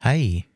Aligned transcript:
Hei, 0.00 0.46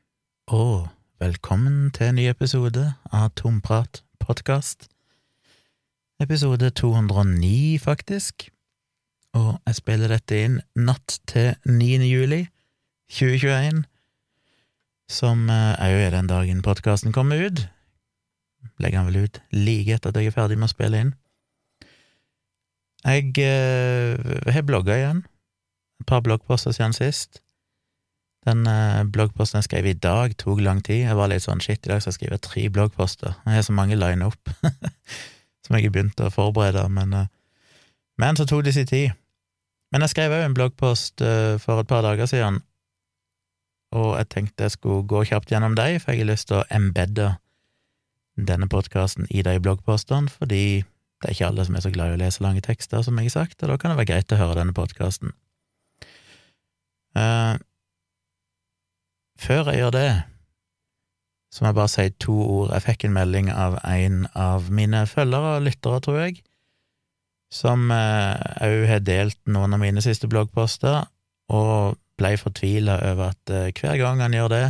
og 0.49 0.87
velkommen 1.21 1.91
til 1.93 2.07
en 2.07 2.15
ny 2.17 2.23
episode 2.31 2.81
av 3.13 3.27
Tomprat 3.37 3.99
podkast. 4.17 4.87
Episode 6.17 6.71
209, 6.73 7.77
faktisk. 7.77 8.47
Og 9.37 9.59
jeg 9.67 9.77
spiller 9.77 10.15
dette 10.15 10.39
inn 10.47 10.57
natt 10.73 11.19
til 11.29 11.53
9. 11.69 12.09
juli 12.09 12.41
2021, 13.13 13.85
som 15.13 15.45
òg 15.53 15.77
er 15.77 15.93
jo 15.93 16.17
den 16.17 16.33
dagen 16.33 16.65
podkasten 16.65 17.13
kommer 17.13 17.45
ut. 17.45 17.67
Legger 18.81 19.03
han 19.03 19.13
vel 19.13 19.29
ut 19.29 19.43
like 19.53 19.99
etter 20.01 20.09
at 20.09 20.23
jeg 20.23 20.33
er 20.33 20.39
ferdig 20.41 20.57
med 20.57 20.73
å 20.73 20.77
spille 20.79 21.05
inn. 21.05 21.15
Jeg 23.05 23.37
eh, 23.45 24.17
har 24.57 24.65
blogga 24.65 25.03
igjen. 25.03 25.27
Et 26.01 26.09
par 26.09 26.25
bloggposter 26.25 26.73
siden 26.73 26.97
sist. 26.97 27.44
Den 28.45 28.67
eh, 28.69 29.03
bloggposten 29.09 29.63
jeg 29.63 29.69
skrev 29.69 29.87
i 29.89 29.97
dag, 29.97 30.35
tok 30.41 30.61
lang 30.61 30.83
tid. 30.85 31.07
Jeg 31.07 31.17
var 31.17 31.31
litt 31.33 31.45
sånn 31.47 31.63
shit, 31.65 31.81
i 31.85 31.93
dag 31.93 32.03
skal 32.03 32.13
jeg 32.13 32.19
skrive 32.19 32.41
tre 32.45 32.67
bloggposter. 32.73 33.37
Jeg 33.47 33.57
har 33.57 33.65
så 33.65 33.77
mange 33.77 33.97
line 33.97 34.27
opp 34.27 34.53
som 35.65 35.77
jeg 35.79 35.87
har 35.87 35.95
begynt 35.95 36.21
å 36.21 36.33
forberede, 36.33 36.85
men, 36.93 37.15
eh, 37.17 37.31
men 38.21 38.37
så 38.37 38.47
tok 38.49 38.67
det 38.67 38.77
sin 38.77 38.91
tid. 38.91 39.17
Men 39.95 40.05
jeg 40.05 40.13
skrev 40.13 40.35
òg 40.37 40.45
en 40.45 40.57
bloggpost 40.57 41.25
eh, 41.25 41.55
for 41.63 41.81
et 41.81 41.89
par 41.89 42.05
dager 42.05 42.29
siden, 42.29 42.61
og 43.95 44.17
jeg 44.19 44.29
tenkte 44.33 44.67
jeg 44.67 44.75
skulle 44.75 45.07
gå 45.09 45.23
kjapt 45.31 45.53
gjennom 45.55 45.77
dem, 45.79 46.01
for 46.03 46.13
jeg 46.13 46.25
har 46.25 46.33
lyst 46.33 46.51
til 46.51 46.61
å 46.61 46.67
embedde 46.75 47.37
denne 48.35 48.67
podkasten 48.69 49.29
i 49.31 49.45
de 49.47 49.55
bloggpostene, 49.63 50.29
fordi 50.29 50.83
det 51.23 51.31
er 51.31 51.37
ikke 51.37 51.49
alle 51.53 51.65
som 51.65 51.77
er 51.79 51.85
så 51.85 51.93
glad 51.95 52.11
i 52.11 52.17
å 52.17 52.21
lese 52.21 52.43
lange 52.43 52.61
tekster, 52.65 53.05
som 53.07 53.17
jeg 53.21 53.31
har 53.31 53.37
sagt, 53.39 53.63
og 53.63 53.71
da 53.71 53.79
kan 53.81 53.95
det 53.95 54.01
være 54.03 54.11
greit 54.11 54.35
å 54.35 54.41
høre 54.41 54.59
denne 54.59 54.75
podkasten. 54.77 55.31
Uh, 57.15 57.55
før 59.41 59.71
jeg 59.71 59.83
gjør 59.83 59.95
det, 59.95 60.09
så 61.55 61.63
må 61.63 61.71
jeg 61.71 61.79
bare 61.79 61.93
si 61.93 62.07
to 62.23 62.35
ord. 62.35 62.73
Jeg 62.75 62.83
fikk 62.83 63.05
en 63.07 63.15
melding 63.15 63.51
av 63.55 63.77
en 63.87 64.25
av 64.35 64.71
mine 64.75 65.05
følgere 65.07 65.57
og 65.59 65.67
lyttere, 65.69 66.01
tror 66.03 66.19
jeg, 66.25 66.41
som 67.55 67.87
òg 67.95 68.81
uh, 68.81 68.89
har 68.91 69.05
delt 69.07 69.39
noen 69.47 69.77
av 69.77 69.83
mine 69.83 70.03
siste 70.03 70.27
bloggposter, 70.31 71.05
og 71.55 72.01
ble 72.19 72.33
fortvila 72.41 72.97
over 73.13 73.35
at 73.35 73.53
uh, 73.55 73.69
hver 73.71 74.01
gang 74.01 74.23
han 74.25 74.35
gjør 74.35 74.51
det, 74.51 74.65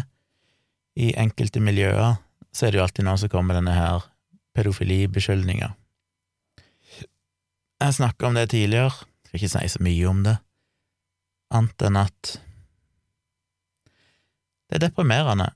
i 1.01 1.15
enkelte 1.19 1.63
miljøer, 1.65 2.21
så 2.55 2.67
er 2.67 2.75
det 2.75 2.79
jo 2.79 2.85
alltid 2.85 3.09
noen 3.09 3.19
som 3.25 3.33
kommer 3.33 3.57
denne 3.57 3.73
her 3.75 4.05
pedofilibeskyldninga. 4.55 5.73
Jeg 7.83 7.97
snakka 7.97 8.29
om 8.29 8.37
det 8.37 8.51
tidligere, 8.53 8.93
skal 9.27 9.41
ikke 9.41 9.53
si 9.57 9.71
så 9.73 9.83
mye 9.83 10.11
om 10.13 10.21
det, 10.29 10.37
annet 11.55 11.89
enn 11.89 11.99
at 12.05 12.37
det 14.75 14.81
er 14.81 14.89
deprimerende. 14.89 15.53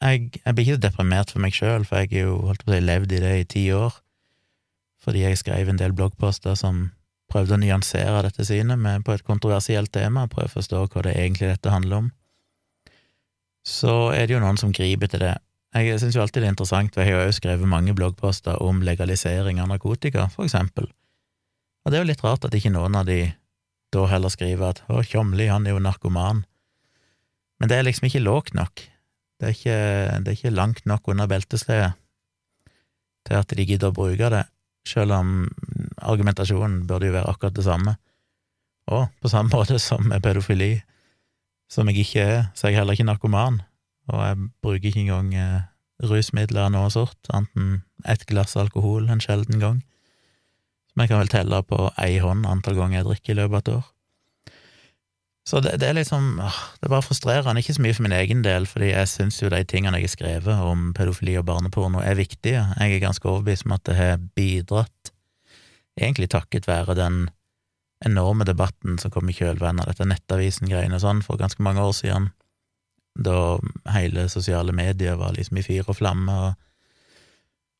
Jeg, 0.00 0.30
jeg 0.40 0.56
blir 0.56 0.64
ikke 0.64 0.80
deprimert 0.80 1.32
for 1.32 1.44
meg 1.44 1.52
sjøl, 1.52 1.84
for 1.84 2.00
jeg 2.00 2.08
har 2.14 2.30
jo 2.30 2.38
holdt 2.46 2.62
på 2.64 2.72
å 2.72 2.78
si 2.78 2.84
levd 2.86 3.12
i 3.12 3.18
det 3.20 3.32
i 3.36 3.48
ti 3.52 3.64
år, 3.76 3.98
fordi 5.04 5.26
jeg 5.26 5.40
skrev 5.42 5.68
en 5.68 5.80
del 5.80 5.92
bloggposter 5.92 6.56
som 6.56 6.86
prøvde 7.30 7.58
å 7.58 7.60
nyansere 7.60 8.22
dette 8.24 8.46
synet 8.48 8.80
med, 8.80 9.04
på 9.04 9.12
et 9.12 9.26
kontroversielt 9.26 9.92
tema, 9.92 10.24
prøve 10.32 10.48
å 10.48 10.54
forstå 10.56 10.86
hva 10.86 11.04
det 11.04 11.14
egentlig 11.20 11.52
dette 11.52 11.74
handler 11.74 12.06
om. 12.06 12.08
Så 13.60 14.14
er 14.16 14.24
det 14.24 14.38
jo 14.38 14.42
noen 14.42 14.56
som 14.56 14.72
griper 14.72 15.12
til 15.12 15.20
det. 15.20 15.34
Jeg 15.76 16.00
syns 16.00 16.16
jo 16.16 16.24
alltid 16.24 16.42
det 16.42 16.48
er 16.48 16.54
interessant, 16.56 16.96
for 16.96 17.04
jeg 17.04 17.14
har 17.14 17.28
jo 17.28 17.36
skrevet 17.36 17.68
mange 17.68 17.92
bloggposter 17.94 18.56
om 18.64 18.80
legalisering 18.82 19.60
av 19.60 19.68
narkotika, 19.68 20.30
for 20.32 20.48
eksempel. 20.48 20.88
Og 21.84 21.92
det 21.92 22.00
er 22.00 22.06
jo 22.06 22.10
litt 22.14 22.24
rart 22.24 22.48
at 22.48 22.56
ikke 22.56 22.72
noen 22.72 22.96
av 22.96 23.04
de 23.06 23.20
da 23.92 24.06
heller 24.08 24.32
skriver 24.32 24.72
at 24.72 24.82
å, 24.88 25.02
Tjomli, 25.04 25.50
han 25.50 25.66
er 25.66 25.76
jo 25.76 25.82
narkoman. 25.82 26.44
Men 27.60 27.70
det 27.70 27.76
er 27.76 27.86
liksom 27.86 28.08
ikke 28.08 28.24
lågt 28.24 28.54
nok. 28.56 28.82
Det 29.40 29.48
er 29.48 29.56
ikke, 29.56 29.80
det 30.20 30.28
er 30.28 30.36
ikke 30.38 30.56
langt 30.56 30.86
nok 30.88 31.08
under 31.08 31.28
beltesledet 31.28 31.92
til 33.28 33.36
at 33.36 33.52
de 33.52 33.66
gidder 33.68 33.92
å 33.92 33.96
bruke 33.96 34.30
det, 34.32 34.44
selv 34.88 35.12
om 35.12 35.32
argumentasjonen 36.00 36.86
burde 36.88 37.10
jo 37.10 37.16
være 37.16 37.32
akkurat 37.32 37.56
det 37.56 37.66
samme. 37.66 37.96
Og 38.90 39.08
på 39.20 39.32
samme 39.32 39.52
måte 39.56 39.78
som 39.78 40.06
med 40.08 40.22
pedofili, 40.24 40.78
som 41.70 41.88
jeg 41.90 42.04
ikke 42.04 42.24
er, 42.24 42.40
så 42.54 42.66
er 42.66 42.74
jeg 42.74 42.80
heller 42.80 42.96
ikke 42.96 43.08
narkoman, 43.08 43.60
og 44.10 44.24
jeg 44.24 44.40
bruker 44.64 44.88
ikke 44.90 45.04
engang 45.04 45.34
eh, 45.38 45.68
rusmidler 46.02 46.66
av 46.66 46.74
noe 46.74 46.90
sort, 46.90 47.20
enten 47.32 47.82
ett 48.08 48.24
glass 48.26 48.56
alkohol 48.58 49.06
en 49.12 49.22
sjelden 49.22 49.60
gang, 49.62 49.78
som 50.90 51.04
jeg 51.04 51.12
kan 51.12 51.22
vel 51.22 51.30
telle 51.30 51.62
på 51.68 51.84
ei 52.02 52.18
hånd 52.22 52.48
antall 52.48 52.80
ganger 52.80 53.00
jeg 53.00 53.08
drikker 53.10 53.36
i 53.36 53.40
løpet 53.42 53.54
av 53.54 53.60
et 53.60 53.72
år. 53.76 53.88
Så 55.48 55.60
det, 55.64 55.72
det, 55.80 55.88
er 55.88 55.96
liksom 55.96 56.36
Det 56.40 56.86
er 56.86 56.92
bare 56.92 57.02
frustrerende, 57.02 57.60
ikke 57.60 57.74
så 57.74 57.82
mye 57.82 57.96
for 57.96 58.06
min 58.06 58.16
egen 58.16 58.44
del, 58.44 58.66
fordi 58.68 58.92
jeg 58.92 59.08
syns 59.08 59.40
jo 59.42 59.48
de 59.50 59.62
tingene 59.64 59.98
jeg 59.98 60.10
har 60.10 60.14
skrevet 60.14 60.64
om 60.66 60.90
pedofili 60.94 61.36
og 61.40 61.46
barneporno, 61.48 62.02
er 62.04 62.18
viktige. 62.18 62.66
Jeg 62.78 62.94
er 62.94 63.02
ganske 63.02 63.28
overbevist 63.28 63.66
om 63.66 63.76
at 63.76 63.84
det 63.88 63.96
har 63.96 64.20
bidratt, 64.36 65.12
egentlig 66.00 66.30
takket 66.30 66.68
være 66.68 66.94
den 66.94 67.28
enorme 68.04 68.44
debatten 68.48 68.98
som 68.98 69.12
kom 69.12 69.28
i 69.28 69.36
kjølvannet 69.36 69.84
av 69.84 69.92
dette 69.92 70.08
Nettavisen-greiene 70.08 70.96
og 70.96 71.02
sånn 71.02 71.24
for 71.24 71.40
ganske 71.40 71.62
mange 71.62 71.82
år 71.84 71.92
siden, 71.96 72.30
da 73.18 73.58
hele 73.92 74.28
sosiale 74.32 74.72
medier 74.72 75.18
var 75.20 75.34
liksom 75.36 75.58
i 75.60 75.64
fyr 75.66 75.88
og 75.88 75.98
flamme, 75.98 76.36
og, 76.46 76.54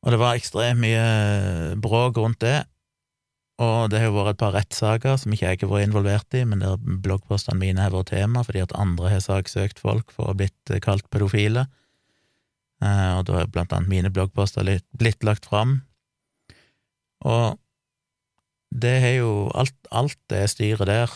og 0.05 0.13
det 0.13 0.19
var 0.21 0.37
ekstremt 0.37 0.81
mye 0.81 1.77
bråk 1.81 2.19
rundt 2.21 2.41
det. 2.43 2.59
Og 3.61 3.91
det 3.91 3.99
har 4.01 4.09
jo 4.09 4.15
vært 4.15 4.33
et 4.33 4.41
par 4.41 4.55
rettssaker 4.55 5.19
som 5.21 5.33
ikke 5.35 5.51
jeg 5.51 5.61
har 5.61 5.69
vært 5.69 5.87
involvert 5.89 6.37
i, 6.37 6.43
men 6.49 6.63
der 6.63 6.79
bloggpostene 6.81 7.59
mine 7.61 7.83
har 7.83 7.93
vært 7.93 8.13
tema 8.15 8.41
fordi 8.47 8.63
at 8.63 8.73
andre 8.79 9.11
har 9.13 9.21
saksøkt 9.21 9.81
folk 9.83 10.13
for 10.15 10.25
å 10.25 10.31
ha 10.31 10.39
blitt 10.39 10.73
kalt 10.81 11.05
pedofile. 11.13 11.67
Eh, 12.81 13.11
og 13.19 13.27
da 13.29 13.41
har 13.41 13.51
blant 13.53 13.73
annet 13.75 13.91
mine 13.91 14.13
bloggposter 14.13 14.65
blitt 14.97 15.25
lagt 15.27 15.45
fram. 15.51 15.81
Og 17.21 17.59
det 18.71 18.95
har 19.03 19.15
jo 19.19 19.33
alt, 19.53 19.77
alt 19.91 20.17
det 20.31 20.47
styret 20.49 20.89
der 20.89 21.11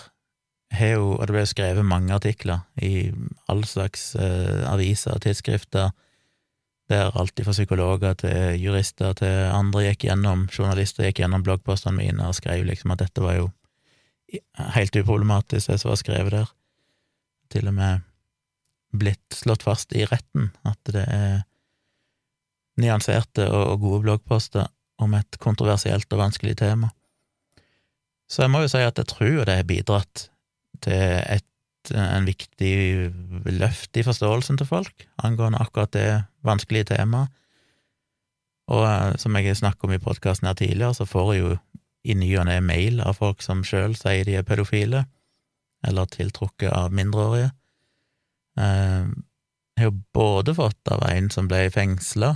har 0.76 0.98
jo 0.98 1.12
Og 1.16 1.28
det 1.28 1.36
ble 1.36 1.44
skrevet 1.48 1.88
mange 1.88 2.12
artikler 2.12 2.66
i 2.84 3.08
all 3.48 3.62
slags 3.70 4.10
eh, 4.20 4.66
aviser 4.68 5.16
og 5.16 5.22
tidsskrifter 5.24 5.94
der 6.92 7.16
alt 7.18 7.42
fra 7.42 7.54
psykologer 7.56 8.14
til 8.22 8.60
jurister 8.62 9.16
til 9.18 9.48
andre 9.50 9.88
gikk 9.88 10.06
gjennom, 10.06 10.46
journalister 10.54 11.08
gikk 11.08 11.24
gjennom 11.24 11.46
bloggpostene 11.46 11.98
mine 11.98 12.28
og 12.28 12.38
skrev 12.38 12.66
liksom 12.68 12.94
at 12.94 13.02
dette 13.02 13.24
var 13.24 13.40
jo 13.40 13.48
helt 14.76 14.96
uproblematisk, 15.00 15.72
det 15.72 15.80
som 15.82 15.92
var 15.92 16.02
skrevet 16.02 16.36
der. 16.36 16.52
Til 17.54 17.70
og 17.70 17.78
med 17.78 18.06
blitt 18.96 19.36
slått 19.36 19.66
fast 19.66 19.94
i 19.98 20.06
retten 20.08 20.52
at 20.68 20.80
det 20.94 21.04
er 21.10 21.42
nyanserte 22.82 23.48
og 23.50 23.82
gode 23.82 24.04
bloggposter 24.06 24.68
om 25.02 25.16
et 25.18 25.40
kontroversielt 25.44 26.12
og 26.14 26.22
vanskelig 26.22 26.58
tema. 26.60 26.92
Så 28.30 28.46
jeg 28.46 28.52
må 28.52 28.64
jo 28.64 28.72
si 28.72 28.82
at 28.82 28.98
jeg 29.00 29.10
tror 29.12 29.44
det 29.46 29.58
har 29.60 29.68
bidratt 29.68 30.30
til 30.84 31.20
et 31.22 31.46
en 31.94 32.28
viktig 32.28 32.74
løft 33.60 33.98
i 33.98 34.04
forståelsen 34.06 34.58
til 34.60 34.70
folk 34.70 35.06
angående 35.24 35.62
akkurat 35.62 35.94
det 35.94 36.10
vanskelige 36.46 36.92
temaet. 36.96 37.34
Og 38.74 38.86
eh, 38.88 39.14
som 39.22 39.36
jeg 39.38 39.58
snakket 39.58 39.88
om 39.88 39.94
i 39.94 40.02
podkasten 40.02 40.50
her 40.50 40.58
tidligere, 40.58 40.94
så 40.98 41.06
får 41.06 41.34
jeg 41.34 41.44
jo 41.44 41.52
i 42.06 42.16
ny 42.18 42.32
og 42.40 42.48
ne 42.50 42.60
mail 42.62 43.02
av 43.02 43.18
folk 43.18 43.44
som 43.46 43.64
sjøl 43.66 43.96
sier 43.98 44.26
de 44.26 44.38
er 44.40 44.46
pedofile, 44.46 45.06
eller 45.86 46.10
tiltrukket 46.10 46.74
av 46.74 46.94
mindreårige. 46.94 47.52
Eh, 48.58 49.14
jeg 49.76 49.84
har 49.84 49.92
jo 49.92 50.02
både 50.16 50.56
fått 50.56 50.92
av 50.92 51.04
en 51.10 51.30
som 51.34 51.50
ble 51.52 51.66
fengsla, 51.74 52.36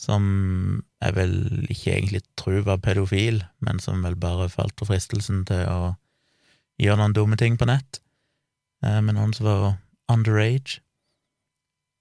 som 0.00 0.24
jeg 1.02 1.14
vel 1.16 1.34
ikke 1.70 1.92
egentlig 1.92 2.22
tror 2.40 2.64
var 2.66 2.80
pedofil, 2.82 3.42
men 3.64 3.78
som 3.82 4.02
vel 4.04 4.16
bare 4.18 4.48
falt 4.52 4.74
for 4.78 4.90
fristelsen 4.90 5.44
til 5.48 5.68
å 5.70 5.92
gjøre 6.80 7.00
noen 7.00 7.14
dumme 7.16 7.38
ting 7.40 7.58
på 7.60 7.68
nett, 7.68 8.00
eh, 8.84 9.00
med 9.00 9.16
noen 9.16 9.34
som 9.36 9.46
var 9.46 9.76
underage. 10.10 10.80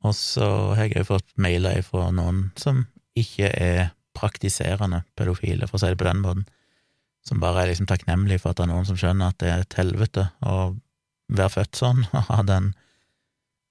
Og 0.04 0.16
så 0.18 0.76
har 0.76 0.88
jeg 0.88 0.98
jo 0.98 1.12
fått 1.14 1.30
mailer 1.40 1.82
fra 1.86 2.10
noen 2.12 2.52
som 2.60 2.86
ikke 3.16 3.50
er 3.54 3.94
praktiserende 4.18 5.04
pedofile, 5.18 5.68
for 5.68 5.78
å 5.78 5.84
si 5.84 5.92
det 5.94 6.00
på 6.02 6.08
den 6.10 6.22
måten, 6.24 6.46
som 7.24 7.40
bare 7.40 7.64
er 7.64 7.72
liksom 7.72 7.88
takknemlige 7.88 8.42
for 8.44 8.52
at 8.52 8.60
det 8.60 8.66
er 8.66 8.74
noen 8.74 8.88
som 8.88 9.00
skjønner 9.00 9.32
at 9.32 9.40
det 9.40 9.50
er 9.50 9.64
et 9.64 9.78
helvete 9.80 10.28
å 10.44 10.76
være 11.32 11.54
født 11.56 11.80
sånn, 11.80 12.04
og 12.18 12.26
ha 12.30 12.42
den 12.48 12.74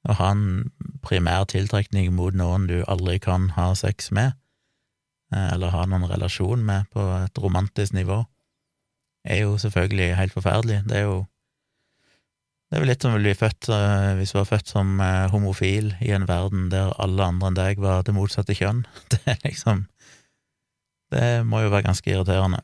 å 0.09 0.17
ha 0.19 0.33
en 0.35 0.71
primær 1.05 1.45
tiltrekning 1.51 2.11
mot 2.17 2.35
noen 2.35 2.67
du 2.67 2.81
aldri 2.91 3.21
kan 3.23 3.53
ha 3.55 3.69
sex 3.79 4.11
med, 4.11 4.35
eh, 5.35 5.53
eller 5.53 5.75
ha 5.75 5.85
noen 5.87 6.09
relasjon 6.11 6.65
med 6.67 6.89
på 6.91 7.05
et 7.21 7.39
romantisk 7.39 7.95
nivå 7.95 8.25
er 9.25 9.45
jo 9.45 9.59
selvfølgelig 9.61 10.17
helt 10.19 10.35
forferdelig. 10.35 10.83
Det 10.89 10.99
er 10.99 11.07
jo 11.09 11.21
det 12.73 12.79
er 12.79 12.85
vel 12.87 12.89
litt 12.89 13.05
som 13.05 13.13
å 13.13 13.19
bli 13.21 13.33
født 13.37 13.69
uh, 13.69 14.15
hvis 14.17 14.31
du 14.33 14.39
var 14.39 14.47
født 14.49 14.71
som 14.73 14.95
uh, 14.97 15.29
homofil 15.29 15.91
i 16.01 16.15
en 16.17 16.25
verden 16.25 16.71
der 16.73 16.95
alle 17.05 17.27
andre 17.29 17.51
enn 17.51 17.59
deg 17.59 17.83
var 17.85 18.01
det 18.07 18.15
motsatte 18.17 18.57
kjønn. 18.57 18.87
Det 19.13 19.21
er 19.29 19.43
liksom 19.45 19.83
Det 21.13 21.27
må 21.45 21.61
jo 21.61 21.73
være 21.75 21.85
ganske 21.85 22.09
irriterende, 22.09 22.63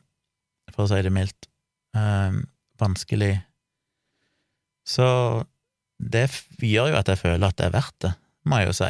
for 0.73 0.87
å 0.87 0.89
si 0.89 1.03
det 1.05 1.11
mildt. 1.13 1.45
Uh, 1.93 2.41
vanskelig. 2.81 3.35
Så 4.89 5.05
det 6.01 6.25
gjør 6.57 6.95
jo 6.95 6.97
at 6.97 7.11
jeg 7.11 7.21
føler 7.21 7.45
at 7.45 7.59
det 7.59 7.67
er 7.67 7.75
verdt 7.75 8.07
det, 8.07 8.11
må 8.49 8.63
jeg 8.63 8.71
jo 8.71 8.75
si. 8.79 8.89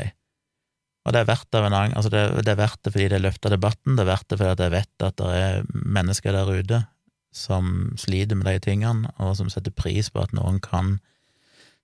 Og 1.04 1.16
det 1.16 1.20
er 1.20 1.28
verdt 1.28 1.52
det, 1.52 1.66
altså 1.74 2.14
det, 2.14 2.24
det, 2.46 2.54
er 2.54 2.62
verdt 2.62 2.80
det 2.86 2.96
fordi 2.96 3.10
det 3.12 3.20
løfter 3.26 3.52
debatten, 3.52 4.00
det 4.00 4.06
er 4.06 4.12
verdt 4.14 4.30
det 4.32 4.40
fordi 4.40 4.70
jeg 4.70 4.76
vet 4.78 5.06
at 5.10 5.20
det 5.20 5.36
er 5.42 5.68
mennesker 6.00 6.38
der 6.38 6.54
ute 6.54 6.80
som 7.36 7.94
sliter 7.98 8.38
med 8.38 8.48
de 8.50 8.60
tingene, 8.64 9.12
og 9.18 9.36
som 9.38 9.50
setter 9.52 9.74
pris 9.76 10.10
på 10.10 10.24
at 10.24 10.34
noen 10.34 10.60
kan 10.64 10.98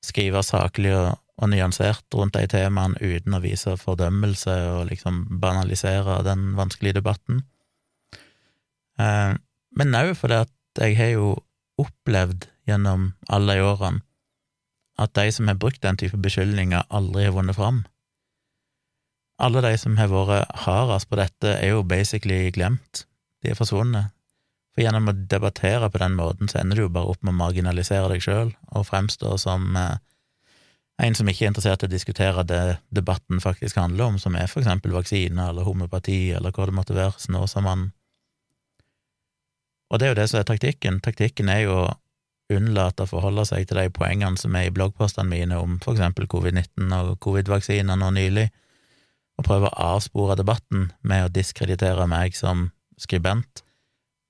skrive 0.06 0.42
saklig 0.45 0.94
og, 0.95 1.19
og 1.42 1.51
nyansert 1.51 2.06
rundt 2.15 2.38
de 2.38 2.47
temaene 2.50 2.97
uten 3.01 3.36
å 3.36 3.42
vise 3.44 3.75
fordømmelse 3.80 4.56
og 4.71 4.88
liksom 4.92 5.25
banalisere 5.42 6.21
den 6.25 6.53
vanskelige 6.57 7.00
debatten. 7.00 7.44
Eh, 9.01 9.33
men 9.75 10.00
òg 10.00 10.13
fordi 10.18 10.44
at 10.45 10.53
jeg 10.81 10.97
har 11.00 11.13
jo 11.15 11.31
opplevd 11.81 12.48
gjennom 12.68 13.12
alle 13.31 13.57
de 13.57 13.65
årene 13.65 14.06
at 15.01 15.12
de 15.18 15.31
som 15.31 15.50
har 15.51 15.59
brukt 15.59 15.81
den 15.83 15.98
type 16.00 16.18
beskyldninger, 16.24 16.86
aldri 16.89 17.25
har 17.27 17.36
vunnet 17.36 17.57
fram. 17.57 17.83
Alle 19.44 19.59
de 19.65 19.74
som 19.77 19.98
har 20.00 20.07
vært 20.07 20.51
hardest 20.63 21.09
på 21.12 21.19
dette, 21.19 21.51
er 21.59 21.74
jo 21.74 21.83
basically 21.83 22.51
glemt. 22.56 23.03
De 23.44 23.51
er 23.51 23.59
forsvunnet. 23.59 24.13
For 24.75 24.83
gjennom 24.83 25.07
å 25.07 25.16
debattere 25.31 25.88
på 25.88 26.01
den 26.01 26.18
måten, 26.19 26.50
så 26.51 26.60
ender 26.60 26.75
du 26.75 26.83
jo 26.83 26.92
bare 26.92 27.13
opp 27.13 27.22
med 27.24 27.31
å 27.31 27.39
marginalisere 27.39 28.10
deg 28.12 28.24
sjøl 28.24 28.51
og 28.75 28.88
fremstå 28.89 29.38
som 29.39 29.69
eh, 29.80 29.95
en 31.07 31.16
som 31.16 31.27
ikke 31.27 31.45
er 31.45 31.51
interessert 31.51 31.83
i 31.83 31.88
å 31.88 31.92
diskutere 31.92 32.44
det 32.48 32.63
debatten 32.95 33.42
faktisk 33.44 33.80
handler 33.80 34.12
om, 34.12 34.19
som 34.19 34.36
er 34.36 34.51
for 34.51 34.63
eksempel 34.63 34.95
vaksine 34.95 35.50
eller 35.50 35.68
homopati 35.68 36.30
eller 36.36 36.56
hva 36.56 36.68
det 36.68 36.75
måtte 36.75 36.95
være, 36.95 37.62
man 37.63 37.92
Og 39.89 40.00
det 40.00 40.06
er 40.06 40.13
jo 40.13 40.19
det 40.19 40.30
som 40.30 40.39
er 40.39 40.48
taktikken. 40.48 41.00
Taktikken 41.00 41.50
er 41.50 41.60
jo 41.63 41.75
å 41.86 41.94
unnlate 42.51 43.04
å 43.04 43.10
forholde 43.10 43.45
seg 43.45 43.68
til 43.68 43.80
de 43.80 43.89
poengene 43.89 44.38
som 44.38 44.56
er 44.56 44.68
i 44.68 44.74
bloggpostene 44.74 45.30
mine 45.30 45.57
om 45.57 45.80
for 45.83 45.95
eksempel 45.95 46.27
covid-19 46.27 46.94
og 47.00 47.19
covid-vaksiner 47.24 48.00
nå 48.00 48.12
nylig, 48.16 48.50
og 49.36 49.48
prøve 49.48 49.69
å 49.69 49.92
avspore 49.95 50.38
debatten 50.39 50.92
med 51.01 51.25
å 51.25 51.31
diskreditere 51.33 52.07
meg 52.07 52.38
som 52.38 52.69
skribent, 52.98 53.64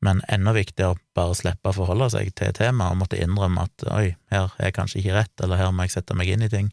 men 0.04 0.22
enda 0.32 0.54
viktigere 0.56 1.00
bare 1.16 1.38
slippe 1.38 1.72
å 1.72 1.76
forholde 1.76 2.10
seg 2.14 2.34
til 2.38 2.52
temaet 2.56 2.94
og 2.94 3.00
måtte 3.04 3.20
innrømme 3.22 3.66
at 3.66 3.86
oi, 3.94 4.08
her 4.34 4.52
er 4.58 4.68
jeg 4.68 4.76
kanskje 4.76 5.02
ikke 5.02 5.16
rett, 5.16 5.34
eller 5.44 5.62
her 5.62 5.72
må 5.72 5.86
jeg 5.86 5.96
sette 5.96 6.18
meg 6.18 6.30
inn 6.34 6.46
i 6.46 6.52
ting. 6.52 6.72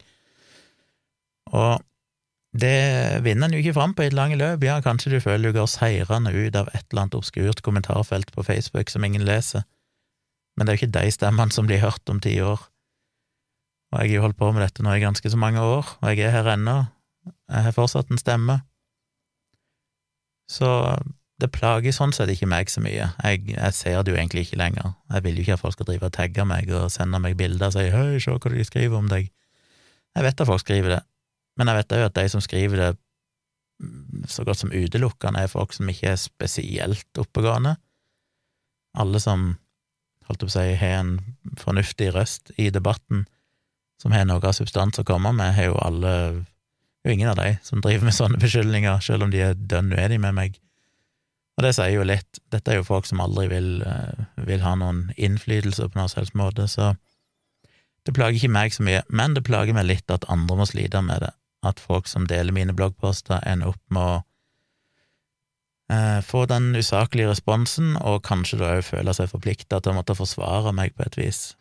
Og 1.53 1.81
det 2.53 3.23
vinner 3.25 3.47
en 3.47 3.55
jo 3.55 3.61
ikke 3.63 3.75
fram 3.77 3.95
på 3.97 4.05
i 4.05 4.11
et 4.11 4.17
langt 4.17 4.37
løp, 4.37 4.65
ja, 4.65 4.77
kanskje 4.85 5.15
du 5.15 5.19
føler 5.23 5.49
du 5.49 5.57
går 5.57 5.69
seirende 5.71 6.33
ut 6.35 6.57
av 6.59 6.69
et 6.73 6.85
eller 6.91 7.05
annet 7.05 7.17
obskurt 7.17 7.63
kommentarfelt 7.65 8.29
på 8.35 8.45
Facebook 8.45 8.93
som 8.93 9.05
ingen 9.07 9.25
leser, 9.25 9.65
men 10.53 10.65
det 10.65 10.73
er 10.73 10.77
jo 10.77 10.83
ikke 10.83 10.99
de 10.99 11.15
stemmene 11.15 11.55
som 11.55 11.65
blir 11.65 11.81
hørt 11.81 12.09
om 12.13 12.19
ti 12.21 12.35
år. 12.45 12.61
Og 13.93 14.01
jeg 14.01 14.13
har 14.13 14.15
jo 14.17 14.25
holdt 14.27 14.37
på 14.37 14.51
med 14.53 14.61
dette 14.65 14.85
nå 14.85 14.93
i 14.93 15.01
ganske 15.01 15.29
så 15.29 15.39
mange 15.39 15.61
år, 15.61 15.89
og 16.01 16.13
jeg 16.13 16.27
er 16.27 16.35
her 16.35 16.51
ennå, 16.53 16.77
jeg 17.49 17.65
har 17.67 17.75
fortsatt 17.75 18.11
en 18.13 18.21
stemme. 18.21 18.59
Så 20.49 20.69
det 21.41 21.49
plager 21.51 21.95
sånn 21.95 22.13
sett 22.13 22.29
ikke 22.29 22.47
meg 22.49 22.69
så 22.69 22.81
mye. 22.83 23.07
Jeg, 23.23 23.45
jeg, 23.49 23.73
ser 23.73 24.03
det 24.03 24.13
jo 24.13 24.17
egentlig 24.17 24.45
ikke 24.45 24.59
lenger. 24.61 24.93
Jeg 25.11 25.25
vil 25.25 25.39
jo 25.39 25.45
ikke 25.45 25.55
at 25.57 25.63
folk 25.63 25.75
skal 25.75 25.87
drive 25.89 26.09
og 26.09 26.13
tagge 26.15 26.45
meg 26.47 26.69
og 26.71 26.91
sende 26.93 27.19
meg 27.23 27.37
bilder 27.39 27.71
og 27.71 27.75
si 27.75 27.87
'hei, 27.89 28.19
se 28.21 28.35
hva 28.35 28.51
de 28.53 28.67
skriver 28.67 28.97
om 28.97 29.09
deg'. 29.09 29.31
Jeg 30.13 30.23
vet 30.27 30.41
at 30.41 30.47
folk 30.47 30.61
skriver 30.61 30.89
det, 30.95 31.01
men 31.57 31.67
jeg 31.67 31.79
vet 31.79 31.95
òg 31.97 32.05
at 32.05 32.15
de 32.15 32.29
som 32.29 32.41
skriver 32.41 32.77
det 32.77 32.91
så 34.29 34.45
godt 34.45 34.61
som 34.61 34.71
utelukkende, 34.71 35.41
er 35.41 35.51
folk 35.51 35.73
som 35.73 35.89
ikke 35.89 36.13
er 36.13 36.21
spesielt 36.21 37.19
oppegående. 37.19 37.75
Alle 38.93 39.19
som, 39.19 39.57
holdt 40.29 40.45
på 40.45 40.49
å 40.51 40.53
si, 40.53 40.67
har 40.79 40.99
en 41.01 41.17
fornuftig 41.59 42.13
røst 42.13 42.53
i 42.61 42.69
debatten, 42.69 43.25
som 44.01 44.13
har 44.13 44.27
noe 44.29 44.43
av 44.45 44.55
substans 44.55 44.99
å 45.01 45.07
komme 45.07 45.33
med, 45.35 45.55
har 45.57 45.71
jo 45.71 45.79
alle 45.81 46.13
jo 47.03 47.11
ingen 47.11 47.29
av 47.29 47.39
de 47.39 47.57
som 47.65 47.81
driver 47.83 48.07
med 48.07 48.15
sånne 48.15 48.39
beskyldninger, 48.39 49.01
selv 49.03 49.25
om 49.25 49.33
de 49.33 49.41
er 49.43 49.57
dønn 49.57 49.91
uenige 49.91 50.21
med 50.23 50.37
meg. 50.37 50.59
Og 51.57 51.65
det 51.65 51.75
sier 51.77 51.93
jo 51.93 52.05
litt. 52.07 52.39
Dette 52.53 52.73
er 52.73 52.79
jo 52.79 52.87
folk 52.87 53.05
som 53.05 53.21
aldri 53.21 53.45
vil, 53.51 53.81
eh, 53.85 54.25
vil 54.47 54.63
ha 54.65 54.73
noen 54.79 55.11
innflytelse 55.17 55.89
på 55.89 55.99
noen 55.99 56.09
selvs 56.09 56.33
måte, 56.33 56.67
så 56.67 56.95
det 58.03 58.15
plager 58.17 58.35
ikke 58.35 58.51
meg 58.51 58.73
så 58.75 58.83
mye, 58.83 59.03
men 59.09 59.35
det 59.35 59.45
plager 59.47 59.75
meg 59.75 59.87
litt 59.87 60.11
at 60.11 60.27
andre 60.31 60.57
må 60.59 60.67
slite 60.67 61.01
med 61.05 61.23
det. 61.23 61.31
At 61.63 61.79
folk 61.79 62.09
som 62.11 62.27
deler 62.27 62.51
mine 62.51 62.75
bloggposter, 62.75 63.39
ender 63.47 63.71
opp 63.71 63.83
med 63.93 64.03
å 64.03 64.15
eh, 65.93 66.19
få 66.25 66.43
den 66.51 66.73
usaklige 66.75 67.29
responsen, 67.31 67.95
og 68.01 68.23
kanskje 68.27 68.59
da 68.59 68.73
òg 68.75 68.83
føle 68.89 69.13
seg 69.15 69.31
forplikta 69.31 69.79
til 69.79 69.93
å 69.93 70.01
måtte 70.01 70.17
forsvare 70.19 70.73
meg 70.75 70.97
på 70.97 71.05
et 71.05 71.19
vis. 71.21 71.53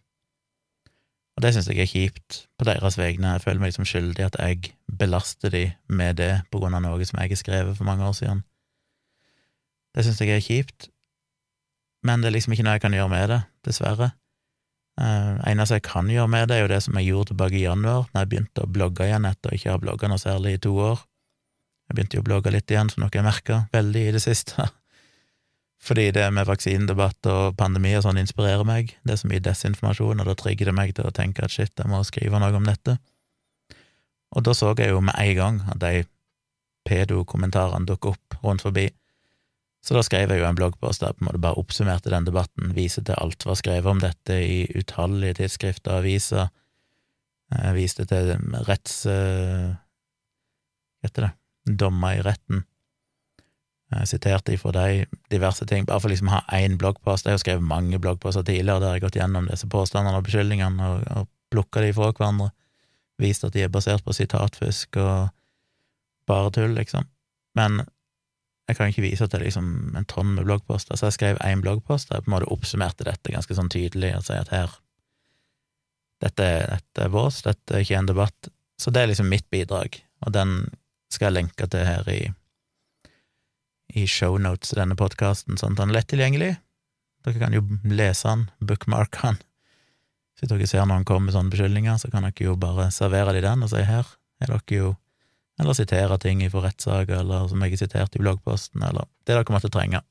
Og 1.37 1.45
det 1.45 1.55
syns 1.55 1.71
jeg 1.71 1.81
er 1.81 1.89
kjipt 1.89 2.47
på 2.59 2.67
deres 2.69 2.99
vegne. 2.99 3.37
Jeg 3.37 3.45
føler 3.47 3.63
meg 3.63 3.77
som 3.77 3.87
skyldig 3.89 4.27
at 4.27 4.37
jeg 4.41 4.75
belaster 4.99 5.53
de 5.53 5.69
med 5.89 6.19
det 6.21 6.33
på 6.51 6.61
grunn 6.61 6.77
av 6.77 6.83
noe 6.85 7.07
som 7.09 7.23
jeg 7.23 7.33
har 7.33 7.41
skrevet 7.41 7.79
for 7.79 7.89
mange 7.89 8.05
år 8.05 8.19
siden. 8.19 8.43
Det 9.93 10.05
syns 10.07 10.21
jeg 10.23 10.33
er 10.33 10.43
kjipt, 10.45 10.89
men 12.07 12.23
det 12.23 12.31
er 12.31 12.37
liksom 12.37 12.55
ikke 12.55 12.67
noe 12.67 12.77
jeg 12.79 12.85
kan 12.85 12.97
gjøre 12.97 13.13
med 13.13 13.31
det, 13.31 13.41
dessverre. 13.69 14.11
Uh, 15.01 15.39
eneste 15.49 15.79
jeg 15.79 15.87
kan 15.87 16.11
gjøre 16.11 16.29
med 16.29 16.51
det, 16.51 16.59
er 16.59 16.67
jo 16.67 16.73
det 16.73 16.83
som 16.85 16.97
jeg 16.99 17.09
gjorde 17.09 17.33
tilbake 17.33 17.57
i 17.61 17.65
januar, 17.65 18.09
når 18.13 18.25
jeg 18.25 18.31
begynte 18.33 18.65
å 18.65 18.71
blogge 18.73 19.07
igjen 19.07 19.29
etter 19.29 19.53
å 19.53 19.57
ikke 19.57 19.73
ha 19.73 19.81
blogga 19.81 20.11
noe 20.11 20.21
særlig 20.21 20.57
i 20.57 20.63
to 20.67 20.75
år. 20.77 21.01
Jeg 21.89 21.97
begynte 21.97 22.19
jo 22.19 22.25
å 22.25 22.29
blogge 22.29 22.53
litt 22.53 22.73
igjen, 22.73 22.93
som 22.93 23.05
dere 23.05 23.25
merka 23.27 23.65
veldig 23.73 24.07
i 24.09 24.15
det 24.17 24.23
siste 24.25 24.69
fordi 25.83 26.13
det 26.15 26.29
med 26.31 26.47
vaksinedebatt 26.47 27.27
og 27.27 27.57
pandemi 27.59 27.91
og 27.99 28.05
sånn 28.05 28.21
inspirerer 28.21 28.63
meg. 28.63 28.93
Det 29.03 29.17
er 29.17 29.19
så 29.19 29.27
mye 29.27 29.43
desinformasjon, 29.43 30.23
og 30.23 30.29
da 30.29 30.37
trigger 30.39 30.71
det 30.71 30.77
meg 30.79 30.93
til 30.95 31.09
å 31.09 31.15
tenke 31.15 31.43
at 31.43 31.51
shit, 31.51 31.73
jeg 31.75 31.91
må 31.91 31.99
skrive 32.07 32.39
noe 32.39 32.55
om 32.55 32.69
dette. 32.69 32.95
Og 34.33 34.45
da 34.47 34.55
så 34.55 34.71
jeg 34.79 34.93
jo 34.93 35.03
med 35.03 35.19
en 35.19 35.35
gang 35.37 35.59
at 35.73 35.81
de 35.83 36.05
pedo-kommentarene 36.87 37.89
dukket 37.89 38.15
opp 38.15 38.39
rundt 38.47 38.63
forbi. 38.63 38.87
Så 39.83 39.97
da 39.97 40.03
skrev 40.07 40.31
jeg 40.31 40.41
jo 40.41 40.47
en 40.47 40.59
bloggpost 40.59 41.03
der 41.03 41.15
på 41.17 41.25
en 41.25 41.31
måte 41.31 41.43
bare 41.43 41.59
oppsummerte 41.59 42.13
den 42.13 42.29
debatten, 42.29 42.75
viste 42.77 43.03
til 43.07 43.19
alt 43.19 43.47
var 43.49 43.59
skrevet 43.59 43.91
om 43.91 44.03
dette 44.03 44.37
i 44.39 44.61
utallige 44.79 45.41
tidsskrifter 45.41 45.97
og 45.97 46.05
aviser, 46.05 46.53
jeg 47.53 47.77
viste 47.77 48.07
til 48.09 48.37
retts... 48.69 49.03
Hva 49.07 51.09
heter 51.09 51.27
det? 51.27 51.33
Dommer 51.83 52.15
i 52.15 52.23
retten 52.25 52.63
jeg 53.93 54.09
siterte 54.09 54.55
ifra 54.55 54.73
de 54.73 55.05
diverse 55.33 55.67
ting, 55.69 55.85
bare 55.89 56.01
for 56.01 56.13
liksom 56.13 56.31
å 56.31 56.39
ha 56.39 56.61
én 56.63 56.79
bloggpost. 56.81 57.27
Jeg 57.27 57.37
har 57.37 57.43
skrevet 57.43 57.67
mange 57.67 58.01
bloggposter 58.01 58.45
tidligere 58.47 58.81
der 58.81 58.95
jeg 58.95 59.01
har 59.01 59.07
gått 59.07 59.19
gjennom 59.21 59.49
disse 59.51 59.69
påstandene 59.69 60.19
og 60.19 60.27
beskyldningene 60.29 60.89
og, 60.89 61.07
og 61.13 61.31
plukka 61.53 61.83
de 61.85 61.93
fra 61.97 62.13
hverandre, 62.13 62.51
vist 63.21 63.45
at 63.45 63.57
de 63.57 63.67
er 63.67 63.73
basert 63.73 64.05
på 64.05 64.15
sitatfusk 64.17 64.97
og 65.03 65.33
bare 66.29 66.53
tull, 66.55 66.73
liksom. 66.79 67.09
Men 67.59 67.83
jeg 68.71 68.79
kan 68.79 68.93
ikke 68.93 69.05
vise 69.05 69.27
til 69.29 69.43
liksom 69.43 69.97
en 69.99 70.07
tonn 70.09 70.37
med 70.37 70.47
bloggposter, 70.47 70.97
så 70.97 71.09
jeg 71.09 71.17
skrev 71.19 71.41
én 71.45 71.63
bloggpost 71.65 72.09
der 72.09 72.21
jeg 72.21 72.27
på 72.27 72.31
en 72.31 72.37
måte 72.37 72.51
oppsummerte 72.55 73.07
dette 73.09 73.35
ganske 73.35 73.57
sånn 73.59 73.71
tydelig 73.73 74.15
og 74.17 74.27
sier 74.29 74.45
at 74.45 74.53
her 74.55 74.77
dette, 76.23 76.47
dette 76.71 77.03
er 77.03 77.11
vårs, 77.11 77.41
dette 77.43 77.75
er 77.75 77.83
ikke 77.83 77.99
en 77.99 78.09
debatt. 78.13 78.49
Så 78.79 78.93
det 78.95 79.03
er 79.03 79.09
liksom 79.11 79.27
mitt 79.31 79.49
bidrag, 79.51 79.99
og 80.23 80.35
den 80.37 80.53
skal 81.11 81.29
jeg 81.29 81.41
lenke 81.41 81.67
til 81.71 81.87
her 81.87 82.07
i 82.11 82.21
i 83.93 84.07
shownotes 84.09 84.71
til 84.71 84.81
denne 84.81 84.97
podkasten, 84.97 85.59
sånn 85.61 85.75
at 85.75 85.83
den 85.83 85.91
er 85.93 85.99
lett 85.99 86.09
tilgjengelig. 86.09 86.53
Dere 87.27 87.43
kan 87.43 87.53
jo 87.53 87.61
lese 87.85 88.31
den, 88.31 88.47
bookmarke 88.65 89.21
den. 89.27 89.41
Hvis 90.39 90.49
dere 90.49 90.69
ser 90.71 90.87
noen 90.89 91.05
komme 91.07 91.29
med 91.29 91.37
sånne 91.37 91.53
beskyldninger, 91.53 91.99
så 92.01 92.09
kan 92.11 92.25
dere 92.25 92.47
jo 92.47 92.57
bare 92.57 92.89
servere 92.95 93.35
de 93.37 93.45
den 93.45 93.67
og 93.67 93.71
si 93.71 93.83
her 93.85 94.09
er 94.43 94.49
dere 94.55 94.79
jo 94.79 94.95
Eller 95.63 95.77
sitere 95.79 96.19
ting 96.19 96.43
fra 96.51 96.65
rettssaker, 96.65 97.21
eller 97.23 97.47
som 97.51 97.63
jeg 97.63 97.77
har 97.77 97.83
sitert 97.85 98.17
i 98.19 98.23
bloggposten, 98.23 98.83
eller 98.83 99.07
det 99.23 99.37
dere 99.37 99.55
måtte 99.55 99.71
trenge. 99.71 100.03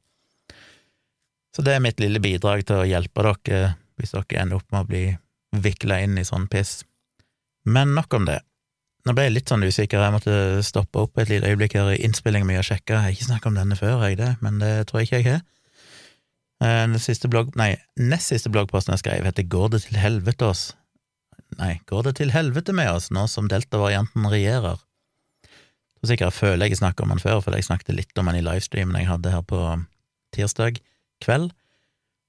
Så 1.52 1.66
det 1.68 1.76
er 1.76 1.84
mitt 1.84 2.00
lille 2.00 2.22
bidrag 2.24 2.64
til 2.64 2.80
å 2.80 2.88
hjelpe 2.88 3.26
dere 3.28 3.74
hvis 4.00 4.16
dere 4.16 4.40
ender 4.40 4.62
opp 4.62 4.72
med 4.72 4.86
å 4.86 4.88
bli 4.88 5.04
vikla 5.62 6.00
inn 6.06 6.16
i 6.18 6.24
sånn 6.26 6.48
piss. 6.52 6.86
Men 7.68 7.92
nok 7.98 8.16
om 8.18 8.26
det. 8.30 8.40
Nå 9.06 9.16
ble 9.18 9.26
jeg 9.28 9.34
litt 9.34 9.52
sånn 9.52 9.66
usikker, 9.66 10.00
jeg 10.00 10.14
måtte 10.14 10.36
stoppe 10.66 11.02
opp 11.04 11.20
et 11.20 11.30
lite 11.30 11.50
øyeblikk 11.50 11.76
her 11.78 11.90
i 11.92 12.02
innspillingen 12.06 12.48
min 12.48 12.62
og 12.62 12.68
sjekke. 12.68 12.94
Jeg 12.94 13.04
har 13.04 13.16
ikke 13.16 13.28
snakket 13.28 13.50
om 13.50 13.58
denne 13.58 13.78
før, 13.78 14.04
jeg 14.06 14.20
det, 14.22 14.36
men 14.46 14.62
det 14.62 14.72
tror 14.90 15.02
jeg 15.02 15.10
ikke 15.10 15.20
jeg 15.20 15.28
har. 15.28 15.42
Eh, 16.62 16.84
den 16.86 17.02
siste 17.02 17.30
blogg, 17.32 17.56
nei, 17.58 17.74
nest 17.98 18.30
siste 18.30 18.52
bloggposten 18.54 18.94
jeg 18.94 19.02
skrev, 19.02 19.26
heter 19.26 19.50
Går 19.50 19.74
det 19.74 19.84
til 19.88 19.98
helvete 19.98 20.52
oss? 20.52 20.64
Nei, 21.58 21.80
Går 21.90 22.08
det 22.08 22.16
til 22.22 22.32
helvete 22.32 22.76
med 22.78 22.92
oss 22.94 23.10
nå 23.12 23.26
som 23.28 23.50
delta-varianten 23.52 24.30
regjerer? 24.30 24.78
Så 26.02 26.10
sikkert 26.10 26.32
jeg 26.32 26.40
føler 26.40 26.66
jeg 26.66 26.82
snakker 26.82 27.06
om 27.06 27.14
han 27.14 27.22
før, 27.22 27.40
for 27.46 27.54
jeg 27.54 27.68
snakket 27.68 27.94
litt 27.96 28.18
om 28.18 28.30
han 28.30 28.40
i 28.40 28.46
livestreamen 28.46 28.98
jeg 28.98 29.10
hadde 29.10 29.34
her 29.34 29.44
på 29.46 29.60
tirsdag 30.34 30.80
kveld. 31.22 31.52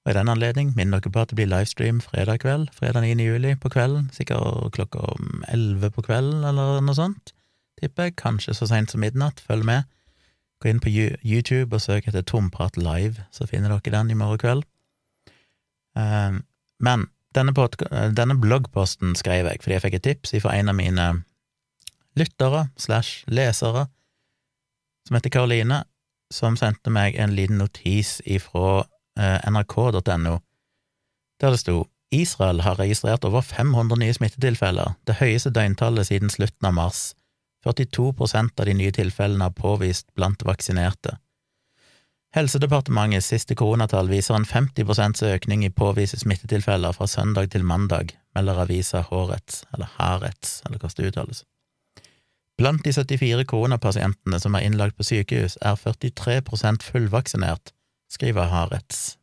Og 0.03 0.11
i 0.11 0.17
den 0.17 0.29
anledning 0.29 0.73
minner 0.75 0.99
dere 0.99 1.13
på 1.15 1.23
at 1.23 1.31
det 1.31 1.39
blir 1.39 1.49
livestream 1.49 2.01
fredag 2.03 2.43
kveld, 2.43 2.67
fredag 2.75 3.05
9. 3.07 3.23
juli 3.23 3.55
på 3.55 3.71
kvelden, 3.71 4.09
sikkert 4.13 4.75
klokka 4.75 5.15
elleve 5.47 5.89
på 5.95 6.03
kvelden 6.05 6.43
eller 6.45 6.83
noe 6.83 6.97
sånt, 6.97 7.33
tipper 7.79 8.09
jeg, 8.09 8.17
kanskje 8.19 8.53
så 8.57 8.67
seint 8.69 8.91
som 8.91 9.01
midnatt, 9.01 9.41
følg 9.47 9.65
med. 9.65 9.89
Gå 10.61 10.69
inn 10.69 10.83
på 10.83 10.91
YouTube 10.91 11.75
og 11.75 11.81
søk 11.81 12.07
etter 12.07 12.23
Tomprat 12.23 12.77
live, 12.77 13.25
så 13.31 13.47
finner 13.47 13.73
dere 13.73 13.95
den 13.95 14.11
i 14.13 14.19
morgen 14.19 14.43
kveld. 14.43 14.67
Ehm, 15.99 16.43
men 16.79 17.07
denne, 17.35 17.53
denne 18.15 18.37
bloggposten 18.39 19.15
skrev 19.15 19.49
jeg 19.49 19.63
fordi 19.63 19.77
jeg 19.77 19.83
fikk 19.87 19.97
et 19.99 20.07
tips 20.07 20.35
fra 20.43 20.55
en 20.57 20.71
av 20.71 20.77
mine 20.77 21.07
lyttere 22.19 22.67
slash 22.77 23.25
lesere, 23.27 23.87
som 25.07 25.17
heter 25.17 25.33
Karoline, 25.33 25.83
som 26.33 26.57
sendte 26.57 26.93
meg 26.93 27.17
en 27.19 27.35
liten 27.35 27.59
notis 27.61 28.19
ifra 28.25 28.83
eh, 29.19 29.39
nrk.no, 29.49 30.37
der 31.41 31.53
det 31.53 31.59
sto 31.61 31.83
Israel 32.13 32.61
har 32.61 32.77
registrert 32.77 33.25
over 33.25 33.41
500 33.41 33.97
nye 33.99 34.13
smittetilfeller, 34.13 34.93
det 35.07 35.17
høyeste 35.19 35.51
døgntallet 35.53 36.07
siden 36.07 36.29
slutten 36.29 36.69
av 36.69 36.77
mars. 36.77 37.01
42% 37.65 38.59
av 38.59 38.67
de 38.67 38.73
nye 38.75 38.91
tilfellene 38.93 39.47
er 39.47 39.55
påvist 39.57 40.09
blant 40.17 40.43
vaksinerte. 40.45 41.17
Helsedepartementets 42.33 43.29
siste 43.29 43.55
koronatall 43.55 44.09
viser 44.09 44.35
en 44.35 44.45
50% 44.49 45.21
økning 45.29 45.65
i 45.65 45.71
påviste 45.73 46.17
smittetilfeller 46.21 46.95
fra 46.97 47.07
søndag 47.07 47.51
til 47.53 47.65
mandag, 47.65 48.15
melder 48.35 48.63
avisa 48.65 49.03
Hårets, 49.05 49.63
eller 49.73 49.91
Harets, 49.99 50.61
eller 50.65 50.81
hvordan 50.81 50.97
det 50.97 51.11
uttales. 51.11 51.43
Blant 52.61 52.83
de 52.85 52.93
74 52.93 53.47
koronapasientene 53.49 54.37
som 54.39 54.53
er 54.53 54.67
innlagt 54.67 54.97
på 54.97 55.05
sykehus, 55.07 55.57
er 55.61 55.77
43% 55.79 56.85
fullvaksinert, 56.85 57.73
skriver 58.13 58.51
Harets. 58.51 59.17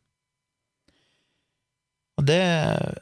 Og 2.19 2.27
det 2.27 2.43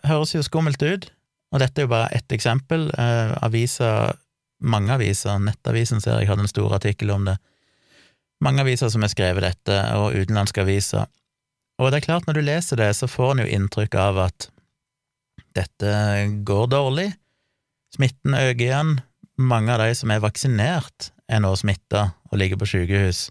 høres 0.05 0.35
jo 0.35 0.43
skummelt 0.45 0.81
ut, 0.85 1.09
og 1.49 1.63
dette 1.63 1.81
er 1.81 1.87
jo 1.87 1.91
bare 1.91 2.11
ett 2.15 2.31
eksempel. 2.31 2.87
Eh, 2.93 3.33
aviser, 3.43 4.13
mange 4.61 4.93
aviser, 4.93 5.41
Nettavisen 5.41 6.01
ser 6.03 6.21
jeg 6.21 6.29
hadde 6.29 6.45
en 6.45 6.51
stor 6.51 6.75
artikkel 6.77 7.09
om 7.11 7.25
det, 7.25 7.39
mange 8.39 8.63
aviser 8.63 8.91
som 8.93 9.03
har 9.03 9.11
skrevet 9.11 9.43
dette, 9.43 9.79
og 9.99 10.15
utenlandske 10.15 10.63
aviser. 10.63 11.09
Og 11.79 11.89
det 11.89 11.99
er 11.99 12.05
klart, 12.05 12.27
når 12.27 12.37
du 12.37 12.45
leser 12.45 12.79
det, 12.79 12.93
så 12.95 13.09
får 13.09 13.33
en 13.33 13.43
jo 13.43 13.51
inntrykk 13.57 13.97
av 13.99 14.21
at 14.29 14.49
dette 15.57 15.91
går 16.47 16.69
dårlig, 16.71 17.09
smitten 17.95 18.37
øker 18.37 18.65
igjen, 18.67 18.93
mange 19.39 19.73
av 19.73 19.81
de 19.83 19.95
som 19.95 20.11
er 20.11 20.23
vaksinert, 20.23 21.11
er 21.29 21.41
nå 21.43 21.51
smitta 21.57 22.09
og 22.29 22.39
ligger 22.41 22.59
på 22.59 22.67
sykehus. 22.69 23.27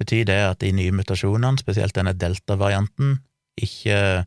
Betyr 0.00 0.26
det 0.28 0.38
at 0.46 0.60
de 0.62 0.72
nye 0.74 0.94
mutasjonene, 0.94 1.60
spesielt 1.60 1.94
denne 1.96 2.14
delta-varianten, 2.16 3.18
ikke 3.60 4.24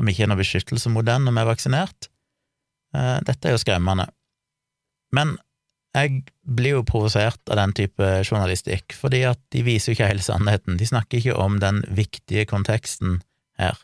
om 0.00 0.08
ikke 0.08 0.24
er 0.24 0.32
noe 0.32 0.40
beskyttelse 0.40 0.90
mot 0.90 1.06
den 1.06 1.26
når 1.26 1.36
vi 1.36 1.42
er 1.42 1.50
vaksinert? 1.50 2.08
Eh, 2.96 3.18
dette 3.26 3.48
er 3.48 3.54
jo 3.54 3.62
skremmende. 3.62 4.08
Men 5.14 5.36
jeg 5.92 6.22
blir 6.42 6.78
jo 6.78 6.86
provosert 6.88 7.40
av 7.52 7.60
den 7.60 7.74
type 7.76 8.08
journalistikk, 8.24 8.96
fordi 8.96 9.22
at 9.28 9.40
de 9.52 9.64
viser 9.66 9.92
jo 9.92 9.98
ikke 9.98 10.08
hele 10.08 10.24
sannheten, 10.24 10.78
de 10.80 10.88
snakker 10.88 11.20
ikke 11.20 11.36
om 11.36 11.58
den 11.62 11.82
viktige 11.92 12.46
konteksten 12.48 13.20
her. 13.60 13.76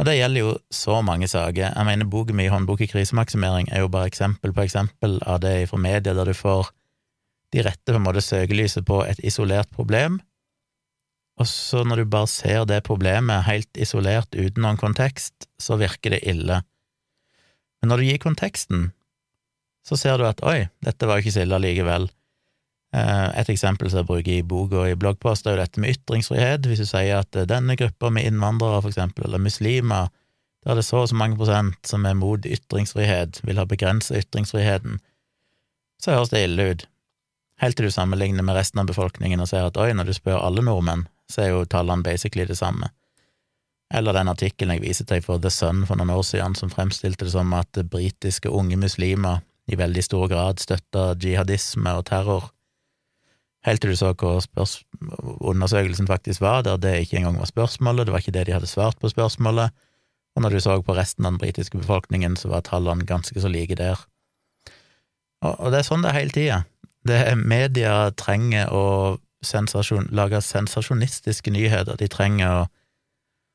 Og 0.00 0.06
det 0.08 0.16
gjelder 0.16 0.40
jo 0.40 0.52
så 0.72 1.02
mange 1.04 1.28
saker. 1.28 1.74
Jeg 1.74 1.86
mener, 1.86 2.08
boken 2.08 2.38
min 2.38 2.48
Håndbok 2.48 2.80
i 2.80 2.88
krisemaksimering 2.88 3.68
er 3.68 3.84
jo 3.84 3.92
bare 3.92 4.08
eksempel 4.08 4.54
på 4.56 4.64
eksempel 4.64 5.18
av 5.28 5.42
det 5.44 5.68
fra 5.68 5.80
media, 5.80 6.14
der 6.16 6.30
du 6.30 6.32
får 6.36 6.72
de 7.52 7.64
rette 7.66 7.92
på 7.92 7.98
en 7.98 8.06
måte 8.06 8.22
søkelyset 8.24 8.86
på 8.88 9.02
et 9.04 9.20
isolert 9.26 9.68
problem, 9.74 10.20
og 11.40 11.48
så 11.48 11.82
når 11.88 12.02
du 12.02 12.12
bare 12.12 12.28
ser 12.28 12.66
det 12.68 12.82
problemet 12.84 13.46
helt 13.46 13.78
isolert 13.80 14.34
uten 14.36 14.60
noen 14.60 14.80
kontekst, 14.80 15.48
så 15.56 15.78
virker 15.80 16.12
det 16.12 16.24
ille. 16.28 16.60
Men 17.80 17.92
når 17.92 18.00
du 18.02 18.08
gir 18.10 18.20
konteksten, 18.20 18.90
så 19.86 19.96
ser 19.96 20.20
du 20.20 20.26
at 20.28 20.42
oi, 20.44 20.68
dette 20.84 21.08
var 21.08 21.16
jo 21.16 21.24
ikke 21.24 21.36
så 21.38 21.46
ille 21.46 21.60
likevel. 21.64 22.10
Eh, 22.90 23.40
et 23.40 23.50
eksempel 23.52 23.90
som 23.90 24.02
jeg 24.02 24.08
bruker 24.08 24.32
i 24.34 24.46
bok 24.46 24.72
og 24.74 24.88
i 24.90 24.96
bloggpost, 24.98 25.46
er 25.46 25.54
jo 25.54 25.62
dette 25.62 25.82
med 25.82 25.94
ytringsfrihet. 25.94 26.66
Hvis 26.66 26.82
du 26.82 26.88
sier 26.90 27.22
at 27.22 27.42
denne 27.48 27.76
gruppa 27.78 28.10
med 28.10 28.26
innvandrere, 28.26 28.82
for 28.82 28.90
eksempel, 28.90 29.28
eller 29.28 29.42
muslimer, 29.42 30.10
der 30.64 30.72
er 30.72 30.80
det 30.80 30.84
så 30.84 31.04
og 31.04 31.08
så 31.08 31.16
mange 31.16 31.38
prosent 31.40 31.78
som 31.86 32.04
er 32.04 32.18
mot 32.18 32.44
ytringsfrihet, 32.46 33.40
vil 33.46 33.60
ha 33.60 33.64
begrenset 33.64 34.26
ytringsfriheten, 34.26 34.98
så 36.02 36.16
høres 36.16 36.32
det 36.32 36.44
ille 36.44 36.70
ut. 36.72 36.86
Helt 37.60 37.76
til 37.76 37.88
du 37.88 37.92
sammenligner 37.92 38.44
med 38.44 38.56
resten 38.56 38.80
av 38.80 38.88
befolkningen 38.88 39.40
og 39.40 39.48
ser 39.48 39.68
at 39.68 39.76
oi, 39.80 39.92
når 39.92 40.08
du 40.08 40.14
spør 40.16 40.40
alle 40.40 40.64
nordmenn, 40.64 41.06
så 41.30 41.44
er 41.44 41.52
jo 41.52 41.66
tallene 41.68 42.04
basically 42.04 42.46
det 42.48 42.58
samme. 42.58 42.88
Eller 43.94 44.14
den 44.16 44.30
artikkelen 44.30 44.76
jeg 44.76 44.84
viser 44.84 45.06
til 45.08 45.22
for 45.22 45.42
The 45.42 45.50
Sun 45.50 45.84
for 45.86 45.98
noen 45.98 46.12
år 46.14 46.22
siden, 46.26 46.54
som 46.56 46.70
fremstilte 46.72 47.26
det 47.26 47.34
som 47.34 47.52
at 47.56 47.80
britiske 47.90 48.50
unge 48.50 48.78
muslimer 48.80 49.42
i 49.70 49.78
veldig 49.78 50.02
stor 50.04 50.28
grad 50.30 50.62
støtta 50.62 51.12
jihadisme 51.20 51.92
og 51.98 52.06
terror, 52.08 52.48
helt 53.66 53.82
til 53.82 53.92
du 53.92 53.98
så 53.98 54.12
hva 54.16 54.38
undersøkelsen 55.52 56.08
faktisk 56.08 56.40
var, 56.40 56.62
der 56.64 56.80
det 56.80 56.96
ikke 57.02 57.20
engang 57.20 57.38
var 57.38 57.50
spørsmålet, 57.50 58.06
det 58.06 58.14
var 58.14 58.24
ikke 58.24 58.36
det 58.36 58.46
de 58.48 58.56
hadde 58.56 58.70
svart 58.70 58.98
på 59.00 59.10
spørsmålet, 59.12 59.74
og 60.36 60.42
når 60.42 60.54
du 60.54 60.60
så 60.60 60.80
på 60.82 60.96
resten 60.96 61.26
av 61.26 61.34
den 61.34 61.42
britiske 61.42 61.78
befolkningen, 61.78 62.36
så 62.36 62.48
var 62.48 62.64
tallene 62.64 63.06
ganske 63.06 63.40
så 63.40 63.50
like 63.50 63.76
der. 63.76 63.98
Og, 65.42 65.54
og 65.58 65.72
det 65.72 65.80
er 65.80 65.88
sånn 65.88 66.04
det 66.04 66.12
er 66.12 66.18
hele 66.20 66.36
tida. 66.36 66.60
Media 67.36 67.94
trenger 68.16 68.72
å 68.72 68.84
sensasjon, 69.44 70.10
lage 70.12 70.40
sensasjonistiske 70.44 71.52
nyheter, 71.52 71.96
de 71.96 72.08
trenger 72.12 72.60
å, 72.60 72.66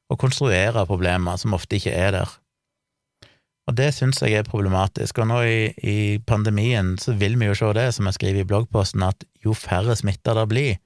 å 0.10 0.18
konstruere 0.20 0.86
problemer 0.90 1.38
som 1.42 1.54
ofte 1.58 1.78
ikke 1.80 1.94
er 1.94 2.12
der. 2.18 2.34
Og 3.66 3.78
det 3.78 3.90
syns 3.96 4.22
jeg 4.22 4.38
er 4.38 4.46
problematisk, 4.46 5.18
og 5.24 5.30
nå 5.32 5.40
i, 5.50 5.62
i, 5.82 5.98
pandemien 6.22 6.94
så 7.02 7.16
vil 7.18 7.38
vi 7.42 7.50
jo 7.50 7.56
se 7.58 7.72
det, 7.74 7.88
som 7.96 8.06
jeg 8.06 8.20
skriver 8.20 8.44
i 8.44 8.50
bloggposten, 8.50 9.02
at 9.04 9.26
jo 9.42 9.56
færre 9.58 9.96
smitta 9.98 10.36
det 10.38 10.46
blir, 10.52 10.78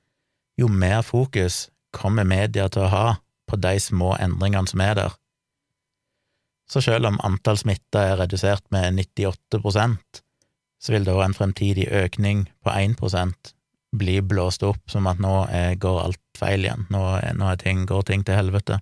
jo 0.60 0.70
mer 0.72 1.02
fokus 1.04 1.68
kommer 1.96 2.24
media 2.24 2.70
til 2.72 2.86
å 2.86 2.94
ha 2.94 3.08
på 3.50 3.60
de 3.60 3.76
små 3.84 4.14
endringene 4.22 4.72
som 4.72 4.84
er 4.86 4.96
der. 4.96 5.20
Så 6.70 6.84
selv 6.86 7.10
om 7.10 7.20
antall 7.26 7.58
smitta 7.58 8.06
er 8.12 8.20
redusert 8.22 8.64
med 8.72 8.94
98% 9.02 10.24
så 10.80 10.94
vil 10.96 11.08
være 11.08 11.30
en 11.30 11.36
fremtidig 11.36 11.88
økning 11.92 12.46
på 12.64 12.72
1% 12.72 13.54
blir 14.00 14.22
blåst 14.22 14.64
opp 14.64 14.92
som 14.92 15.08
at 15.10 15.20
nå 15.22 15.34
er, 15.50 15.76
går 15.82 16.04
alt 16.04 16.22
feil 16.38 16.64
igjen, 16.64 16.86
nå, 16.94 17.02
nå 17.36 17.56
ting, 17.62 17.84
går 17.90 18.06
ting 18.08 18.24
til 18.26 18.38
helvete. 18.38 18.80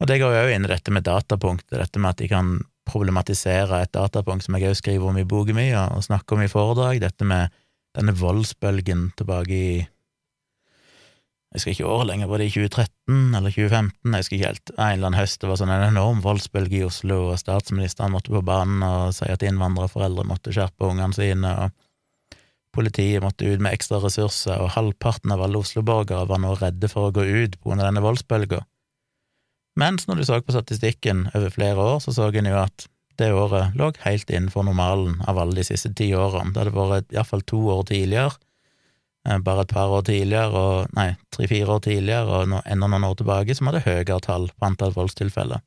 Og 0.00 0.08
det 0.10 0.18
går 0.20 0.34
jo 0.34 0.44
òg 0.44 0.54
inn 0.54 0.66
i 0.66 0.70
dette 0.70 0.92
med 0.92 1.06
datapunktet, 1.06 1.78
dette 1.80 2.00
med 2.00 2.12
at 2.12 2.20
de 2.20 2.28
kan 2.30 2.56
problematisere 2.86 3.80
et 3.82 3.94
datapunkt 3.96 4.44
som 4.46 4.56
jeg 4.56 4.70
òg 4.70 4.78
skriver 4.78 5.10
om 5.10 5.18
i 5.18 5.26
boka 5.26 5.56
mi 5.56 5.70
og 5.74 6.04
snakker 6.04 6.36
om 6.36 6.44
i 6.44 6.50
foredrag, 6.52 7.00
dette 7.02 7.26
med 7.26 7.54
denne 7.96 8.14
voldsbølgen 8.16 9.10
tilbake 9.16 9.56
i 9.56 9.76
jeg 11.54 11.62
skal 11.62 11.72
ikke 11.72 11.88
året 11.88 12.08
lenger, 12.10 12.28
var 12.28 12.42
det 12.42 12.50
i 12.50 12.52
2013 12.52 13.36
eller 13.38 13.52
2015, 13.54 14.12
jeg 14.12 14.20
husker 14.20 14.36
ikke 14.36 14.48
helt, 14.50 14.70
en 14.74 14.90
eller 14.90 15.06
annen 15.08 15.16
høst 15.16 15.40
det 15.40 15.48
var 15.48 15.60
sånn 15.60 15.72
en 15.72 15.84
enorm 15.86 16.18
voldsbølge 16.20 16.76
i 16.76 16.84
Oslo, 16.84 17.20
og 17.30 17.38
statsministeren 17.40 18.12
måtte 18.12 18.34
på 18.34 18.42
banen 18.44 18.82
og 18.84 19.14
si 19.16 19.30
at 19.32 19.44
innvandrerforeldre 19.46 20.26
måtte 20.28 20.52
skjerpe 20.52 20.90
ungene 20.90 21.16
sine, 21.16 21.54
og 21.64 21.72
Politiet 22.76 23.22
måtte 23.24 23.48
ut 23.48 23.62
med 23.64 23.72
ekstra 23.72 24.02
ressurser, 24.02 24.60
og 24.60 24.74
halvparten 24.74 25.32
av 25.32 25.40
alle 25.46 25.62
Oslo-borgere 25.62 26.26
var 26.28 26.42
nå 26.42 26.52
redde 26.60 26.90
for 26.92 27.08
å 27.08 27.14
gå 27.14 27.24
ut 27.24 27.54
på 27.62 27.76
denne 27.78 28.02
voldsbølga. 28.04 28.60
Mens 29.76 30.06
når 30.08 30.20
du 30.20 30.24
så 30.24 30.40
på 30.40 30.54
statistikken 30.54 31.26
over 31.34 31.52
flere 31.52 31.76
år, 31.76 31.98
så 32.00 32.14
så 32.16 32.30
en 32.32 32.48
jo 32.48 32.56
at 32.58 32.86
det 33.20 33.32
året 33.32 33.76
lå 33.76 33.90
helt 34.04 34.30
innenfor 34.30 34.64
normalen 34.64 35.20
av 35.28 35.38
alle 35.40 35.56
de 35.60 35.64
siste 35.64 35.92
ti 35.96 36.10
årene. 36.16 36.52
Det 36.52 36.62
hadde 36.62 36.76
vært 36.76 37.14
iallfall 37.14 37.44
to 37.48 37.60
år 37.72 37.84
tidligere, 37.88 38.34
eh, 39.28 39.38
bare 39.38 39.64
et 39.64 39.72
par 39.72 39.92
år 39.92 40.02
tidligere, 40.08 40.52
og 40.52 40.96
nei, 40.96 41.16
tre-fire 41.32 41.76
år 41.76 41.80
tidligere, 41.80 42.26
og 42.26 42.60
enda 42.64 42.88
noen 42.88 43.08
år 43.08 43.16
tilbake, 43.20 43.56
som 43.56 43.70
hadde 43.70 43.84
høyere 43.86 44.20
tall 44.20 44.48
på 44.48 44.68
antall 44.68 44.92
voldstilfeller. 44.96 45.64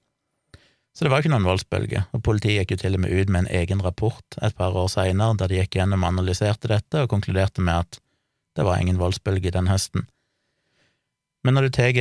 Så 0.93 1.05
det 1.05 1.11
var 1.13 1.21
ikke 1.21 1.31
noen 1.31 1.47
voldsbølge, 1.47 2.05
og 2.13 2.23
politiet 2.25 2.63
gikk 2.63 2.71
jo 2.75 2.81
til 2.83 2.97
og 2.97 3.03
med 3.05 3.13
ut 3.13 3.29
med 3.29 3.45
en 3.45 3.53
egen 3.61 3.81
rapport 3.81 4.39
et 4.41 4.55
par 4.57 4.73
år 4.75 4.89
seinere, 4.89 5.37
der 5.37 5.47
de 5.47 5.61
gikk 5.61 5.77
gjennom 5.77 6.03
og 6.03 6.13
analyserte 6.13 6.67
dette, 6.67 7.03
og 7.03 7.09
konkluderte 7.09 7.61
med 7.61 7.85
at 7.85 8.01
det 8.57 8.65
var 8.65 8.81
ingen 8.81 8.97
voldsbølge 8.99 9.53
den 9.53 9.69
høsten. 9.69 10.09
Men 11.45 11.55
når 11.55 11.69
du 11.69 11.75
tar 11.77 11.93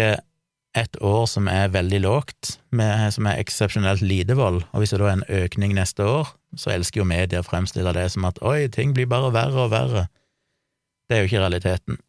et 0.79 0.99
år 1.05 1.27
som 1.31 1.49
er 1.51 1.73
veldig 1.75 2.01
lågt, 2.05 2.57
som 2.71 3.29
er 3.29 3.41
eksepsjonelt 3.41 4.03
lite 4.05 4.37
vold, 4.39 4.63
og 4.73 4.83
hvis 4.83 4.95
det 4.95 5.01
da 5.03 5.11
er 5.11 5.19
en 5.19 5.45
økning 5.45 5.75
neste 5.77 6.07
år, 6.07 6.33
så 6.57 6.73
elsker 6.73 7.03
jo 7.03 7.09
media 7.09 7.43
å 7.43 7.47
fremstille 7.47 7.93
det 7.97 8.07
som 8.15 8.27
at 8.29 8.41
oi, 8.47 8.69
ting 8.73 8.95
blir 8.97 9.09
bare 9.11 9.33
verre 9.35 9.67
og 9.67 9.73
verre. 9.75 10.07
Det 11.09 11.17
er 11.17 11.23
jo 11.23 11.31
ikke 11.31 11.45
realiteten, 11.45 12.01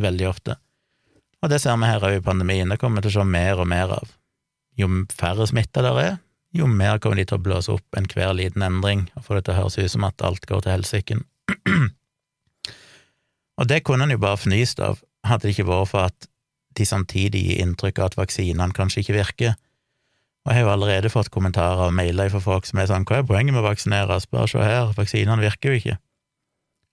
veldig 0.00 0.28
ofte. 0.30 0.58
Og 1.42 1.50
det 1.50 1.58
ser 1.62 1.78
vi 1.80 1.90
her 1.90 2.04
òg 2.06 2.18
i 2.20 2.24
pandemien, 2.24 2.70
det 2.70 2.78
kommer 2.80 3.00
vi 3.00 3.08
til 3.08 3.16
å 3.16 3.22
se 3.22 3.28
mer 3.28 3.62
og 3.62 3.68
mer 3.68 3.96
av. 3.98 4.12
Jo 4.78 4.88
færre 5.12 5.46
smitta 5.48 5.82
der 5.84 6.00
er, 6.00 6.14
jo 6.52 6.68
mer 6.68 7.00
kommer 7.00 7.18
de 7.20 7.26
til 7.28 7.38
å 7.38 7.42
blåse 7.42 7.72
opp 7.72 7.96
enhver 7.96 8.34
liten 8.36 8.64
endring 8.64 9.06
og 9.16 9.24
få 9.26 9.38
det 9.38 9.46
til 9.46 9.54
å 9.54 9.62
høres 9.62 9.78
ut 9.80 9.92
som 9.94 10.04
at 10.08 10.24
alt 10.24 10.44
går 10.48 10.64
til 10.64 10.74
helsiken. 10.74 11.24
og 13.58 13.68
det 13.68 13.82
kunne 13.88 14.06
en 14.06 14.14
jo 14.14 14.20
bare 14.20 14.40
fnyst 14.40 14.82
av, 14.84 15.00
hadde 15.24 15.48
det 15.48 15.56
ikke 15.56 15.70
vært 15.70 15.90
for 15.92 16.10
at 16.10 16.28
de 16.78 16.86
samtidig 16.88 17.42
gir 17.46 17.62
inntrykk 17.64 18.00
av 18.00 18.10
at 18.10 18.18
vaksinene 18.20 18.76
kanskje 18.76 19.02
ikke 19.04 19.18
virker. 19.18 19.58
Og 20.42 20.50
jeg 20.50 20.58
har 20.58 20.66
jo 20.66 20.72
allerede 20.72 21.10
fått 21.12 21.30
kommentarer 21.30 21.86
og 21.86 21.94
mailer 21.94 22.30
fra 22.32 22.40
folk 22.42 22.66
som 22.66 22.80
er 22.82 22.88
sånn 22.90 23.06
Hva 23.06 23.20
er 23.20 23.28
poenget 23.28 23.54
med 23.54 23.62
å 23.62 23.68
vaksinere? 23.68 24.18
Bare 24.32 24.50
se 24.50 24.62
her, 24.62 24.90
vaksinene 24.96 25.42
virker 25.42 25.70
jo 25.70 25.78
ikke. 25.78 25.98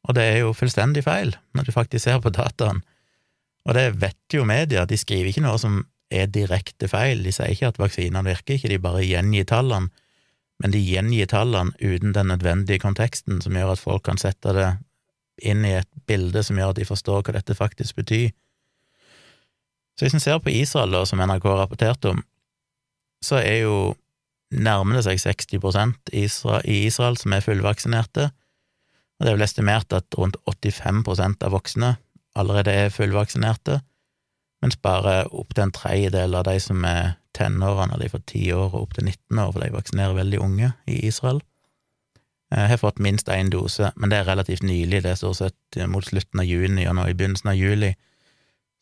Og 0.07 0.15
det 0.15 0.25
er 0.25 0.37
jo 0.43 0.55
fullstendig 0.55 1.03
feil, 1.05 1.33
når 1.57 1.67
du 1.67 1.75
faktisk 1.75 2.05
ser 2.05 2.21
på 2.23 2.31
dataen. 2.33 2.83
Og 3.67 3.75
det 3.75 3.87
vet 4.01 4.35
jo 4.35 4.45
media, 4.47 4.85
de 4.85 4.97
skriver 4.97 5.31
ikke 5.31 5.43
noe 5.43 5.57
som 5.61 5.81
er 6.09 6.29
direkte 6.31 6.87
feil. 6.89 7.23
De 7.25 7.33
sier 7.35 7.53
ikke 7.53 7.73
at 7.73 7.81
vaksinene 7.81 8.23
virker 8.25 8.55
ikke, 8.55 8.71
de 8.71 8.81
bare 8.81 9.05
gjengir 9.05 9.49
tallene, 9.49 9.91
men 10.59 10.73
de 10.73 10.81
gjengir 10.83 11.29
tallene 11.31 11.75
uten 11.79 12.13
den 12.15 12.31
nødvendige 12.33 12.81
konteksten 12.83 13.41
som 13.43 13.55
gjør 13.55 13.73
at 13.75 13.81
folk 13.81 14.03
kan 14.09 14.19
sette 14.19 14.53
det 14.55 14.69
inn 15.47 15.63
i 15.63 15.77
et 15.79 15.89
bilde 16.09 16.43
som 16.43 16.57
gjør 16.59 16.73
at 16.73 16.81
de 16.81 16.87
forstår 16.87 17.23
hva 17.23 17.35
dette 17.37 17.55
faktisk 17.55 17.99
betyr. 18.01 18.33
Så 19.99 20.05
hvis 20.05 20.15
en 20.15 20.23
ser 20.23 20.37
på 20.39 20.53
Israel, 20.55 20.93
da, 20.95 21.03
som 21.03 21.19
NRK 21.19 21.45
rapporterte 21.59 22.13
om, 22.13 22.21
så 23.19 23.41
er 23.43 23.65
jo 23.65 23.79
nærmer 24.55 24.95
det 24.95 25.03
seg 25.09 25.19
60% 25.19 26.13
i 26.15 26.77
Israel 26.85 27.19
som 27.19 27.35
er 27.35 27.43
fullvaksinerte, 27.43 28.29
og 28.31 29.25
det 29.25 29.33
er 29.33 29.35
vel 29.35 29.43
estimert 29.43 29.91
at 29.91 30.15
rundt 30.15 30.39
85% 30.47 31.43
av 31.43 31.51
voksne 31.51 31.97
allerede 32.39 32.71
er 32.71 32.95
fullvaksinerte, 32.95 33.81
mens 34.63 34.79
bare 34.79 35.25
opptil 35.35 35.65
en 35.67 35.75
tredjedel 35.75 36.39
av 36.39 36.47
de 36.47 36.55
som 36.63 36.87
er 36.87 37.17
tenårene, 37.35 37.99
de 37.99 38.07
fra 38.11 38.23
10 38.23 38.55
år 38.55 38.71
og 38.71 38.81
opp 38.85 38.95
til 38.95 39.11
19 39.11 39.43
år, 39.43 39.51
for 39.51 39.65
de 39.65 39.75
vaksinerer 39.75 40.15
veldig 40.15 40.39
unge 40.47 40.71
i 40.87 41.03
Israel, 41.11 41.43
jeg 42.49 42.69
har 42.71 42.79
fått 42.81 43.03
minst 43.03 43.27
én 43.29 43.51
dose, 43.53 43.91
men 43.95 44.09
det 44.09 44.23
er 44.23 44.31
relativt 44.31 44.63
nylig, 44.65 45.03
det 45.03 45.11
er 45.11 45.19
stort 45.19 45.37
sett 45.37 45.81
mot 45.91 46.05
slutten 46.05 46.41
av 46.41 46.47
juni 46.47 46.87
og 46.89 46.95
nå 46.97 47.05
i 47.05 47.13
begynnelsen 47.13 47.51
av 47.51 47.59
juli, 47.59 47.91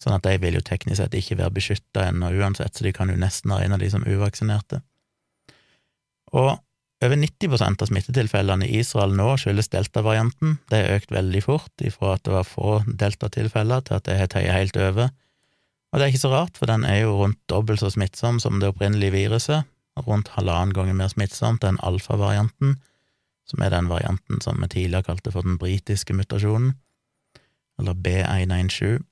sånn 0.04 0.16
at 0.18 0.26
de 0.28 0.36
vil 0.42 0.58
jo 0.60 0.64
teknisk 0.66 1.02
sett 1.02 1.18
ikke 1.18 1.40
være 1.40 1.56
beskytta 1.58 2.08
ennå 2.12 2.32
uansett, 2.38 2.76
så 2.76 2.86
de 2.86 2.94
kan 2.96 3.10
jo 3.10 3.18
nesten 3.20 3.52
være 3.54 3.68
en 3.68 3.78
av 3.78 3.82
de 3.82 3.90
som 3.94 4.06
er 4.06 4.18
uvaksinerte. 4.18 4.82
Og 6.38 6.58
over 7.06 7.14
90% 7.22 7.84
av 7.84 7.90
smittetilfellene 7.92 8.66
i 8.66 8.80
Israel 8.82 9.14
nå 9.14 9.36
skyldes 9.38 9.70
delta-varianten. 9.70 10.58
Det 10.70 10.82
har 10.82 10.98
økt 10.98 11.14
veldig 11.14 11.44
fort, 11.46 11.74
ifra 11.86 12.16
at 12.16 12.24
det 12.26 12.34
var 12.34 12.48
få 12.48 12.80
delta-tilfeller 12.90 13.84
til 13.86 14.00
at 14.00 14.08
det 14.08 14.18
har 14.18 14.32
tøyet 14.34 14.56
helt 14.56 14.80
over. 14.82 15.12
Og 15.94 16.00
det 16.00 16.06
er 16.08 16.12
ikke 16.12 16.26
så 16.26 16.34
rart, 16.34 16.58
for 16.58 16.70
den 16.70 16.86
er 16.90 17.04
jo 17.04 17.14
rundt 17.20 17.40
dobbelt 17.50 17.84
så 17.84 17.92
smittsom 17.94 18.42
som 18.44 18.58
det 18.60 18.72
opprinnelige 18.74 19.14
viruset, 19.14 19.70
rundt 20.08 20.34
halvannen 20.36 20.76
ganger 20.78 20.98
mer 20.98 21.10
smittsomt 21.14 21.64
enn 21.66 21.80
alfa-varianten, 21.86 22.76
som 23.48 23.64
er 23.64 23.72
den 23.74 23.88
varianten 23.90 24.42
som 24.44 24.60
vi 24.62 24.70
tidligere 24.74 25.08
kalte 25.08 25.32
for 25.34 25.46
den 25.46 25.58
britiske 25.62 26.14
mutasjonen, 26.18 26.74
eller 27.80 27.94
B117. 27.94 29.06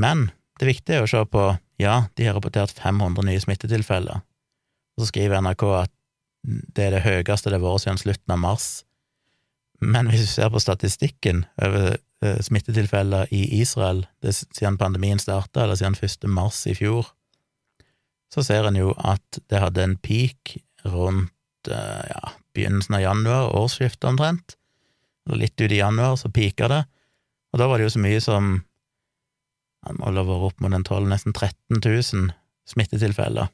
Men 0.00 0.28
det 0.60 0.68
viktige 0.70 1.00
er 1.00 1.06
å 1.06 1.10
se 1.10 1.20
på, 1.30 1.44
ja, 1.82 2.04
de 2.14 2.26
har 2.28 2.36
rapportert 2.36 2.74
500 2.78 3.26
nye 3.26 3.42
smittetilfeller, 3.42 4.22
og 4.94 5.02
så 5.02 5.10
skriver 5.10 5.42
NRK 5.42 5.64
at 5.80 5.92
det 6.44 6.86
er 6.86 6.96
det 6.96 7.04
høyeste 7.06 7.50
det 7.50 7.58
har 7.58 7.64
vært 7.64 7.84
siden 7.84 8.00
slutten 8.00 8.34
av 8.34 8.40
mars. 8.42 8.68
Men 9.84 10.10
hvis 10.10 10.26
du 10.26 10.30
ser 10.30 10.52
på 10.52 10.62
statistikken 10.62 11.44
over 11.62 11.96
uh, 11.96 12.40
smittetilfeller 12.44 13.30
i 13.34 13.42
Israel 13.60 14.04
siden 14.22 14.78
pandemien 14.80 15.20
starta, 15.20 15.64
eller 15.64 15.78
siden 15.80 15.96
1. 15.98 16.28
mars 16.30 16.62
i 16.70 16.76
fjor, 16.78 17.08
så 18.32 18.44
ser 18.44 18.68
en 18.68 18.78
jo 18.78 18.92
at 18.98 19.40
det 19.50 19.62
hadde 19.62 19.82
en 19.84 19.96
peak 20.02 20.56
rundt 20.84 21.70
uh, 21.70 22.04
ja, 22.10 22.34
begynnelsen 22.56 22.98
av 22.98 23.04
januar, 23.04 23.50
årsskiftet 23.56 24.08
omtrent, 24.10 24.56
litt 25.32 25.56
ut 25.60 25.72
i 25.72 25.80
januar, 25.80 26.18
så 26.20 26.28
pika 26.28 26.68
det, 26.70 26.84
og 27.54 27.60
da 27.60 27.68
var 27.70 27.80
det 27.80 27.88
jo 27.88 27.94
så 27.94 28.02
mye 28.02 28.22
som 28.22 28.56
det 29.88 29.98
må 29.98 30.08
ha 30.08 30.24
vært 30.24 30.48
opp 30.48 30.64
mot 30.64 30.74
en 30.74 30.86
12 30.86 31.10
nesten 31.10 31.34
13 31.34 31.80
000 31.80 32.32
smittetilfeller 32.68 33.50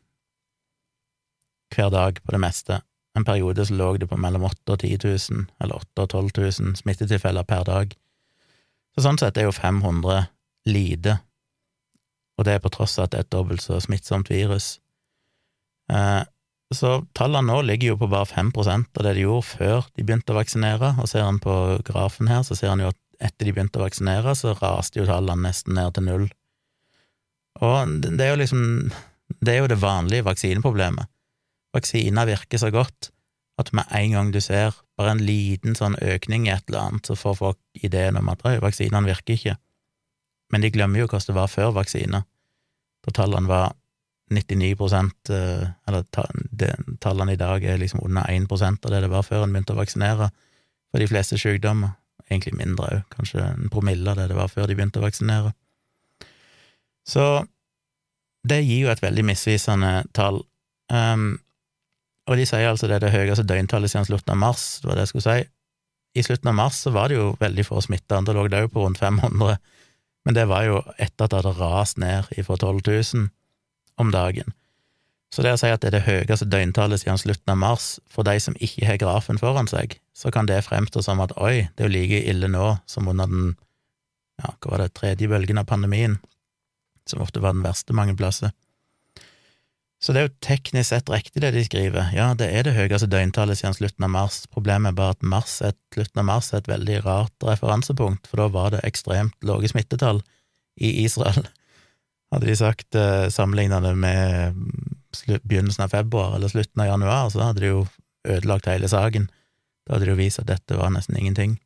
hver 1.75 1.91
dag 1.95 2.19
på 2.23 2.35
det 2.35 2.41
meste. 2.43 2.81
En 3.15 3.27
periode 3.27 3.67
så 3.67 3.75
lå 3.75 3.93
det 3.99 4.09
på 4.11 4.19
mellom 4.19 4.47
8 4.47 4.75
og 4.75 4.79
10 4.79 4.99
000, 5.05 5.47
eller 5.63 5.83
8 5.83 6.05
og 6.05 6.09
12 6.09 6.31
000 6.39 6.77
smittetilfeller 6.79 7.47
per 7.47 7.67
dag. 7.67 7.95
Så 8.95 9.05
sånn 9.07 9.19
sett 9.21 9.39
er 9.39 9.47
jo 9.47 9.55
500 9.55 10.27
lite, 10.71 11.19
og 12.39 12.47
det 12.47 12.57
er 12.57 12.63
på 12.63 12.73
tross 12.73 12.99
av 12.99 13.07
at 13.07 13.15
det 13.15 13.21
er 13.21 13.27
et 13.27 13.35
dobbelt 13.35 13.63
så 13.63 13.79
smittsomt 13.83 14.31
virus. 14.31 14.79
Eh, 15.93 16.23
så 16.75 16.91
tallene 17.19 17.51
nå 17.51 17.61
ligger 17.67 17.93
jo 17.93 18.01
på 18.01 18.09
bare 18.11 18.29
5% 18.31 18.99
av 18.99 19.07
det 19.07 19.15
de 19.17 19.25
gjorde 19.27 19.49
før 19.49 19.89
de 19.97 20.05
begynte 20.07 20.35
å 20.35 20.39
vaksinere, 20.39 20.95
og 21.03 21.11
ser 21.11 21.27
en 21.27 21.41
på 21.43 21.55
grafen 21.87 22.31
her, 22.31 22.45
så 22.47 22.59
ser 22.59 22.75
en 22.75 22.85
jo 22.85 22.93
at 22.93 23.01
etter 23.20 23.46
de 23.46 23.54
begynte 23.54 23.80
å 23.80 23.85
vaksinere, 23.85 24.35
så 24.35 24.56
raste 24.59 25.00
jo 25.00 25.06
tallene 25.09 25.48
nesten 25.48 25.76
ned 25.76 25.94
til 25.96 26.06
null. 26.09 26.26
Og 27.61 27.96
det 28.04 28.24
er 28.24 28.35
jo 28.35 28.42
liksom 28.42 28.62
Det 29.40 29.52
er 29.52 29.59
jo 29.61 29.70
det 29.70 29.78
vanlige 29.78 30.24
vaksineproblemet 30.26 31.06
vaksiner 31.74 32.26
virker 32.26 32.59
så 32.59 32.70
godt 32.74 33.11
at 33.61 33.72
med 33.76 33.85
en 33.92 34.14
gang 34.14 34.30
du 34.33 34.40
ser 34.40 34.76
bare 34.98 35.14
en 35.14 35.24
liten 35.24 35.76
sånn 35.76 35.98
økning 36.00 36.46
i 36.48 36.54
et 36.54 36.64
eller 36.68 36.87
annet, 36.87 37.06
så 37.06 37.16
får 37.18 37.37
folk 37.37 37.59
ideen 37.85 38.16
om 38.16 38.30
at 38.33 38.42
vaksinene 38.62 39.04
virker 39.11 39.37
ikke. 39.37 39.56
Men 40.50 40.64
de 40.64 40.72
glemmer 40.72 41.02
jo 41.02 41.11
hvordan 41.11 41.28
det 41.28 41.37
var 41.37 41.52
før 41.52 41.74
vaksiner, 41.76 42.24
da 43.04 43.14
tallene 43.16 43.48
var 43.48 43.76
99 44.30 44.72
eh, 45.35 45.68
eller 45.88 46.04
tallene 47.02 47.35
i 47.35 47.40
dag 47.40 47.64
er 47.64 47.80
liksom 47.80 48.02
under 48.04 48.28
1 48.30 48.48
av 48.52 48.90
det 48.92 49.00
det 49.04 49.11
var 49.11 49.26
før 49.26 49.44
en 49.44 49.52
begynte 49.52 49.74
å 49.74 49.80
vaksinere 49.80 50.30
for 50.90 51.02
de 51.02 51.09
fleste 51.11 51.38
sykdommer. 51.38 51.96
Egentlig 52.31 52.55
mindre 52.59 52.87
òg, 52.87 53.07
kanskje 53.11 53.43
en 53.43 53.71
promille 53.73 54.11
av 54.11 54.21
det 54.21 54.29
det 54.31 54.38
var 54.38 54.51
før 54.53 54.71
de 54.71 54.77
begynte 54.79 55.01
å 55.01 55.05
vaksinere. 55.05 55.53
Så 57.07 57.25
det 58.47 58.62
gir 58.62 58.87
jo 58.87 58.93
et 58.93 59.03
veldig 59.03 59.25
misvisende 59.27 60.05
tall. 60.16 60.43
Um, 60.93 61.40
og 62.31 62.38
de 62.38 62.47
sier 62.47 62.71
altså 62.71 62.88
det 62.88 63.01
er 63.01 63.07
det 63.07 63.14
høyeste 63.14 63.47
døgntallet 63.49 63.90
siden 63.90 64.07
slutten 64.07 64.37
av 64.37 64.40
mars, 64.45 64.64
det 64.81 64.90
var 64.90 64.99
det 64.99 65.09
jeg 65.09 65.12
skulle 65.14 65.27
si. 65.27 65.51
I 66.14 66.25
slutten 66.27 66.51
av 66.51 66.57
mars 66.59 66.79
så 66.85 66.93
var 66.95 67.11
det 67.11 67.19
jo 67.19 67.33
veldig 67.40 67.66
få 67.66 67.83
smitta, 67.85 68.21
da 68.23 68.35
lå 68.35 68.47
det 68.51 68.64
òg 68.64 68.73
på 68.75 68.85
rundt 68.85 69.03
500, 69.03 69.59
men 70.27 70.37
det 70.37 70.47
var 70.51 70.66
jo 70.66 70.81
etter 70.99 71.27
at 71.27 71.33
det 71.33 71.40
hadde 71.40 71.57
rast 71.59 72.01
ned 72.03 72.31
fra 72.47 72.57
12 72.57 72.81
000 72.87 73.29
om 74.01 74.11
dagen. 74.14 74.55
Så 75.31 75.45
det 75.47 75.53
å 75.55 75.59
si 75.61 75.69
at 75.71 75.83
det 75.83 75.93
er 75.93 75.99
det 76.01 76.07
høyeste 76.09 76.49
døgntallet 76.51 77.05
siden 77.05 77.19
slutten 77.21 77.53
av 77.53 77.59
mars, 77.62 77.90
for 78.11 78.27
de 78.27 78.35
som 78.43 78.57
ikke 78.59 78.88
har 78.88 78.99
grafen 78.99 79.38
foran 79.38 79.71
seg, 79.71 79.95
så 80.16 80.33
kan 80.35 80.49
det 80.51 80.59
fremstå 80.66 81.05
som 81.07 81.23
at 81.23 81.37
oi, 81.38 81.69
det 81.77 81.85
er 81.85 81.90
jo 81.90 81.95
like 81.95 82.23
ille 82.33 82.51
nå 82.51 82.73
som 82.90 83.07
under 83.11 83.31
den, 83.31 83.53
ja, 84.43 84.51
hva 84.59 84.75
var 84.75 84.83
det, 84.83 84.90
tredje 84.99 85.31
bølgen 85.31 85.62
av 85.62 85.69
pandemien, 85.71 86.19
som 87.07 87.23
ofte 87.23 87.43
var 87.43 87.55
den 87.55 87.62
verste 87.62 87.95
mange 87.95 88.16
plasser. 88.19 88.51
Så 90.01 90.14
det 90.16 90.21
er 90.21 90.27
jo 90.27 90.37
teknisk 90.43 90.88
sett 90.88 91.11
riktig 91.12 91.43
det 91.45 91.53
de 91.55 91.62
skriver, 91.62 92.11
ja, 92.16 92.33
det 92.35 92.49
er 92.51 92.66
det 92.66 92.75
høyeste 92.75 93.11
døgntallet 93.12 93.61
siden 93.61 93.77
slutten 93.77 94.07
av 94.09 94.11
mars. 94.16 94.43
Problemet 94.51 94.90
er 94.90 94.99
bare 94.99 95.14
at 95.14 95.27
mars 95.31 95.59
et, 95.62 95.79
slutten 95.95 96.25
av 96.25 96.27
mars 96.27 96.51
er 96.51 96.64
et 96.64 96.71
veldig 96.73 97.03
rart 97.05 97.47
referansepunkt, 97.47 98.27
for 98.27 98.43
da 98.43 98.49
var 98.51 98.75
det 98.75 98.83
ekstremt 98.88 99.37
lave 99.47 99.71
smittetall 99.71 100.25
i 100.81 101.05
Israel. 101.05 101.47
Hadde 102.33 102.49
de 102.49 102.57
sagt 102.59 102.99
sammenlignet 103.35 103.85
det 103.85 103.95
med 104.01 104.64
begynnelsen 105.42 105.85
av 105.85 105.94
februar 105.94 106.37
eller 106.37 106.53
slutten 106.53 106.83
av 106.83 106.90
januar, 106.92 107.31
så 107.31 107.42
hadde 107.49 107.64
de 107.64 107.73
jo 107.73 107.83
ødelagt 108.29 108.68
hele 108.70 108.88
saken. 108.90 109.29
Da 109.87 109.96
hadde 109.96 110.09
de 110.09 110.14
jo 110.14 110.20
vist 110.20 110.42
at 110.42 110.51
dette 110.51 110.79
var 110.79 110.92
nesten 110.94 111.18
ingenting. 111.18 111.59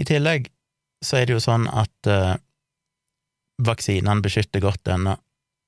I 0.00 0.06
tillegg 0.08 0.48
så 1.02 1.18
er 1.18 1.26
det 1.26 1.36
jo 1.36 1.42
sånn 1.42 1.68
at 1.70 2.10
eh, 2.10 2.34
vaksinene 3.62 4.22
beskytter 4.24 4.62
godt 4.62 4.90
ennå. 4.92 5.16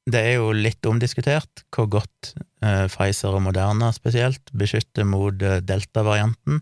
Det 0.04 0.20
er 0.20 0.34
jo 0.36 0.50
litt 0.52 0.84
omdiskutert 0.86 1.64
hvor 1.72 1.88
godt 1.96 2.34
eh, 2.36 2.86
Pfizer 2.92 3.36
og 3.36 3.44
Moderna 3.46 3.90
spesielt 3.94 4.52
beskytter 4.52 5.06
mot 5.08 5.42
eh, 5.42 5.62
delta-varianten. 5.64 6.60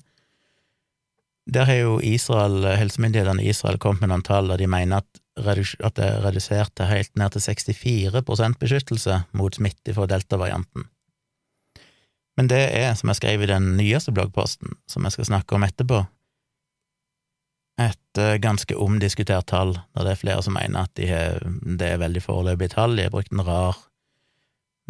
Der 1.52 1.66
har 1.66 1.80
jo 1.80 1.96
Israel, 2.06 2.62
helsemyndighetene 2.78 3.42
i 3.42 3.50
Israel 3.50 3.80
kommet 3.82 4.04
med 4.04 4.12
noen 4.12 4.26
tall, 4.26 4.52
og 4.52 4.60
de 4.60 4.68
mener 4.70 5.02
at, 5.02 5.21
at 5.36 5.96
det 5.96 6.04
er 6.06 6.24
redusert 6.24 6.74
til 6.76 6.90
helt 6.90 7.14
ned 7.16 7.32
til 7.32 7.44
64% 7.44 8.58
beskyttelse 8.60 9.22
mot 9.32 9.54
smitte 9.56 9.94
fra 9.96 10.06
delta-varianten. 10.06 10.88
Men 12.36 12.48
det 12.48 12.62
er, 12.76 12.94
som 12.96 13.08
jeg 13.08 13.20
skrev 13.20 13.42
i 13.44 13.50
den 13.50 13.76
nyeste 13.76 14.12
bloggposten, 14.12 14.76
som 14.88 15.04
jeg 15.04 15.16
skal 15.16 15.28
snakke 15.32 15.56
om 15.56 15.64
etterpå, 15.64 16.02
et 17.80 18.20
uh, 18.20 18.36
ganske 18.40 18.76
omdiskutert 18.76 19.48
tall, 19.48 19.74
da 19.96 20.04
det 20.04 20.12
er 20.12 20.20
flere 20.20 20.42
som 20.44 20.56
mener 20.56 20.84
at 20.84 20.92
de 20.96 21.08
har, 21.08 21.40
det 21.64 21.88
er 21.88 22.02
veldig 22.02 22.22
foreløpige 22.22 22.74
tall. 22.74 22.96
De 22.96 23.06
har 23.06 23.14
brukt 23.14 23.32
en 23.32 23.44
rar 23.46 23.80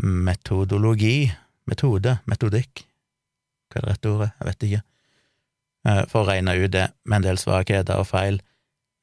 metodologi 0.02 1.30
Metode? 1.70 2.16
Metodikk? 2.26 2.82
Hva 3.70 3.78
er 3.78 3.84
det 3.84 3.92
rette 3.92 4.10
ordet? 4.10 4.30
Jeg 4.40 4.48
vet 4.48 4.64
ikke. 4.66 4.80
Uh, 5.86 6.02
for 6.10 6.22
å 6.22 6.26
regne 6.26 6.56
ut 6.58 6.72
det, 6.74 6.88
med 7.06 7.20
en 7.20 7.28
del 7.28 7.38
svakheter 7.38 8.02
og 8.02 8.08
feil. 8.10 8.40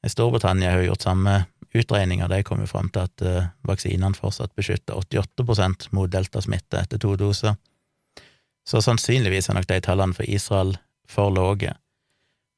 Storbritannia 0.08 0.70
har 0.72 0.80
jo 0.80 0.92
gjort 0.92 1.04
samme 1.04 1.34
utregninger. 1.76 2.28
De 2.28 2.42
kom 2.46 2.62
jo 2.62 2.68
fram 2.70 2.88
til 2.92 3.04
at 3.04 3.24
uh, 3.26 3.50
vaksinene 3.68 4.16
fortsatt 4.16 4.54
beskytter 4.58 4.96
88% 4.96 5.90
mot 5.96 6.10
deltasmitte 6.10 6.80
etter 6.80 7.00
to 7.02 7.16
doser. 7.20 7.58
Så 8.66 8.82
sannsynligvis 8.84 9.50
er 9.50 9.58
nok 9.58 9.68
de 9.68 9.80
tallene 9.84 10.16
for 10.16 10.28
Israel 10.28 10.76
for 11.10 11.32
lave. 11.34 11.74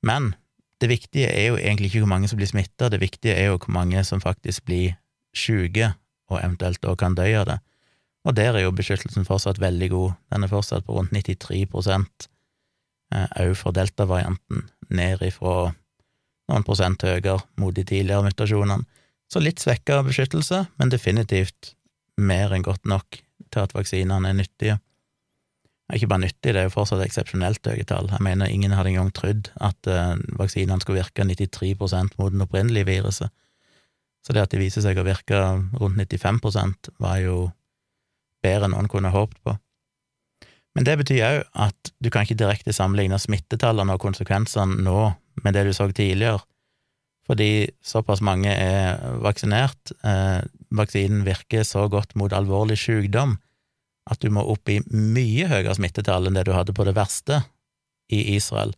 Men 0.02 0.34
det 0.82 0.90
viktige 0.90 1.30
er 1.30 1.52
jo 1.52 1.58
egentlig 1.60 1.92
ikke 1.92 2.02
hvor 2.04 2.14
mange 2.14 2.28
som 2.28 2.40
blir 2.40 2.50
smitta, 2.50 2.88
det 2.90 3.00
viktige 3.00 3.36
er 3.38 3.52
jo 3.52 3.58
hvor 3.58 3.74
mange 3.74 4.02
som 4.04 4.20
faktisk 4.20 4.64
blir 4.66 4.96
sjuke, 5.36 5.92
og 6.30 6.40
eventuelt 6.40 6.82
da 6.82 6.94
kan 6.98 7.14
dø 7.14 7.28
av 7.38 7.46
det. 7.48 7.58
Og 8.26 8.36
der 8.36 8.56
er 8.56 8.64
jo 8.64 8.74
beskyttelsen 8.74 9.26
fortsatt 9.26 9.60
veldig 9.62 9.88
god, 9.90 10.18
den 10.34 10.44
er 10.44 10.50
fortsatt 10.50 10.86
på 10.86 10.94
rundt 10.94 11.14
93 11.14 11.64
òg 11.74 11.88
eh, 13.14 13.54
for 13.58 13.74
delta-varianten, 13.74 14.66
ned 14.90 15.22
ifra 15.26 15.72
noen 16.52 16.66
prosent 16.66 17.02
høyere 17.06 17.40
mot 17.60 17.74
de 17.74 17.84
tidligere 17.88 18.26
mutasjonene. 18.28 18.84
Så 19.32 19.40
litt 19.40 19.62
svekka 19.62 20.02
beskyttelse, 20.04 20.66
men 20.76 20.92
definitivt 20.92 21.72
mer 22.20 22.52
enn 22.52 22.64
godt 22.66 22.84
nok 22.88 23.22
til 23.52 23.62
at 23.62 23.72
vaksinene 23.74 24.28
er 24.28 24.36
nyttige. 24.36 24.78
Ikke 25.92 26.08
bare 26.08 26.24
nyttig, 26.24 26.52
det 26.54 26.60
er 26.60 26.68
jo 26.68 26.72
fortsatt 26.72 27.02
eksepsjonelt 27.04 27.66
høye 27.68 27.84
tall. 27.88 28.08
Jeg 28.12 28.24
mener 28.24 28.48
ingen 28.48 28.72
hadde 28.76 28.92
engang 28.92 29.10
trodd 29.16 29.50
at 29.60 29.88
uh, 29.90 30.14
vaksinene 30.38 30.80
skulle 30.80 31.02
virke 31.02 31.24
93% 31.28 32.16
mot 32.20 32.32
den 32.32 32.44
opprinnelige 32.44 32.88
viruset. 32.88 33.32
Så 34.22 34.36
det 34.36 34.44
at 34.44 34.54
de 34.54 34.60
viser 34.60 34.84
seg 34.84 35.00
å 35.00 35.04
virke 35.04 35.40
rundt 35.80 35.98
95% 35.98 36.92
var 37.02 37.18
jo 37.24 37.36
bedre 38.44 38.68
enn 38.68 38.76
noen 38.76 38.90
kunne 38.92 39.12
håpet 39.12 39.40
på. 39.44 39.56
Men 40.76 40.86
det 40.88 40.96
betyr 41.02 41.24
òg 41.26 41.42
at 41.66 41.92
du 42.00 42.08
kan 42.12 42.24
ikke 42.24 42.38
direkte 42.40 42.72
sammenligne 42.72 43.18
smittetallene 43.20 43.96
og 43.96 44.02
konsekvensene 44.04 44.80
nå 44.84 45.12
med 45.44 45.56
det 45.56 45.66
du 45.68 45.72
så 45.76 45.88
tidligere, 45.92 46.40
fordi 47.28 47.70
såpass 47.86 48.20
mange 48.24 48.50
er 48.50 48.98
vaksinert, 49.22 49.92
eh, 50.04 50.42
vaksinen 50.74 51.22
virker 51.24 51.62
så 51.64 51.86
godt 51.88 52.16
mot 52.18 52.32
alvorlig 52.34 52.78
sykdom 52.80 53.36
at 54.10 54.20
du 54.20 54.32
må 54.34 54.42
opp 54.42 54.68
i 54.68 54.80
mye 54.90 55.46
høyere 55.46 55.76
smittetall 55.78 56.26
enn 56.26 56.38
det 56.38 56.48
du 56.48 56.54
hadde 56.56 56.74
på 56.74 56.86
det 56.88 56.96
verste 56.96 57.44
i 58.10 58.34
Israel, 58.34 58.74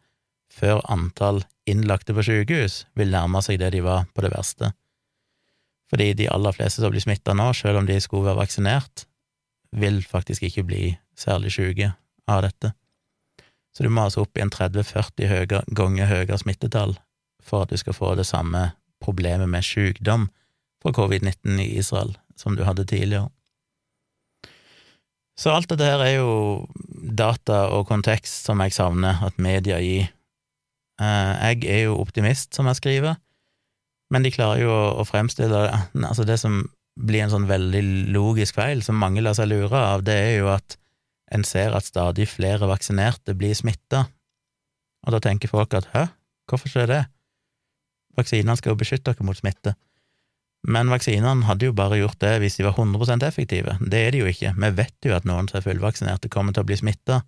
før 0.52 0.82
antall 0.92 1.42
innlagte 1.66 2.14
på 2.14 2.26
sykehus 2.26 2.84
vil 2.98 3.14
nærme 3.14 3.40
seg 3.42 3.62
det 3.62 3.72
de 3.74 3.80
var 3.86 4.04
på 4.12 4.26
det 4.26 4.34
verste. 4.34 4.74
Fordi 5.90 6.12
de 6.18 6.28
aller 6.28 6.52
fleste 6.52 6.82
som 6.82 6.92
blir 6.92 7.04
smitta 7.04 7.34
nå, 7.36 7.52
selv 7.56 7.80
om 7.80 7.88
de 7.88 7.96
skulle 8.02 8.28
være 8.28 8.42
vaksinert, 8.42 9.06
vil 9.74 10.02
faktisk 10.06 10.44
ikke 10.46 10.66
bli 10.68 10.82
særlig 11.18 11.52
syke 11.54 11.92
av 12.30 12.42
dette. 12.46 12.72
Så 13.74 13.82
du 13.82 13.90
må 13.90 14.06
altså 14.06 14.24
opp 14.24 14.38
i 14.38 14.42
en 14.44 14.52
30-40 14.54 15.74
ganger 15.74 16.10
høyere 16.10 16.38
smittetall 16.38 16.94
for 17.44 17.64
at 17.64 17.72
du 17.72 17.80
skal 17.80 17.96
få 17.96 18.14
det 18.18 18.26
samme 18.28 18.70
problemet 19.02 19.50
med 19.50 19.66
sykdom 19.66 20.28
fra 20.82 20.92
covid-19 20.94 21.58
i 21.60 21.72
Israel 21.80 22.14
som 22.38 22.56
du 22.56 22.64
hadde 22.64 22.86
tidligere. 22.88 23.28
Så 25.38 25.50
alt 25.50 25.68
det 25.70 25.80
der 25.82 25.98
er 25.98 26.12
jo 26.20 26.66
data 27.18 27.64
og 27.74 27.88
kontekst 27.88 28.46
som 28.46 28.62
jeg 28.62 28.74
savner 28.76 29.24
at 29.26 29.38
media 29.42 29.80
gir. 29.82 30.06
Eh, 31.02 31.32
jeg 31.50 31.64
er 31.66 31.80
jo 31.88 31.98
optimist, 31.98 32.54
som 32.54 32.70
jeg 32.70 32.78
skriver, 32.78 33.16
men 34.14 34.22
de 34.22 34.30
klarer 34.30 34.62
jo 34.62 34.70
å 34.70 35.04
fremstille 35.08 35.66
altså 36.06 36.26
det 36.26 36.38
som 36.38 36.62
blir 36.94 37.24
en 37.24 37.32
sånn 37.32 37.48
veldig 37.50 37.82
logisk 38.14 38.60
feil, 38.60 38.84
som 38.86 39.00
mange 39.00 39.24
lar 39.24 39.34
seg 39.34 39.50
lure 39.50 39.74
av, 39.74 40.04
det 40.06 40.14
er 40.14 40.36
jo 40.38 40.52
at 40.52 40.76
en 41.34 41.44
ser 41.46 41.74
at 41.74 41.86
stadig 41.86 42.28
flere 42.30 42.68
vaksinerte 42.70 43.34
blir 43.38 43.56
smitta, 43.58 44.04
og 45.04 45.12
da 45.14 45.20
tenker 45.20 45.50
folk 45.50 45.74
at 45.76 45.88
hæ, 45.92 46.06
hvorfor 46.48 46.70
skjer 46.70 46.90
det? 46.90 47.02
Vaksinene 48.16 48.56
skal 48.56 48.72
jo 48.72 48.80
beskytte 48.80 49.10
dere 49.10 49.26
mot 49.26 49.36
smitte. 49.36 49.74
Men 50.64 50.88
vaksinene 50.88 51.44
hadde 51.44 51.68
jo 51.68 51.76
bare 51.76 51.98
gjort 51.98 52.20
det 52.22 52.38
hvis 52.40 52.56
de 52.56 52.64
var 52.64 52.78
100% 52.78 53.26
effektive. 53.26 53.74
Det 53.82 54.00
er 54.00 54.14
de 54.14 54.22
jo 54.22 54.30
ikke. 54.30 54.54
Vi 54.56 54.70
vet 54.78 55.08
jo 55.08 55.16
at 55.16 55.26
noen 55.28 55.50
som 55.50 55.58
er 55.60 55.66
fullvaksinerte, 55.66 56.30
kommer 56.32 56.56
til 56.56 56.64
å 56.64 56.68
bli 56.68 56.78
smitta, 56.80 57.20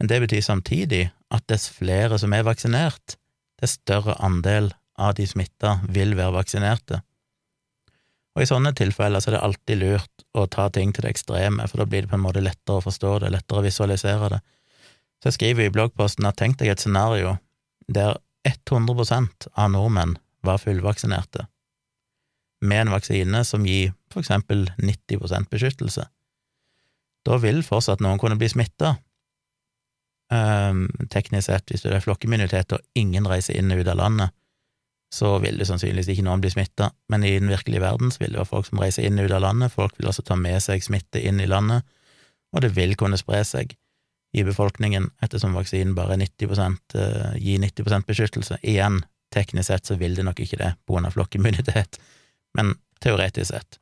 men 0.00 0.10
det 0.10 0.22
betyr 0.24 0.42
samtidig 0.42 1.04
at 1.34 1.44
dess 1.50 1.68
flere 1.70 2.18
som 2.18 2.32
er 2.34 2.46
vaksinert, 2.46 3.18
dess 3.60 3.76
større 3.78 4.16
andel 4.24 4.72
av 4.98 5.14
de 5.18 5.26
smitta 5.28 5.78
vil 5.92 6.16
være 6.18 6.34
vaksinerte. 6.38 7.02
Og 8.34 8.42
i 8.42 8.48
sånne 8.50 8.72
tilfeller 8.74 9.22
så 9.22 9.30
er 9.30 9.36
det 9.36 9.44
alltid 9.46 9.80
lurt 9.80 10.24
å 10.34 10.46
ta 10.50 10.66
ting 10.74 10.90
til 10.92 11.06
det 11.06 11.14
ekstreme, 11.14 11.68
for 11.70 11.80
da 11.80 11.86
blir 11.86 12.04
det 12.04 12.10
på 12.10 12.18
en 12.18 12.24
måte 12.24 12.42
lettere 12.42 12.80
å 12.80 12.84
forstå 12.84 13.18
det, 13.22 13.30
lettere 13.30 13.62
å 13.62 13.66
visualisere 13.66 14.30
det. 14.32 14.40
Så 15.22 15.30
jeg 15.30 15.36
skriver 15.38 15.68
i 15.68 15.74
bloggposten 15.74 16.26
at 16.26 16.36
tenk 16.40 16.58
deg 16.60 16.72
et 16.72 16.82
scenario 16.82 17.36
der 17.86 18.18
100% 18.44 19.48
av 19.54 19.70
nordmenn 19.72 20.18
var 20.44 20.58
fullvaksinerte, 20.60 21.46
med 22.64 22.82
en 22.82 22.92
vaksine 22.92 23.44
som 23.46 23.64
gir 23.68 23.94
for 24.12 24.24
eksempel 24.24 24.66
90% 24.82 25.48
beskyttelse. 25.52 26.08
Da 27.24 27.38
vil 27.40 27.62
fortsatt 27.64 28.02
noen 28.04 28.20
kunne 28.20 28.36
bli 28.40 28.50
smitta. 28.52 28.96
Um, 30.32 30.88
teknisk 31.12 31.46
sett, 31.46 31.70
hvis 31.70 31.84
det 31.84 31.92
er 31.94 32.04
flokkimmunitet 32.04 32.72
og 32.74 32.82
ingen 32.98 33.28
reiser 33.28 33.56
inn 33.56 33.72
og 33.72 33.84
ut 33.84 33.90
av 33.92 34.00
landet, 34.00 34.34
så 35.14 35.36
vil 35.38 35.60
det 35.60 35.68
sannsynligvis 35.68 36.10
ikke 36.10 36.24
noen 36.26 36.42
bli 36.42 36.50
smitta, 36.50 36.90
men 37.12 37.22
i 37.26 37.36
den 37.38 37.52
virkelige 37.52 37.84
verden 37.84 38.10
så 38.10 38.24
vil 38.24 38.34
det 38.34 38.40
være 38.40 38.50
folk 38.50 38.66
som 38.66 38.80
reiser 38.82 39.06
inn 39.06 39.20
og 39.22 39.28
ut 39.28 39.36
av 39.36 39.44
landet, 39.44 39.74
folk 39.74 39.94
vil 39.98 40.10
altså 40.10 40.24
ta 40.26 40.36
med 40.38 40.58
seg 40.64 40.82
smitte 40.82 41.22
inn 41.22 41.38
i 41.42 41.46
landet, 41.50 41.86
og 42.54 42.64
det 42.64 42.72
vil 42.74 42.96
kunne 42.98 43.18
spre 43.20 43.44
seg 43.46 43.76
i 44.34 44.42
befolkningen, 44.46 45.12
ettersom 45.22 45.54
vaksinen 45.54 45.94
bare 45.94 46.16
er 46.16 46.24
90 46.24 46.50
eh, 46.98 47.36
gir 47.38 47.62
90% 47.62 48.08
beskyttelse. 48.08 48.58
Igjen, 48.66 49.04
teknisk 49.34 49.70
sett 49.70 49.86
så 49.86 49.94
vil 50.00 50.18
det 50.18 50.26
nok 50.26 50.42
ikke 50.42 50.58
det, 50.58 50.72
på 50.86 50.98
av 50.98 51.14
flokkimmunitet, 51.14 52.00
men 52.58 52.74
teoretisk 53.04 53.52
sett. 53.52 53.78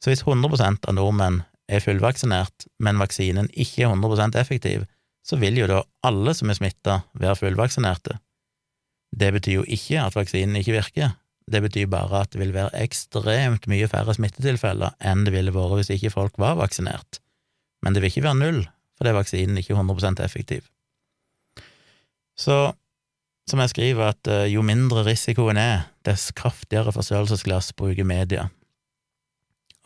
Så 0.00 0.10
hvis 0.10 0.24
100% 0.24 0.88
av 0.88 0.96
nordmenn 0.96 1.42
er 1.68 1.84
fullvaksinert, 1.84 2.66
men 2.80 3.00
vaksinen 3.00 3.52
ikke 3.52 3.84
er 3.84 3.92
100% 3.92 4.40
effektiv, 4.40 4.88
så 5.22 5.36
vil 5.38 5.60
jo 5.60 5.68
da 5.70 5.82
alle 6.08 6.32
som 6.34 6.50
er 6.50 6.58
smitta, 6.58 7.02
være 7.12 7.38
fullvaksinerte. 7.44 8.16
Det 9.12 9.28
betyr 9.34 9.60
jo 9.60 9.64
ikke 9.68 10.00
at 10.00 10.16
vaksinen 10.16 10.56
ikke 10.58 10.76
virker, 10.78 11.16
det 11.52 11.60
betyr 11.64 11.88
bare 11.90 12.22
at 12.22 12.32
det 12.32 12.40
vil 12.40 12.54
være 12.54 12.84
ekstremt 12.84 13.66
mye 13.70 13.88
færre 13.90 14.14
smittetilfeller 14.16 14.94
enn 15.04 15.26
det 15.26 15.34
ville 15.34 15.54
vært 15.54 15.80
hvis 15.80 15.92
ikke 15.96 16.12
folk 16.14 16.38
var 16.40 16.56
vaksinert. 16.60 17.18
Men 17.82 17.94
det 17.94 18.02
vil 18.02 18.12
ikke 18.12 18.26
være 18.28 18.38
null, 18.38 18.60
fordi 18.98 19.16
vaksinen 19.16 19.58
ikke 19.58 19.74
er 19.74 19.82
100% 19.82 20.22
effektiv. 20.24 20.68
Så 22.38 22.72
som 23.50 23.58
jeg 23.58 23.72
skriver, 23.72 24.12
at 24.14 24.28
eh, 24.30 24.48
jo 24.52 24.62
mindre 24.64 25.02
risikoen 25.06 25.58
er, 25.58 25.88
dess 26.06 26.30
kraftigere 26.38 26.94
forstørrelsesglass 26.94 27.72
bruker 27.78 28.06
media. 28.06 28.46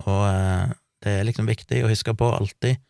Og 0.04 0.22
eh, 0.28 0.74
det 1.02 1.14
er 1.14 1.26
liksom 1.28 1.48
viktig 1.48 1.80
å 1.84 1.90
huske 1.90 2.14
på 2.16 2.28
alltid 2.36 2.82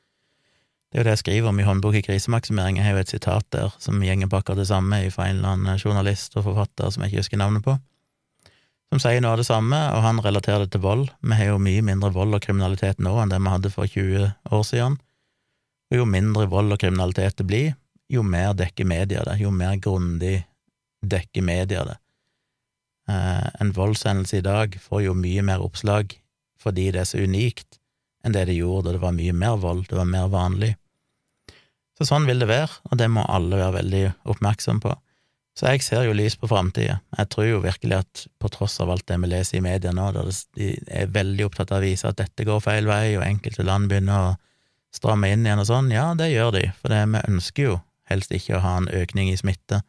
det 0.97 1.03
jo 1.03 1.11
det 1.11 1.13
jeg 1.19 1.21
skriver 1.21 1.51
om 1.51 1.59
i 1.61 1.65
håndbok 1.67 1.99
i 1.99 2.01
krisemaksimering. 2.01 2.79
Jeg 2.79 2.87
har 2.87 2.95
jo 2.97 3.03
et 3.05 3.11
sitat 3.13 3.45
der 3.53 3.75
som 3.77 4.01
gjenger 4.01 4.31
på 4.33 4.39
akkurat 4.39 4.63
det 4.63 4.71
samme 4.71 5.03
fra 5.13 5.27
en 5.29 5.43
eller 5.43 5.51
annen 5.53 5.77
journalist 5.77 6.33
og 6.41 6.47
forfatter 6.47 6.89
som 6.89 7.03
jeg 7.05 7.13
ikke 7.13 7.21
husker 7.21 7.41
navnet 7.43 7.65
på, 7.67 7.75
som 8.89 9.03
sier 9.03 9.21
noe 9.21 9.35
av 9.35 9.43
det 9.43 9.45
samme, 9.45 9.77
og 9.93 10.01
han 10.01 10.23
relaterer 10.25 10.65
det 10.65 10.73
til 10.73 10.81
vold. 10.87 11.11
Vi 11.21 11.37
har 11.37 11.51
jo 11.51 11.59
mye 11.61 11.83
mindre 11.85 12.09
vold 12.15 12.39
og 12.39 12.41
kriminalitet 12.47 13.03
nå 13.05 13.13
enn 13.21 13.35
det 13.35 13.43
vi 13.43 13.53
hadde 13.53 13.73
for 13.75 13.93
20 13.93 14.31
år 14.57 14.65
siden. 14.65 14.97
Og 15.93 15.99
jo 16.01 16.07
mindre 16.09 16.47
vold 16.49 16.73
og 16.73 16.81
kriminalitet 16.81 17.37
det 17.43 17.47
blir, 17.51 17.77
jo 18.09 18.25
mer 18.25 18.57
dekker 18.57 18.89
media 18.89 19.27
det, 19.29 19.37
jo 19.43 19.53
mer 19.53 19.77
grundig 19.77 20.47
dekker 21.05 21.45
media 21.45 21.85
det. 21.91 21.99
Eh, 23.13 23.45
en 23.61 23.75
voldshendelse 23.77 24.41
i 24.41 24.47
dag 24.49 24.81
får 24.81 25.05
jo 25.11 25.19
mye 25.19 25.45
mer 25.45 25.61
oppslag 25.61 26.17
fordi 26.63 26.89
det 26.95 27.05
er 27.05 27.13
så 27.13 27.21
unikt, 27.21 27.77
enn 28.25 28.33
det 28.33 28.49
det 28.49 28.57
gjorde 28.57 28.89
da 28.89 28.97
det 28.97 29.05
var 29.05 29.15
mye 29.15 29.37
mer 29.37 29.61
vold, 29.61 29.85
det 29.91 30.01
var 30.01 30.09
mer 30.09 30.33
vanlig. 30.33 30.73
Så 31.97 32.07
sånn 32.09 32.29
vil 32.29 32.43
det 32.43 32.49
være, 32.51 32.71
og 32.91 32.99
det 33.01 33.09
må 33.13 33.25
alle 33.25 33.59
være 33.61 33.79
veldig 33.79 34.05
oppmerksom 34.29 34.83
på. 34.85 34.93
Så 35.57 35.71
jeg 35.73 35.85
ser 35.87 36.05
jo 36.05 36.13
lys 36.13 36.35
på 36.37 36.49
framtida. 36.51 36.99
Jeg 37.17 37.29
tror 37.33 37.47
jo 37.49 37.63
virkelig 37.65 37.97
at 38.03 38.27
på 38.37 38.51
tross 38.53 38.75
av 38.85 38.91
alt 38.93 39.07
det 39.09 39.17
vi 39.23 39.31
leser 39.33 39.57
i 39.57 39.65
media 39.65 39.95
nå, 39.97 40.11
der 40.13 40.29
de 40.59 40.75
er 40.93 41.09
veldig 41.15 41.47
opptatt 41.47 41.73
av 41.73 41.81
å 41.81 41.87
vise 41.87 42.11
at 42.11 42.19
dette 42.21 42.45
går 42.45 42.61
feil 42.61 42.89
vei, 42.91 43.17
og 43.17 43.25
enkelte 43.25 43.65
land 43.65 43.89
begynner 43.89 44.35
å 44.35 44.35
stramme 44.93 45.31
inn 45.33 45.49
igjen 45.49 45.63
og 45.63 45.69
sånn, 45.69 45.89
ja, 45.95 46.11
det 46.17 46.29
gjør 46.35 46.53
de, 46.59 46.65
for 46.81 46.93
det, 46.93 47.01
vi 47.13 47.25
ønsker 47.33 47.71
jo 47.71 47.79
helst 48.11 48.33
ikke 48.37 48.59
å 48.59 48.65
ha 48.65 48.77
en 48.83 48.93
økning 48.93 49.33
i 49.33 49.41
smitte. 49.41 49.81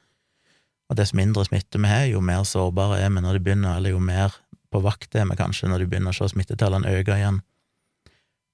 Og 0.88 0.96
dess 1.00 1.12
mindre 1.18 1.44
smitte 1.48 1.80
vi 1.84 1.92
har, 1.92 2.08
jo 2.08 2.24
mer 2.24 2.48
sårbare 2.48 3.02
er 3.04 3.12
vi 3.12 3.24
når 3.24 3.38
det 3.38 3.44
begynner, 3.46 3.78
eller 3.78 3.96
jo 3.96 4.02
mer 4.04 4.40
på 4.72 4.82
vakt 4.84 5.16
er 5.16 5.28
vi 5.28 5.38
kanskje 5.40 5.68
når 5.68 5.84
de 5.84 5.90
begynner 5.92 6.16
å 6.16 6.18
se 6.18 6.32
smittetallene 6.32 6.96
øke 6.96 7.20
igjen. 7.20 7.42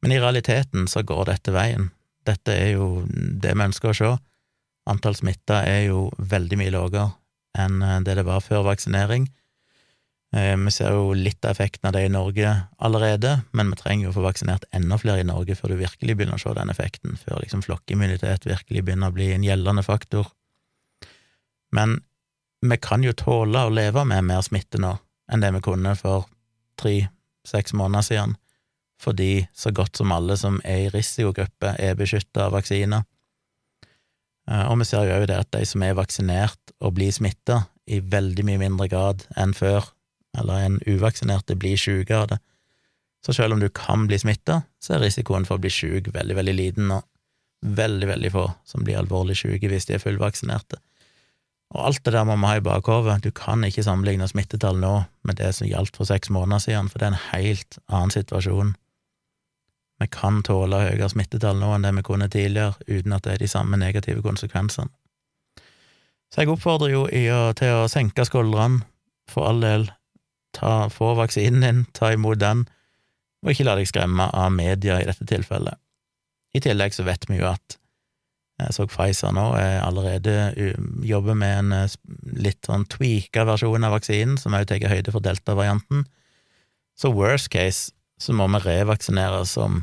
Men 0.04 0.16
i 0.16 0.20
realiteten 0.20 0.90
så 0.90 1.06
går 1.06 1.30
dette 1.30 1.54
veien. 1.54 1.92
Dette 2.28 2.56
er 2.56 2.74
jo 2.78 3.04
det 3.10 3.54
vi 3.54 3.68
ønsker 3.68 3.92
å 3.92 3.98
se. 3.98 4.12
Antall 4.90 5.16
smitta 5.16 5.62
er 5.68 5.88
jo 5.88 6.10
veldig 6.18 6.60
mye 6.60 6.74
lavere 6.74 7.08
enn 7.60 7.82
eh, 7.86 8.02
det 8.04 8.18
det 8.20 8.28
var 8.28 8.44
før 8.44 8.66
vaksinering. 8.68 9.28
Eh, 10.36 10.56
vi 10.58 10.74
ser 10.74 10.96
jo 10.96 11.14
litt 11.14 11.46
av 11.46 11.54
effekten 11.54 11.88
av 11.88 11.96
det 11.96 12.06
i 12.08 12.12
Norge 12.12 12.54
allerede, 12.78 13.36
men 13.52 13.72
vi 13.72 13.80
trenger 13.80 14.08
jo 14.08 14.14
å 14.14 14.18
få 14.18 14.26
vaksinert 14.26 14.66
enda 14.74 14.98
flere 15.00 15.24
i 15.24 15.28
Norge 15.28 15.56
før 15.60 15.74
du 15.74 15.84
virkelig 15.84 16.18
begynner 16.18 16.40
å 16.40 16.44
se 16.44 16.56
den 16.58 16.74
effekten, 16.74 17.18
før 17.22 17.44
liksom 17.44 17.64
flokkimmunitet 17.66 18.48
virkelig 18.50 18.84
begynner 18.84 19.14
å 19.14 19.16
bli 19.16 19.32
en 19.36 19.46
gjeldende 19.46 19.86
faktor. 19.86 20.32
Men 21.74 22.02
vi 22.64 22.78
kan 22.82 23.04
jo 23.04 23.14
tåle 23.18 23.66
å 23.66 23.74
leve 23.74 24.06
med 24.08 24.26
mer 24.26 24.44
smitte 24.46 24.82
nå 24.82 24.96
enn 25.32 25.44
det 25.44 25.52
vi 25.56 25.64
kunne 25.64 25.96
for 26.00 26.28
tre-seks 26.80 27.76
måneder 27.78 28.06
siden 28.06 28.36
fordi 29.02 29.48
så 29.56 29.72
godt 29.76 30.00
som 30.00 30.14
alle 30.16 30.38
som 30.40 30.60
er 30.64 30.86
i 30.86 30.92
risikogruppe, 30.94 31.76
er 31.80 31.98
beskytta 32.00 32.48
av 32.48 32.56
vaksiner. 32.56 33.04
Eh, 34.50 34.66
og 34.70 34.80
vi 34.82 34.88
ser 34.88 35.08
jo 35.08 35.18
òg 35.18 35.28
det 35.32 35.40
at 35.40 35.52
de 35.56 35.66
som 35.68 35.84
er 35.84 35.98
vaksinert 35.98 36.76
og 36.80 36.96
blir 36.98 37.14
smitta, 37.16 37.66
i 37.84 38.00
veldig 38.00 38.46
mye 38.48 38.62
mindre 38.62 38.88
grad 38.88 39.26
enn 39.36 39.52
før, 39.56 39.90
eller 40.40 40.62
enn 40.64 40.78
uvaksinerte, 40.88 41.58
blir 41.60 41.76
syke 41.80 42.16
av 42.16 42.30
det. 42.32 42.38
Så 43.26 43.36
selv 43.36 43.56
om 43.56 43.60
du 43.60 43.68
kan 43.70 44.06
bli 44.08 44.20
smitta, 44.20 44.62
så 44.80 44.96
er 44.96 45.04
risikoen 45.04 45.44
for 45.48 45.60
å 45.60 45.64
bli 45.64 45.72
syk 45.72 46.08
veldig, 46.16 46.38
veldig 46.40 46.56
liten, 46.56 46.92
og 46.96 47.04
veldig, 47.64 48.08
veldig 48.08 48.32
få 48.34 48.48
som 48.68 48.84
blir 48.84 49.00
alvorlig 49.00 49.38
syke 49.40 49.70
hvis 49.72 49.88
de 49.88 49.98
er 49.98 50.04
fullvaksinerte. 50.04 50.80
Og 51.74 51.88
alt 51.88 52.04
det 52.06 52.14
der 52.14 52.26
må 52.28 52.36
vi 52.38 52.50
ha 52.52 52.58
i 52.60 52.64
bakhodet. 52.64 53.24
Du 53.24 53.32
kan 53.34 53.64
ikke 53.66 53.86
sammenligne 53.86 54.28
smittetall 54.30 54.78
nå 54.80 54.94
med 55.26 55.40
det 55.40 55.54
som 55.58 55.68
gjaldt 55.68 55.98
for 55.98 56.10
seks 56.10 56.30
måneder 56.34 56.62
siden, 56.62 56.90
for 56.92 57.00
det 57.00 57.08
er 57.08 57.16
en 57.16 57.28
helt 57.32 57.80
annen 57.88 58.14
situasjon. 58.14 58.76
Vi 60.04 60.10
kan 60.12 60.42
tåle 60.44 60.82
høyere 60.84 61.08
smittetall 61.12 61.62
nå 61.62 61.72
enn 61.76 61.88
det 61.88 61.94
vi 61.96 62.04
kunne 62.06 62.28
tidligere, 62.32 62.76
uten 62.90 63.16
at 63.16 63.24
det 63.24 63.38
er 63.38 63.44
de 63.46 63.52
samme 63.52 63.80
negative 63.80 64.24
konsekvensene. 64.26 64.92
Så 66.34 66.42
jeg 66.42 66.50
oppfordrer 66.50 66.92
jo 66.92 67.04
til 67.56 67.78
å 67.78 67.90
senke 67.92 68.26
skuldrene, 68.26 68.82
for 69.30 69.48
all 69.48 69.62
del. 69.64 69.86
Ta, 70.54 70.90
få 70.92 71.14
vaksinen 71.18 71.64
din, 71.64 71.86
ta 71.96 72.12
imot 72.14 72.42
den, 72.42 72.66
og 73.44 73.54
ikke 73.54 73.66
la 73.68 73.78
deg 73.80 73.88
skremme 73.90 74.28
av 74.28 74.52
media 74.54 75.00
i 75.00 75.08
dette 75.08 75.26
tilfellet. 75.30 75.80
I 76.54 76.62
tillegg 76.62 76.94
så 76.94 77.06
vet 77.08 77.26
vi 77.30 77.40
jo 77.40 77.48
at 77.50 77.78
jeg 78.62 78.76
så 78.76 78.86
Pfizer 78.86 79.34
nå 79.34 79.48
jeg 79.58 79.80
allerede 79.82 80.34
jobber 81.08 81.38
med 81.38 81.56
en 81.64 81.72
eh, 81.74 81.96
litt 82.38 82.68
sånn 82.68 82.86
tweaka 82.92 83.48
versjon 83.50 83.88
av 83.88 83.96
vaksinen, 83.96 84.38
som 84.38 84.54
også 84.54 84.70
tar 84.76 84.94
høyde 84.94 85.14
for 85.16 85.26
delta-varianten. 85.26 86.06
Så 86.94 87.10
worst 87.16 87.50
case 87.54 87.92
så 88.22 88.36
må 88.38 88.46
vi 88.54 88.62
revaksinere 88.62 89.42
om 89.64 89.82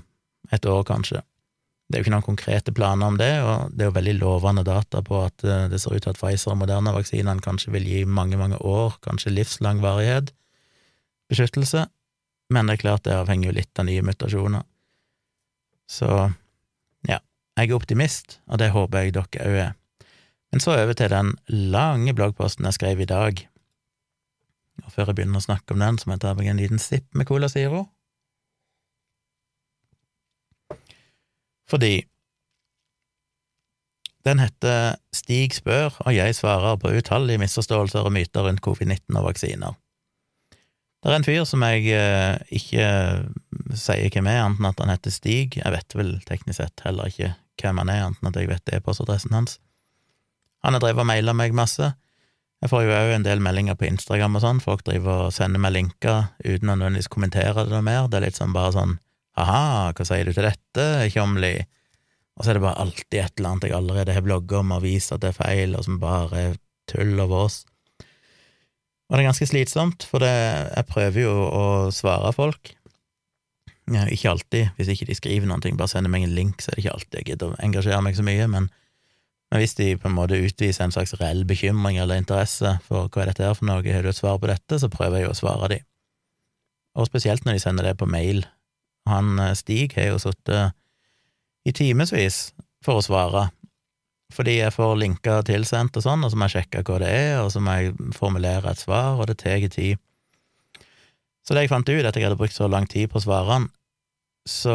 et 0.55 0.67
år, 0.67 0.83
kanskje. 0.89 1.23
Det 1.91 1.99
er 1.99 2.03
jo 2.03 2.07
ikke 2.07 2.15
noen 2.15 2.27
konkrete 2.27 2.73
planer 2.75 3.11
om 3.11 3.17
det, 3.19 3.33
og 3.43 3.73
det 3.75 3.83
er 3.83 3.89
jo 3.91 3.97
veldig 3.97 4.17
lovende 4.21 4.63
data 4.67 5.01
på 5.03 5.25
at 5.25 5.43
eh, 5.43 5.65
det 5.73 5.81
ser 5.83 5.97
ut 5.97 6.05
til 6.05 6.13
at 6.13 6.21
Pfizer 6.21 6.53
og 6.53 6.61
Moderna-vaksinene 6.61 7.43
kanskje 7.43 7.73
vil 7.75 7.89
gi 7.89 8.05
mange, 8.07 8.39
mange 8.39 8.61
år, 8.63 8.95
kanskje 9.03 9.33
livslang 9.35 9.83
varighet, 9.83 10.31
beskyttelse, 11.31 11.89
men 12.55 12.71
det 12.71 12.79
er 12.79 12.85
klart 12.85 13.07
det 13.07 13.17
avhenger 13.19 13.51
jo 13.51 13.57
litt 13.59 13.83
av 13.83 13.89
nye 13.91 14.07
mutasjoner. 14.07 14.63
Så 15.91 16.07
ja, 17.11 17.19
jeg 17.59 17.67
er 17.67 17.75
optimist, 17.75 18.39
og 18.47 18.63
det 18.63 18.71
håper 18.75 19.07
jeg 19.07 19.17
dere 19.19 19.51
òg 19.51 19.61
er. 19.67 19.77
Men 20.51 20.63
så 20.63 20.75
over 20.75 20.95
til 20.99 21.11
den 21.11 21.35
lange 21.49 22.15
bloggposten 22.15 22.67
jeg 22.67 22.79
skrev 22.79 23.03
i 23.03 23.11
dag. 23.11 23.43
Og 24.85 24.95
før 24.95 25.11
jeg 25.11 25.19
begynner 25.19 25.43
å 25.43 25.47
snakke 25.47 25.75
om 25.75 25.83
den, 25.83 25.99
så 25.99 26.07
må 26.07 26.17
jeg 26.17 26.25
ta 26.25 26.35
meg 26.39 26.51
en 26.51 26.63
liten 26.63 26.83
sipp 26.83 27.07
med 27.15 27.27
Cola 27.27 27.51
Zero. 27.51 27.89
Fordi 31.71 31.95
den 34.27 34.41
heter 34.43 34.99
Stig 35.17 35.55
spør, 35.57 35.95
og 36.05 36.13
jeg 36.13 36.35
svarer 36.37 36.77
på 36.77 36.93
utallige 36.93 37.41
misforståelser 37.41 38.05
og 38.05 38.13
myter 38.13 38.45
rundt 38.45 38.61
covid-19 38.67 39.17
og 39.17 39.31
vaksiner. 39.31 39.79
Det 41.01 41.09
er 41.09 41.17
en 41.17 41.25
fyr 41.25 41.47
som 41.49 41.63
jeg 41.65 41.87
eh, 41.97 42.37
ikke 42.53 42.85
sier 43.79 44.13
hvem 44.13 44.29
er, 44.29 44.43
annet 44.45 44.61
enn 44.61 44.69
at 44.69 44.83
han 44.85 44.93
heter 44.93 45.15
Stig. 45.15 45.57
Jeg 45.57 45.73
vet 45.73 45.97
vel 45.97 46.19
teknisk 46.29 46.61
sett 46.61 46.85
heller 46.85 47.09
ikke 47.09 47.33
hvem 47.63 47.81
han 47.81 47.93
er, 47.93 48.05
annet 48.11 48.29
at 48.29 48.37
jeg 48.43 48.51
vet 48.51 48.75
e-postadressen 48.77 49.33
hans. 49.33 49.57
Han 50.61 50.77
har 50.77 50.85
drevet 50.85 51.01
og 51.01 51.09
maila 51.09 51.33
meg 51.33 51.57
masse. 51.57 51.95
Jeg 52.61 52.69
får 52.69 52.85
jo 52.85 52.93
òg 52.93 53.15
en 53.15 53.25
del 53.25 53.41
meldinger 53.41 53.79
på 53.81 53.89
Instagram 53.89 54.37
og 54.37 54.45
sånn, 54.45 54.61
folk 54.61 54.85
driver 54.85 55.31
og 55.31 55.33
sender 55.33 55.63
meg 55.63 55.73
linker 55.79 56.27
uten 56.45 56.69
å 56.69 56.75
nødvendigvis 56.75 57.09
kommentere 57.09 57.65
det 57.65 57.73
noe 57.73 57.87
mer. 57.87 58.11
Det 58.13 58.21
er 58.21 58.27
litt 58.27 58.37
sånn 58.37 58.53
bare 58.53 58.75
sånn 58.77 58.99
ha-ha, 59.39 59.93
hva 59.95 60.07
sier 60.07 60.27
du 60.27 60.35
til 60.35 60.49
dette, 60.49 60.87
Tjomli? 61.13 61.55
Og 62.39 62.45
så 62.45 62.53
er 62.53 62.59
det 62.59 62.65
bare 62.65 62.81
alltid 62.81 63.19
et 63.21 63.39
eller 63.39 63.51
annet 63.51 63.69
jeg 63.69 63.77
allerede 63.77 64.17
har 64.17 64.25
blogga 64.25 64.63
om 64.63 64.73
og 64.73 64.85
vist 64.87 65.13
at 65.13 65.23
det 65.23 65.35
er 65.35 65.41
feil, 65.43 65.77
og 65.77 65.85
som 65.87 66.01
bare 66.03 66.45
er 66.49 66.59
tull 66.91 67.19
og 67.21 67.31
vås. 67.35 67.63
Og 69.11 69.17
det 69.17 69.25
er 69.25 69.29
ganske 69.29 69.49
slitsomt, 69.51 70.07
for 70.07 70.23
det, 70.23 70.31
jeg 70.31 70.87
prøver 70.89 71.25
jo 71.25 71.33
å 71.35 71.65
svare 71.95 72.31
folk. 72.33 72.73
Ja, 73.91 74.05
ikke 74.07 74.31
alltid, 74.31 74.69
hvis 74.79 74.93
ikke 74.93 75.09
de 75.09 75.17
skriver 75.19 75.51
noe, 75.51 75.73
bare 75.75 75.91
sender 75.91 76.13
meg 76.13 76.29
en 76.29 76.37
link, 76.37 76.63
så 76.63 76.71
er 76.71 76.79
det 76.79 76.85
ikke 76.85 76.93
alltid 76.95 77.19
jeg 77.19 77.29
gidder 77.33 77.51
å 77.51 77.59
engasjere 77.67 78.05
meg 78.07 78.15
så 78.15 78.27
mye, 78.27 78.47
men, 78.53 78.69
men, 78.71 79.59
hvis 79.59 79.75
de 79.81 79.89
på 79.99 80.07
en 80.07 80.15
måte 80.15 80.39
utviser 80.39 80.87
en 80.87 80.95
slags 80.95 81.17
reell 81.19 81.43
bekymring 81.49 81.99
eller 81.99 82.23
interesse 82.23 82.77
for 82.87 83.11
hva 83.11 83.25
er 83.25 83.33
dette 83.33 83.49
her 83.49 83.59
for 83.59 83.67
noe, 83.67 83.83
har 83.83 84.07
du 84.07 84.13
et 84.13 84.21
svar 84.21 84.39
på 84.39 84.51
dette, 84.51 84.79
så 84.79 84.93
prøver 84.93 85.19
jeg 85.19 85.27
jo 85.27 85.35
å 85.35 85.41
svare 85.41 85.73
de. 85.75 85.81
Og 86.95 87.11
spesielt 87.11 87.43
når 87.45 87.59
de 87.59 87.65
sender 87.67 87.91
det 87.91 87.97
på 87.99 88.07
mail. 88.11 88.45
Han 89.11 89.39
eh, 89.39 89.57
Stig 89.59 89.97
har 89.99 90.13
jo 90.13 90.21
sittet 90.23 90.77
i 91.67 91.75
timevis 91.77 92.51
for 92.85 93.01
å 93.01 93.05
svare, 93.05 93.49
fordi 94.33 94.61
jeg 94.61 94.73
får 94.73 94.95
linker 94.97 95.43
tilsendt 95.47 95.99
og 95.99 96.07
sånn, 96.07 96.23
og 96.25 96.33
så 96.33 96.39
må 96.39 96.47
jeg 96.49 96.61
sjekke 96.61 96.85
hva 96.87 97.01
det 97.03 97.11
er, 97.11 97.35
og 97.43 97.51
så 97.53 97.61
må 97.63 97.75
jeg 97.77 97.97
formulere 98.17 98.71
et 98.71 98.81
svar, 98.81 99.19
og 99.19 99.29
det 99.29 99.41
tar 99.43 99.67
tid. 99.75 100.01
Så 101.45 101.57
da 101.57 101.65
jeg 101.65 101.73
fant 101.73 101.89
ut, 101.89 102.07
at 102.07 102.17
jeg 102.17 102.25
hadde 102.27 102.39
brukt 102.39 102.55
så 102.55 102.69
lang 102.71 102.87
tid 102.89 103.11
på 103.13 103.23
svarene, 103.25 103.69
så 104.49 104.75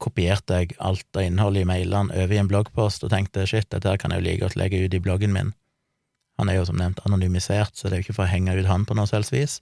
kopierte 0.00 0.62
jeg 0.62 0.76
alt 0.80 1.18
av 1.18 1.26
innholdet 1.26 1.66
i 1.66 1.68
mailene 1.68 2.14
over 2.16 2.32
i 2.32 2.38
en 2.40 2.48
bloggpost 2.48 3.04
og 3.04 3.12
tenkte 3.12 3.44
shit, 3.46 3.68
dette 3.70 3.90
her 3.90 4.00
kan 4.00 4.14
jeg 4.14 4.22
jo 4.22 4.26
like 4.26 4.40
godt 4.40 4.56
legge 4.56 4.80
ut 4.80 4.94
i 4.96 5.02
bloggen 5.04 5.34
min. 5.34 5.52
Han 6.40 6.48
er 6.48 6.56
jo 6.56 6.64
som 6.66 6.78
nevnt 6.80 7.02
anonymisert, 7.04 7.76
så 7.76 7.88
det 7.88 7.98
er 7.98 8.00
jo 8.00 8.06
ikke 8.06 8.16
for 8.16 8.26
å 8.26 8.32
henge 8.32 8.56
ut 8.56 8.70
han 8.70 8.86
på 8.88 8.96
noe 8.96 9.10
selvs 9.10 9.32
vis. 9.34 9.58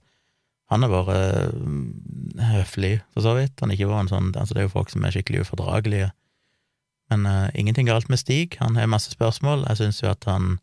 Han 0.71 0.85
har 0.85 0.91
vært 0.93 1.11
øh, 1.13 2.41
høflig, 2.53 2.95
for 3.11 3.25
så 3.25 3.35
vidt. 3.35 3.59
Han 3.59 3.71
har 3.71 3.77
ikke 3.77 3.91
vært 3.91 4.07
en 4.07 4.11
sånn, 4.13 4.33
altså 4.33 4.55
Det 4.55 4.63
er 4.63 4.67
jo 4.69 4.75
folk 4.77 4.91
som 4.93 5.05
er 5.05 5.15
skikkelig 5.15 5.45
ufordragelige. 5.45 6.11
Men 7.11 7.27
uh, 7.27 7.47
ingenting 7.59 7.89
galt 7.89 8.07
med 8.07 8.21
Stig, 8.21 8.55
han 8.61 8.77
har 8.79 8.87
masse 8.87 9.11
spørsmål. 9.11 9.65
Jeg 9.67 9.81
syns 9.81 9.99
jo 9.99 10.11
at 10.13 10.23
han 10.29 10.59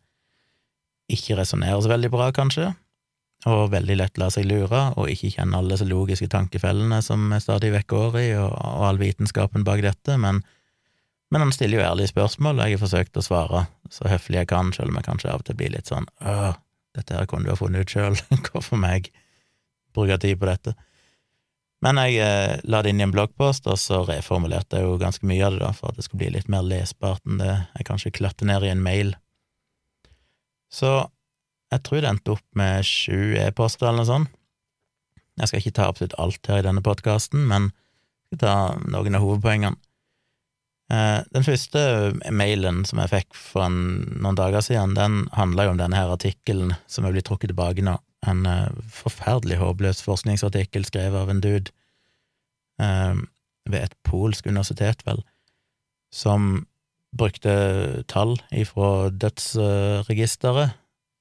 ikke 1.12 1.36
resonnerer 1.36 1.82
så 1.84 1.90
veldig 1.92 2.10
bra, 2.12 2.28
kanskje, 2.32 2.70
og 3.48 3.72
veldig 3.72 3.96
lett 4.00 4.20
lar 4.20 4.32
seg 4.32 4.48
lure, 4.48 4.80
og 4.96 5.12
ikke 5.12 5.34
kjenner 5.36 5.60
alle 5.60 5.74
disse 5.74 5.88
logiske 5.88 6.28
tankefellene 6.32 7.00
som 7.04 7.28
vi 7.32 7.40
stadig 7.40 7.72
vekk 7.72 7.88
går 7.92 8.18
i, 8.20 8.28
og, 8.40 8.52
og 8.52 8.86
all 8.88 9.00
vitenskapen 9.00 9.64
bak 9.64 9.84
dette, 9.84 10.16
men, 10.20 10.40
men, 11.32 11.44
han 11.44 11.52
stiller 11.54 11.80
jo 11.80 11.86
ærlige 11.86 12.12
spørsmål, 12.12 12.58
og 12.58 12.64
jeg 12.64 12.76
har 12.76 12.84
forsøkt 12.84 13.20
å 13.20 13.24
svare 13.24 13.64
så 13.92 14.08
høflig 14.08 14.42
jeg 14.42 14.50
kan, 14.52 14.72
selv 14.76 14.92
om 14.92 15.00
jeg 15.00 15.08
kanskje 15.08 15.32
av 15.32 15.44
og 15.44 15.48
til 15.48 15.60
blir 15.60 15.72
litt 15.72 15.88
sånn 15.88 16.08
øh, 16.20 16.52
dette 16.98 17.16
her 17.16 17.28
kunne 17.30 17.46
du 17.46 17.52
ha 17.54 17.58
funnet 17.58 17.86
ut 17.86 17.92
sjøl, 17.94 18.18
hvorfor 18.50 18.80
meg 18.88 19.12
bruke 19.98 20.18
tid 20.22 20.38
på 20.40 20.48
dette? 20.48 20.74
Men 21.84 22.00
jeg 22.02 22.18
eh, 22.24 22.56
la 22.66 22.80
det 22.82 22.90
inn 22.90 23.02
i 23.02 23.06
en 23.06 23.14
bloggpost, 23.14 23.68
og 23.70 23.78
så 23.78 24.00
reformulerte 24.06 24.80
jeg 24.80 24.88
jo 24.88 24.96
ganske 24.98 25.26
mye 25.28 25.44
av 25.46 25.54
det, 25.54 25.62
da, 25.62 25.70
for 25.76 25.92
at 25.92 25.98
det 25.98 26.06
skulle 26.06 26.24
bli 26.24 26.32
litt 26.34 26.50
mer 26.50 26.66
lesbart 26.66 27.22
enn 27.26 27.38
det 27.42 27.52
jeg 27.52 27.86
kanskje 27.86 28.14
klatter 28.18 28.50
ned 28.50 28.66
i 28.66 28.72
en 28.72 28.82
mail. 28.82 29.14
Så 30.74 30.90
jeg 31.72 31.84
tror 31.84 32.02
det 32.02 32.10
endte 32.10 32.34
opp 32.34 32.46
med 32.58 32.86
sju 32.86 33.36
e-poster 33.38 33.88
eller 33.88 34.02
noe 34.02 34.10
sånt. 34.10 34.34
Jeg 35.38 35.50
skal 35.50 35.62
ikke 35.62 35.76
ta 35.76 35.84
absolutt 35.86 36.16
alt 36.18 36.50
her 36.50 36.64
i 36.64 36.66
denne 36.66 36.82
podkasten, 36.82 37.44
men 37.46 37.68
jeg 37.70 38.40
skal 38.40 38.42
ta 38.42 38.56
noen 38.90 39.14
av 39.14 39.22
hovedpoengene. 39.22 39.78
Eh, 40.88 41.20
den 41.30 41.44
første 41.44 41.80
mailen 42.32 42.80
som 42.88 42.98
jeg 43.04 43.12
fikk 43.12 43.36
for 43.36 43.70
noen 43.70 44.38
dager 44.38 44.64
siden, 44.64 44.96
den 44.96 45.26
handla 45.36 45.68
jo 45.68 45.74
om 45.76 45.80
denne 45.80 46.00
her 46.00 46.10
artikkelen 46.10 46.72
som 46.90 47.06
er 47.06 47.14
blitt 47.14 47.28
trukket 47.28 47.52
tilbake 47.52 47.84
nå 47.84 47.98
en 48.26 48.46
uh, 48.46 48.70
forferdelig 48.90 49.60
håpløs 49.60 50.02
forskningsartikkel 50.02 50.86
skrevet 50.88 51.20
av 51.20 51.30
en 51.30 51.42
dude 51.44 51.70
uh, 52.82 53.14
ved 53.68 53.84
et 53.84 53.94
polsk 54.06 54.48
universitet, 54.48 55.04
vel, 55.06 55.22
som 56.10 56.66
brukte 57.18 57.52
tall 58.10 58.36
ifra 58.52 59.08
dødsregisteret, 59.10 60.76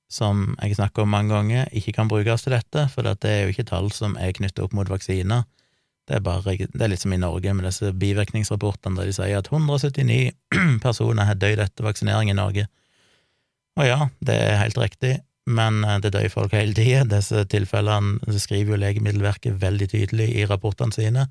som 0.07 0.55
jeg 0.61 0.77
snakker 0.77 1.03
om 1.03 1.11
mange 1.11 1.35
ganger, 1.35 1.67
ikke 1.75 1.93
kan 1.97 2.07
brukes 2.07 2.45
til 2.45 2.55
dette, 2.55 2.87
for 2.93 3.03
det 3.03 3.27
er 3.27 3.43
jo 3.43 3.53
ikke 3.53 3.67
tall 3.67 3.91
som 3.91 4.15
er 4.19 4.35
knyttet 4.35 4.63
opp 4.63 4.75
mot 4.75 4.89
vaksiner. 4.89 5.43
Det 6.07 6.15
er, 6.15 6.23
bare, 6.23 6.55
det 6.55 6.79
er 6.79 6.91
litt 6.93 7.03
som 7.03 7.11
i 7.11 7.19
Norge 7.19 7.51
med 7.51 7.65
disse 7.67 7.91
bivirkningsrapportene 7.91 8.95
der 8.95 9.09
de 9.09 9.15
sier 9.17 9.41
at 9.41 9.49
179 9.51 10.31
personer 10.85 11.27
har 11.27 11.35
dødd 11.35 11.59
etter 11.65 11.83
vaksinering 11.83 12.31
i 12.31 12.37
Norge. 12.37 12.69
Og 13.77 13.89
ja, 13.89 14.07
det 14.23 14.37
er 14.45 14.61
helt 14.61 14.79
riktig, 14.79 15.17
men 15.47 15.83
eh, 15.83 15.99
det 16.03 16.13
dør 16.15 16.29
folk 16.33 16.55
hele 16.57 16.75
tida. 16.77 17.05
Disse 17.15 17.45
tilfellene 17.51 18.37
skriver 18.39 18.75
jo 18.75 18.81
Legemiddelverket 18.83 19.61
veldig 19.61 19.89
tydelig 19.93 20.29
i 20.35 20.47
rapportene 20.49 20.95
sine. 20.95 21.27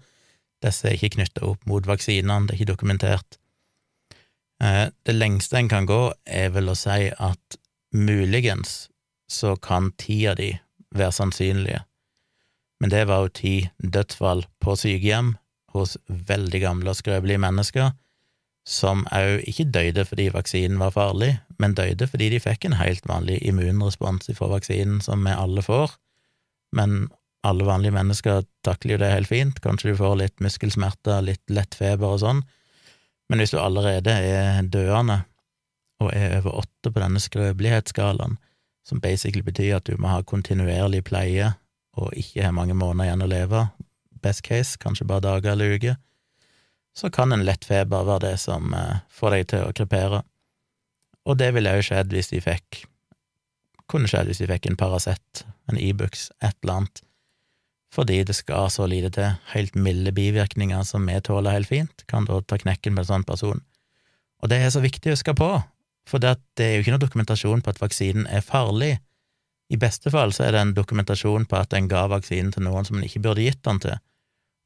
Disse 0.65 0.89
er 0.89 0.97
ikke 0.97 1.19
knytta 1.19 1.45
opp 1.51 1.67
mot 1.69 1.87
vaksinene, 1.87 2.47
det 2.47 2.57
er 2.57 2.61
ikke 2.61 2.73
dokumentert. 2.73 3.41
Eh, 4.63 4.87
det 5.05 5.17
lengste 5.17 5.61
en 5.61 5.73
kan 5.73 5.89
gå, 5.89 6.03
er 6.25 6.53
vel 6.55 6.73
å 6.73 6.79
si 6.79 7.11
at 7.13 7.59
muligens 7.97 8.87
så 9.31 9.57
kan 9.61 9.91
ti 10.01 10.23
av 10.31 10.39
de 10.41 10.55
være 10.97 11.13
sannsynlige, 11.13 11.83
men 12.81 12.93
det 12.93 13.07
var 13.09 13.25
jo 13.25 13.33
ti 13.35 13.55
dødsfall 13.83 14.45
på 14.63 14.77
sykehjem 14.79 15.35
hos 15.75 15.97
veldig 16.07 16.61
gamle 16.63 16.93
og 16.93 16.99
skrøpelige 16.99 17.43
mennesker 17.43 17.91
som 18.67 19.05
òg 19.15 19.45
ikke 19.47 19.69
døde 19.71 20.05
fordi 20.09 20.27
vaksinen 20.35 20.81
var 20.83 20.95
farlig, 20.97 21.37
men 21.63 21.77
døde 21.79 22.09
fordi 22.11 22.33
de 22.35 22.43
fikk 22.43 22.67
en 22.67 22.81
helt 22.81 23.07
vanlig 23.07 23.39
immunrespons 23.47 24.33
fra 24.35 24.51
vaksinen, 24.51 24.99
som 25.05 25.23
vi 25.25 25.35
alle 25.37 25.63
får. 25.63 25.95
Men 26.75 27.07
alle 27.47 27.67
vanlige 27.69 27.95
mennesker 27.95 28.43
takler 28.67 28.97
jo 28.97 29.03
det 29.05 29.13
helt 29.13 29.31
fint, 29.31 29.61
kanskje 29.63 29.93
du 29.93 30.01
får 30.01 30.17
litt 30.19 30.43
muskelsmerter, 30.43 31.23
litt 31.23 31.45
lett 31.55 31.79
feber 31.79 32.17
og 32.17 32.23
sånn, 32.25 32.43
men 33.31 33.43
hvis 33.43 33.55
du 33.55 33.59
allerede 33.59 34.13
er 34.13 34.67
døende 34.71 35.23
og 36.03 36.11
er 36.13 36.37
over 36.41 36.61
åtte 36.63 36.93
på 36.93 37.03
denne 37.03 37.23
skrøpelighetsskalaen, 37.23 38.37
som 38.87 39.03
basically 39.03 39.43
betyr 39.43 39.79
at 39.79 39.89
du 39.89 39.97
må 39.99 40.13
ha 40.13 40.21
kontinuerlig 40.23 41.03
pleie 41.09 41.55
og 41.97 42.13
ikke 42.15 42.45
har 42.45 42.55
mange 42.55 42.77
måneder 42.77 43.09
igjen 43.09 43.25
å 43.25 43.31
leve, 43.31 43.63
best 44.23 44.45
case, 44.47 44.77
kanskje 44.79 45.09
bare 45.09 45.25
dager 45.25 45.55
eller 45.55 45.75
uker, 45.79 45.97
så 46.97 47.11
kan 47.13 47.33
en 47.33 47.45
lett 47.45 47.65
feber 47.69 48.07
være 48.09 48.31
det 48.31 48.37
som 48.41 48.73
eh, 48.75 49.03
får 49.13 49.37
deg 49.37 49.49
til 49.53 49.65
å 49.67 49.75
krepere. 49.77 50.23
Og 51.27 51.39
det 51.41 51.51
ville 51.57 51.75
òg 51.77 51.85
skjedd 51.85 52.15
hvis 52.15 52.33
de 52.33 52.41
fikk 52.45 52.87
kunne 53.91 54.11
skjedd 54.11 54.31
hvis 54.31 54.43
de 54.43 54.49
fikk 54.51 54.69
en 54.71 54.79
Paracet, 54.79 55.45
en 55.71 55.79
Ibux, 55.79 56.31
et 56.43 56.57
eller 56.63 56.81
annet, 56.81 57.03
fordi 57.95 58.19
det 58.27 58.35
skal 58.37 58.69
så 58.73 58.87
lite 58.91 59.13
til. 59.15 59.37
Helt 59.53 59.77
milde 59.79 60.13
bivirkninger 60.13 60.83
som 60.85 61.07
vi 61.09 61.17
tåler 61.25 61.55
helt 61.55 61.71
fint, 61.71 62.05
kan 62.11 62.27
da 62.29 62.41
ta 62.43 62.59
knekken 62.61 62.97
på 62.97 63.05
en 63.05 63.11
sånn 63.13 63.27
person. 63.29 63.63
Og 64.43 64.51
det 64.53 64.61
er 64.61 64.73
så 64.75 64.83
viktig 64.85 65.13
å 65.13 65.17
huske 65.17 65.37
på, 65.39 65.51
for 66.07 66.23
det, 66.23 66.37
er 66.63 66.77
jo 66.77 66.85
ikke 66.85 66.97
noe 66.97 67.03
dokumentasjon 67.03 67.63
på 67.65 67.73
at 67.73 67.81
vaksinen 67.83 68.27
er 68.31 68.45
farlig. 68.45 68.97
I 69.73 69.79
beste 69.81 70.13
fall 70.15 70.35
så 70.35 70.47
er 70.47 70.55
det 70.55 70.63
en 70.63 70.75
dokumentasjon 70.77 71.49
på 71.51 71.59
at 71.59 71.73
en 71.75 71.89
ga 71.91 72.05
vaksinen 72.11 72.53
til 72.55 72.67
noen 72.67 72.87
som 72.87 72.99
en 72.99 73.07
ikke 73.07 73.23
burde 73.25 73.47
gitt 73.47 73.63
den 73.67 73.81
til, 73.83 73.97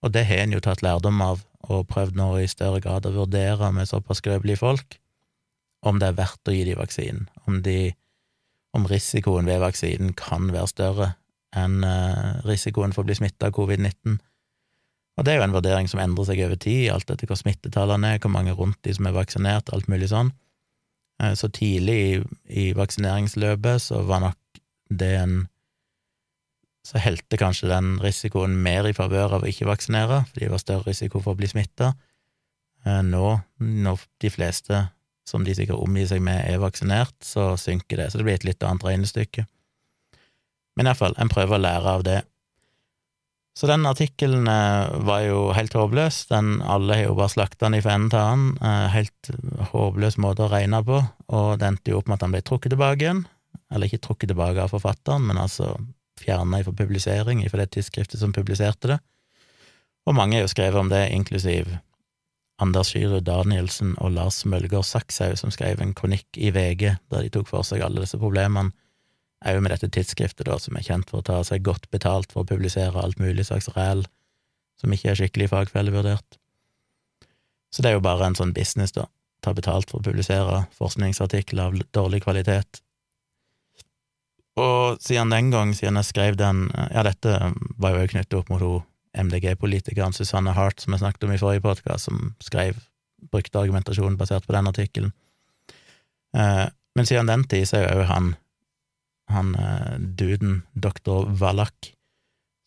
og 0.01 0.13
det 0.15 0.25
har 0.29 0.45
en 0.45 0.57
jo 0.57 0.63
tatt 0.65 0.83
lærdom 0.85 1.21
av 1.25 1.45
og 1.71 1.87
prøvd 1.91 2.17
nå 2.17 2.31
i 2.41 2.49
større 2.51 2.81
grad 2.83 3.07
å 3.07 3.15
vurdere 3.15 3.69
med 3.75 3.89
såpass 3.89 4.23
skrøpelige 4.23 4.63
folk 4.63 4.97
om 5.87 6.01
det 6.01 6.11
er 6.11 6.19
verdt 6.19 6.49
å 6.49 6.55
gi 6.55 6.65
dem 6.69 6.81
vaksinen, 6.81 7.29
om, 7.49 7.61
de, 7.65 7.93
om 8.77 8.87
risikoen 8.89 9.49
ved 9.49 9.63
vaksinen 9.63 10.13
kan 10.19 10.51
være 10.53 10.73
større 10.73 11.13
enn 11.57 11.85
eh, 11.87 12.43
risikoen 12.47 12.93
for 12.95 13.03
å 13.03 13.09
bli 13.09 13.17
smitta 13.19 13.49
av 13.49 13.55
covid-19. 13.57 14.19
Og 15.19 15.27
det 15.27 15.33
er 15.33 15.41
jo 15.41 15.47
en 15.49 15.57
vurdering 15.57 15.89
som 15.91 16.03
endrer 16.03 16.29
seg 16.29 16.43
over 16.45 16.61
tid, 16.61 16.91
alt 16.93 17.11
etter 17.11 17.29
hvor 17.29 17.41
smittetallene 17.41 18.15
er, 18.15 18.21
hvor 18.23 18.33
mange 18.33 18.55
rundt 18.57 18.79
de 18.87 18.95
som 18.97 19.09
er 19.09 19.17
vaksinert, 19.17 19.73
alt 19.75 19.89
mulig 19.91 20.11
sånn. 20.13 20.35
Eh, 21.23 21.33
så 21.37 21.51
tidlig 21.53 21.97
i, 22.03 22.13
i 22.63 22.67
vaksineringsløpet 22.77 23.89
så 23.89 24.05
var 24.09 24.25
nok 24.29 24.63
det 25.01 25.15
en 25.23 25.41
Så 26.91 26.99
helte 26.99 27.39
kanskje 27.39 27.69
den 27.71 27.99
risikoen 28.03 28.57
mer 28.65 28.89
i 28.89 28.95
favør 28.97 29.37
av 29.37 29.45
å 29.45 29.51
ikke 29.51 29.69
vaksinere, 29.69 30.25
fordi 30.31 30.49
det 30.49 30.55
var 30.55 30.63
større 30.63 30.89
risiko 30.89 31.21
for 31.23 31.37
å 31.37 31.39
bli 31.39 31.47
smitta. 31.51 31.93
Eh, 32.87 33.03
nå, 33.07 33.27
når 33.63 34.03
de 34.25 34.33
fleste 34.33 34.81
som 35.29 35.45
de 35.47 35.55
sikkert 35.55 35.79
omgir 35.79 36.09
seg 36.11 36.25
med, 36.27 36.43
er 36.51 36.59
vaksinert, 36.59 37.15
så 37.23 37.53
synker 37.61 38.01
det, 38.01 38.09
så 38.11 38.19
det 38.19 38.27
blir 38.27 38.41
et 38.41 38.49
litt 38.49 38.67
annet 38.67 38.89
regnestykke. 38.89 39.47
Men 40.75 40.91
iallfall, 40.91 41.15
en 41.21 41.31
prøver 41.31 41.59
å 41.59 41.63
lære 41.63 41.95
av 41.95 42.05
det. 42.09 42.19
Så 43.55 43.69
den 43.71 43.87
artikkelen 43.87 44.49
eh, 44.51 44.91
var 45.07 45.23
jo 45.29 45.45
helt 45.55 45.75
håpløs, 45.77 46.25
den, 46.33 46.57
alle 46.67 46.97
har 46.97 47.11
jo 47.11 47.17
bare 47.19 47.35
slakta 47.37 47.69
den 47.69 47.83
fra 47.85 47.95
enden 47.95 48.11
til 48.11 48.23
annen, 48.25 48.59
eh, 48.67 48.89
helt 48.97 49.31
håpløs 49.71 50.19
måte 50.23 50.47
å 50.47 50.51
regne 50.51 50.83
på, 50.87 50.99
og 51.31 51.49
det 51.61 51.71
endte 51.71 51.95
jo 51.95 52.01
opp 52.01 52.11
med 52.11 52.19
at 52.19 52.27
han 52.27 52.35
ble 52.35 52.43
trukket 52.47 52.75
tilbake 52.75 53.05
igjen, 53.05 53.25
eller 53.71 53.87
ikke 53.87 54.03
trukket 54.09 54.33
tilbake 54.33 54.65
av 54.65 54.75
forfatteren, 54.75 55.31
men 55.31 55.39
altså 55.39 55.77
fjerna 56.31 56.63
fra 56.65 56.79
publisering 56.79 57.43
fra 57.51 57.65
det 57.65 57.73
tidsskriftet 57.75 58.23
som 58.23 58.33
publiserte 58.33 58.95
det, 58.95 59.01
og 60.09 60.17
mange 60.17 60.39
har 60.39 60.47
jo 60.47 60.51
skrevet 60.51 60.81
om 60.81 60.89
det, 60.89 61.11
inklusiv 61.13 61.69
Anders 62.61 62.91
Skyrud 62.93 63.25
Danielsen 63.25 63.95
og 64.05 64.13
Lars 64.17 64.43
Mølgaard 64.45 64.85
Sakshaug, 64.85 65.37
som 65.41 65.53
skrev 65.53 65.81
en 65.81 65.95
kronikk 65.97 66.37
i 66.37 66.51
VG 66.53 66.83
der 67.13 67.25
de 67.25 67.33
tok 67.33 67.49
for 67.49 67.65
seg 67.67 67.85
alle 67.85 68.05
disse 68.05 68.21
problemene, 68.21 68.75
òg 69.41 69.63
med 69.65 69.73
dette 69.73 69.89
tidsskriftet, 69.89 70.45
da, 70.49 70.59
som 70.61 70.77
er 70.77 70.85
kjent 70.85 71.09
for 71.09 71.23
å 71.23 71.25
ta 71.25 71.39
seg 71.47 71.65
godt 71.65 71.89
betalt 71.93 72.33
for 72.33 72.43
å 72.43 72.51
publisere 72.51 73.01
alt 73.01 73.21
mulig 73.21 73.47
slags 73.49 73.71
ræl 73.73 74.05
som 74.81 74.93
ikke 74.93 75.13
er 75.13 75.17
skikkelig 75.21 75.49
fagfellevurdert. 75.53 76.37
Så 77.73 77.81
det 77.81 77.91
er 77.91 77.99
jo 77.99 78.05
bare 78.05 78.29
en 78.29 78.37
sånn 78.37 78.53
business, 78.57 78.93
da, 78.97 79.07
ta 79.45 79.55
betalt 79.57 79.93
for 79.93 80.01
å 80.01 80.05
publisere 80.05 80.65
forskningsartikler 80.77 81.71
av 81.71 81.81
dårlig 81.97 82.25
kvalitet. 82.27 82.83
Og 84.59 84.99
siden 85.03 85.31
den 85.31 85.51
gang, 85.53 85.75
siden 85.77 85.99
jeg 86.01 86.09
skrev 86.09 86.39
den 86.39 86.71
Ja, 86.91 87.05
dette 87.07 87.53
var 87.79 87.95
jo 87.95 88.09
knyttet 88.11 88.39
opp 88.39 88.51
mot 88.51 88.87
MDG-politikeren 89.15 90.15
Susanne 90.15 90.55
Hart, 90.55 90.81
som 90.81 90.95
jeg 90.95 91.03
snakket 91.03 91.25
om 91.27 91.33
i 91.35 91.39
forrige 91.39 91.65
podkast, 91.65 92.07
som 92.07 92.35
skrev, 92.43 92.79
brukte 93.31 93.59
argumentasjonen 93.59 94.19
basert 94.19 94.47
på 94.47 94.55
den 94.55 94.71
artikkelen. 94.71 95.13
Eh, 96.37 96.67
men 96.95 97.07
siden 97.07 97.27
den 97.27 97.45
tid 97.45 97.67
så 97.69 97.81
er 97.81 97.89
jo 97.89 98.03
òg 98.03 98.11
han, 98.11 98.29
han 99.35 99.55
eh, 99.59 99.97
duden, 99.99 100.63
doktor 100.75 101.27
Wallach, 101.41 101.93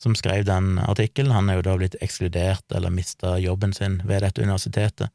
som 0.03 0.15
skrev 0.19 0.43
den 0.45 0.79
artikkelen, 0.83 1.31
han 1.31 1.49
er 1.49 1.61
jo 1.61 1.67
da 1.69 1.77
blitt 1.79 1.95
ekskludert 2.03 2.75
eller 2.75 2.91
mista 2.91 3.37
jobben 3.39 3.71
sin 3.73 4.01
ved 4.03 4.25
dette 4.25 4.43
universitetet. 4.43 5.13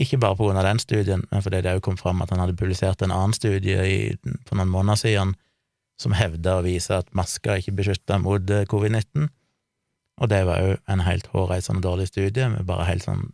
Ikke 0.00 0.18
bare 0.20 0.36
på 0.36 0.44
grunn 0.44 0.60
av 0.60 0.66
den 0.68 0.80
studien, 0.80 1.24
men 1.30 1.44
fordi 1.44 1.62
det 1.64 1.72
òg 1.76 1.84
kom 1.84 1.96
fram 2.00 2.20
at 2.20 2.32
han 2.32 2.40
hadde 2.40 2.56
publisert 2.56 3.00
en 3.04 3.12
annen 3.12 3.36
studie 3.36 3.80
i, 3.80 3.96
for 4.48 4.60
noen 4.60 4.72
måneder 4.72 5.00
siden 5.00 5.34
som 6.00 6.16
hevder 6.16 6.60
å 6.60 6.64
vise 6.64 6.96
at 6.96 7.12
masker 7.16 7.60
ikke 7.60 7.76
beskytter 7.82 8.22
mot 8.22 8.50
eh, 8.50 8.66
covid-19 8.70 9.28
og 10.20 10.28
det 10.28 10.40
var 10.44 10.60
jo 10.60 10.76
en 10.92 11.02
helt 11.04 11.28
hårreisende 11.32 11.82
dårlig 11.82 12.10
studie, 12.10 12.48
med 12.52 12.66
bare 12.68 12.88
helt 12.90 13.06
sånn 13.06 13.30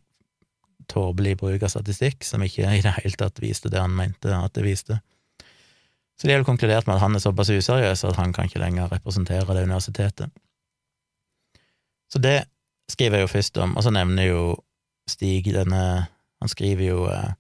tåpelig 0.90 1.35
bruk 1.40 1.64
av 1.66 1.72
statistikk, 1.72 2.22
som 2.24 2.44
ikke 2.46 2.68
i 2.70 2.83
det 2.85 2.94
hele 3.00 3.18
tatt 3.18 3.42
viste 3.42 3.72
det 3.72 3.83
han 3.83 3.94
mente 3.94 4.31
at 4.31 4.55
det 4.55 4.62
viste. 4.62 5.00
Så 6.16 6.29
de 6.29 6.33
har 6.33 6.40
jo 6.40 6.48
konkludert 6.48 6.87
med 6.87 6.96
at 6.96 7.02
han 7.02 7.18
er 7.18 7.24
såpass 7.24 7.50
useriøs 7.50 8.05
at 8.07 8.20
han 8.20 8.33
kan 8.33 8.46
ikke 8.46 8.62
lenger 8.62 8.92
representere 8.92 9.57
det 9.57 9.66
universitetet. 9.66 10.31
Så 12.07 12.22
det 12.22 12.46
skriver 12.88 13.18
jeg 13.18 13.26
jo 13.26 13.33
først 13.35 13.59
om, 13.59 13.74
og 13.76 13.83
så 13.83 13.92
nevner 13.94 14.31
jo 14.31 14.44
Stig 15.07 15.52
denne 15.55 16.09
Han 16.42 16.50
skriver 16.50 16.83
jo 16.83 17.05
eh, 17.07 17.35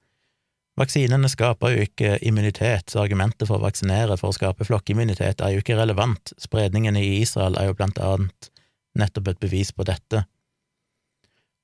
Vaksinene 0.76 1.28
skaper 1.32 1.72
jo 1.72 1.84
ikke 1.86 2.16
immunitet, 2.28 2.90
så 2.92 3.00
argumentet 3.00 3.48
for 3.48 3.56
å 3.56 3.64
vaksinere 3.64 4.18
for 4.20 4.28
å 4.28 4.36
skape 4.36 4.66
flokkimmunitet 4.68 5.40
er 5.40 5.54
jo 5.54 5.62
ikke 5.62 5.78
relevant. 5.78 6.34
Spredningen 6.36 6.98
i 7.00 7.22
Israel 7.22 7.56
er 7.56 7.70
jo 7.70 7.76
blant 7.78 8.00
annet 8.02 8.50
nettopp 8.96 9.30
et 9.32 9.40
bevis 9.40 9.72
på 9.72 9.86
dette. 9.88 10.26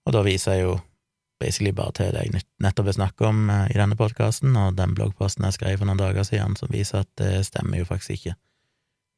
Og 0.09 0.17
da 0.17 0.23
viser 0.25 0.57
jeg 0.57 0.65
jo 0.65 0.79
basically 1.43 1.75
bare 1.77 1.93
til 1.99 2.15
det 2.15 2.25
jeg 2.25 2.43
nettopp 2.63 2.89
har 2.89 2.97
snakket 2.97 3.27
om 3.29 3.51
eh, 3.51 3.67
i 3.75 3.79
denne 3.79 3.99
podkasten, 3.99 4.57
og 4.57 4.79
den 4.79 4.95
bloggposten 4.97 5.45
jeg 5.49 5.59
skrev 5.59 5.81
for 5.81 5.91
noen 5.91 6.01
dager 6.01 6.25
siden, 6.27 6.57
som 6.57 6.73
viser 6.73 7.03
at 7.03 7.11
det 7.21 7.45
stemmer 7.49 7.83
jo 7.83 7.89
faktisk 7.89 8.17
ikke. 8.17 8.37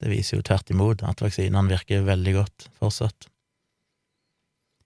Det 0.02 0.10
viser 0.10 0.40
jo 0.40 0.46
tvert 0.46 0.74
imot 0.74 1.04
at 1.06 1.22
vaksinene 1.22 1.70
virker 1.70 2.06
veldig 2.06 2.34
godt 2.40 2.68
fortsatt. 2.80 3.28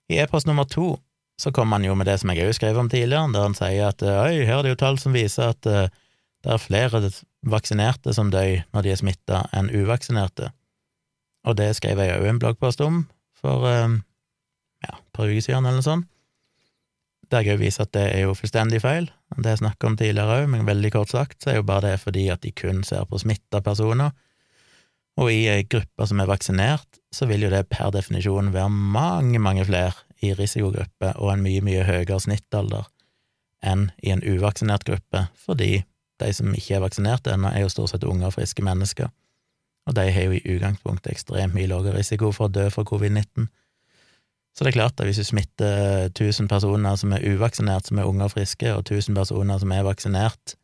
I 0.09 0.21
e-post 0.21 0.49
nummer 0.49 0.69
to 0.69 0.93
så 1.39 1.53
kommer 1.55 1.79
han 1.79 1.87
jo 1.87 1.95
med 1.95 2.09
det 2.09 2.17
som 2.19 2.31
jeg 2.33 2.49
òg 2.49 2.57
skrev 2.57 2.77
om 2.81 2.89
tidligere, 2.91 3.31
der 3.31 3.45
han 3.47 3.55
sier 3.55 3.93
at 3.93 4.03
oi, 4.03 4.43
her 4.43 4.59
er 4.59 4.67
det 4.67 4.73
jo 4.73 4.79
tall 4.81 4.99
som 4.99 5.15
viser 5.15 5.53
at 5.53 5.69
uh, 5.69 5.87
det 6.43 6.53
er 6.53 6.61
flere 6.61 7.01
vaksinerte 7.47 8.13
som 8.15 8.31
dør 8.31 8.61
når 8.75 8.85
de 8.85 8.93
er 8.93 8.99
smitta, 8.99 9.43
enn 9.55 9.71
uvaksinerte. 9.71 10.51
Og 11.47 11.55
det 11.59 11.71
skrev 11.77 11.99
jeg 12.03 12.19
òg 12.19 12.27
en 12.27 12.39
bloggpost 12.41 12.83
om, 12.83 13.03
for 13.39 13.67
um, 13.67 14.01
ja, 14.83 14.97
et 14.97 15.11
par 15.15 15.31
uker 15.31 15.45
siden, 15.45 15.67
eller 15.67 15.79
noe 15.79 15.87
sånt, 15.87 16.09
der 17.29 17.45
jeg 17.45 17.55
òg 17.55 17.63
viser 17.63 17.85
at 17.85 17.93
det 17.95 18.05
er 18.09 18.25
jo 18.25 18.35
fullstendig 18.35 18.81
feil. 18.83 19.07
Det 19.37 19.53
jeg 19.53 19.61
snakka 19.61 19.87
om 19.87 19.97
tidligere 19.99 20.41
òg, 20.41 20.49
men 20.51 20.67
veldig 20.67 20.91
kort 20.95 21.13
sagt, 21.13 21.37
så 21.43 21.53
er 21.53 21.59
jo 21.59 21.67
bare 21.67 21.91
det 21.91 22.01
fordi 22.01 22.27
at 22.33 22.43
de 22.43 22.51
kun 22.55 22.81
ser 22.87 23.05
på 23.07 23.21
smitta 23.21 23.61
personer. 23.63 24.15
Og 25.19 25.31
i 25.31 25.43
ei 25.51 25.63
gruppe 25.67 26.07
som 26.07 26.19
er 26.19 26.29
vaksinert, 26.29 26.99
så 27.13 27.27
vil 27.29 27.43
jo 27.45 27.51
det 27.53 27.67
per 27.71 27.91
definisjon 27.93 28.53
være 28.55 28.71
mange, 28.71 29.39
mange 29.43 29.67
flere 29.67 29.93
i 30.21 30.33
risikogruppe 30.35 31.13
og 31.17 31.33
en 31.33 31.43
mye, 31.45 31.61
mye 31.65 31.85
høyere 31.87 32.19
snittalder 32.19 32.89
enn 33.65 33.89
i 34.03 34.11
en 34.13 34.23
uvaksinert 34.23 34.85
gruppe, 34.87 35.25
fordi 35.35 35.81
de 36.19 36.29
som 36.35 36.53
ikke 36.55 36.77
er 36.77 36.83
vaksinert 36.83 37.27
ennå, 37.27 37.51
er 37.51 37.65
jo 37.65 37.71
stort 37.71 37.93
sett 37.93 38.07
unge 38.07 38.27
og 38.27 38.35
friske 38.35 38.63
mennesker 38.63 39.09
og 39.89 39.95
de 39.97 40.05
har 40.13 40.27
jo 40.27 40.37
i 40.37 40.55
utgangspunktet 40.55 41.13
ekstremt 41.15 41.55
mye 41.57 41.69
lavere 41.69 41.97
risiko 41.97 42.29
for 42.35 42.47
å 42.47 42.53
dø 42.53 42.67
for 42.73 42.85
covid-19. 42.85 43.49
Så 44.53 44.65
det 44.65 44.71
er 44.71 44.77
klart 44.77 44.99
at 44.99 45.07
hvis 45.07 45.21
du 45.21 45.25
smitter 45.25 46.09
1000 46.11 46.49
personer 46.51 46.97
som 46.99 47.13
er 47.15 47.25
uvaksinert, 47.25 47.89
som 47.89 48.01
er 48.01 48.09
unge 48.09 48.27
og 48.27 48.33
friske, 48.33 48.69
og 48.75 48.83
1000 48.83 49.17
personer 49.17 49.61
som 49.61 49.73
er 49.73 49.85
vaksinert 49.87 50.55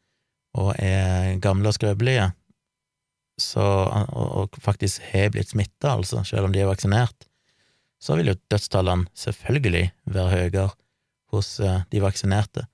og 0.56 0.74
er 0.80 1.40
gamle 1.44 1.72
og 1.72 1.78
skrøpelige, 1.78 2.30
og, 3.60 4.12
og 4.16 4.60
faktisk 4.64 5.04
har 5.12 5.32
blitt 5.34 5.52
smitta, 5.52 5.96
altså, 5.98 6.22
selv 6.24 6.48
om 6.48 6.54
de 6.54 6.62
er 6.62 6.70
vaksinert, 6.70 7.28
så 8.06 8.18
vil 8.20 8.30
jo 8.30 8.40
dødstallene 8.54 9.10
selvfølgelig 9.18 9.90
være 10.14 10.34
høyere 10.36 10.70
hos 11.34 11.56
uh, 11.60 11.82
de 11.92 12.02
vaksinerte. 12.04 12.68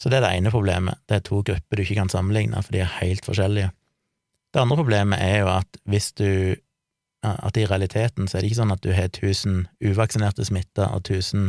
Så 0.00 0.10
det 0.10 0.18
er 0.18 0.26
det 0.26 0.34
ene 0.38 0.52
problemet. 0.52 1.00
Det 1.08 1.18
er 1.18 1.24
to 1.24 1.42
grupper 1.44 1.76
du 1.76 1.84
ikke 1.84 1.98
kan 2.00 2.12
sammenligne, 2.12 2.62
for 2.62 2.74
de 2.74 2.82
er 2.82 2.96
helt 3.00 3.24
forskjellige. 3.24 3.70
Det 4.54 4.62
andre 4.62 4.78
problemet 4.78 5.22
er 5.22 5.42
jo 5.42 5.50
at 5.54 5.80
hvis 5.84 6.12
du 6.12 6.56
At 7.24 7.56
i 7.56 7.64
realiteten 7.64 8.26
så 8.28 8.36
er 8.36 8.42
det 8.42 8.50
ikke 8.50 8.58
sånn 8.58 8.72
at 8.74 8.82
du 8.84 8.90
har 8.92 9.06
1000 9.08 9.62
uvaksinerte 9.80 10.44
smitta 10.44 10.90
og 10.92 11.06
1000 11.08 11.46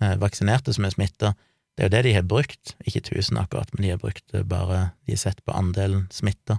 eh, 0.00 0.14
vaksinerte 0.16 0.72
som 0.72 0.86
er 0.88 0.94
smitta. 0.94 1.34
Det 1.76 1.84
er 1.84 1.90
jo 1.90 1.92
det 1.92 2.00
de 2.06 2.14
har 2.14 2.24
brukt, 2.24 2.72
ikke 2.86 3.02
1000 3.04 3.36
akkurat, 3.36 3.68
men 3.74 3.84
de 3.84 3.90
har 3.90 4.00
brukt 4.00 4.32
bare 4.48 4.78
De 5.04 5.12
har 5.12 5.20
sett 5.20 5.44
på 5.44 5.52
andelen 5.52 6.06
smitta. 6.08 6.56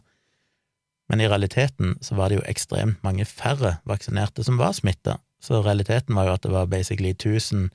Men 1.10 1.22
i 1.22 1.28
realiteten 1.28 1.98
så 2.06 2.16
var 2.16 2.30
det 2.30 2.38
jo 2.38 2.46
ekstremt 2.46 3.02
mange 3.02 3.26
færre 3.26 3.80
vaksinerte 3.90 4.46
som 4.46 4.62
var 4.62 4.78
smitta, 4.78 5.18
så 5.40 5.62
realiteten 5.64 6.16
var 6.16 6.28
jo 6.28 6.36
at 6.36 6.46
det 6.46 6.52
var 6.54 6.70
basically 6.72 7.14
1000 7.16 7.70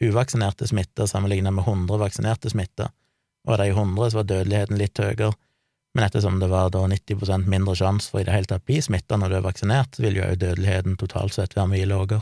uvaksinerte 0.00 0.68
smitta 0.70 1.06
sammenlignet 1.06 1.54
med 1.54 1.66
100 1.66 1.98
vaksinerte 1.98 2.50
smitta, 2.50 2.90
og 3.46 3.54
av 3.54 3.60
de 3.64 3.68
100 3.72 4.10
så 4.10 4.20
var 4.20 4.30
dødeligheten 4.30 4.78
litt 4.78 4.98
høyere. 4.98 5.32
Men 5.96 6.04
ettersom 6.04 6.38
det 6.38 6.50
var 6.52 6.70
da 6.70 6.84
90% 6.86 7.48
mindre 7.50 7.74
sjanse 7.78 8.10
for 8.12 8.20
i 8.20 8.26
det 8.26 8.34
hele 8.34 8.46
tatt 8.46 8.62
å 8.62 8.68
bli 8.70 8.80
smitta 8.84 9.16
når 9.18 9.32
du 9.32 9.36
er 9.38 9.46
vaksinert, 9.46 9.96
så 9.96 10.04
vil 10.04 10.20
jo 10.20 10.26
òg 10.26 10.36
dødeligheten 10.42 10.98
totalt 11.00 11.34
sett 11.34 11.56
være 11.56 11.72
mye 11.72 11.88
lavere. 11.88 12.20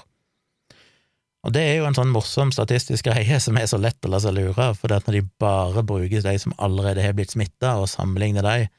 Og 1.46 1.52
det 1.54 1.62
er 1.62 1.76
jo 1.78 1.86
en 1.86 1.94
sånn 1.94 2.10
morsom 2.10 2.50
statistisk 2.54 3.06
greie 3.06 3.36
som 3.42 3.58
er 3.58 3.68
så 3.70 3.78
lett 3.78 4.02
å 4.06 4.10
la 4.10 4.18
seg 4.22 4.34
lure 4.34 4.70
av, 4.70 4.78
for 4.80 4.90
når 4.90 5.18
de 5.18 5.22
bare 5.38 5.84
bruker 5.86 6.24
de 6.24 6.34
som 6.42 6.54
allerede 6.56 7.04
har 7.04 7.14
blitt 7.14 7.36
smitta, 7.36 7.76
og 7.78 7.90
sammenligner 7.90 8.46
de, 8.46 8.70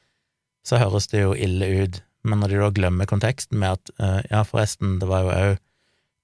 så 0.66 0.80
høres 0.82 1.08
det 1.08 1.22
jo 1.22 1.32
ille 1.32 1.70
ut, 1.84 2.02
men 2.28 2.42
når 2.42 2.52
de 2.52 2.60
da 2.60 2.68
glemmer 2.76 3.08
konteksten 3.08 3.60
med 3.62 3.78
at 3.78 3.94
uh, 4.02 4.20
ja, 4.28 4.42
forresten, 4.44 4.98
det 5.00 5.08
var 5.08 5.24
jo 5.24 5.36
òg 5.36 5.56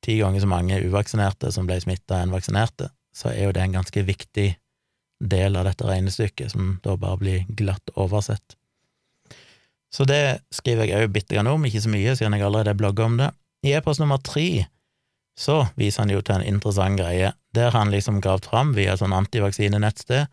ti 0.04 0.18
ganger 0.20 0.44
så 0.44 0.50
mange 0.50 0.80
uvaksinerte 0.84 1.52
som 1.54 1.68
ble 1.68 1.78
smitta 1.80 2.20
enn 2.20 2.34
vaksinerte, 2.34 2.90
så 3.14 3.30
er 3.32 3.48
jo 3.48 3.54
det 3.56 3.62
en 3.64 3.78
ganske 3.78 4.04
viktig 4.04 4.50
del 5.24 5.56
av 5.56 5.64
dette 5.68 5.86
regnestykket, 5.88 6.52
som 6.52 6.76
da 6.84 6.96
bare 7.00 7.20
blir 7.20 7.48
glatt 7.48 7.94
oversett. 7.94 8.56
Så 9.94 10.04
det 10.10 10.42
skriver 10.52 10.90
jeg 10.90 11.06
òg 11.06 11.12
bitte 11.14 11.36
grann 11.36 11.48
om, 11.48 11.64
ikke 11.64 11.84
så 11.84 11.92
mye, 11.92 12.16
siden 12.18 12.34
jeg 12.34 12.44
allerede 12.44 12.74
blogger 12.76 13.06
om 13.06 13.18
det. 13.20 13.30
I 13.64 13.76
e-post 13.78 14.02
nummer 14.02 14.18
tre 14.18 14.66
så 15.38 15.64
viser 15.78 16.04
han 16.04 16.12
jo 16.12 16.22
til 16.22 16.36
en 16.36 16.46
interessant 16.46 16.98
greie. 16.98 17.32
Der 17.54 17.74
han 17.74 17.92
liksom 17.94 18.20
gravd 18.22 18.48
fram 18.50 18.72
via 18.74 18.94
et 18.94 19.02
sånn 19.02 19.14
antivaksinenettsted, 19.14 20.30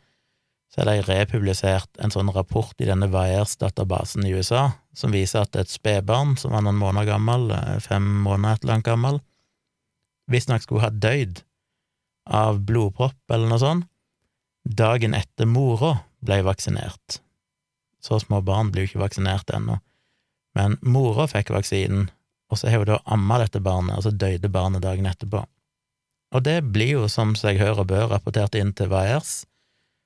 så 0.72 0.82
er 0.82 0.88
det 0.88 1.10
republisert 1.10 1.90
en 2.00 2.14
sånn 2.14 2.32
rapport 2.34 2.74
i 2.80 2.88
denne 2.88 3.10
Wires-databasen 3.12 4.26
i 4.26 4.32
USA 4.34 4.70
som 4.96 5.12
viser 5.14 5.44
at 5.44 5.58
et 5.60 5.72
spedbarn 5.72 6.38
som 6.40 6.54
var 6.56 6.64
noen 6.64 6.80
måneder 6.80 7.10
gammel, 7.12 7.50
eh, 7.52 7.80
fem 7.84 8.06
måneder 8.24 8.56
et 8.56 8.64
eller 8.64 8.78
annet 8.78 8.88
gammel, 8.88 9.20
visstnok 10.34 10.64
skulle 10.66 10.86
ha 10.86 10.92
dødd 10.92 11.44
av 12.32 12.62
blodpropp 12.66 13.34
eller 13.34 13.50
noe 13.50 13.62
sånt 13.62 13.88
dagen 14.64 15.16
etter 15.18 15.50
mora 15.50 15.96
ble 16.22 16.42
vaksinert. 16.46 17.20
Så 18.02 18.20
små 18.22 18.42
barn 18.46 18.72
blir 18.72 18.86
jo 18.86 18.92
ikke 18.92 19.06
vaksinert 19.06 19.50
ennå. 19.54 19.80
Men 20.58 20.78
mora 20.82 21.28
fikk 21.30 21.50
vaksinen, 21.54 22.10
og 22.52 22.60
så 22.60 22.70
har 22.70 22.84
hun 22.84 22.92
da 22.92 23.00
amma 23.06 23.40
dette 23.42 23.62
barnet, 23.64 23.96
og 23.98 24.06
så 24.06 24.12
døde 24.12 24.52
barnet 24.52 24.84
dagen 24.84 25.08
etterpå. 25.10 25.44
Og 26.32 26.44
det 26.46 26.60
blir 26.74 26.98
jo, 27.00 27.08
som 27.12 27.34
seg 27.40 27.60
hør 27.60 27.84
og 27.84 27.90
bør, 27.92 28.10
rapportert 28.12 28.56
inn 28.60 28.74
til 28.76 28.92
VAERS, 28.92 29.42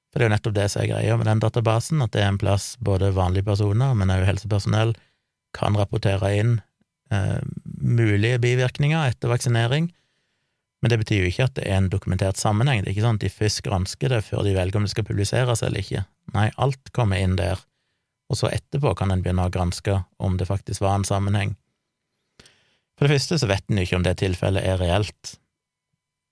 for 0.10 0.22
det 0.22 0.26
er 0.26 0.30
jo 0.30 0.36
nettopp 0.38 0.56
det 0.56 0.70
som 0.72 0.82
er 0.82 0.92
greia 0.94 1.16
med 1.20 1.28
den 1.28 1.42
databasen, 1.44 2.00
at 2.00 2.14
det 2.16 2.22
er 2.24 2.30
en 2.32 2.40
plass 2.40 2.70
både 2.80 3.12
vanlige 3.18 3.50
personer, 3.50 3.92
men 4.00 4.14
også 4.14 4.30
helsepersonell, 4.30 4.94
kan 5.56 5.76
rapportere 5.76 6.30
inn 6.40 6.54
eh, 7.12 7.42
mulige 7.66 8.40
bivirkninger 8.44 9.12
etter 9.12 9.32
vaksinering, 9.32 9.90
men 10.86 10.92
det 10.92 11.00
betyr 11.02 11.24
jo 11.24 11.30
ikke 11.32 11.46
at 11.48 11.56
det 11.58 11.64
er 11.66 11.80
en 11.80 11.88
dokumentert 11.90 12.38
sammenheng. 12.38 12.84
Det 12.84 12.92
er 12.92 12.94
ikke 12.94 13.06
sånn 13.08 13.18
at 13.18 13.24
de 13.24 13.30
først 13.34 13.62
gransker 13.66 14.12
det 14.14 14.20
før 14.28 14.44
de 14.46 14.52
velger 14.54 14.78
om 14.78 14.84
det 14.86 14.92
skal 14.92 15.08
publiseres 15.08 15.64
eller 15.66 15.82
ikke. 15.82 16.04
Nei, 16.36 16.44
alt 16.62 16.92
kommer 16.94 17.18
inn 17.18 17.34
der, 17.40 17.64
og 18.30 18.38
så 18.38 18.52
etterpå 18.54 18.92
kan 19.00 19.10
en 19.10 19.24
begynne 19.26 19.48
å 19.48 19.50
granske 19.50 19.96
om 20.22 20.36
det 20.38 20.46
faktisk 20.46 20.84
var 20.86 21.00
en 21.00 21.08
sammenheng. 21.10 21.56
For 22.94 23.08
det 23.08 23.16
første 23.16 23.42
så 23.42 23.50
vet 23.50 23.66
en 23.66 23.82
jo 23.82 23.88
ikke 23.88 23.98
om 23.98 24.06
det 24.06 24.14
tilfellet 24.22 24.62
er 24.62 24.78
reelt. 24.78 25.34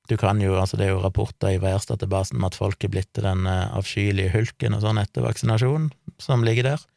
Du 0.05 0.19
kan 0.21 0.37
jo, 0.37 0.53
altså 0.61 0.77
Det 0.77 0.85
er 0.85 0.93
jo 0.93 1.01
rapporter 1.01 1.55
i 1.55 1.57
VRS-databasen 1.57 2.37
om 2.37 2.45
at 2.45 2.61
folk 2.61 2.85
er 2.85 2.93
blitt 2.93 3.09
til 3.17 3.25
den 3.25 3.49
eh, 3.49 3.73
avskyelige 3.73 4.35
hulken 4.37 4.77
og 4.77 4.85
sånn 4.85 5.01
etter 5.01 5.25
vaksinasjon 5.25 5.89
som 6.21 6.45
ligger 6.45 6.75
der. 6.75 6.87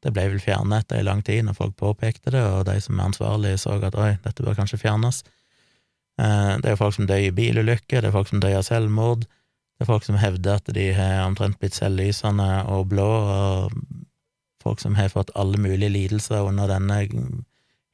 Det 0.00 0.16
ble 0.16 0.30
vel 0.32 0.40
fjernet 0.40 0.86
etter 0.86 1.02
ei 1.02 1.04
lang 1.04 1.20
tid 1.26 1.44
når 1.44 1.60
folk 1.60 1.76
påpekte 1.76 2.32
det, 2.32 2.40
og 2.40 2.64
de 2.72 2.80
som 2.80 2.96
er 2.96 3.10
ansvarlige 3.10 3.60
så 3.60 3.76
at 3.84 4.00
oi, 4.00 4.14
dette 4.24 4.48
bør 4.48 4.56
kanskje 4.56 4.80
fjernes. 4.80 5.26
Eh, 6.20 6.52
det 6.62 6.72
er 6.72 6.78
folk 6.80 6.96
som 6.96 7.08
dør 7.08 7.28
i 7.28 7.34
bilulykker, 7.34 8.00
det 8.00 8.10
er 8.10 8.16
folk 8.16 8.30
som 8.30 8.40
dør 8.40 8.58
av 8.60 8.66
selvmord, 8.66 9.26
det 9.76 9.84
er 9.84 9.90
folk 9.90 10.06
som 10.06 10.16
hevder 10.20 10.60
at 10.60 10.70
de 10.72 10.86
har 10.96 11.26
omtrent 11.26 11.58
blitt 11.60 11.76
selvlysende 11.76 12.48
og 12.72 12.88
blå, 12.92 13.08
og 13.08 13.74
folk 14.64 14.80
som 14.82 14.96
har 14.96 15.12
fått 15.12 15.34
alle 15.36 15.60
mulige 15.60 15.92
lidelser 15.92 16.48
under 16.48 16.70
denne 16.70 17.02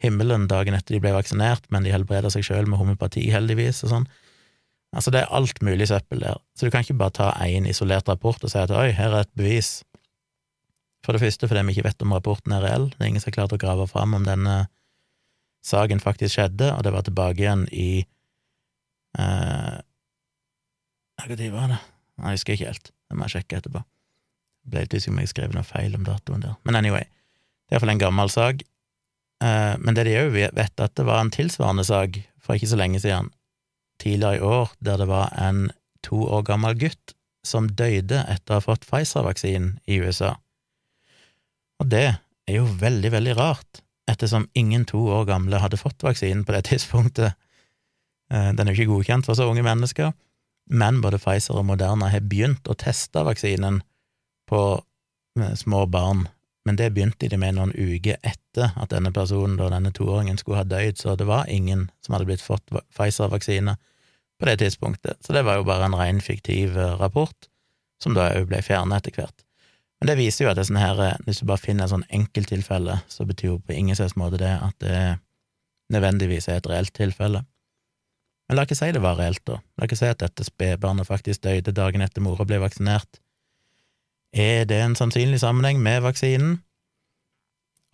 himmelen 0.02 0.48
dagen 0.50 0.74
etter 0.74 0.96
de 0.96 1.02
ble 1.02 1.14
vaksinert, 1.14 1.66
men 1.74 1.86
de 1.86 1.94
helbreder 1.94 2.32
seg 2.32 2.46
sjøl 2.46 2.70
med 2.70 2.80
homopati, 2.80 3.24
heldigvis, 3.30 3.82
og 3.86 3.92
sånn. 3.96 4.06
Altså, 4.92 5.12
det 5.14 5.22
er 5.22 5.34
alt 5.34 5.62
mulig 5.64 5.88
søppel 5.88 6.22
der, 6.22 6.38
så 6.54 6.66
du 6.66 6.72
kan 6.74 6.84
ikke 6.84 6.98
bare 7.00 7.16
ta 7.16 7.30
én 7.46 7.66
isolert 7.68 8.10
rapport 8.10 8.42
og 8.44 8.52
si 8.52 8.60
at 8.60 8.72
oi, 8.74 8.90
her 8.94 9.14
er 9.14 9.24
et 9.24 9.34
bevis. 9.38 9.80
For 11.02 11.16
det 11.16 11.22
første 11.22 11.48
fordi 11.50 11.64
vi 11.66 11.76
ikke 11.76 11.88
vet 11.88 12.04
om 12.04 12.14
rapporten 12.14 12.54
er 12.54 12.62
reell, 12.62 12.90
det 12.92 13.00
er 13.00 13.10
ingen 13.10 13.22
som 13.22 13.32
har 13.32 13.40
klart 13.40 13.56
å 13.56 13.62
grave 13.62 13.88
fram 13.90 14.14
om 14.18 14.26
denne 14.26 14.66
saken 15.62 16.02
faktisk 16.02 16.36
skjedde, 16.36 16.72
og 16.74 16.82
det 16.84 16.92
var 16.94 17.06
tilbake 17.06 17.42
igjen 17.42 17.64
i 17.70 18.04
eh, 19.18 19.78
Når 21.22 21.50
var 21.54 21.72
det? 21.72 21.80
Jeg 22.18 22.36
husker 22.36 22.56
ikke 22.56 22.70
helt, 22.70 22.92
det 23.08 23.16
må 23.16 23.26
jeg 23.26 23.36
sjekke 23.36 23.58
etterpå. 23.60 23.82
Ble 24.70 24.84
litt 24.84 24.94
usikker 24.94 25.14
om 25.14 25.22
jeg 25.22 25.32
skrev 25.32 25.54
noe 25.54 25.66
feil 25.66 25.94
om 25.98 26.04
datoen 26.06 26.44
der. 26.44 26.58
Men 26.66 26.78
anyway, 26.78 27.06
det 27.66 27.74
er 27.74 27.78
iallfall 27.78 27.94
en 27.94 28.02
gammel 28.02 28.30
sak. 28.30 28.62
Eh, 29.42 29.74
men 29.82 29.96
det 29.96 30.06
de 30.06 30.18
òg 30.20 30.34
vet, 30.34 30.58
at 30.58 30.94
det 30.98 31.06
var 31.08 31.22
en 31.22 31.32
tilsvarende 31.34 31.86
sak 31.86 32.20
for 32.42 32.58
ikke 32.58 32.70
så 32.70 32.78
lenge 32.78 33.00
siden, 33.02 33.30
tidligere 34.02 34.38
i 34.38 34.46
år, 34.46 34.72
der 34.82 34.98
det 34.98 35.08
var 35.10 35.32
en 35.38 35.70
to 36.02 36.24
år 36.26 36.42
gammel 36.46 36.78
gutt 36.78 37.14
som 37.46 37.70
døde 37.70 38.22
etter 38.30 38.54
å 38.54 38.58
ha 38.58 38.64
fått 38.64 38.86
Pfizer-vaksinen 38.86 39.76
i 39.90 39.98
USA. 40.02 40.34
Og 41.82 41.90
det 41.90 42.06
er 42.10 42.54
jo 42.54 42.66
veldig, 42.66 43.10
veldig 43.14 43.34
rart, 43.38 43.82
ettersom 44.12 44.48
ingen 44.58 44.84
to 44.88 45.00
år 45.12 45.26
gamle 45.28 45.60
hadde 45.62 45.80
fått 45.80 46.04
vaksinen 46.04 46.44
på 46.46 46.54
det 46.56 46.66
tidspunktet. 46.70 47.38
Eh, 48.32 48.50
den 48.56 48.66
er 48.66 48.72
jo 48.72 48.82
ikke 48.82 48.94
godkjent 48.94 49.28
for 49.28 49.38
så 49.38 49.48
unge 49.50 49.64
mennesker, 49.66 50.12
men 50.72 51.00
både 51.04 51.20
Pfizer 51.20 51.58
og 51.58 51.66
Moderna 51.68 52.10
har 52.12 52.24
begynt 52.24 52.68
å 52.70 52.78
teste 52.78 53.24
vaksinen 53.26 53.82
på 54.48 54.62
eh, 55.40 55.54
små 55.58 55.84
barn, 55.90 56.26
men 56.64 56.78
det 56.78 56.92
begynte 56.94 57.28
de 57.28 57.38
med 57.40 57.56
noen 57.58 57.74
uker 57.74 58.20
etter 58.22 58.76
at 58.78 58.92
denne 58.92 59.10
personen, 59.14 59.58
da 59.58 59.70
denne 59.72 59.92
toåringen, 59.94 60.38
skulle 60.38 60.62
ha 60.62 60.68
dødd, 60.68 61.00
så 61.00 61.16
det 61.18 61.26
var 61.26 61.50
ingen 61.50 61.88
som 62.04 62.14
hadde 62.14 62.28
blitt 62.30 62.44
fått 62.44 62.70
Pfizer-vaksine 62.70 63.76
på 64.38 64.48
det 64.48 64.58
tidspunktet, 64.62 65.18
så 65.22 65.34
det 65.34 65.44
var 65.46 65.58
jo 65.58 65.66
bare 65.66 65.88
en 65.90 65.98
ren 65.98 66.20
fiktiv 66.22 66.78
eh, 66.78 66.94
rapport, 67.00 67.48
som 68.02 68.14
da 68.16 68.32
òg 68.38 68.48
ble 68.50 68.62
fjernet 68.64 69.02
etter 69.02 69.20
hvert. 69.20 69.44
Men 70.02 70.08
det 70.10 70.18
viser 70.18 70.42
jo 70.42 70.48
at 70.50 70.58
det 70.58 70.64
er 70.64 70.66
sånn 70.66 70.80
her, 70.82 71.00
eh, 71.04 71.18
hvis 71.22 71.38
du 71.38 71.46
bare 71.46 71.62
finner 71.62 71.86
et 71.86 71.92
sånn 71.92 72.08
enkelttilfelle, 72.10 72.96
så 73.06 73.22
betyr 73.22 73.52
jo 73.52 73.58
på 73.62 73.76
ingen 73.76 73.94
slags 73.94 74.16
måte 74.18 74.40
det 74.40 74.50
at 74.50 74.74
det 74.82 75.02
nødvendigvis 75.94 76.48
er 76.50 76.58
et 76.58 76.66
reelt 76.66 76.90
tilfelle. 76.96 77.44
Men 78.48 78.58
la 78.58 78.64
ikke 78.66 78.80
si 78.80 78.88
det 78.90 79.04
var 79.04 79.20
reelt, 79.20 79.44
da. 79.46 79.60
La 79.78 79.86
ikke 79.86 80.00
si 80.00 80.08
at 80.10 80.18
dette 80.18 80.42
spedbarnet 80.42 81.06
faktisk 81.06 81.44
døde 81.46 81.70
dagen 81.76 82.02
etter 82.02 82.24
mora 82.24 82.42
ble 82.42 82.58
vaksinert. 82.64 83.22
Er 84.34 84.66
det 84.66 84.80
en 84.82 84.98
sannsynlig 84.98 85.38
sammenheng 85.38 85.78
med 85.78 86.02
vaksinen? 86.02 86.58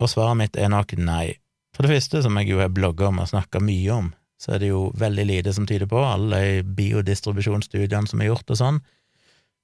Og 0.01 0.09
svaret 0.09 0.41
mitt 0.41 0.57
er 0.57 0.73
nok 0.73 0.97
nei. 0.97 1.35
For 1.77 1.85
det 1.85 1.93
første, 1.93 2.23
som 2.25 2.41
jeg 2.41 2.49
jo 2.49 2.63
har 2.63 2.73
blogga 2.73 3.11
om 3.11 3.21
og 3.21 3.29
snakka 3.29 3.61
mye 3.61 3.93
om, 3.93 4.09
så 4.41 4.55
er 4.55 4.63
det 4.63 4.71
jo 4.71 4.87
veldig 4.97 5.29
lite 5.29 5.53
som 5.53 5.69
tyder 5.69 5.85
på, 5.85 6.01
alle 6.01 6.63
biodistribusjonsstudiene 6.63 8.09
som 8.09 8.23
er 8.23 8.31
gjort 8.31 8.49
og 8.49 8.65
sånn, 8.65 8.81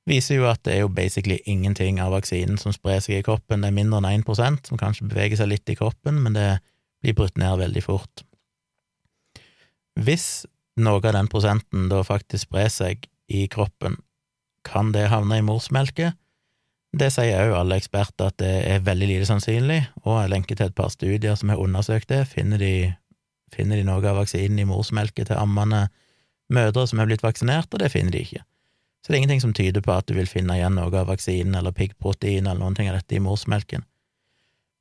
viser 0.10 0.40
jo 0.40 0.48
at 0.50 0.62
det 0.66 0.76
er 0.76 0.84
jo 0.84 0.94
basically 0.94 1.40
ingenting 1.50 2.00
av 2.02 2.14
vaksinen 2.14 2.60
som 2.62 2.74
sprer 2.74 3.02
seg 3.04 3.20
i 3.20 3.26
kroppen. 3.26 3.64
Det 3.64 3.72
er 3.72 3.78
mindre 3.78 4.02
enn 4.02 4.24
1% 4.24 4.70
som 4.70 4.80
kanskje 4.80 5.10
beveger 5.10 5.42
seg 5.42 5.52
litt 5.52 5.70
i 5.72 5.78
kroppen, 5.78 6.22
men 6.22 6.38
det 6.38 6.50
blir 7.04 7.18
brutt 7.18 7.40
ned 7.42 7.60
veldig 7.62 7.84
fort. 7.86 8.26
Hvis 9.96 10.46
noe 10.82 11.00
av 11.00 11.16
den 11.16 11.30
prosenten 11.32 11.88
da 11.92 12.02
faktisk 12.06 12.50
sprer 12.50 12.70
seg 12.72 13.08
i 13.32 13.46
kroppen, 13.52 13.98
kan 14.66 14.92
det 14.94 15.10
havne 15.12 15.40
i 15.40 15.46
morsmelket? 15.46 16.18
Det 16.96 17.10
sier 17.12 17.50
òg 17.50 17.58
alle 17.60 17.78
eksperter 17.80 18.32
at 18.32 18.38
det 18.40 18.54
er 18.70 18.86
veldig 18.86 19.08
lite 19.10 19.28
sannsynlig, 19.28 19.82
og 20.06 20.22
jeg 20.22 20.32
lenker 20.32 20.58
til 20.58 20.70
et 20.70 20.78
par 20.78 20.92
studier 20.94 21.36
som 21.36 21.52
har 21.52 21.62
undersøkt 21.62 22.10
det. 22.12 22.24
Finner 22.32 22.62
de, 22.62 22.94
finner 23.52 23.80
de 23.80 23.88
noe 23.88 24.00
av 24.00 24.22
vaksinen 24.22 24.62
i 24.62 24.68
morsmelket 24.70 25.30
til 25.30 25.40
ammende 25.40 25.88
mødre 26.54 26.86
som 26.88 27.02
er 27.02 27.10
blitt 27.10 27.26
vaksinert, 27.26 27.74
og 27.74 27.82
det 27.82 27.92
finner 27.92 28.16
de 28.16 28.24
ikke. 28.24 28.46
Så 29.06 29.12
det 29.12 29.20
er 29.20 29.22
ingenting 29.22 29.44
som 29.44 29.54
tyder 29.54 29.84
på 29.86 29.94
at 29.94 30.08
du 30.10 30.16
vil 30.18 30.26
finne 30.26 30.56
igjen 30.58 30.74
noe 30.74 30.90
av 30.90 31.12
vaksinen 31.12 31.54
eller 31.54 31.76
piggprotein 31.78 32.48
eller 32.48 32.58
noen 32.58 32.74
ting 32.74 32.88
av 32.90 32.96
dette 32.98 33.14
i 33.14 33.22
morsmelken. 33.22 33.84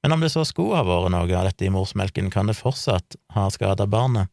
Men 0.01 0.15
om 0.17 0.23
det 0.25 0.31
så 0.33 0.47
skulle 0.49 0.79
ha 0.81 0.87
vært 0.89 1.13
noe 1.13 1.29
av 1.29 1.45
dette 1.45 1.67
i 1.67 1.73
morsmelken, 1.73 2.31
kan 2.33 2.49
det 2.49 2.57
fortsatt 2.57 3.19
ha 3.37 3.51
skada 3.53 3.85
barnet? 3.85 4.33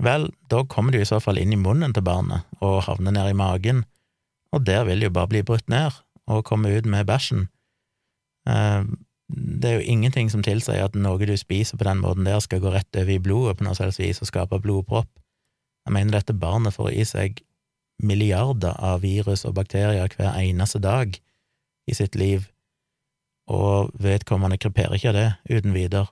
Vel, 0.00 0.30
da 0.48 0.62
kommer 0.64 0.94
det 0.94 1.02
jo 1.02 1.04
i 1.04 1.10
så 1.10 1.18
fall 1.20 1.40
inn 1.42 1.52
i 1.52 1.60
munnen 1.60 1.92
til 1.92 2.06
barnet 2.06 2.48
og 2.64 2.86
havner 2.86 3.12
ned 3.18 3.34
i 3.34 3.36
magen, 3.36 3.82
og 4.56 4.64
der 4.64 4.86
vil 4.88 5.02
det 5.02 5.10
jo 5.10 5.16
bare 5.18 5.30
bli 5.34 5.44
brutt 5.44 5.68
ned 5.68 5.92
og 6.28 6.46
komme 6.48 6.72
ut 6.72 6.88
med 6.88 7.04
bæsjen. 7.08 7.50
Eh, 8.48 8.88
det 9.28 9.68
er 9.68 9.82
jo 9.82 9.90
ingenting 9.92 10.30
som 10.32 10.40
tilsier 10.44 10.86
at 10.86 10.96
noe 10.96 11.20
du 11.20 11.34
spiser 11.36 11.76
på 11.76 11.84
den 11.84 12.00
måten 12.00 12.24
der, 12.24 12.40
skal 12.40 12.62
gå 12.64 12.72
rett 12.72 12.96
over 12.96 13.12
i 13.12 13.20
blodet 13.20 13.58
på 13.58 13.66
noe 13.66 13.76
selvs 13.76 14.00
vis 14.00 14.22
og 14.24 14.30
skape 14.30 14.60
blodpropp. 14.64 15.10
Jeg 15.84 15.96
mener 15.96 16.16
dette 16.16 16.36
barnet 16.36 16.76
får 16.76 16.94
i 16.94 17.04
seg 17.08 17.42
milliarder 18.02 18.76
av 18.78 19.02
virus 19.02 19.44
og 19.48 19.56
bakterier 19.58 20.10
hver 20.14 20.36
eneste 20.38 20.80
dag 20.82 21.18
i 21.88 21.96
sitt 21.96 22.14
liv, 22.18 22.46
og 23.48 23.90
vedkommende 23.98 24.60
kreperer 24.60 24.98
ikke 24.98 25.14
det 25.16 25.28
uten 25.48 25.74
videre. 25.74 26.08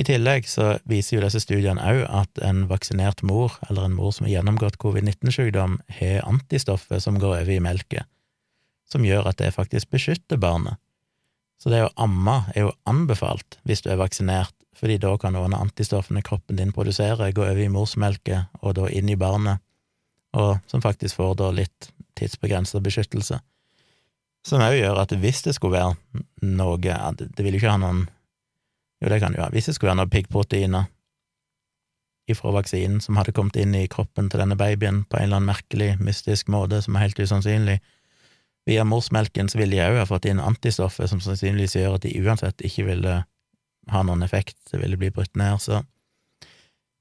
I 0.00 0.04
tillegg 0.08 0.46
så 0.48 0.78
viser 0.88 1.18
jo 1.18 1.24
disse 1.26 1.42
studiene 1.44 1.84
òg 1.84 2.06
at 2.08 2.40
en 2.46 2.64
vaksinert 2.70 3.20
mor, 3.28 3.58
eller 3.68 3.84
en 3.86 3.96
mor 3.98 4.14
som 4.16 4.24
har 4.24 4.38
gjennomgått 4.38 4.78
covid-19-sykdom, 4.80 5.76
har 5.98 6.24
antistoffer 6.24 7.02
som 7.04 7.20
går 7.20 7.42
over 7.42 7.52
i 7.52 7.60
melket, 7.60 8.08
som 8.88 9.04
gjør 9.04 9.28
at 9.28 9.42
det 9.42 9.52
faktisk 9.52 9.92
beskytter 9.92 10.40
barnet. 10.40 10.80
Så 11.60 11.70
det 11.70 11.84
å 11.84 11.92
amme 12.00 12.40
er 12.56 12.64
jo 12.64 12.72
anbefalt 12.88 13.60
hvis 13.68 13.84
du 13.84 13.92
er 13.92 14.00
vaksinert, 14.00 14.56
fordi 14.72 14.96
da 14.98 15.12
kan 15.20 15.36
noen 15.36 15.52
av 15.52 15.68
antistoffene 15.68 16.24
kroppen 16.24 16.56
din 16.58 16.72
produserer, 16.74 17.30
gå 17.30 17.44
over 17.44 17.60
i 17.60 17.70
morsmelket 17.70 18.48
og 18.64 18.80
da 18.80 18.88
inn 18.88 19.12
i 19.12 19.20
barnet 19.20 19.60
og 20.32 20.58
som 20.66 20.82
faktisk 20.82 21.18
får 21.18 21.34
da 21.40 21.50
litt 21.54 21.90
tidsbegrenset 22.18 22.82
beskyttelse. 22.84 23.38
Som 24.46 24.64
òg 24.64 24.74
gjør 24.78 25.02
at 25.04 25.12
hvis 25.22 25.44
det 25.46 25.54
skulle 25.54 25.78
være 25.78 26.24
noe 26.42 26.78
Det 26.82 27.44
vil 27.44 27.54
jo 27.54 27.60
ikke 27.60 27.70
ha 27.76 27.78
noen 27.78 28.08
Jo, 28.98 29.08
det 29.08 29.20
kan 29.22 29.34
jo 29.34 29.42
ha. 29.42 29.50
Hvis 29.50 29.68
det 29.68 29.76
skulle 29.76 29.92
være 29.92 30.00
noen 30.02 30.10
piggproteiner 30.10 30.88
ifra 32.30 32.52
vaksinen 32.54 33.00
som 33.02 33.16
hadde 33.18 33.34
kommet 33.34 33.56
inn 33.58 33.74
i 33.74 33.88
kroppen 33.90 34.28
til 34.30 34.38
denne 34.38 34.56
babyen 34.58 35.02
på 35.10 35.18
en 35.18 35.26
eller 35.26 35.40
annen 35.40 35.50
merkelig, 35.50 35.96
mystisk 35.98 36.50
måte 36.54 36.78
som 36.84 36.94
er 36.94 37.08
helt 37.08 37.18
usannsynlig, 37.18 37.80
via 38.66 38.84
morsmelken 38.86 39.50
så 39.50 39.58
ville 39.58 39.74
de 39.74 39.82
òg 39.82 39.98
ha 39.98 40.06
fått 40.06 40.28
inn 40.30 40.42
antistoffer 40.42 41.10
som 41.10 41.22
sannsynligvis 41.22 41.74
gjør 41.80 41.96
at 41.98 42.06
de 42.06 42.14
uansett 42.22 42.62
ikke 42.62 42.86
ville 42.86 43.16
ha 43.90 44.02
noen 44.06 44.22
effekt, 44.22 44.54
det 44.70 44.78
ville 44.78 44.98
bli 45.00 45.10
brutt 45.10 45.34
ned, 45.34 45.58
så 45.58 45.82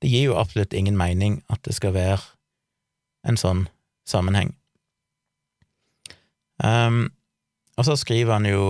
det 0.02 0.10
gir 0.10 0.32
jo 0.32 0.40
absolutt 0.42 0.74
ingen 0.74 0.98
mening 0.98 1.44
at 1.54 1.62
det 1.68 1.76
skal 1.78 1.94
være 1.94 2.18
en 3.28 3.38
sånn 3.38 3.68
sammenheng. 4.08 4.56
Um, 6.62 7.10
og 7.78 7.88
så 7.88 7.96
skriver 7.98 8.38
han 8.38 8.46
jo 8.50 8.66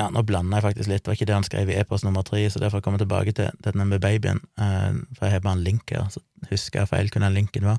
ja, 0.00 0.08
nå 0.10 0.24
blander 0.26 0.58
jeg 0.58 0.64
faktisk 0.64 0.90
litt, 0.90 1.04
det 1.04 1.10
var 1.10 1.18
ikke 1.18 1.26
det 1.28 1.36
han 1.36 1.46
skrev 1.46 1.68
i 1.70 1.76
e-post 1.78 2.06
nummer 2.06 2.24
tre, 2.26 2.40
så 2.50 2.58
derfor 2.58 2.82
kommer 2.82 2.98
jeg 2.98 3.06
tilbake 3.06 3.34
til 3.36 3.60
denne 3.62 3.86
med 3.86 4.02
babyen, 4.02 4.40
uh, 4.58 4.96
for 5.14 5.28
jeg 5.28 5.36
har 5.36 5.44
bare 5.44 5.58
en 5.60 5.66
link 5.66 5.92
her, 5.94 6.08
så 6.10 6.22
husker 6.50 6.82
jeg 6.82 6.90
feil 6.90 7.12
hvor 7.12 7.22
den 7.22 7.36
linken 7.36 7.68
var. 7.68 7.78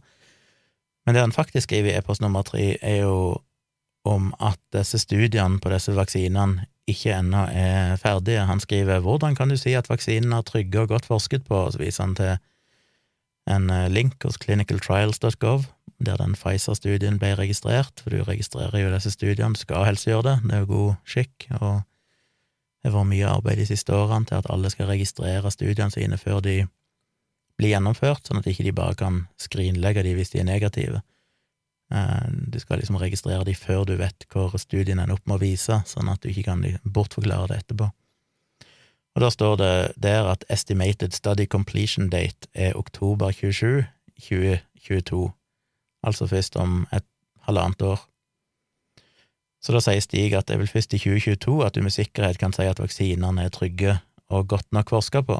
Men 1.05 1.17
det 1.17 1.25
han 1.25 1.35
faktisk 1.35 1.67
skriver 1.67 1.91
i 1.91 1.97
e-post 1.99 2.23
nummer 2.23 2.45
tre, 2.47 2.77
er 2.81 3.03
jo 3.03 3.41
om 4.05 4.31
at 4.39 4.59
disse 4.73 5.01
studiene 5.01 5.59
på 5.61 5.71
disse 5.73 5.93
vaksinene 5.97 6.67
ikke 6.89 7.15
ennå 7.17 7.47
er 7.49 7.95
ferdige. 7.97 8.45
Han 8.45 8.59
skriver 8.59 8.99
'Hvordan 9.01 9.35
kan 9.35 9.49
du 9.49 9.57
si 9.57 9.73
at 9.73 9.89
vaksinen 9.89 10.33
er 10.33 10.41
trygge 10.41 10.79
og 10.79 10.87
godt 10.87 11.05
forsket 11.05 11.43
på?' 11.45 11.65
og 11.65 11.73
så 11.73 11.79
viser 11.79 12.03
han 12.03 12.15
til 12.15 12.37
en 13.45 13.69
eh, 13.69 13.89
link 13.89 14.23
hos 14.25 14.37
clinicaltrials.gov, 14.41 15.67
der 16.05 16.19
den 16.19 16.35
Pfizer-studien 16.35 17.19
ble 17.21 17.33
registrert, 17.39 18.01
for 18.01 18.11
du 18.11 18.23
registrerer 18.25 18.81
jo 18.81 18.93
disse 18.93 19.13
studiene, 19.13 19.57
skal 19.59 19.85
helst 19.87 20.07
gjøre 20.09 20.25
det, 20.27 20.37
det 20.45 20.55
er 20.57 20.63
jo 20.65 20.71
god 20.71 20.95
skikk, 21.07 21.47
og 21.59 21.83
det 22.83 22.91
har 22.91 22.97
vært 22.99 23.11
mye 23.13 23.29
arbeid 23.31 23.61
de 23.61 23.67
siste 23.69 23.93
årene 23.95 24.29
til 24.29 24.37
at 24.37 24.49
alle 24.53 24.69
skal 24.69 24.89
registrere 24.91 25.51
studiene 25.53 25.93
sine 25.93 26.19
før 26.21 26.41
de 26.45 26.59
blir 27.55 27.71
gjennomført, 27.71 28.27
sånn 28.27 28.41
at 28.41 28.49
ikke 28.51 28.65
de 28.67 28.75
bare 28.75 28.97
kan 28.99 29.23
skrinlegge 29.41 30.03
de 30.05 30.13
hvis 30.17 30.33
de 30.33 30.41
er 30.43 30.49
negative. 30.49 31.01
Eh, 31.93 32.27
du 32.51 32.59
skal 32.59 32.81
liksom 32.81 32.99
registrere 33.01 33.45
de 33.47 33.55
før 33.55 33.85
du 33.87 33.95
vet 33.99 34.27
hvor 34.33 34.57
studien 34.61 34.99
ender 34.99 35.15
opp 35.15 35.25
med 35.25 35.37
å 35.37 35.43
vise, 35.45 35.79
sånn 35.87 36.11
at 36.11 36.21
du 36.21 36.29
ikke 36.31 36.49
kan 36.49 36.65
bortforklare 36.83 37.53
det 37.53 37.61
etterpå. 37.63 37.89
Og 39.15 39.23
da 39.23 39.29
står 39.31 39.55
det 39.55 39.75
der 40.03 40.27
at 40.27 40.43
estimated 40.51 41.15
study 41.15 41.47
completion 41.47 42.09
date 42.09 42.49
er 42.53 42.75
oktober 42.75 43.31
27, 43.31 43.85
2022, 44.19 45.31
altså 46.03 46.27
først 46.27 46.55
om 46.55 46.83
et 46.93 47.07
halvannet 47.47 47.81
år. 47.81 48.03
Så 49.63 49.73
da 49.73 49.81
sier 49.81 50.03
Stig 50.03 50.35
at 50.37 50.45
det 50.45 50.57
er 50.57 50.61
vel 50.61 50.69
først 50.69 50.93
i 50.93 50.99
2022 51.01 51.65
at 51.65 51.75
du 51.75 51.81
med 51.81 51.95
sikkerhet 51.95 52.37
kan 52.37 52.53
si 52.53 52.67
at 52.67 52.81
vaksinene 52.83 53.47
er 53.47 53.53
trygge 53.53 53.97
og 54.29 54.47
godt 54.51 54.67
nok 54.75 54.91
forska 54.93 55.23
på. 55.25 55.39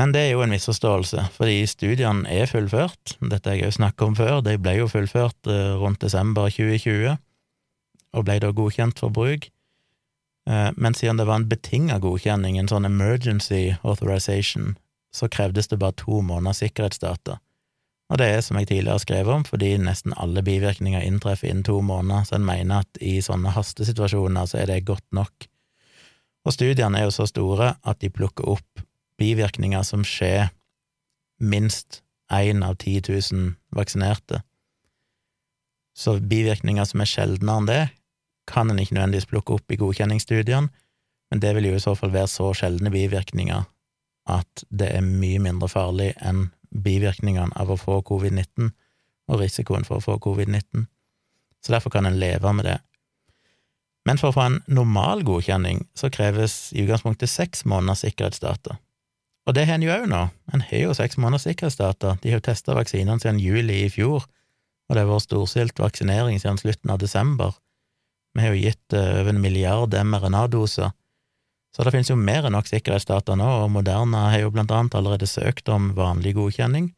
Men 0.00 0.14
det 0.14 0.22
er 0.24 0.30
jo 0.32 0.42
en 0.42 0.50
misforståelse, 0.54 1.26
fordi 1.36 1.66
studiene 1.68 2.24
er 2.32 2.48
fullført, 2.48 3.18
dette 3.20 3.50
har 3.50 3.58
jeg 3.58 3.68
jo 3.68 3.76
snakket 3.76 4.06
om 4.06 4.16
før, 4.16 4.40
de 4.40 4.56
ble 4.56 4.78
jo 4.78 4.86
fullført 4.88 5.50
eh, 5.50 5.74
rundt 5.76 6.00
desember 6.00 6.48
2020, 6.48 7.18
og 8.16 8.24
ble 8.24 8.38
da 8.40 8.48
godkjent 8.56 9.02
for 9.02 9.12
bruk. 9.12 9.50
Eh, 10.48 10.70
men 10.76 10.94
siden 10.94 11.20
det 11.20 11.26
var 11.28 11.40
en 11.40 11.48
betinga 11.48 11.98
godkjenning, 12.02 12.58
en 12.58 12.70
sånn 12.70 12.88
emergency 12.88 13.76
authorization, 13.82 14.76
så 15.14 15.28
krevdes 15.28 15.68
det 15.68 15.80
bare 15.82 15.96
to 15.98 16.20
måneders 16.22 16.62
sikkerhetsdata. 16.62 17.40
Og 18.10 18.18
det 18.18 18.26
er, 18.26 18.40
som 18.42 18.58
jeg 18.58 18.66
tidligere 18.66 18.96
har 18.96 19.04
skrevet 19.04 19.34
om, 19.34 19.44
fordi 19.46 19.76
nesten 19.78 20.14
alle 20.18 20.42
bivirkninger 20.42 21.04
inntreffer 21.06 21.50
innen 21.50 21.66
to 21.66 21.78
måneder, 21.86 22.26
så 22.26 22.38
en 22.38 22.46
mener 22.46 22.82
at 22.82 23.02
i 23.02 23.20
sånne 23.22 23.52
hastesituasjoner 23.54 24.48
så 24.50 24.62
er 24.62 24.70
det 24.70 24.86
godt 24.88 25.06
nok. 25.14 25.46
Og 26.46 26.56
studiene 26.56 26.98
er 26.98 27.06
jo 27.06 27.14
så 27.14 27.28
store 27.30 27.74
at 27.86 28.00
de 28.02 28.10
plukker 28.10 28.48
opp 28.50 28.82
bivirkninger 29.20 29.84
som 29.86 30.02
skjer 30.06 30.48
minst 31.38 32.00
én 32.32 32.64
av 32.66 32.78
10 32.80 33.06
000 33.06 33.54
vaksinerte. 33.76 34.42
Så 35.94 36.16
bivirkninger 36.18 36.86
som 36.88 37.02
er 37.02 37.10
sjeldnere 37.10 37.60
enn 37.60 37.68
det, 37.68 37.82
kan 38.48 38.70
en 38.70 38.78
ikke 38.78 38.96
nødvendigvis 38.96 39.28
plukke 39.30 39.58
opp 39.58 39.72
i 39.72 39.78
godkjenningsstudiene, 39.80 40.70
men 41.30 41.42
det 41.42 41.54
vil 41.54 41.70
jo 41.70 41.76
i 41.78 41.82
så 41.82 41.94
fall 41.94 42.12
være 42.14 42.30
så 42.30 42.50
sjeldne 42.56 42.90
bivirkninger 42.90 43.66
at 44.30 44.64
det 44.70 44.90
er 44.94 45.06
mye 45.06 45.40
mindre 45.42 45.68
farlig 45.70 46.12
enn 46.18 46.48
bivirkningene 46.70 47.54
av 47.58 47.70
å 47.72 47.78
få 47.78 48.00
covid-19 48.06 48.70
og 49.30 49.40
risikoen 49.40 49.86
for 49.86 49.98
å 49.98 50.04
få 50.04 50.18
covid-19, 50.22 50.86
så 51.64 51.74
derfor 51.74 51.94
kan 51.94 52.06
en 52.06 52.18
leve 52.18 52.52
med 52.54 52.66
det. 52.66 52.78
Men 54.08 54.18
for 54.18 54.30
å 54.30 54.36
få 54.36 54.46
en 54.48 54.60
normal 54.70 55.24
godkjenning 55.28 55.84
så 55.98 56.10
kreves 56.12 56.70
i 56.72 56.84
utgangspunktet 56.84 57.30
seks 57.30 57.66
måneders 57.68 58.04
sikkerhetsdata. 58.06 58.78
Og 59.48 59.56
det 59.56 59.66
har 59.68 59.78
en 59.78 59.84
jo 59.84 59.92
òg 59.92 60.06
nå, 60.10 60.22
en 60.54 60.64
har 60.66 60.84
jo 60.84 60.94
seks 60.96 61.18
måneders 61.20 61.46
sikkerhetsdata, 61.48 62.16
de 62.22 62.32
har 62.32 62.40
jo 62.40 62.46
testa 62.48 62.76
vaksinene 62.76 63.20
siden 63.22 63.40
juli 63.42 63.84
i 63.84 63.90
fjor, 63.92 64.24
og 64.88 64.96
det 64.96 65.04
har 65.04 65.10
vært 65.10 65.26
storstilt 65.26 65.82
vaksinering 65.82 66.40
siden 66.40 66.58
slutten 66.60 66.92
av 66.92 67.00
desember. 67.02 67.54
Vi 68.34 68.44
har 68.44 68.54
jo 68.54 68.62
gitt 68.62 68.94
eh, 68.96 69.20
over 69.20 69.32
en 69.32 69.42
milliard 69.42 69.94
mRNA-doser, 69.94 70.92
så 71.70 71.86
det 71.86 71.92
finnes 71.94 72.10
jo 72.10 72.18
mer 72.18 72.46
enn 72.46 72.54
nok 72.56 72.68
sikkerhetsdata 72.70 73.36
nå, 73.38 73.48
og 73.64 73.70
Moderna 73.74 74.28
har 74.32 74.44
jo 74.44 74.52
blant 74.54 74.72
annet 74.74 74.96
allerede 74.98 75.28
søkt 75.30 75.70
om 75.70 75.92
vanlig 75.98 76.34
godkjenning, 76.38 76.90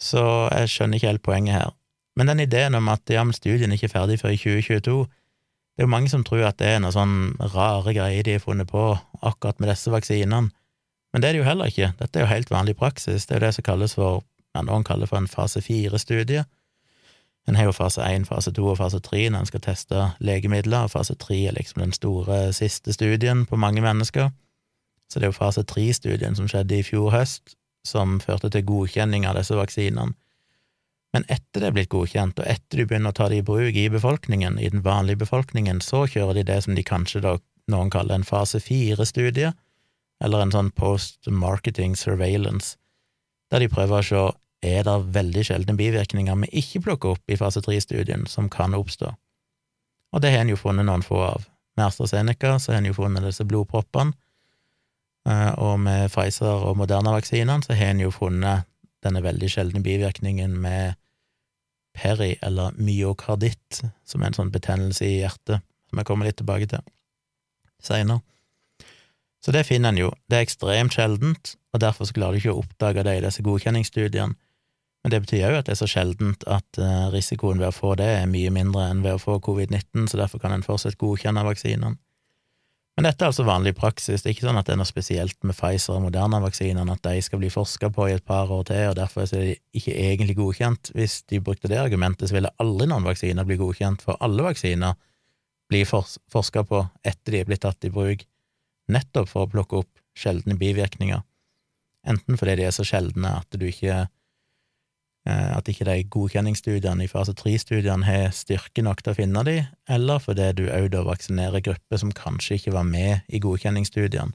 så 0.00 0.48
jeg 0.54 0.72
skjønner 0.72 0.98
ikke 0.98 1.10
helt 1.12 1.26
poenget 1.26 1.58
her. 1.58 1.74
Men 2.18 2.32
den 2.32 2.42
ideen 2.44 2.74
om 2.74 2.88
at 2.90 3.10
ja, 3.10 3.22
men 3.24 3.36
studien 3.36 3.70
er 3.70 3.78
ikke 3.78 3.92
ferdig 3.92 4.18
før 4.20 4.34
i 4.34 4.40
2022, 4.40 4.96
det 5.06 5.84
er 5.84 5.86
jo 5.86 5.92
mange 5.94 6.10
som 6.12 6.24
tror 6.26 6.42
at 6.48 6.58
det 6.60 6.72
er 6.74 6.80
noe 6.82 6.92
sånn 6.92 7.36
rare 7.54 7.94
greier 7.96 8.26
de 8.26 8.34
har 8.36 8.42
funnet 8.42 8.68
på 8.68 8.82
akkurat 9.22 9.60
med 9.62 9.70
disse 9.70 9.92
vaksinene, 9.92 10.50
men 11.10 11.22
det 11.22 11.28
er 11.28 11.34
det 11.34 11.42
jo 11.42 11.48
heller 11.48 11.70
ikke, 11.70 11.92
dette 11.98 12.18
er 12.18 12.26
jo 12.26 12.30
helt 12.30 12.50
vanlig 12.52 12.76
praksis, 12.78 13.26
det 13.26 13.36
er 13.36 13.40
jo 13.40 13.46
det 13.46 13.54
som 13.56 13.66
kalles 13.66 13.94
for, 13.98 14.22
ja, 14.54 14.62
noen 14.66 14.86
kaller 14.86 15.10
for 15.10 15.18
en 15.18 15.30
fase 15.30 15.62
fire-studie, 15.64 16.44
en 17.48 17.56
har 17.56 17.64
jo 17.64 17.72
fase 17.72 18.04
én, 18.04 18.26
fase 18.28 18.52
to 18.52 18.66
og 18.68 18.78
fase 18.78 19.00
tre 19.00 19.24
når 19.30 19.44
en 19.44 19.48
skal 19.48 19.62
teste 19.64 20.10
legemidler, 20.20 20.86
og 20.86 20.92
fase 20.92 21.16
tre 21.18 21.38
er 21.48 21.56
liksom 21.56 21.82
den 21.82 21.94
store 21.96 22.52
siste 22.56 22.92
studien 22.92 23.46
på 23.46 23.56
mange 23.56 23.82
mennesker. 23.82 24.30
Så 25.10 25.18
det 25.18 25.26
er 25.26 25.32
jo 25.32 25.40
fase 25.40 25.64
tre-studien 25.66 26.36
som 26.38 26.48
skjedde 26.48 26.78
i 26.78 26.86
fjor 26.86 27.10
høst, 27.10 27.56
som 27.86 28.20
førte 28.22 28.50
til 28.52 28.66
godkjenning 28.68 29.26
av 29.26 29.38
disse 29.40 29.56
vaksinene. 29.56 30.12
Men 31.10 31.24
etter 31.26 31.58
det 31.58 31.70
er 31.70 31.74
blitt 31.74 31.90
godkjent, 31.90 32.38
og 32.38 32.46
etter 32.46 32.78
de 32.78 32.86
begynner 32.86 33.10
å 33.10 33.16
ta 33.18 33.26
det 33.32 33.40
i 33.40 33.46
bruk 33.46 33.74
i 33.74 33.88
befolkningen, 33.90 34.60
i 34.62 34.68
den 34.70 34.84
vanlige 34.84 35.24
befolkningen, 35.24 35.80
så 35.82 36.04
kjører 36.06 36.38
de 36.38 36.44
det 36.52 36.60
som 36.62 36.76
de 36.76 36.86
kanskje 36.86 37.24
da 37.24 37.34
noen 37.70 37.90
kaller 37.90 38.20
en 38.20 38.26
fase 38.26 38.60
fire-studie, 38.62 39.50
eller 40.22 40.44
en 40.44 40.54
sånn 40.54 40.70
post 40.76 41.26
marketing 41.26 41.96
surveillance, 41.98 42.76
der 43.50 43.64
de 43.64 43.72
prøver 43.72 43.98
å 43.98 44.06
se 44.06 44.22
er 44.60 44.84
det 44.84 44.96
veldig 45.14 45.44
sjeldne 45.46 45.74
bivirkninger 45.76 46.36
vi 46.42 46.50
ikke 46.60 46.82
plukker 46.84 47.14
opp 47.14 47.32
i 47.32 47.38
fase 47.40 47.62
tre-studien, 47.64 48.26
som 48.28 48.50
kan 48.52 48.76
oppstå. 48.76 49.12
Og 50.12 50.22
det 50.22 50.32
har 50.34 50.44
en 50.44 50.52
jo 50.52 50.58
funnet 50.60 50.86
noen 50.86 51.04
få 51.06 51.20
av. 51.24 51.46
Med 51.78 51.86
AstraZeneca 51.86 52.58
så 52.58 52.74
har 52.74 52.80
en 52.80 52.90
jo 52.90 52.96
funnet 52.96 53.24
disse 53.24 53.46
blodproppene, 53.48 54.12
eh, 55.28 55.52
og 55.56 55.78
med 55.80 56.10
Pfizer 56.12 56.66
og 56.68 56.76
Moderna-vaksinene 56.80 57.64
så 57.64 57.76
har 57.78 57.94
en 57.94 58.02
jo 58.04 58.12
funnet 58.14 58.66
denne 59.04 59.22
veldig 59.24 59.48
sjeldne 59.48 59.80
bivirkningen 59.84 60.58
med 60.60 60.98
peri, 61.96 62.34
eller 62.42 62.76
myokarditt, 62.76 63.80
som 64.04 64.22
er 64.22 64.30
en 64.30 64.36
sånn 64.42 64.52
betennelse 64.52 65.06
i 65.06 65.20
hjertet, 65.22 65.64
som 65.88 66.00
jeg 66.00 66.08
kommer 66.08 66.28
litt 66.28 66.38
tilbake 66.40 66.68
til 66.70 66.84
seinere. 67.82 68.20
Så 69.40 69.54
det 69.56 69.64
finner 69.64 69.94
en 69.94 69.98
jo, 70.02 70.10
det 70.28 70.36
er 70.36 70.44
ekstremt 70.44 70.94
sjeldent, 70.94 71.54
og 71.72 71.80
derfor 71.80 72.10
klarer 72.12 72.36
du 72.36 72.42
ikke 72.42 72.52
å 72.52 72.60
oppdage 72.60 73.04
det 73.06 73.16
i 73.16 73.22
disse 73.24 73.44
godkjenningsstudiene. 73.46 74.36
Men 75.00 75.14
det 75.14 75.22
betyr 75.24 75.46
jo 75.46 75.58
at 75.60 75.68
det 75.68 75.74
er 75.74 75.80
så 75.80 75.88
sjeldent 75.88 76.44
at 76.50 76.78
eh, 76.80 77.08
risikoen 77.14 77.60
ved 77.60 77.70
å 77.70 77.76
få 77.76 77.94
det 77.96 78.08
er 78.18 78.28
mye 78.28 78.52
mindre 78.52 78.90
enn 78.90 79.00
ved 79.04 79.16
å 79.16 79.22
få 79.22 79.38
covid-19, 79.44 80.10
så 80.10 80.20
derfor 80.20 80.42
kan 80.42 80.52
en 80.52 80.64
fortsatt 80.66 80.98
godkjenne 81.00 81.44
vaksinene. 81.46 81.96
Men 82.98 83.06
dette 83.06 83.24
er 83.24 83.30
altså 83.30 83.46
vanlig 83.48 83.72
praksis, 83.78 84.20
det 84.20 84.28
er 84.28 84.34
ikke 84.34 84.44
sånn 84.44 84.58
at 84.60 84.66
det 84.68 84.74
er 84.74 84.80
noe 84.82 84.88
spesielt 84.88 85.38
med 85.46 85.56
Pfizer 85.56 85.94
og 85.94 86.02
Moderna-vaksinene, 86.04 86.96
at 86.98 87.06
de 87.06 87.22
skal 87.24 87.40
bli 87.40 87.48
forska 87.48 87.88
på 87.96 88.10
i 88.10 88.16
et 88.18 88.26
par 88.28 88.50
år 88.52 88.66
til, 88.68 88.82
og 88.90 88.98
derfor 88.98 89.24
er 89.24 89.46
de 89.46 89.54
ikke 89.80 89.94
egentlig 89.94 90.36
godkjent. 90.36 90.90
Hvis 90.98 91.22
de 91.32 91.40
brukte 91.40 91.70
det 91.70 91.78
argumentet, 91.80 92.28
så 92.28 92.36
ville 92.36 92.52
aldri 92.60 92.90
noen 92.90 93.06
vaksiner 93.08 93.48
bli 93.48 93.56
godkjent, 93.62 94.04
for 94.04 94.20
alle 94.20 94.44
vaksiner 94.50 94.98
blir 95.70 95.88
forska 95.88 96.66
på 96.68 96.82
etter 97.06 97.32
de 97.32 97.40
er 97.40 97.48
blitt 97.48 97.64
tatt 97.64 97.88
i 97.88 97.94
bruk, 97.94 98.26
nettopp 98.92 99.32
for 99.32 99.46
å 99.46 99.52
plukke 99.54 99.80
opp 99.80 99.90
sjeldne 100.18 100.58
bivirkninger, 100.60 101.24
enten 102.10 102.36
fordi 102.36 102.58
de 102.58 102.68
er 102.68 102.74
så 102.74 102.84
sjeldne 102.84 103.32
at 103.38 103.56
du 103.56 103.64
ikke 103.70 104.02
at 105.28 105.68
ikke 105.68 105.84
de 105.84 106.04
godkjenningsstudiene 106.08 107.04
i 107.04 107.10
fase 107.10 107.34
tre-studiene 107.36 108.06
har 108.06 108.30
styrke 108.32 108.82
nok 108.82 109.02
til 109.02 109.12
å 109.12 109.18
finne 109.18 109.42
de, 109.44 109.56
eller 109.88 110.22
fordi 110.22 110.46
du 110.56 110.62
òg 110.72 110.88
da 110.94 111.02
vaksinerer 111.04 111.64
grupper 111.64 112.00
som 112.00 112.14
kanskje 112.16 112.56
ikke 112.56 112.72
var 112.78 112.86
med 112.88 113.28
i 113.28 113.42
godkjenningsstudiene. 113.42 114.32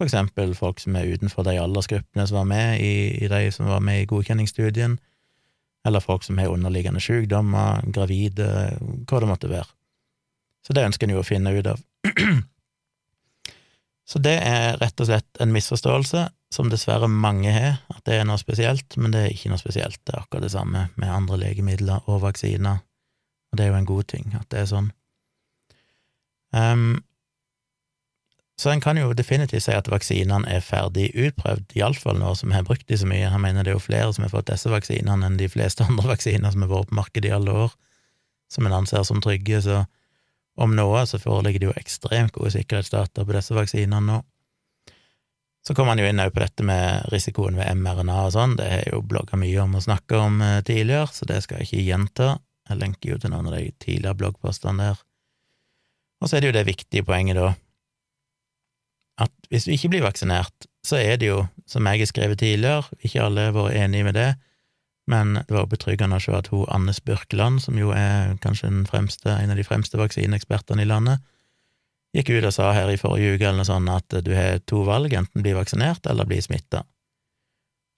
For 0.00 0.08
eksempel 0.08 0.56
folk 0.58 0.80
som 0.82 0.96
er 0.98 1.06
utenfor 1.14 1.46
de 1.46 1.54
aldersgruppene 1.62 2.26
som 2.26 2.40
var 2.40 2.48
med 2.50 2.82
i, 2.82 2.94
i 3.22 3.28
de 3.30 3.44
som 3.54 3.68
var 3.70 3.84
med 3.84 4.02
i 4.02 4.08
godkjenningsstudien, 4.10 4.98
eller 5.86 6.02
folk 6.02 6.26
som 6.26 6.38
har 6.38 6.50
underliggende 6.50 7.02
sykdommer, 7.02 7.82
gravide, 7.94 8.48
hva 9.06 9.22
det 9.22 9.30
måtte 9.30 9.50
være. 9.50 9.70
Så 10.66 10.74
det 10.74 10.84
ønsker 10.86 11.06
en 11.06 11.14
jo 11.14 11.22
å 11.22 11.26
finne 11.26 11.54
ut 11.54 11.70
av. 11.70 11.80
Så 14.10 14.18
det 14.22 14.34
er 14.42 14.78
rett 14.82 15.00
og 15.00 15.08
slett 15.08 15.40
en 15.40 15.54
misforståelse 15.54 16.26
som 16.52 16.68
dessverre 16.68 17.08
mange 17.08 17.52
har, 17.52 17.78
at 17.92 18.02
det 18.08 18.18
er 18.18 18.26
noe 18.28 18.40
spesielt, 18.40 18.96
men 19.00 19.14
det 19.14 19.22
er 19.22 19.32
ikke 19.32 19.52
noe 19.52 19.60
spesielt. 19.60 20.00
Det 20.04 20.14
er 20.14 20.20
akkurat 20.20 20.44
det 20.44 20.52
samme 20.52 20.88
med 21.00 21.12
andre 21.12 21.38
legemidler 21.40 22.04
og 22.10 22.22
vaksiner, 22.26 22.82
og 23.52 23.58
det 23.58 23.64
er 23.64 23.72
jo 23.72 23.78
en 23.78 23.88
god 23.88 24.10
ting 24.12 24.36
at 24.38 24.48
det 24.52 24.60
er 24.60 24.68
sånn. 24.68 24.90
Um, 26.52 27.00
så 28.60 28.70
en 28.70 28.82
kan 28.84 28.98
jo 29.00 29.14
definitivt 29.16 29.64
si 29.64 29.72
at 29.74 29.88
vaksinene 29.90 30.46
er 30.46 30.62
ferdig 30.62 31.08
utprøvd, 31.18 31.72
iallfall 31.78 32.20
nå 32.20 32.34
som 32.38 32.52
vi 32.52 32.58
har 32.58 32.66
brukt 32.68 32.84
de 32.86 32.98
så 33.00 33.08
mye. 33.08 33.30
Han 33.32 33.42
mener 33.42 33.64
det 33.64 33.72
er 33.72 33.78
jo 33.78 33.82
flere 33.82 34.12
som 34.12 34.26
har 34.26 34.34
fått 34.34 34.52
disse 34.52 34.70
vaksinene 34.70 35.26
enn 35.26 35.40
de 35.40 35.48
fleste 35.50 35.82
andre 35.88 36.12
vaksiner 36.12 36.52
som 36.52 36.66
har 36.66 36.70
vært 36.70 36.92
på 36.92 37.00
markedet 37.00 37.32
i 37.32 37.34
alle 37.34 37.56
år, 37.64 37.74
som 38.52 38.68
en 38.68 38.76
anser 38.82 39.08
som 39.08 39.22
trygge, 39.24 39.62
så 39.64 39.82
om 40.60 40.76
noe 40.76 41.00
så 41.08 41.18
foreligger 41.18 41.62
det 41.62 41.68
jo 41.70 41.78
ekstremt 41.80 42.36
gode 42.36 42.52
sikkerhetsdata 42.52 43.24
på 43.24 43.34
disse 43.34 43.56
vaksinene 43.56 44.04
nå. 44.04 44.20
Så 45.62 45.76
kommer 45.78 45.94
han 45.94 46.02
jo 46.02 46.08
inn 46.10 46.22
på 46.34 46.42
dette 46.42 46.64
med 46.66 47.06
risikoen 47.12 47.58
ved 47.58 47.70
mRNA 47.78 48.18
og 48.26 48.32
sånn, 48.34 48.56
det 48.58 48.66
har 48.66 48.80
jeg 48.82 48.94
jo 48.96 49.02
blogga 49.06 49.38
mye 49.38 49.60
om 49.62 49.76
og 49.78 49.84
snakka 49.84 50.22
om 50.24 50.40
eh, 50.42 50.60
tidligere, 50.66 51.06
så 51.14 51.28
det 51.30 51.38
skal 51.44 51.60
jeg 51.60 51.68
ikke 51.68 51.86
gjenta. 51.86 52.30
Jeg 52.70 52.80
lenker 52.80 53.12
jo 53.12 53.18
til 53.22 53.30
noen 53.34 53.50
av 53.50 53.58
de 53.58 53.68
tidligere 53.82 54.18
bloggpostene 54.18 54.88
der. 54.88 55.04
Og 56.22 56.30
så 56.30 56.38
er 56.38 56.42
det 56.42 56.50
jo 56.50 56.56
det 56.58 56.66
viktige 56.66 57.06
poenget, 57.06 57.38
da, 57.38 57.52
at 59.22 59.32
hvis 59.50 59.66
du 59.66 59.74
ikke 59.74 59.92
blir 59.92 60.06
vaksinert, 60.06 60.66
så 60.86 60.98
er 60.98 61.18
det 61.20 61.28
jo, 61.28 61.42
som 61.68 61.86
jeg 61.86 62.02
har 62.02 62.10
skrevet 62.10 62.40
tidligere, 62.40 62.86
ikke 63.02 63.22
alle 63.22 63.48
har 63.48 63.56
vært 63.56 63.76
enige 63.78 64.06
med 64.08 64.18
det, 64.18 64.30
men 65.10 65.34
det 65.34 65.54
var 65.54 65.66
betryggende 65.70 66.18
å 66.18 66.22
se 66.22 66.34
at 66.36 66.48
hun 66.52 66.66
Anne 66.72 66.94
Spurkeland, 66.94 67.60
som 67.62 67.78
jo 67.78 67.90
er 67.94 68.36
kanskje 68.42 68.70
fremste, 68.90 69.34
en 69.34 69.52
av 69.52 69.58
de 69.58 69.66
fremste 69.66 69.98
vaksineekspertene 69.98 70.84
i 70.84 70.88
landet, 70.88 71.22
gikk 72.12 72.32
ut 72.36 72.48
og 72.48 72.54
sa 72.54 72.72
her 72.76 72.90
i 72.92 72.98
forrige 73.00 73.36
uke 73.36 73.46
eller 73.46 73.62
noe 73.62 73.68
sånt 73.68 73.92
at 73.92 74.18
du 74.24 74.32
har 74.36 74.60
to 74.68 74.82
valg, 74.88 75.14
enten 75.16 75.44
bli 75.44 75.54
vaksinert 75.56 76.06
eller 76.10 76.28
bli 76.28 76.40
smitta. 76.44 76.84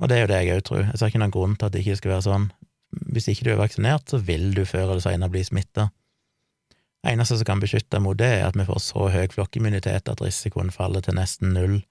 Og 0.03 0.11
det 0.11 0.17
er 0.17 0.25
jo 0.25 0.31
det 0.31 0.39
jeg 0.43 0.59
òg 0.59 0.65
tror. 0.67 0.87
Jeg 0.87 1.01
ser 1.01 1.11
ikke 1.11 1.23
noen 1.23 1.35
grunn 1.35 1.59
til 1.59 1.69
at 1.69 1.75
det 1.75 1.83
ikke 1.83 1.99
skal 2.01 2.15
være 2.15 2.27
sånn. 2.27 2.47
Hvis 3.15 3.29
ikke 3.31 3.47
du 3.47 3.53
er 3.55 3.61
vaksinert, 3.61 4.07
så 4.11 4.21
vil 4.23 4.51
du 4.55 4.65
før 4.67 4.93
eller 4.93 5.03
senere 5.03 5.33
bli 5.35 5.43
smitta. 5.47 5.89
Eneste 7.05 7.37
som 7.37 7.49
kan 7.49 7.61
beskytte 7.61 8.01
mot 8.01 8.17
det, 8.19 8.31
er 8.39 8.47
at 8.49 8.57
vi 8.57 8.67
får 8.67 8.81
så 8.81 9.11
høy 9.13 9.27
flokkimmunitet 9.33 10.09
at 10.09 10.23
risikoen 10.25 10.73
faller 10.75 11.05
til 11.05 11.19
nesten 11.19 11.53
null. 11.57 11.83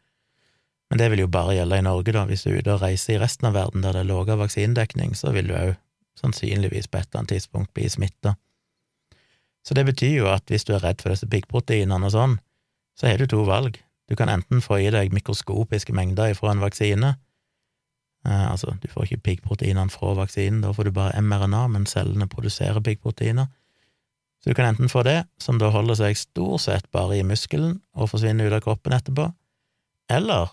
Men 0.89 0.99
det 0.99 1.09
vil 1.13 1.23
jo 1.23 1.31
bare 1.31 1.55
gjelde 1.57 1.79
i 1.79 1.85
Norge, 1.85 2.13
da. 2.15 2.25
Hvis 2.29 2.45
du 2.45 2.51
er 2.51 2.61
ute 2.61 2.75
og 2.75 2.83
reiser 2.83 3.15
i 3.15 3.21
resten 3.21 3.49
av 3.49 3.55
verden 3.57 3.85
der 3.85 3.95
det 3.95 4.03
er 4.03 4.09
lavere 4.09 4.39
vaksinedekning, 4.41 5.15
så 5.17 5.33
vil 5.35 5.51
du 5.51 5.55
òg 5.57 5.75
sannsynligvis 6.19 6.89
på 6.89 6.99
et 6.99 7.07
eller 7.07 7.23
annet 7.23 7.35
tidspunkt 7.35 7.73
bli 7.73 7.87
smitta. 7.89 8.35
Så 9.63 9.75
det 9.77 9.85
betyr 9.87 10.17
jo 10.17 10.29
at 10.31 10.49
hvis 10.51 10.65
du 10.67 10.73
er 10.75 10.83
redd 10.83 11.01
for 11.01 11.13
disse 11.13 11.29
piggproteinene 11.31 12.09
og 12.09 12.13
sånn, 12.13 12.37
så 12.99 13.07
har 13.07 13.21
du 13.21 13.27
to 13.29 13.43
valg. 13.47 13.79
Du 14.11 14.15
kan 14.19 14.29
enten 14.29 14.61
få 14.61 14.81
i 14.83 14.89
deg 14.93 15.13
mikroskopiske 15.15 15.95
mengder 15.95 16.35
fra 16.37 16.51
en 16.51 16.63
vaksine, 16.63 17.13
eh, 18.27 18.45
altså 18.51 18.75
du 18.81 18.89
får 18.91 19.07
ikke 19.07 19.23
piggproteinene 19.29 19.93
fra 19.93 20.13
vaksinen, 20.19 20.61
da 20.65 20.73
får 20.75 20.89
du 20.89 20.95
bare 20.95 21.21
mRNA, 21.23 21.67
men 21.71 21.87
cellene 21.89 22.27
produserer 22.27 22.83
piggproteiner. 22.83 23.47
Så 24.43 24.51
du 24.51 24.57
kan 24.57 24.73
enten 24.73 24.91
få 24.91 25.05
det, 25.07 25.21
som 25.39 25.55
da 25.59 25.71
holder 25.71 25.95
seg 25.95 26.19
stort 26.19 26.65
sett 26.65 26.89
bare 26.91 27.21
i 27.21 27.23
muskelen 27.23 27.77
og 27.95 28.11
forsvinner 28.11 28.51
ut 28.51 28.57
av 28.57 28.65
kroppen 28.65 28.95
etterpå, 28.97 29.29
eller 30.11 30.51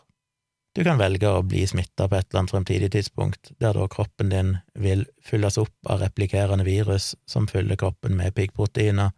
du 0.76 0.82
kan 0.86 1.00
velge 1.00 1.26
å 1.26 1.42
bli 1.42 1.64
smitta 1.66 2.06
på 2.06 2.16
et 2.16 2.28
eller 2.28 2.42
annet 2.42 2.52
fremtidig 2.54 2.90
tidspunkt, 2.94 3.52
der 3.58 3.74
da 3.74 3.88
kroppen 3.90 4.30
din 4.30 4.52
vil 4.78 5.02
fylles 5.26 5.58
opp 5.58 5.90
av 5.90 6.04
replikerende 6.04 6.66
virus 6.66 7.14
som 7.26 7.48
fyller 7.50 7.78
kroppen 7.80 8.14
med 8.18 8.36
piggproteiner, 8.36 9.10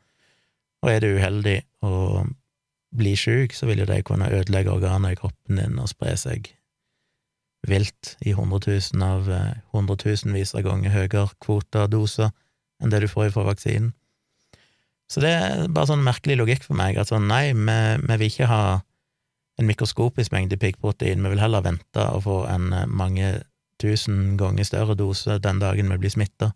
og 0.83 0.91
er 0.91 1.05
du 1.05 1.13
uheldig 1.19 1.59
og 1.87 2.33
blir 2.97 3.17
sjuk, 3.17 3.55
så 3.57 3.69
vil 3.69 3.83
jo 3.83 3.89
de 3.89 4.01
kunne 4.05 4.31
ødelegge 4.33 4.73
organer 4.73 5.15
i 5.15 5.19
kroppen 5.19 5.61
din 5.61 5.79
og 5.81 5.91
spre 5.93 6.17
seg 6.21 6.51
vilt 7.69 8.17
i 8.27 8.35
hundretusen 8.35 9.03
av 9.07 9.29
eh, 9.31 9.59
hundretusenvis 9.73 10.57
av 10.59 10.65
ganger 10.67 10.93
høyere 10.93 11.29
kvoter 11.43 11.87
og 11.87 11.93
doser 11.93 12.33
enn 12.83 12.91
det 12.91 13.05
du 13.05 13.09
får 13.11 13.31
fra 13.35 13.47
vaksinen. 13.47 13.93
Så 15.13 15.23
det 15.23 15.31
er 15.37 15.69
bare 15.69 15.93
sånn 15.93 16.03
merkelig 16.03 16.39
logikk 16.41 16.65
for 16.67 16.79
meg, 16.79 16.97
at 16.99 17.13
sånn 17.13 17.29
nei, 17.29 17.53
vi, 17.53 17.79
vi 18.03 18.17
vil 18.17 18.31
ikke 18.33 18.49
ha 18.51 18.63
en 19.63 19.71
mikroskopisk 19.71 20.35
mengde 20.35 20.59
piggprotein, 20.59 21.23
vi 21.23 21.33
vil 21.33 21.43
heller 21.43 21.65
vente 21.65 22.07
og 22.11 22.27
få 22.27 22.43
en 22.51 22.73
eh, 22.75 22.89
mange 22.91 23.33
tusen 23.83 24.37
ganger 24.39 24.67
større 24.67 24.99
dose 24.99 25.39
den 25.43 25.63
dagen 25.63 25.91
vi 25.95 25.99
blir 26.03 26.13
smitta. 26.13 26.53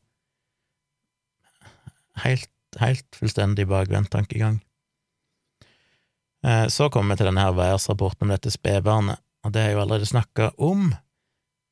Helt, 2.24 2.50
helt 2.80 3.18
fullstendig 3.18 3.66
bakvendt 3.70 4.12
tankegang. 4.14 4.60
Eh, 6.46 6.66
så 6.68 6.90
kommer 6.90 7.14
vi 7.14 7.22
til 7.22 7.30
denne 7.30 7.46
her 7.46 7.56
værsrapporten 7.56 8.26
om 8.26 8.34
dette 8.34 8.52
spedbarnet, 8.54 9.22
og 9.44 9.52
det 9.52 9.62
har 9.62 9.72
jeg 9.72 9.78
jo 9.78 9.82
allerede 9.84 10.12
snakka 10.12 10.50
om, 10.58 10.90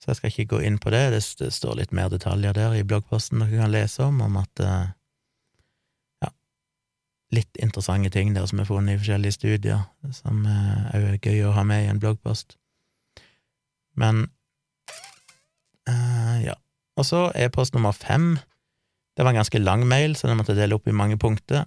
så 0.02 0.10
jeg 0.10 0.20
skal 0.20 0.32
ikke 0.32 0.50
gå 0.56 0.60
inn 0.66 0.78
på 0.78 0.92
det, 0.94 1.04
det, 1.14 1.52
står 1.54 1.78
litt 1.80 1.94
mer 1.96 2.10
detaljer 2.12 2.54
der 2.54 2.74
i 2.76 2.84
bloggposten 2.86 3.42
dere 3.42 3.64
kan 3.64 3.72
lese 3.72 4.04
om, 4.04 4.20
om 4.24 4.38
at 4.42 4.62
eh, 4.62 4.92
litt 7.34 7.58
interessante 7.62 8.10
ting 8.14 8.34
der 8.36 8.46
som 8.50 8.60
er 8.62 8.68
funnet 8.68 8.96
i 8.96 9.00
forskjellige 9.02 9.36
studier, 9.36 9.84
som 10.14 10.44
òg 10.46 11.08
er 11.12 11.18
gøy 11.18 11.48
å 11.48 11.54
ha 11.56 11.64
med 11.66 11.84
i 11.84 11.90
en 11.92 12.00
bloggpost. 12.02 12.56
Men 13.98 14.26
uh, 15.90 16.36
ja. 16.42 16.56
Og 16.98 17.06
så 17.08 17.28
e-post 17.34 17.74
nummer 17.74 17.94
fem. 17.94 18.36
Det 19.14 19.24
var 19.24 19.34
en 19.34 19.40
ganske 19.42 19.62
lang 19.62 19.86
mail, 19.86 20.16
så 20.18 20.28
den 20.30 20.38
måtte 20.38 20.56
dele 20.58 20.76
opp 20.78 20.86
i 20.90 20.94
mange 20.94 21.18
punkter. 21.18 21.66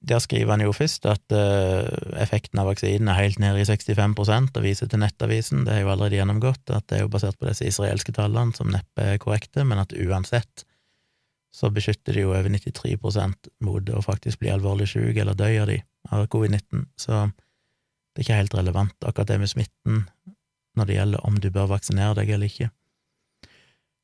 Der 0.00 0.20
skriver 0.24 0.54
han 0.54 0.64
jo 0.64 0.72
først 0.72 1.04
at 1.08 1.34
uh, 1.36 1.84
effekten 2.20 2.60
av 2.60 2.70
vaksinen 2.70 3.10
er 3.12 3.18
helt 3.18 3.40
nede 3.40 3.60
i 3.60 3.68
65% 3.68 4.56
og 4.56 4.64
viser 4.64 4.88
til 4.88 5.02
Nettavisen, 5.02 5.66
det 5.66 5.76
har 5.76 5.84
jo 5.84 5.92
allerede 5.92 6.16
gjennomgått, 6.16 6.64
at 6.72 6.86
det 6.88 6.98
er 6.98 7.04
jo 7.04 7.12
basert 7.12 7.36
på 7.40 7.48
disse 7.48 7.68
israelske 7.68 8.14
tallene, 8.16 8.56
som 8.56 8.72
neppe 8.72 9.12
er 9.14 9.20
korrekte, 9.20 9.66
men 9.68 9.82
at 9.82 9.92
uansett 9.92 10.64
så 11.54 11.70
beskytter 11.74 12.14
de 12.14 12.24
jo 12.24 12.34
over 12.34 12.50
93% 12.50 13.50
mot 13.66 13.88
å 13.90 14.02
faktisk 14.04 14.42
bli 14.42 14.52
alvorlig 14.52 14.88
syk 14.92 15.18
eller 15.18 15.38
dø 15.38 15.50
av 15.62 15.70
de 15.70 15.80
av 16.10 16.26
covid-19, 16.32 16.86
så 16.96 17.26
det 17.30 18.22
er 18.22 18.26
ikke 18.26 18.38
helt 18.40 18.58
relevant 18.58 19.06
akkurat 19.06 19.30
det 19.30 19.40
med 19.42 19.50
smitten 19.50 20.04
når 20.78 20.86
det 20.86 20.96
gjelder 20.96 21.26
om 21.26 21.40
du 21.42 21.50
bør 21.52 21.72
vaksinere 21.72 22.16
deg 22.20 22.30
eller 22.34 22.50
ikke. 22.50 22.70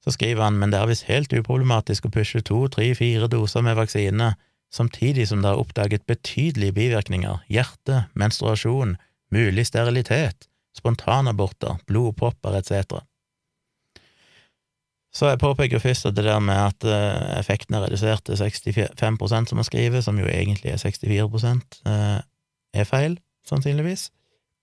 Så 0.04 0.14
skriver 0.14 0.44
han, 0.44 0.58
men 0.60 0.70
det 0.70 0.78
er 0.78 0.90
visst 0.90 1.08
helt 1.08 1.32
uproblematisk 1.34 2.06
å 2.06 2.12
pushe 2.14 2.42
to, 2.46 2.60
tre, 2.70 2.92
fire 2.94 3.26
doser 3.30 3.64
med 3.66 3.78
vaksine 3.78 4.34
samtidig 4.74 5.28
som 5.30 5.42
det 5.42 5.50
er 5.50 5.62
oppdaget 5.62 6.06
betydelige 6.06 6.76
bivirkninger, 6.76 7.42
hjerte, 7.50 8.04
menstruasjon, 8.18 8.96
mulig 9.34 9.66
sterilitet, 9.66 10.48
spontanaborter, 10.76 11.80
blodpropper 11.88 12.58
etc. 12.60 13.00
Så 15.16 15.30
jeg 15.30 15.40
påpeker 15.40 15.80
først 15.80 16.10
at 16.10 16.16
det 16.16 16.26
der 16.26 16.42
med 16.44 16.58
at 16.60 16.84
uh, 16.84 17.38
effekten 17.38 17.76
er 17.76 17.86
redusert 17.86 18.26
til 18.28 18.36
65 18.36 19.48
som 19.48 19.56
man 19.56 19.64
skriver, 19.64 20.02
som 20.04 20.18
jo 20.20 20.28
egentlig 20.28 20.74
er 20.74 20.82
64 20.82 21.22
uh, 21.32 21.54
eh, 21.88 22.18
er 22.76 22.84
feil, 22.84 23.16
sannsynligvis, 23.48 24.10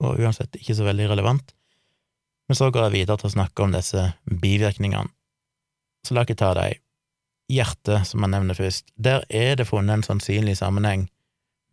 og 0.03 0.21
uansett 0.21 0.59
ikke 0.59 0.75
så 0.77 0.85
veldig 0.85 1.09
relevant. 1.09 1.55
Men 2.47 2.59
så 2.59 2.69
går 2.69 2.85
jeg 2.85 2.95
videre 2.99 3.17
til 3.17 3.31
å 3.31 3.33
snakke 3.33 3.65
om 3.65 3.73
disse 3.73 4.05
bivirkningene. 4.29 5.09
Så 6.05 6.13
la 6.13 6.25
ikke 6.27 6.37
ta 6.37 6.51
dem. 6.59 6.77
Hjertet, 7.49 8.05
som 8.07 8.21
jeg 8.21 8.33
nevner 8.35 8.57
først, 8.57 8.91
der 8.95 9.25
er 9.29 9.57
det 9.57 9.67
funnet 9.67 9.97
en 9.97 10.05
sannsynlig 10.05 10.57
sammenheng 10.59 11.07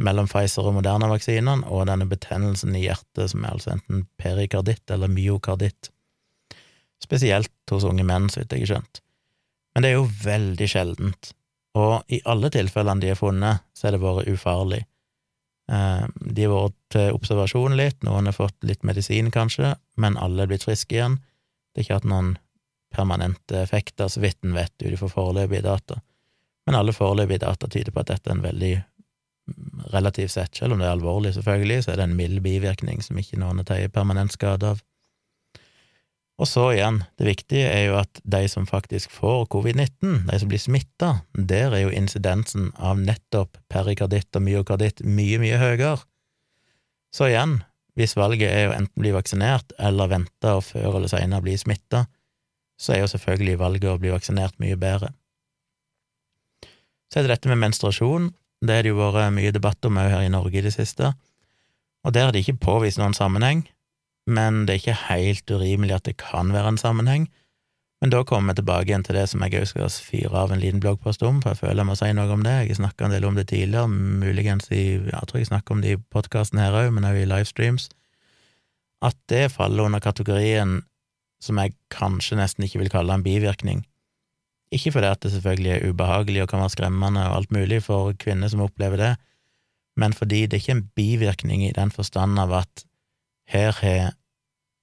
mellom 0.01 0.29
Pfizer 0.31 0.65
og 0.67 0.79
Moderna-vaksinene 0.79 1.69
og 1.69 1.85
denne 1.91 2.09
betennelsen 2.09 2.73
i 2.79 2.87
hjertet, 2.87 3.29
som 3.35 3.45
er 3.45 3.59
altså 3.59 3.75
enten 3.75 4.07
perikarditt 4.19 4.89
eller 4.91 5.13
myokarditt 5.13 5.93
spesielt 7.03 7.73
hos 7.73 7.87
unge 7.89 8.05
menn, 8.07 8.29
så 8.31 8.43
vidt 8.43 8.57
jeg 8.57 8.67
har 8.67 8.73
skjønt. 8.75 9.03
Men 9.75 9.85
det 9.85 9.91
er 9.91 9.99
jo 9.99 10.09
veldig 10.25 10.69
sjeldent, 10.71 11.33
og 11.79 12.13
i 12.13 12.21
alle 12.29 12.51
tilfellene 12.51 13.03
de 13.03 13.13
har 13.13 13.19
funnet, 13.21 13.65
så 13.75 13.87
har 13.87 13.95
det 13.95 14.03
vært 14.03 14.31
ufarlig. 14.33 14.83
Eh, 15.71 16.07
de 16.35 16.47
har 16.47 16.55
vært 16.55 16.79
til 16.91 17.17
observasjon 17.17 17.79
litt, 17.79 18.01
noen 18.07 18.27
har 18.27 18.37
fått 18.37 18.59
litt 18.67 18.83
medisin, 18.87 19.31
kanskje, 19.35 19.77
men 20.01 20.19
alle 20.19 20.45
er 20.45 20.51
blitt 20.51 20.67
friske 20.67 20.97
igjen. 20.97 21.21
Det 21.71 21.83
er 21.83 21.87
ikke 21.87 22.01
hatt 22.01 22.11
noen 22.11 22.35
permanente 22.91 23.63
effekter, 23.63 24.11
så 24.11 24.23
vidt 24.23 24.41
en 24.43 24.57
vet, 24.57 24.75
ut 24.83 24.91
ifra 24.91 25.09
foreløpige 25.13 25.63
data. 25.63 26.01
Men 26.67 26.79
alle 26.79 26.95
foreløpige 26.95 27.45
data 27.45 27.71
tyder 27.71 27.95
på 27.95 28.03
at 28.03 28.11
dette 28.11 28.31
er 28.31 28.37
en 28.37 28.45
veldig 28.45 28.75
relativt 29.95 30.35
sett, 30.35 30.55
selv 30.57 30.75
om 30.75 30.83
det 30.83 30.87
er 30.89 30.97
alvorlig, 30.97 31.33
selvfølgelig, 31.35 31.85
så 31.85 31.93
er 31.93 32.01
det 32.01 32.07
en 32.09 32.19
mild 32.19 32.43
bivirkning 32.45 33.03
som 33.03 33.19
ikke 33.19 33.39
noen 33.41 33.63
har 33.63 33.71
tatt 33.71 33.95
permanent 33.95 34.35
skade 34.35 34.75
av. 34.75 34.83
Og 36.41 36.49
så 36.49 36.71
igjen, 36.73 37.03
det 37.21 37.27
viktige 37.29 37.69
er 37.69 37.83
jo 37.91 37.97
at 38.01 38.21
de 38.25 38.47
som 38.49 38.65
faktisk 38.69 39.13
får 39.13 39.45
covid-19, 39.53 40.23
de 40.31 40.39
som 40.41 40.49
blir 40.49 40.63
smitta, 40.63 41.11
der 41.37 41.75
er 41.77 41.83
jo 41.83 41.93
incidensen 41.93 42.71
av 42.81 42.97
nettopp 43.01 43.59
perikarditt 43.69 44.39
og 44.39 44.47
myokarditt 44.47 45.03
mye, 45.05 45.37
mye 45.43 45.59
høyere. 45.61 45.99
Så 47.13 47.29
igjen, 47.29 47.59
hvis 47.99 48.17
valget 48.17 48.49
er 48.49 48.71
å 48.71 48.77
enten 48.79 49.03
bli 49.03 49.13
vaksinert 49.13 49.75
eller 49.77 50.09
vente 50.09 50.55
og 50.57 50.65
før 50.65 50.95
eller 50.95 51.13
senere 51.13 51.45
bli 51.45 51.59
smitta, 51.61 52.07
så 52.81 52.95
er 52.95 53.03
jo 53.03 53.11
selvfølgelig 53.13 53.59
valget 53.61 53.91
å 53.93 53.99
bli 54.01 54.15
vaksinert 54.15 54.57
mye 54.63 54.79
bedre. 54.81 55.11
Så 57.11 57.21
er 57.21 57.27
det 57.27 57.35
dette 57.35 57.51
med 57.51 57.61
menstruasjon. 57.61 58.31
Det 58.65 58.79
har 58.79 58.87
det 58.87 58.95
jo 58.95 59.01
vært 59.01 59.35
mye 59.37 59.53
debatt 59.53 59.85
om 59.85 59.99
òg 60.01 60.09
her 60.15 60.25
i 60.25 60.33
Norge 60.33 60.57
i 60.57 60.65
det 60.65 60.73
siste, 60.73 61.13
og 62.01 62.15
der 62.17 62.29
er 62.29 62.33
det 62.33 62.41
ikke 62.47 62.63
påvist 62.65 63.01
noen 63.01 63.13
sammenheng, 63.17 63.67
men 64.31 64.65
det 64.67 64.75
er 64.75 64.81
ikke 64.81 65.03
helt 65.09 65.53
urimelig 65.53 65.99
at 65.99 66.09
det 66.09 66.17
kan 66.23 66.53
være 66.55 66.75
en 66.75 66.81
sammenheng. 66.81 67.29
Men 68.01 68.13
da 68.15 68.23
kommer 68.25 68.55
vi 68.55 68.63
tilbake 68.63 68.89
igjen 68.89 69.05
til 69.05 69.19
det 69.19 69.27
som 69.29 69.43
jeg 69.45 69.61
òg 69.61 69.67
skal 69.69 69.91
fyre 69.93 70.45
av 70.45 70.53
en 70.55 70.63
liten 70.63 70.81
bloggpost 70.81 71.23
om, 71.27 71.43
for 71.43 71.53
jeg 71.53 71.61
føler 71.61 71.83
jeg 71.83 71.89
må 71.91 71.97
si 72.01 72.09
noe 72.17 72.33
om 72.33 72.45
det. 72.47 72.55
Jeg 72.63 72.73
har 72.73 72.79
snakka 72.79 73.07
en 73.07 73.15
del 73.15 73.27
om 73.29 73.37
det 73.37 73.51
tidligere, 73.51 73.91
muligens 74.23 74.71
i 74.73 74.85
Jeg 74.97 75.27
tror 75.29 75.41
jeg 75.41 75.51
snakker 75.51 75.77
om 75.77 75.83
det 75.85 75.93
i 75.93 76.01
podkasten 76.15 76.63
her 76.63 76.79
òg, 76.79 76.89
men 76.97 77.05
òg 77.05 77.21
i 77.21 77.29
livestreams. 77.29 77.91
At 79.05 79.17
det 79.33 79.51
faller 79.53 79.85
under 79.85 80.01
kategorien 80.01 80.81
som 81.45 81.61
jeg 81.61 81.77
kanskje 81.93 82.39
nesten 82.41 82.65
ikke 82.65 82.81
vil 82.81 82.93
kalle 82.93 83.17
en 83.17 83.25
bivirkning. 83.25 83.85
Ikke 84.73 84.93
fordi 84.95 85.11
at 85.11 85.21
det 85.25 85.33
selvfølgelig 85.35 85.73
er 85.75 85.91
ubehagelig 85.91 86.43
og 86.45 86.53
kan 86.53 86.63
være 86.63 86.77
skremmende 86.77 87.25
og 87.27 87.37
alt 87.37 87.53
mulig 87.53 87.83
for 87.85 88.15
kvinner 88.21 88.49
som 88.49 88.63
opplever 88.65 89.01
det, 89.01 89.15
men 89.99 90.15
fordi 90.17 90.47
det 90.47 90.57
er 90.57 90.63
ikke 90.63 90.77
en 90.79 90.89
bivirkning 90.97 91.65
i 91.67 91.75
den 91.77 91.91
forstand 91.91 92.39
av 92.39 92.53
at 92.63 92.85
her 93.51 93.75
har 93.83 94.13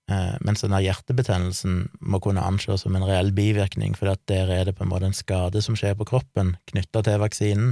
Eh, 0.07 0.35
mens 0.39 0.63
denne 0.63 0.79
hjertebetennelsen 0.85 1.89
må 1.99 2.19
kunne 2.23 2.45
anses 2.47 2.81
som 2.85 2.95
en 2.95 3.07
reell 3.07 3.31
bivirkning, 3.35 3.91
for 3.97 4.05
der 4.31 4.47
er 4.55 4.63
det 4.67 4.75
på 4.77 4.83
en 4.85 4.91
måte 4.93 5.07
en 5.09 5.17
skade 5.17 5.59
som 5.63 5.75
skjer 5.75 5.95
på 5.99 6.07
kroppen 6.07 6.47
knytta 6.71 6.99
til 7.03 7.19
vaksinen. 7.19 7.69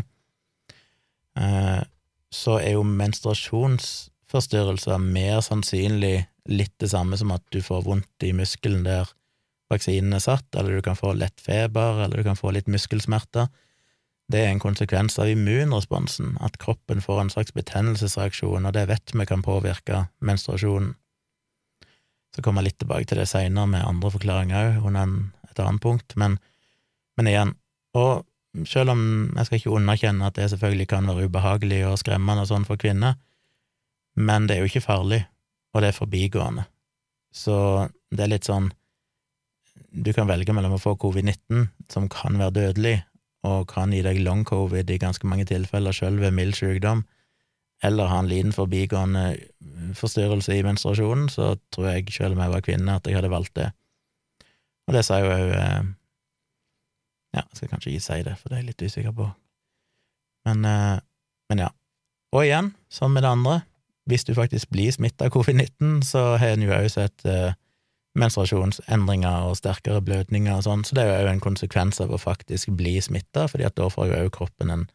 Eh, 1.39 1.81
så 2.35 2.53
er 2.59 2.71
jo 2.75 2.83
menstruasjonsforstyrrelser 2.83 4.97
mer 4.99 5.39
sannsynlig 5.45 6.27
litt 6.51 6.75
det 6.83 6.89
samme 6.91 7.15
som 7.17 7.31
at 7.31 7.43
du 7.55 7.61
får 7.63 7.87
vondt 7.87 8.23
i 8.27 8.35
muskelen 8.35 8.83
der 8.85 9.07
vaksinen 9.71 10.13
er 10.13 10.23
satt, 10.23 10.47
eller 10.55 10.75
du 10.75 10.81
kan 10.85 10.99
få 10.99 11.13
lett 11.17 11.41
feber, 11.41 12.03
eller 12.03 12.17
du 12.19 12.23
kan 12.27 12.39
få 12.39 12.51
litt 12.53 12.67
muskelsmerter. 12.67 13.47
Det 14.27 14.41
er 14.41 14.51
en 14.51 14.61
konsekvens 14.61 15.19
av 15.21 15.29
immunresponsen, 15.29 16.35
at 16.43 16.57
kroppen 16.61 17.01
får 17.01 17.21
en 17.21 17.33
slags 17.33 17.53
betennelsesreaksjon, 17.55 18.65
og 18.65 18.75
det 18.75 18.87
vet 18.89 19.13
vi 19.13 19.25
kan 19.29 19.45
påvirke 19.45 20.07
menstruasjonen. 20.19 20.95
Så 22.35 22.43
kommer 22.43 22.61
jeg 22.61 22.73
litt 22.73 22.81
tilbake 22.83 23.07
til 23.07 23.21
det 23.21 23.29
seinere 23.31 23.69
med 23.71 23.85
andre 23.87 24.11
forklaringer 24.11 24.73
òg, 24.75 24.87
under 24.89 25.11
et 25.47 25.61
annet 25.63 25.83
punkt, 25.83 26.17
men, 26.19 26.35
men 27.15 27.31
igjen, 27.31 27.53
og 27.95 28.25
selv 28.67 28.93
om 28.93 29.01
jeg 29.35 29.47
skal 29.47 29.59
ikke 29.59 29.75
underkjenne 29.77 30.27
at 30.27 30.35
det 30.35 30.49
selvfølgelig 30.51 30.87
kan 30.91 31.07
være 31.07 31.29
ubehagelig 31.29 31.81
og 31.87 31.99
skremmende 31.99 32.43
og 32.43 32.51
sånn 32.51 32.67
for 32.67 32.79
kvinner, 32.79 33.15
men 34.15 34.47
det 34.47 34.55
er 34.55 34.63
jo 34.63 34.69
ikke 34.71 34.83
farlig, 34.83 35.21
og 35.75 35.83
det 35.83 35.91
er 35.91 35.97
forbigående. 35.97 36.67
Så 37.35 37.55
det 38.15 38.25
er 38.25 38.31
litt 38.31 38.47
sånn 38.47 38.71
Du 39.91 40.11
kan 40.15 40.27
velge 40.27 40.53
mellom 40.55 40.75
å 40.75 40.79
få 40.79 40.93
covid-19, 40.99 41.67
som 41.91 42.07
kan 42.11 42.35
være 42.39 42.55
dødelig, 42.55 42.95
og 43.47 43.67
kan 43.71 43.91
gi 43.95 44.01
deg 44.03 44.21
long 44.23 44.43
covid 44.47 44.89
i 44.91 44.99
ganske 44.99 45.27
mange 45.27 45.45
tilfeller, 45.47 45.95
sjøl 45.95 46.19
ved 46.19 46.35
mild 46.35 46.55
sykdom, 46.55 47.03
eller 47.83 48.09
ha 48.09 48.19
en 48.19 48.29
liten 48.29 48.53
forbigående 48.55 49.35
forstyrrelse 49.97 50.55
i 50.55 50.63
menstruasjonen, 50.63 51.27
så 51.29 51.55
tror 51.73 51.89
jeg, 51.91 52.13
selv 52.13 52.35
om 52.35 52.43
jeg 52.43 52.53
var 52.53 52.63
kvinne, 52.65 52.95
at 52.95 53.07
jeg 53.07 53.17
hadde 53.17 53.33
valgt 53.33 53.55
det. 53.55 53.69
Og 54.87 54.95
det 54.95 55.03
sa 55.05 55.19
jo 55.21 55.31
òg 55.33 55.53
eh, 55.57 55.93
Ja, 57.35 57.41
jeg 57.41 57.57
skal 57.57 57.71
kanskje 57.73 57.91
ikke 57.91 58.05
si 58.05 58.21
det, 58.23 58.37
for 58.39 58.49
det 58.49 58.55
er 58.55 58.61
jeg 58.63 58.69
litt 58.69 58.85
usikker 58.85 59.15
på. 59.15 59.27
Men, 60.47 60.65
eh, 60.65 61.01
men 61.51 61.63
ja. 61.65 61.69
Og 62.31 62.45
igjen, 62.45 62.71
som 62.89 63.11
med 63.11 63.25
det 63.25 63.33
andre, 63.35 63.59
hvis 64.05 64.23
du 64.23 64.33
faktisk 64.37 64.69
blir 64.71 64.93
smitta 64.93 65.27
av 65.27 65.33
covid-19, 65.33 66.03
så 66.05 66.37
har 66.39 66.55
en 66.55 66.63
jo 66.63 66.71
òg 66.71 66.87
sett 66.93 67.25
eh, 67.27 67.57
menstruasjonsendringer 68.15 69.49
og 69.49 69.57
sterkere 69.59 70.01
blødninger 70.05 70.55
og 70.55 70.63
sånn, 70.63 70.85
så 70.87 70.95
det 70.95 71.03
er 71.09 71.25
jo 71.25 71.33
en 71.33 71.43
konsekvens 71.43 71.99
av 72.03 72.13
å 72.13 72.21
faktisk 72.21 72.71
bli 72.79 72.95
smitta, 73.03 73.49
fordi 73.51 73.67
at 73.67 73.75
da 73.75 73.89
får 73.91 74.11
jo 74.11 74.21
òg 74.21 74.31
kroppen 74.37 74.71
en 74.71 74.87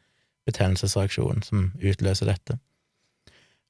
betennelsesreaksjon 0.49 1.45
som 1.45 1.70
utløser 1.76 2.31
dette. 2.31 2.57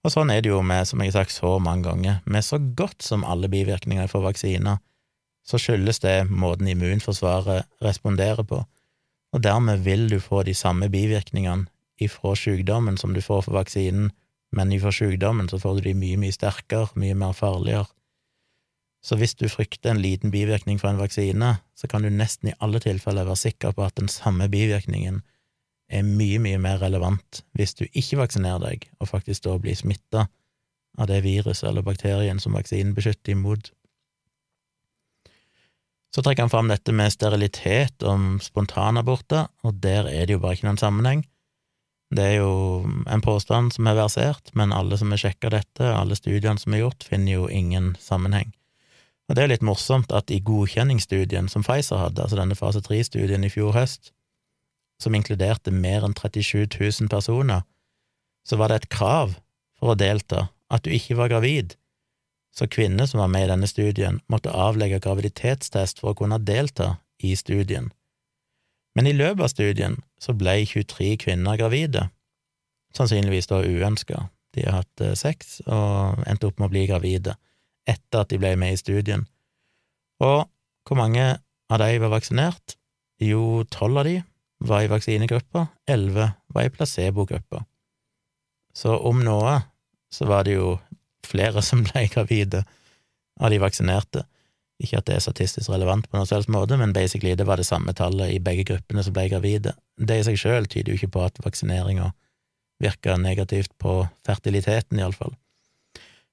Og 0.04 0.14
sånn 0.14 0.30
er 0.32 0.40
det 0.40 0.52
jo 0.52 0.62
med, 0.64 0.86
som 0.88 1.02
jeg 1.02 1.12
har 1.12 1.20
sagt 1.20 1.34
så 1.36 1.58
mange 1.60 1.84
ganger, 1.88 2.20
med 2.24 2.44
så 2.44 2.56
godt 2.58 3.04
som 3.04 3.24
alle 3.28 3.50
bivirkninger 3.52 4.08
for 4.08 4.24
vaksiner, 4.24 4.80
så 5.44 5.60
skyldes 5.60 6.00
det 6.04 6.16
måten 6.30 6.68
immunforsvaret 6.70 7.68
responderer 7.84 8.46
på, 8.48 8.62
og 9.30 9.44
dermed 9.44 9.84
vil 9.84 10.08
du 10.10 10.18
få 10.22 10.42
de 10.46 10.54
samme 10.56 10.88
bivirkningene 10.90 11.68
ifra 12.00 12.34
sykdommen 12.38 12.96
som 12.98 13.12
du 13.14 13.20
får 13.22 13.44
for 13.46 13.58
vaksinen, 13.58 14.10
men 14.56 14.72
ifra 14.74 14.92
sykdommen 14.94 15.48
så 15.50 15.60
får 15.62 15.78
du 15.78 15.90
de 15.90 15.94
mye, 15.94 16.18
mye 16.18 16.34
sterkere, 16.34 16.88
mye 16.98 17.14
mer 17.14 17.36
farligere. 17.36 17.86
Så 19.04 19.16
hvis 19.16 19.36
du 19.38 19.46
frykter 19.48 19.92
en 19.92 20.02
liten 20.02 20.32
bivirkning 20.32 20.80
fra 20.80 20.90
en 20.92 21.00
vaksine, 21.00 21.54
så 21.76 21.88
kan 21.88 22.02
du 22.04 22.10
nesten 22.12 22.50
i 22.50 22.56
alle 22.60 22.80
tilfeller 22.82 23.28
være 23.28 23.44
sikker 23.48 23.76
på 23.76 23.84
at 23.86 23.96
den 24.00 24.10
samme 24.12 24.48
bivirkningen 24.52 25.22
er 25.90 26.06
mye, 26.06 26.38
mye 26.42 26.60
mer 26.62 26.78
relevant 26.82 27.42
hvis 27.58 27.74
du 27.78 27.84
ikke 27.90 28.20
vaksinerer 28.22 28.62
deg, 28.62 28.86
og 29.00 29.10
faktisk 29.10 29.44
da 29.46 29.56
blir 29.60 29.78
smitta 29.78 30.28
av 30.98 31.10
det 31.10 31.20
viruset 31.24 31.68
eller 31.68 31.86
bakterien 31.86 32.40
som 32.42 32.56
vaksinen 32.56 32.94
beskytter 32.96 33.34
imot. 33.34 33.72
Så 36.10 36.22
trekker 36.26 36.46
han 36.46 36.52
fram 36.52 36.70
dette 36.70 36.92
med 36.94 37.12
sterilitet 37.14 38.02
om 38.02 38.40
spontanaborter, 38.42 39.46
og 39.62 39.78
der 39.82 40.08
er 40.10 40.26
det 40.26 40.34
jo 40.34 40.42
bare 40.42 40.58
ikke 40.58 40.66
noen 40.66 40.80
sammenheng. 40.80 41.22
Det 42.10 42.24
er 42.26 42.40
jo 42.40 42.54
en 43.06 43.22
påstand 43.22 43.70
som 43.76 43.86
er 43.86 43.98
versert, 43.98 44.50
men 44.58 44.74
alle 44.74 44.98
som 44.98 45.12
har 45.14 45.22
sjekka 45.22 45.52
dette, 45.54 45.86
alle 45.86 46.18
studiene 46.18 46.58
som 46.58 46.74
er 46.74 46.82
gjort, 46.82 47.06
finner 47.06 47.36
jo 47.36 47.46
ingen 47.46 47.92
sammenheng. 48.02 48.50
Og 49.30 49.36
det 49.38 49.44
er 49.44 49.52
litt 49.52 49.62
morsomt 49.62 50.10
at 50.10 50.32
i 50.34 50.40
godkjenningsstudien 50.42 51.46
som 51.52 51.62
Pfizer 51.62 52.02
hadde, 52.02 52.24
altså 52.24 52.40
denne 52.40 52.58
fase 52.58 52.82
tre-studien 52.82 53.46
i 53.46 53.52
fjor 53.52 53.76
høst, 53.76 54.10
som 55.00 55.16
inkluderte 55.16 55.72
mer 55.72 56.04
enn 56.06 56.16
37 56.16 56.66
000 56.76 57.10
personer, 57.12 57.64
så 58.46 58.56
var 58.60 58.70
det 58.70 58.80
et 58.80 58.90
krav 58.92 59.36
for 59.80 59.92
å 59.92 59.98
delta 59.98 60.48
at 60.70 60.84
du 60.84 60.92
ikke 60.94 61.16
var 61.18 61.32
gravid, 61.32 61.74
så 62.54 62.66
kvinner 62.66 63.06
som 63.06 63.22
var 63.22 63.30
med 63.30 63.46
i 63.46 63.50
denne 63.50 63.68
studien, 63.70 64.20
måtte 64.28 64.52
avlegge 64.52 65.00
graviditetstest 65.02 66.02
for 66.02 66.12
å 66.12 66.18
kunne 66.18 66.40
delta 66.42 66.96
i 67.22 67.34
studien. 67.38 67.90
Men 68.98 69.06
i 69.06 69.14
løpet 69.14 69.44
av 69.46 69.52
studien 69.52 70.00
så 70.20 70.34
ble 70.34 70.58
23 70.66 71.14
kvinner 71.22 71.58
gravide, 71.60 72.08
sannsynligvis 72.96 73.50
da 73.50 73.62
uønska. 73.62 74.26
De 74.56 74.66
har 74.66 74.80
hatt 74.80 75.04
eh, 75.04 75.14
sex 75.14 75.60
og 75.66 76.24
endte 76.26 76.48
opp 76.50 76.58
med 76.58 76.70
å 76.70 76.72
bli 76.72 76.88
gravide 76.90 77.36
etter 77.88 78.24
at 78.24 78.32
de 78.32 78.40
ble 78.40 78.56
med 78.58 78.74
i 78.74 78.80
studien. 78.80 79.22
Og 80.20 80.50
hvor 80.86 80.98
mange 80.98 81.38
av 81.70 81.78
de 81.80 82.00
var 82.02 82.12
vaksinert? 82.16 82.74
Jo, 83.22 83.62
tolv 83.70 84.00
av 84.02 84.08
de 84.08 84.18
var 84.60 84.84
i 84.84 84.90
vaksinegruppa, 84.92 85.66
elleve 85.88 86.32
var 86.54 86.68
i 86.68 86.72
placebogruppa. 86.72 87.64
Så 88.76 88.96
om 88.96 89.22
noe 89.24 89.60
så 90.12 90.26
var 90.28 90.44
det 90.44 90.58
jo 90.58 90.74
flere 91.26 91.62
som 91.68 91.84
ble 91.86 92.06
gravide 92.12 92.64
av 93.40 93.50
de 93.52 93.60
vaksinerte. 93.62 94.26
Ikke 94.80 95.00
at 95.00 95.08
det 95.08 95.18
er 95.18 95.24
statistisk 95.24 95.68
relevant 95.68 96.06
på 96.08 96.16
noen 96.16 96.28
selvs 96.28 96.48
måte, 96.52 96.78
men 96.80 96.94
basically 96.96 97.34
det 97.36 97.44
var 97.48 97.60
det 97.60 97.68
samme 97.68 97.92
tallet 97.96 98.32
i 98.32 98.40
begge 98.40 98.64
gruppene 98.70 99.04
som 99.04 99.16
ble 99.16 99.26
gravide. 99.32 99.74
Det 99.96 100.20
i 100.20 100.24
seg 100.24 100.40
sjøl 100.40 100.68
tyder 100.70 100.92
jo 100.92 101.00
ikke 101.00 101.14
på 101.18 101.26
at 101.26 101.40
vaksineringa 101.44 102.12
virka 102.80 103.18
negativt 103.20 103.74
på 103.78 104.00
fertiliteten, 104.24 105.00
iallfall. 105.00 105.34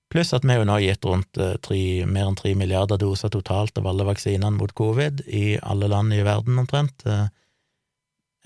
Pluss 0.08 0.32
at 0.32 0.46
vi 0.48 0.56
jo 0.56 0.64
nå 0.64 0.78
har 0.78 0.86
gitt 0.86 1.04
rundt 1.04 1.36
3, 1.36 1.78
eh, 1.78 2.08
mer 2.08 2.30
enn 2.30 2.38
tre 2.40 2.54
milliarder 2.56 3.00
doser 3.02 3.32
totalt 3.34 3.76
av 3.80 3.90
alle 3.92 4.06
vaksinene 4.08 4.56
mot 4.56 4.72
covid 4.72 5.26
i 5.28 5.58
alle 5.60 5.90
land 5.92 6.16
i 6.16 6.24
verden, 6.24 6.62
omtrent. 6.64 7.04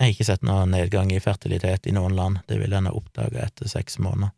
Jeg 0.02 0.08
har 0.08 0.14
ikke 0.16 0.24
sett 0.26 0.42
noen 0.42 0.72
nedgang 0.74 1.12
i 1.14 1.20
fertilitet 1.22 1.84
i 1.86 1.92
noen 1.94 2.16
land, 2.18 2.40
det 2.50 2.56
vil 2.58 2.72
en 2.74 2.88
ha 2.88 2.92
oppdaga 2.98 3.44
etter 3.44 3.68
seks 3.70 4.00
måneder. 4.02 4.32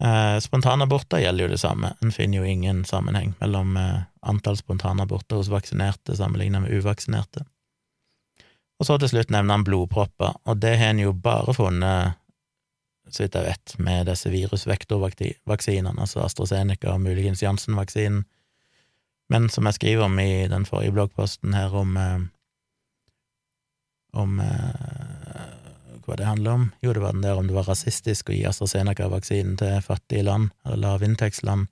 Eh, 0.00 0.38
spontanaborter 0.40 1.20
gjelder 1.20 1.44
jo 1.44 1.50
det 1.52 1.58
samme, 1.60 1.90
en 2.00 2.12
finner 2.12 2.38
jo 2.38 2.46
ingen 2.48 2.78
sammenheng 2.88 3.34
mellom 3.42 3.76
eh, 3.76 4.06
antall 4.24 4.56
spontanaborter 4.56 5.36
hos 5.36 5.50
vaksinerte 5.52 6.16
sammenlignet 6.16 6.64
med 6.64 6.72
uvaksinerte. 6.72 7.44
Og 8.80 8.88
så 8.88 8.96
til 8.96 9.12
slutt 9.12 9.28
nevner 9.28 9.58
han 9.58 9.66
blodpropper, 9.68 10.38
og 10.48 10.56
det 10.64 10.72
har 10.80 10.94
en 10.94 11.04
jo 11.04 11.12
bare 11.12 11.52
funnet, 11.60 12.16
så 13.12 13.26
vidt 13.26 13.36
jeg 13.36 13.44
vet, 13.44 13.74
med 13.76 14.08
disse 14.08 14.32
virusvektorvaksinene, 14.32 16.00
altså 16.00 16.24
AstraZeneca 16.24 16.94
og 16.96 17.04
muligens 17.04 17.44
Janssen-vaksinen. 17.44 18.24
Men 19.28 19.52
som 19.52 19.68
jeg 19.68 19.76
skriver 19.76 20.08
om 20.08 20.16
i 20.16 20.46
den 20.48 20.64
forrige 20.64 20.96
bloggposten 20.96 21.52
her 21.52 21.76
om 21.76 22.00
eh, 22.00 22.24
om 24.14 24.40
eh, 24.40 25.44
hva 26.04 26.16
det 26.18 26.28
handler 26.28 26.58
om. 26.58 26.66
Jo, 26.84 26.92
det 26.92 27.02
var 27.02 27.14
den 27.16 27.24
der 27.24 27.38
om 27.38 27.48
det 27.48 27.56
var 27.56 27.68
rasistisk 27.68 28.30
å 28.30 28.36
gi 28.36 28.44
AstraZeneca-vaksinen 28.48 29.56
til 29.60 29.80
fattige 29.84 30.26
land, 30.26 30.50
eller 30.64 30.82
lavinntektsland. 30.84 31.70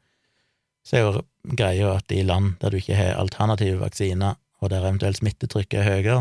Så 0.86 0.98
er 0.98 1.04
jo 1.04 1.24
greia 1.58 1.96
at 1.98 2.12
i 2.12 2.22
land 2.26 2.56
der 2.62 2.72
du 2.72 2.80
ikke 2.80 2.98
har 2.98 3.20
alternative 3.20 3.82
vaksiner, 3.82 4.38
og 4.62 4.70
der 4.70 4.82
eventuelt 4.84 5.18
smittetrykket 5.18 5.80
er 5.80 5.88
høyere, 5.88 6.18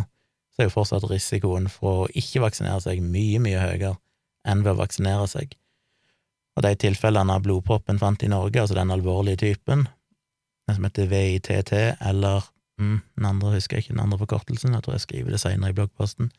så 0.51 0.63
er 0.63 0.67
jo 0.67 0.75
fortsatt 0.75 1.07
risikoen 1.09 1.69
for 1.71 2.03
å 2.03 2.11
ikke 2.17 2.43
vaksinere 2.43 2.81
seg 2.83 3.01
mye, 3.05 3.39
mye 3.41 3.61
høyere 3.61 3.95
enn 4.47 4.63
ved 4.65 4.73
å 4.73 4.81
vaksinere 4.81 5.27
seg. 5.29 5.53
Og 6.57 6.65
de 6.65 6.73
tilfellene 6.75 7.37
av 7.37 7.45
blodproppen 7.45 8.01
fant 8.01 8.23
i 8.25 8.29
Norge, 8.31 8.59
altså 8.59 8.75
den 8.75 8.91
alvorlige 8.91 9.39
typen, 9.45 9.85
den 10.67 10.77
som 10.77 10.87
heter 10.87 11.07
VITT, 11.11 11.71
eller 12.01 12.49
mm, 12.81 12.97
den 13.19 13.27
andre 13.29 13.55
husker 13.55 13.77
jeg 13.77 13.85
ikke 13.85 13.95
den 13.95 14.03
andre 14.03 14.19
forkortelsen, 14.21 14.75
jeg 14.75 14.85
tror 14.85 14.97
jeg 14.97 15.05
skriver 15.05 15.35
det 15.35 15.41
seinere 15.43 15.73
i 15.73 15.77
bloggposten, 15.77 16.31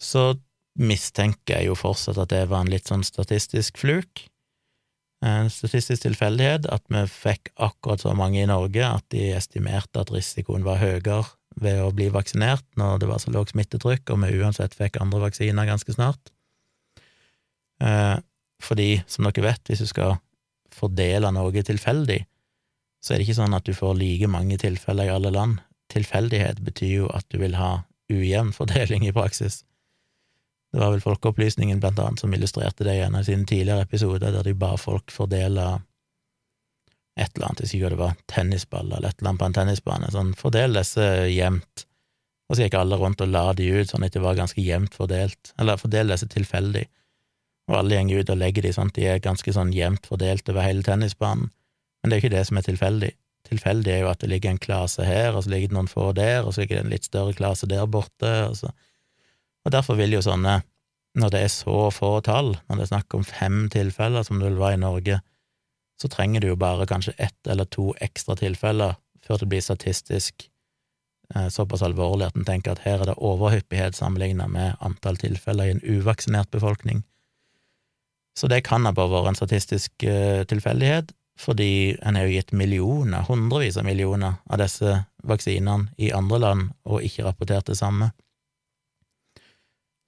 så 0.00 0.34
mistenker 0.80 1.58
jeg 1.58 1.70
jo 1.70 1.78
fortsatt 1.78 2.20
at 2.22 2.30
det 2.32 2.44
var 2.50 2.64
en 2.64 2.72
litt 2.72 2.88
sånn 2.88 3.04
statistisk 3.06 3.80
fluk, 3.80 4.26
en 5.20 5.50
statistisk 5.52 6.06
tilfeldighet, 6.06 6.68
at 6.72 6.86
vi 6.88 7.02
fikk 7.12 7.50
akkurat 7.60 8.00
så 8.00 8.14
mange 8.16 8.40
i 8.40 8.48
Norge 8.48 8.86
at 8.86 9.04
de 9.12 9.34
estimerte 9.36 10.00
at 10.00 10.12
risikoen 10.14 10.64
var 10.64 10.80
høyere 10.80 11.22
ved 11.60 11.82
å 11.82 11.90
bli 11.92 12.08
vaksinert 12.12 12.64
når 12.80 13.02
det 13.02 13.10
var 13.10 13.20
så 13.20 13.32
lavt 13.34 13.52
smittetrykk, 13.52 14.14
og 14.14 14.22
vi 14.24 14.40
uansett 14.40 14.76
fikk 14.78 15.00
andre 15.02 15.20
vaksiner 15.26 15.68
ganske 15.68 15.92
snart. 15.92 16.32
Eh, 17.84 18.16
fordi, 18.60 18.90
som 19.08 19.26
dere 19.26 19.44
vet, 19.44 19.62
hvis 19.68 19.84
du 19.84 19.88
skal 19.90 20.16
fordele 20.72 21.32
noe 21.34 21.64
tilfeldig, 21.66 22.22
så 23.00 23.14
er 23.14 23.20
det 23.20 23.28
ikke 23.28 23.40
sånn 23.40 23.56
at 23.56 23.66
du 23.66 23.72
får 23.76 23.96
like 23.98 24.28
mange 24.30 24.58
tilfeller 24.60 25.08
i 25.08 25.14
alle 25.14 25.32
land. 25.34 25.60
Tilfeldighet 25.92 26.60
betyr 26.64 26.92
jo 27.02 27.10
at 27.14 27.26
du 27.32 27.40
vil 27.40 27.56
ha 27.58 27.82
ujevn 28.12 28.52
fordeling 28.56 29.06
i 29.08 29.14
praksis. 29.16 29.62
Det 30.70 30.78
var 30.78 30.92
vel 30.94 31.02
Folkeopplysningen 31.02 31.80
blant 31.82 31.98
annet 31.98 32.22
som 32.22 32.34
illustrerte 32.34 32.86
det 32.86 32.98
i 32.98 33.04
en 33.04 33.16
av 33.18 33.24
sine 33.26 33.46
tidligere 33.48 33.86
episoder, 33.88 34.30
der 34.30 34.46
de 34.46 34.54
ba 34.54 34.76
folk 34.78 35.10
fordele 35.10 35.80
et 37.18 37.32
eller 37.34 37.48
annet, 37.48 37.62
hvis 37.64 37.74
ikke 37.74 37.90
det 37.92 38.00
var 38.00 38.18
tennisball 38.30 38.92
eller 38.92 39.10
et 39.10 39.18
eller 39.18 39.32
annet 39.32 39.42
på 39.42 39.48
en 39.48 39.56
tennisbane, 39.58 40.10
sånn 40.14 40.30
fordel 40.38 40.78
disse 40.78 41.06
jevnt, 41.28 41.84
og 42.48 42.56
så 42.56 42.64
gikk 42.64 42.76
alle 42.78 42.98
rundt 43.00 43.22
og 43.24 43.32
la 43.34 43.44
de 43.58 43.66
ut 43.74 43.90
sånn 43.90 44.06
at 44.06 44.14
det 44.14 44.22
var 44.22 44.38
ganske 44.38 44.62
jevnt 44.62 44.94
fordelt, 44.96 45.52
eller 45.58 45.80
fordel 45.80 46.14
disse 46.14 46.30
tilfeldig, 46.30 46.86
og 47.70 47.80
alle 47.80 47.98
gjenger 47.98 48.22
ut 48.22 48.32
og 48.32 48.40
legger 48.40 48.66
de 48.66 48.72
sånn 48.74 48.90
at 48.90 48.98
de 48.98 49.08
er 49.10 49.22
ganske 49.22 49.54
sånn 49.54 49.74
jevnt 49.74 50.06
fordelt 50.10 50.48
over 50.50 50.66
hele 50.66 50.86
tennisbanen, 50.86 51.50
men 52.00 52.10
det 52.10 52.16
er 52.16 52.22
ikke 52.22 52.36
det 52.36 52.46
som 52.48 52.60
er 52.60 52.66
tilfeldig. 52.66 53.10
Tilfeldig 53.50 53.92
er 53.92 54.02
jo 54.04 54.10
at 54.10 54.20
det 54.22 54.30
ligger 54.30 54.52
en 54.52 54.62
klase 54.62 55.04
her, 55.04 55.34
og 55.34 55.44
så 55.44 55.52
ligger 55.52 55.70
det 55.70 55.76
noen 55.76 55.90
få 55.90 56.10
der, 56.16 56.44
og 56.44 56.54
så 56.54 56.62
ligger 56.62 56.78
det 56.78 56.84
en 56.84 56.94
litt 56.94 57.08
større 57.08 57.34
klase 57.36 57.68
der 57.70 57.88
borte, 57.90 58.32
og 58.48 58.56
så 58.62 58.72
Og 59.60 59.72
derfor 59.72 59.98
vil 59.98 60.14
jo 60.14 60.22
sånne, 60.24 60.62
når 61.20 61.30
det 61.34 61.40
er 61.44 61.50
så 61.52 61.90
få 61.92 62.22
tall, 62.24 62.54
når 62.68 62.76
det 62.78 62.84
er 62.86 62.88
snakk 62.94 63.14
om 63.14 63.24
fem 63.28 63.66
tilfeller, 63.68 64.22
som 64.24 64.38
det 64.40 64.48
vil 64.48 64.56
være 64.56 64.78
i 64.78 64.80
Norge, 64.80 65.18
så 66.00 66.08
trenger 66.08 66.40
du 66.40 66.46
jo 66.48 66.56
bare 66.56 66.86
kanskje 66.88 67.12
ett 67.18 67.46
eller 67.46 67.68
to 67.68 67.90
ekstra 68.00 68.38
tilfeller 68.40 68.96
før 69.26 69.42
det 69.42 69.50
blir 69.52 69.60
statistisk 69.60 70.46
eh, 71.34 71.48
såpass 71.52 71.84
alvorlig 71.84 72.30
at 72.30 72.38
en 72.38 72.48
tenker 72.48 72.72
at 72.72 72.80
her 72.86 73.02
er 73.02 73.10
det 73.10 73.18
overhyppighet 73.18 73.98
sammenlignet 73.98 74.48
med 74.48 74.80
antall 74.80 75.20
tilfeller 75.20 75.68
i 75.68 75.76
en 75.76 75.84
uvaksinert 75.84 76.48
befolkning. 76.50 77.04
Så 78.38 78.48
det 78.48 78.62
kan 78.64 78.86
ha 78.88 78.94
bare 78.96 79.12
vært 79.12 79.34
en 79.34 79.40
statistisk 79.42 80.06
uh, 80.06 80.46
tilfeldighet, 80.48 81.10
fordi 81.40 81.96
en 82.04 82.18
har 82.18 82.26
jo 82.28 82.34
gitt 82.36 82.52
millioner, 82.56 83.24
hundrevis 83.28 83.78
av 83.80 83.86
millioner 83.88 84.40
av 84.50 84.60
disse 84.60 84.98
vaksinene 85.26 85.94
i 85.98 86.12
andre 86.16 86.40
land 86.42 86.66
og 86.84 87.04
ikke 87.06 87.24
rapportert 87.26 87.70
det 87.70 87.78
samme. 87.80 88.10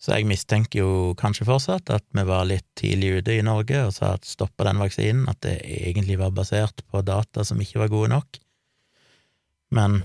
Så 0.02 0.16
jeg 0.16 0.26
mistenker 0.26 0.82
jo 0.82 0.92
kanskje 1.18 1.46
fortsatt 1.46 1.92
at 1.94 2.04
vi 2.10 2.24
var 2.26 2.48
litt 2.50 2.66
tidlig 2.78 3.20
ute 3.20 3.36
i 3.36 3.44
Norge 3.46 3.84
og 3.86 3.92
sa 3.94 4.16
at 4.16 4.26
stoppa 4.26 4.66
den 4.66 4.82
vaksinen, 4.82 5.28
at 5.30 5.38
det 5.46 5.60
egentlig 5.62 6.18
var 6.18 6.34
basert 6.34 6.82
på 6.90 7.04
data 7.06 7.44
som 7.46 7.60
ikke 7.62 7.84
var 7.84 7.92
gode 7.92 8.10
nok. 8.16 8.40
Men 9.72 10.00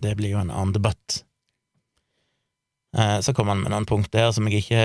det 0.00 0.14
blir 0.18 0.36
jo 0.36 0.42
en 0.44 0.52
annen 0.54 0.76
debatt. 0.76 1.24
Eh, 2.94 3.18
så 3.20 3.34
kommer 3.34 3.56
han 3.56 3.64
med 3.64 3.74
noen 3.74 3.88
punkter 3.88 4.30
som 4.34 4.46
ikke 4.46 4.84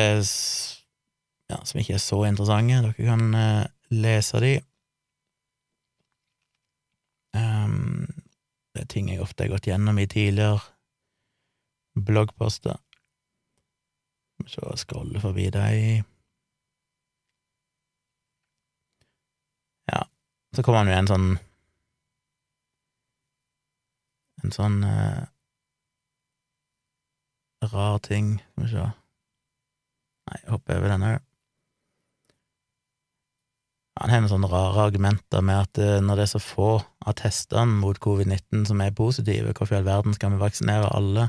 ja, 1.50 1.60
som 1.64 1.80
ikke 1.82 1.96
er 1.98 2.02
så 2.02 2.24
interessante. 2.26 2.82
Dere 2.90 3.08
kan 3.12 3.30
eh, 3.38 3.70
lese 3.94 4.42
de. 4.42 4.56
Det 8.80 8.86
er 8.86 8.94
ting 8.94 9.10
jeg 9.12 9.20
ofte 9.20 9.44
har 9.44 9.50
gått 9.52 9.66
gjennom 9.68 9.98
i 10.00 10.06
tidligere 10.08 10.62
bloggposter. 12.00 12.78
Så 14.48 14.72
scrolle 14.80 15.20
forbi 15.20 15.50
deg. 15.52 16.06
Ja, 19.92 20.06
så 20.56 20.64
kommer 20.64 20.86
han 20.86 20.94
jo 20.94 20.96
en 20.96 21.12
sånn 21.12 21.28
En 24.40 24.54
sånn 24.56 24.78
eh, 24.88 25.26
rar 27.74 27.98
ting 28.06 28.38
Skal 28.40 28.64
vi 28.64 28.70
se 28.72 28.86
Nei, 28.86 30.38
jeg 30.38 30.54
hopper 30.54 30.80
over 30.80 30.94
den 30.94 31.08
òg. 31.10 31.29
Han 34.00 34.14
har 34.14 34.22
noen 34.24 34.32
sånne 34.32 34.50
rare 34.52 34.86
argumenter 34.88 35.44
med 35.44 35.66
at 35.66 35.80
eh, 35.84 35.98
når 36.04 36.22
det 36.22 36.26
er 36.26 36.32
så 36.32 36.40
få 36.44 36.70
av 36.80 37.18
testene 37.20 37.82
mot 37.82 37.98
covid-19 38.00 38.64
som 38.70 38.80
er 38.84 38.96
positive, 38.96 39.52
hvorfor 39.52 39.76
i 39.76 39.80
all 39.82 39.90
verden 39.90 40.16
skal 40.16 40.32
vi 40.34 40.40
vaksinere 40.40 40.92
alle? 40.96 41.28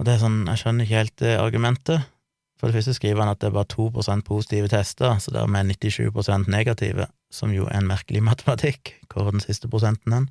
Og 0.00 0.08
det 0.08 0.14
er 0.14 0.22
sånn, 0.22 0.42
jeg 0.48 0.62
skjønner 0.62 0.88
ikke 0.88 1.00
helt 1.02 1.16
det 1.20 1.34
argumentet. 1.38 2.08
For 2.56 2.70
det 2.70 2.78
første 2.78 2.94
skriver 2.96 3.24
han 3.24 3.32
at 3.32 3.42
det 3.42 3.50
er 3.50 3.56
bare 3.56 3.68
2% 3.74 4.24
positive 4.24 4.70
tester, 4.72 5.18
så 5.20 5.34
dermed 5.34 5.74
er 5.74 5.76
97% 5.76 6.48
negative, 6.50 7.08
som 7.32 7.52
jo 7.52 7.66
er 7.68 7.82
en 7.82 7.90
merkelig 7.90 8.22
matematikk. 8.30 8.94
Hvor 9.12 9.26
er 9.26 9.36
den 9.36 9.44
siste 9.44 9.68
prosenten 9.68 10.16
hen? 10.16 10.30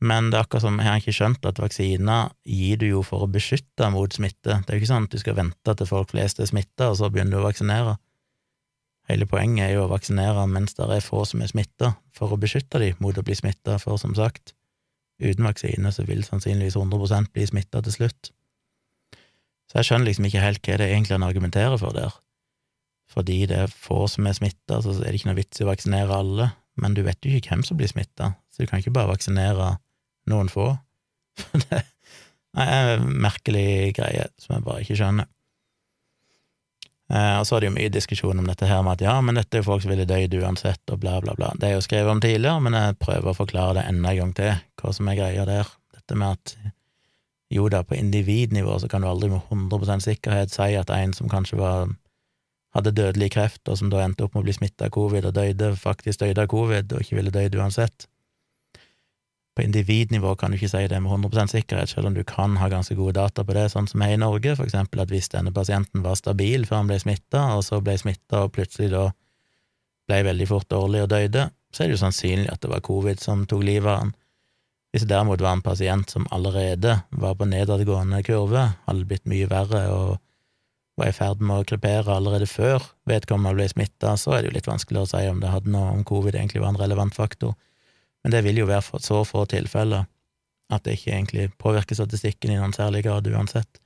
Men 0.00 0.30
det 0.30 0.38
er 0.38 0.46
akkurat 0.46 0.64
som 0.64 0.78
jeg 0.80 0.88
har 0.88 1.00
ikke 1.02 1.12
skjønt 1.12 1.48
at 1.48 1.58
vaksiner 1.60 2.30
gir 2.48 2.78
du 2.80 2.86
jo 2.86 3.02
for 3.04 3.26
å 3.26 3.32
beskytte 3.32 3.90
mot 3.92 4.14
smitte. 4.14 4.62
Det 4.62 4.70
er 4.72 4.78
jo 4.78 4.80
ikke 4.80 4.92
sånn 4.94 5.08
at 5.10 5.12
du 5.12 5.20
skal 5.20 5.36
vente 5.36 5.74
til 5.76 5.90
folk 5.90 6.14
flest 6.14 6.40
er 6.40 6.48
smitta, 6.48 6.88
og 6.88 6.96
så 7.00 7.10
begynner 7.12 7.36
du 7.36 7.42
å 7.42 7.48
vaksinere. 7.50 7.98
Hele 9.10 9.26
poenget 9.26 9.64
er 9.64 9.72
jo 9.74 9.86
å 9.88 9.90
vaksinere 9.90 10.44
mens 10.46 10.76
det 10.78 10.86
er 10.86 11.02
få 11.02 11.24
som 11.26 11.42
er 11.42 11.50
smitta, 11.50 11.94
for 12.14 12.30
å 12.30 12.38
beskytte 12.38 12.78
dem 12.78 12.98
mot 13.02 13.16
å 13.18 13.24
bli 13.26 13.34
smitta, 13.34 13.78
for 13.82 13.98
som 13.98 14.14
sagt, 14.14 14.54
uten 15.20 15.48
vaksine 15.48 15.90
så 15.92 16.04
vil 16.06 16.22
sannsynligvis 16.22 16.78
100 16.78 17.32
bli 17.34 17.46
smitta 17.48 17.82
til 17.82 17.96
slutt. 17.96 18.30
Så 19.70 19.80
jeg 19.80 19.88
skjønner 19.88 20.10
liksom 20.10 20.28
ikke 20.28 20.44
helt 20.44 20.62
hva 20.62 20.78
det 20.78 20.86
er 20.86 20.94
egentlig 20.94 21.16
han 21.16 21.26
argumenterer 21.26 21.78
for 21.80 21.94
der. 21.96 22.14
Fordi 23.10 23.40
det 23.50 23.58
er 23.64 23.74
få 23.74 24.04
som 24.10 24.28
er 24.30 24.38
smitta, 24.38 24.78
så 24.82 24.94
er 25.00 25.10
det 25.10 25.20
ikke 25.20 25.32
noe 25.32 25.40
vits 25.40 25.58
i 25.58 25.66
å 25.66 25.70
vaksinere 25.70 26.20
alle, 26.22 26.52
men 26.80 26.94
du 26.94 27.02
vet 27.06 27.18
jo 27.26 27.34
ikke 27.34 27.56
hvem 27.56 27.66
som 27.66 27.78
blir 27.78 27.90
smitta, 27.90 28.32
så 28.50 28.62
du 28.62 28.70
kan 28.70 28.82
ikke 28.82 28.94
bare 28.94 29.10
vaksinere 29.10 29.72
noen 30.30 30.50
få. 30.52 30.70
For 31.40 31.66
det 31.66 31.82
er 32.66 32.96
en 32.96 33.10
merkelig 33.22 33.92
greie 33.98 34.26
som 34.38 34.56
jeg 34.56 34.66
bare 34.66 34.82
ikke 34.82 34.98
skjønner. 34.98 35.26
Eh, 37.10 37.36
og 37.40 37.46
så 37.46 37.56
er 37.56 37.64
det 37.64 37.70
jo 37.70 37.76
mye 37.76 37.92
diskusjon 37.92 38.38
om 38.38 38.46
dette 38.46 38.68
her 38.70 38.82
med 38.86 38.98
at 38.98 39.06
ja, 39.08 39.16
men 39.24 39.38
dette 39.38 39.58
er 39.58 39.64
jo 39.64 39.70
folk 39.72 39.82
som 39.82 39.90
ville 39.90 40.06
dødd 40.06 40.36
uansett, 40.40 40.82
og 40.92 41.00
bla, 41.02 41.16
bla, 41.24 41.34
bla. 41.38 41.50
Det 41.58 41.70
er 41.70 41.74
jo 41.76 41.86
skrevet 41.86 42.12
om 42.12 42.22
tidligere, 42.22 42.62
men 42.62 42.76
jeg 42.78 42.98
prøver 43.02 43.32
å 43.32 43.38
forklare 43.38 43.80
det 43.80 43.88
enda 43.90 44.12
en 44.12 44.20
gang 44.20 44.36
til, 44.38 44.52
hva 44.80 44.92
som 44.94 45.10
er 45.10 45.18
greia 45.18 45.46
der. 45.48 45.72
Dette 45.96 46.18
med 46.18 46.38
at 46.38 46.54
jo 47.50 47.66
da, 47.72 47.82
på 47.82 47.98
individnivå 47.98 48.78
så 48.78 48.88
kan 48.90 49.02
du 49.02 49.10
aldri 49.10 49.32
med 49.32 49.42
100% 49.50 50.06
sikkerhet 50.06 50.54
si 50.54 50.76
at 50.78 50.92
en 50.94 51.16
som 51.16 51.30
kanskje 51.30 51.58
var 51.58 51.90
hadde 52.76 52.94
dødelig 52.94 53.32
kreft, 53.34 53.64
og 53.66 53.80
som 53.80 53.90
da 53.90 54.04
endte 54.04 54.22
opp 54.22 54.36
med 54.36 54.44
å 54.44 54.46
bli 54.46 54.54
smitta 54.54 54.86
av 54.86 54.94
covid 54.94 55.26
og 55.26 55.34
døde, 55.34 55.72
faktisk 55.78 56.22
døde 56.22 56.44
av 56.44 56.50
covid 56.52 56.94
og 56.94 57.02
ikke 57.02 57.18
ville 57.18 57.34
dødd 57.34 57.58
uansett. 57.58 58.06
Individnivå 59.62 60.34
kan 60.38 60.52
du 60.52 60.58
ikke 60.58 60.70
si 60.72 60.82
det 60.90 60.98
med 61.02 61.12
100 61.12 61.50
sikkerhet, 61.52 61.92
selv 61.92 62.10
om 62.10 62.14
du 62.16 62.22
kan 62.26 62.56
ha 62.60 62.68
ganske 62.72 62.94
gode 62.98 63.16
data 63.18 63.44
på 63.44 63.56
det, 63.56 63.68
sånn 63.72 63.88
som 63.90 64.02
her 64.04 64.14
i 64.14 64.20
Norge, 64.20 64.54
for 64.58 64.66
eksempel 64.68 65.02
at 65.04 65.12
hvis 65.12 65.30
denne 65.32 65.52
pasienten 65.54 66.04
var 66.04 66.18
stabil 66.18 66.66
før 66.68 66.82
han 66.82 66.90
ble 66.90 66.98
smitta, 67.02 67.44
og 67.56 67.64
så 67.66 67.80
ble 67.84 67.96
smitta 68.00 68.44
og 68.44 68.54
plutselig 68.56 68.90
da 68.94 69.08
ble 70.10 70.22
veldig 70.26 70.48
fort 70.50 70.70
dårlig 70.72 71.04
og 71.04 71.12
døde, 71.12 71.50
så 71.70 71.82
er 71.82 71.90
det 71.90 71.98
jo 71.98 72.02
sannsynlig 72.04 72.50
at 72.50 72.62
det 72.64 72.72
var 72.72 72.82
covid 72.86 73.22
som 73.22 73.44
tok 73.46 73.62
livet 73.66 73.90
av 73.90 74.02
han. 74.04 74.16
Hvis 74.90 75.04
det 75.06 75.12
derimot 75.12 75.42
var 75.44 75.54
en 75.54 75.62
pasient 75.62 76.10
som 76.10 76.26
allerede 76.34 76.96
var 77.10 77.36
på 77.38 77.46
nedadgående 77.46 78.24
kurve, 78.26 78.64
hadde 78.88 79.06
blitt 79.06 79.28
mye 79.30 79.46
verre 79.50 79.84
og 79.94 80.16
var 80.98 81.12
i 81.12 81.16
ferd 81.16 81.42
med 81.46 81.62
å 81.62 81.66
krepere 81.68 82.16
allerede 82.16 82.48
før 82.50 82.82
vedkommende 83.08 83.54
ble 83.56 83.68
smitta, 83.70 84.16
så 84.18 84.34
er 84.34 84.42
det 84.42 84.50
jo 84.50 84.56
litt 84.58 84.70
vanskelig 84.70 85.04
å 85.04 85.10
si 85.12 85.22
om 85.30 85.38
det 85.42 85.52
hadde 85.52 85.70
noe 85.72 85.94
om 85.94 86.02
covid 86.06 86.34
egentlig 86.34 86.64
var 86.64 86.74
en 86.74 86.80
relevant 86.82 87.14
faktor. 87.16 87.54
Men 88.24 88.34
det 88.34 88.42
vil 88.44 88.60
jo 88.60 88.68
være 88.68 89.00
så 89.00 89.22
få 89.24 89.44
tilfeller 89.48 90.08
at 90.70 90.84
det 90.84 90.98
ikke 90.98 91.12
egentlig 91.12 91.46
påvirker 91.58 91.98
statistikken 91.98 92.52
i 92.52 92.58
noen 92.58 92.74
særlig 92.76 93.02
grad 93.06 93.26
uansett. 93.26 93.80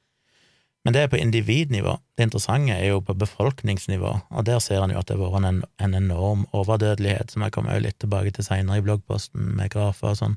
Men 0.85 0.93
det 0.93 1.01
er 1.01 1.09
på 1.09 1.17
individnivå. 1.17 1.95
Det 2.17 2.27
interessante 2.27 2.75
er 2.77 2.91
jo 2.91 3.01
på 3.01 3.15
befolkningsnivå, 3.17 4.11
og 4.29 4.45
der 4.45 4.59
ser 4.61 4.85
en 4.85 4.93
jo 4.93 5.01
at 5.01 5.09
det 5.09 5.17
har 5.17 5.23
vært 5.33 5.49
en, 5.49 5.63
en, 5.81 5.95
enorm 5.97 6.45
overdødelighet, 6.53 7.33
som 7.33 7.47
jeg 7.47 7.55
kommer 7.57 7.81
litt 7.81 7.97
tilbake 8.05 8.35
til 8.37 8.45
seinere 8.45 8.83
i 8.83 8.85
bloggposten, 8.85 9.55
med 9.57 9.73
grafer 9.73 10.13
og 10.13 10.21
sånn. 10.21 10.37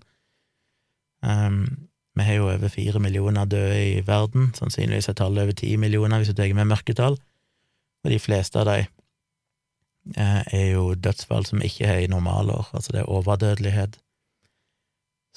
Um, 1.19 1.89
vi 2.15 2.23
har 2.23 2.39
jo 2.39 2.47
over 2.53 2.71
fire 2.71 3.01
millioner 3.03 3.49
døde 3.49 3.75
i 3.75 3.97
verden, 4.07 4.53
sannsynligvis 4.55 5.11
er 5.11 5.17
tallet 5.19 5.43
over 5.43 5.57
ti 5.57 5.73
millioner 5.77 6.21
hvis 6.21 6.31
du 6.31 6.39
tar 6.39 6.55
med 6.55 6.71
mørketall, 6.71 7.19
og 8.05 8.13
de 8.13 8.21
fleste 8.21 8.61
av 8.61 8.69
de 8.71 8.85
Eh, 8.85 8.96
er 10.15 10.67
jo 10.71 10.93
dødsfall 10.95 11.45
som 11.45 11.61
ikke 11.61 11.85
er 11.85 12.03
i 12.03 12.11
normalår, 12.11 12.69
altså 12.73 12.93
det 12.93 13.01
er 13.01 13.09
overdødelighet. 13.11 13.97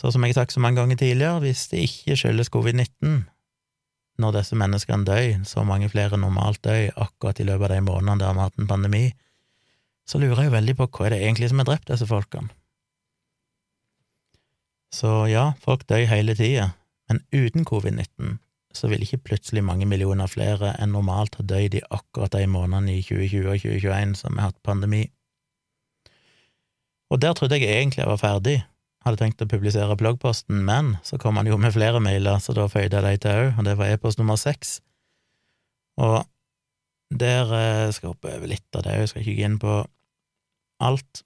Så 0.00 0.10
som 0.10 0.24
jeg 0.24 0.32
har 0.32 0.42
sagt 0.42 0.52
så 0.52 0.60
mange 0.60 0.80
ganger 0.80 0.96
tidligere, 0.96 1.40
hvis 1.40 1.66
det 1.68 1.84
ikke 1.84 2.16
skyldes 2.16 2.50
covid-19, 2.54 3.24
når 4.20 4.36
disse 4.36 4.56
menneskene 4.56 5.04
dør, 5.04 5.44
så 5.44 5.64
mange 5.64 5.88
flere 5.88 6.18
normalt 6.20 6.62
dør 6.64 6.92
akkurat 6.96 7.40
i 7.40 7.46
løpet 7.48 7.70
av 7.70 7.74
de 7.74 7.84
månedene 7.88 8.20
der 8.20 8.32
vi 8.32 8.40
har 8.40 8.50
hatt 8.50 8.60
en 8.60 8.70
pandemi, 8.70 9.04
så 10.08 10.18
lurer 10.18 10.42
jeg 10.42 10.50
jo 10.50 10.56
veldig 10.56 10.76
på 10.76 10.88
hva 10.88 11.06
er 11.06 11.14
det 11.14 11.22
egentlig 11.22 11.50
som 11.50 11.62
har 11.62 11.68
drept 11.70 11.90
disse 11.92 12.08
folkene. 12.08 12.50
Så 14.90 15.10
ja, 15.30 15.52
folk 15.62 15.86
dør 15.88 16.08
hele 16.10 16.34
tida, 16.34 16.72
men 17.08 17.22
uten 17.32 17.66
covid-19 17.68 18.38
så 18.74 18.88
vil 18.90 19.02
ikke 19.02 19.22
plutselig 19.30 19.62
mange 19.66 19.86
millioner 19.88 20.30
flere 20.30 20.74
enn 20.78 20.92
normalt 20.94 21.38
ha 21.40 21.44
dødd 21.46 21.76
i 21.80 21.86
akkurat 21.90 22.34
de 22.36 22.46
månedene 22.50 22.98
i 22.98 23.02
2020 23.02 23.48
og 23.50 23.62
2021 23.64 24.18
som 24.20 24.36
vi 24.36 24.42
har 24.42 24.52
hatt 24.52 24.66
pandemi. 24.66 25.04
Og 27.10 27.18
der 27.22 27.34
trodde 27.34 27.58
jeg 27.58 27.66
egentlig 27.66 28.04
jeg 28.04 28.10
var 28.12 28.20
ferdig, 28.22 28.56
hadde 29.04 29.18
tenkt 29.18 29.42
å 29.42 29.48
publisere 29.50 29.96
bloggposten, 29.98 30.60
men 30.66 30.94
så 31.06 31.18
kom 31.18 31.40
han 31.40 31.48
jo 31.50 31.58
med 31.58 31.74
flere 31.74 32.02
mailer, 32.02 32.38
så 32.38 32.54
da 32.54 32.68
føyde 32.70 33.00
jeg 33.00 33.06
de 33.06 33.22
til 33.24 33.40
òg, 33.46 33.58
og 33.58 33.66
det 33.66 33.74
var 33.80 33.90
e-post 33.90 34.20
nummer 34.20 34.38
seks. 34.38 34.78
Og 36.00 36.20
der 37.10 37.50
eh, 37.56 37.88
skal 37.90 38.06
jeg 38.06 38.12
hoppe 38.12 38.34
over 38.36 38.52
litt 38.52 38.78
av 38.78 38.86
det, 38.86 38.98
jeg 39.00 39.10
skal 39.10 39.24
ikke 39.24 39.38
gå 39.40 39.48
inn 39.48 39.58
på 39.62 39.80
alt, 40.86 41.24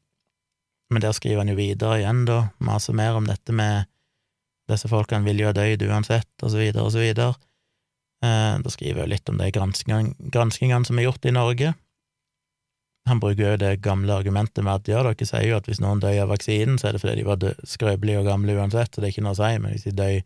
men 0.92 1.04
der 1.04 1.16
skriver 1.16 1.42
han 1.42 1.52
jo 1.52 1.58
videre 1.58 1.98
igjen, 2.00 2.24
da, 2.28 2.46
maser 2.64 2.96
mer 2.96 3.18
om 3.18 3.28
dette 3.28 3.52
med 3.52 3.90
disse 4.70 4.88
folkene 4.88 5.26
vil 5.26 5.42
jo 5.42 5.50
ha 5.50 5.56
dødd 5.56 5.84
uansett, 5.88 6.30
og 6.42 6.52
så 6.52 6.60
videre 6.60 6.86
og 6.86 6.92
så 6.94 7.02
videre. 7.02 7.34
Eh, 8.24 8.54
da 8.64 8.72
skriver 8.72 9.04
jeg 9.04 9.12
litt 9.12 9.32
om 9.32 9.40
de 9.40 9.50
granskingene 9.54 10.88
som 10.88 11.00
er 11.00 11.08
gjort 11.08 11.28
i 11.28 11.34
Norge. 11.34 11.72
Han 13.04 13.20
bruker 13.20 13.50
jo 13.50 13.56
det 13.60 13.82
gamle 13.84 14.14
argumentet 14.16 14.64
med 14.64 14.80
at 14.80 14.88
ja, 14.88 15.02
dere 15.04 15.28
sier 15.28 15.50
jo 15.50 15.58
at 15.58 15.66
hvis 15.68 15.82
noen 15.84 16.00
dør 16.00 16.22
av 16.22 16.30
vaksinen, 16.32 16.78
så 16.80 16.88
er 16.88 16.96
det 16.96 17.02
fordi 17.02 17.18
de 17.20 17.26
var 17.28 17.66
skrøpelige 17.68 18.22
og 18.22 18.30
gamle 18.30 18.54
uansett, 18.56 18.94
så 18.94 19.02
det 19.02 19.10
er 19.10 19.12
ikke 19.12 19.26
noe 19.26 19.36
å 19.36 19.40
si, 19.42 19.50
men 19.60 19.74
hvis 19.74 19.88
de 19.90 19.96
dør, 19.98 20.20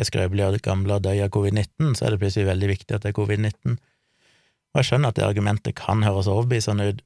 er 0.00 0.08
skrøpelige 0.08 0.48
og 0.48 0.64
gamle 0.64 0.96
og 0.96 1.04
dør 1.04 1.22
av 1.26 1.32
covid-19, 1.32 1.94
så 1.96 2.06
er 2.06 2.12
det 2.12 2.20
plutselig 2.20 2.48
veldig 2.48 2.68
viktig 2.70 2.96
at 2.96 3.04
det 3.04 3.10
er 3.10 3.16
covid-19. 3.16 3.78
Og 4.70 4.80
jeg 4.80 4.88
skjønner 4.88 5.12
at 5.12 5.18
det 5.18 5.26
argumentet 5.26 5.76
kan 5.80 6.04
høres 6.04 6.28
overbevisende 6.30 6.92
ut, 6.92 7.02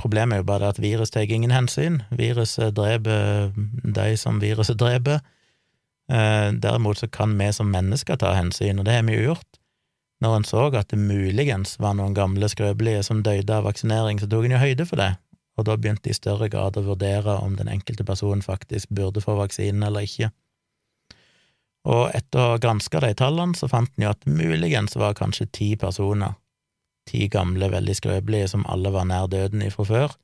Problemet 0.00 0.34
er 0.34 0.40
jo 0.40 0.48
bare 0.48 0.70
at 0.72 0.80
virus 0.80 1.12
tar 1.12 1.28
ingen 1.28 1.52
hensyn. 1.52 2.00
Viruset 2.16 2.72
dreper 2.76 3.50
de 3.84 4.16
som 4.16 4.40
viruset 4.40 4.78
dreper. 4.80 5.20
Eh, 6.10 6.50
derimot 6.52 6.98
så 6.98 7.08
kan 7.08 7.36
vi 7.38 7.52
som 7.54 7.70
mennesker 7.70 8.18
ta 8.18 8.34
hensyn, 8.34 8.80
og 8.80 8.88
det 8.88 8.96
har 8.96 9.06
vi 9.06 9.18
jo 9.18 9.30
gjort. 9.30 9.60
Når 10.20 10.36
en 10.36 10.44
så 10.44 10.66
at 10.76 10.90
det 10.92 10.98
muligens 10.98 11.78
var 11.80 11.94
noen 11.96 12.14
gamle 12.14 12.48
skrøpelige 12.50 13.04
som 13.06 13.22
døde 13.24 13.56
av 13.56 13.64
vaksinering, 13.68 14.20
så 14.20 14.28
tok 14.28 14.44
en 14.44 14.56
jo 14.56 14.60
høyde 14.60 14.86
for 14.88 15.00
det, 15.00 15.14
og 15.56 15.68
da 15.68 15.78
begynte 15.78 16.08
de 16.08 16.12
i 16.12 16.18
større 16.18 16.50
grad 16.52 16.76
å 16.76 16.84
vurdere 16.84 17.38
om 17.40 17.56
den 17.56 17.70
enkelte 17.72 18.04
personen 18.04 18.44
faktisk 18.44 18.90
burde 18.90 19.22
få 19.24 19.38
vaksinen 19.38 19.86
eller 19.86 20.04
ikke. 20.04 20.32
Og 21.88 22.10
etter 22.12 22.42
å 22.42 22.50
ha 22.52 22.60
granska 22.60 23.00
de 23.00 23.14
tallene, 23.16 23.56
så 23.56 23.70
fant 23.70 23.88
en 23.96 24.04
jo 24.04 24.12
at 24.12 24.28
muligens 24.28 24.98
var 25.00 25.16
kanskje 25.16 25.48
ti 25.48 25.72
personer 25.80 26.36
ti 27.10 27.28
gamle, 27.28 27.70
veldig 27.72 27.96
skrøpelige 27.96 28.50
som 28.52 28.66
alle 28.70 28.92
var 28.94 29.08
nær 29.08 29.28
døden 29.30 29.64
ifra 29.66 29.86
før, 29.86 30.16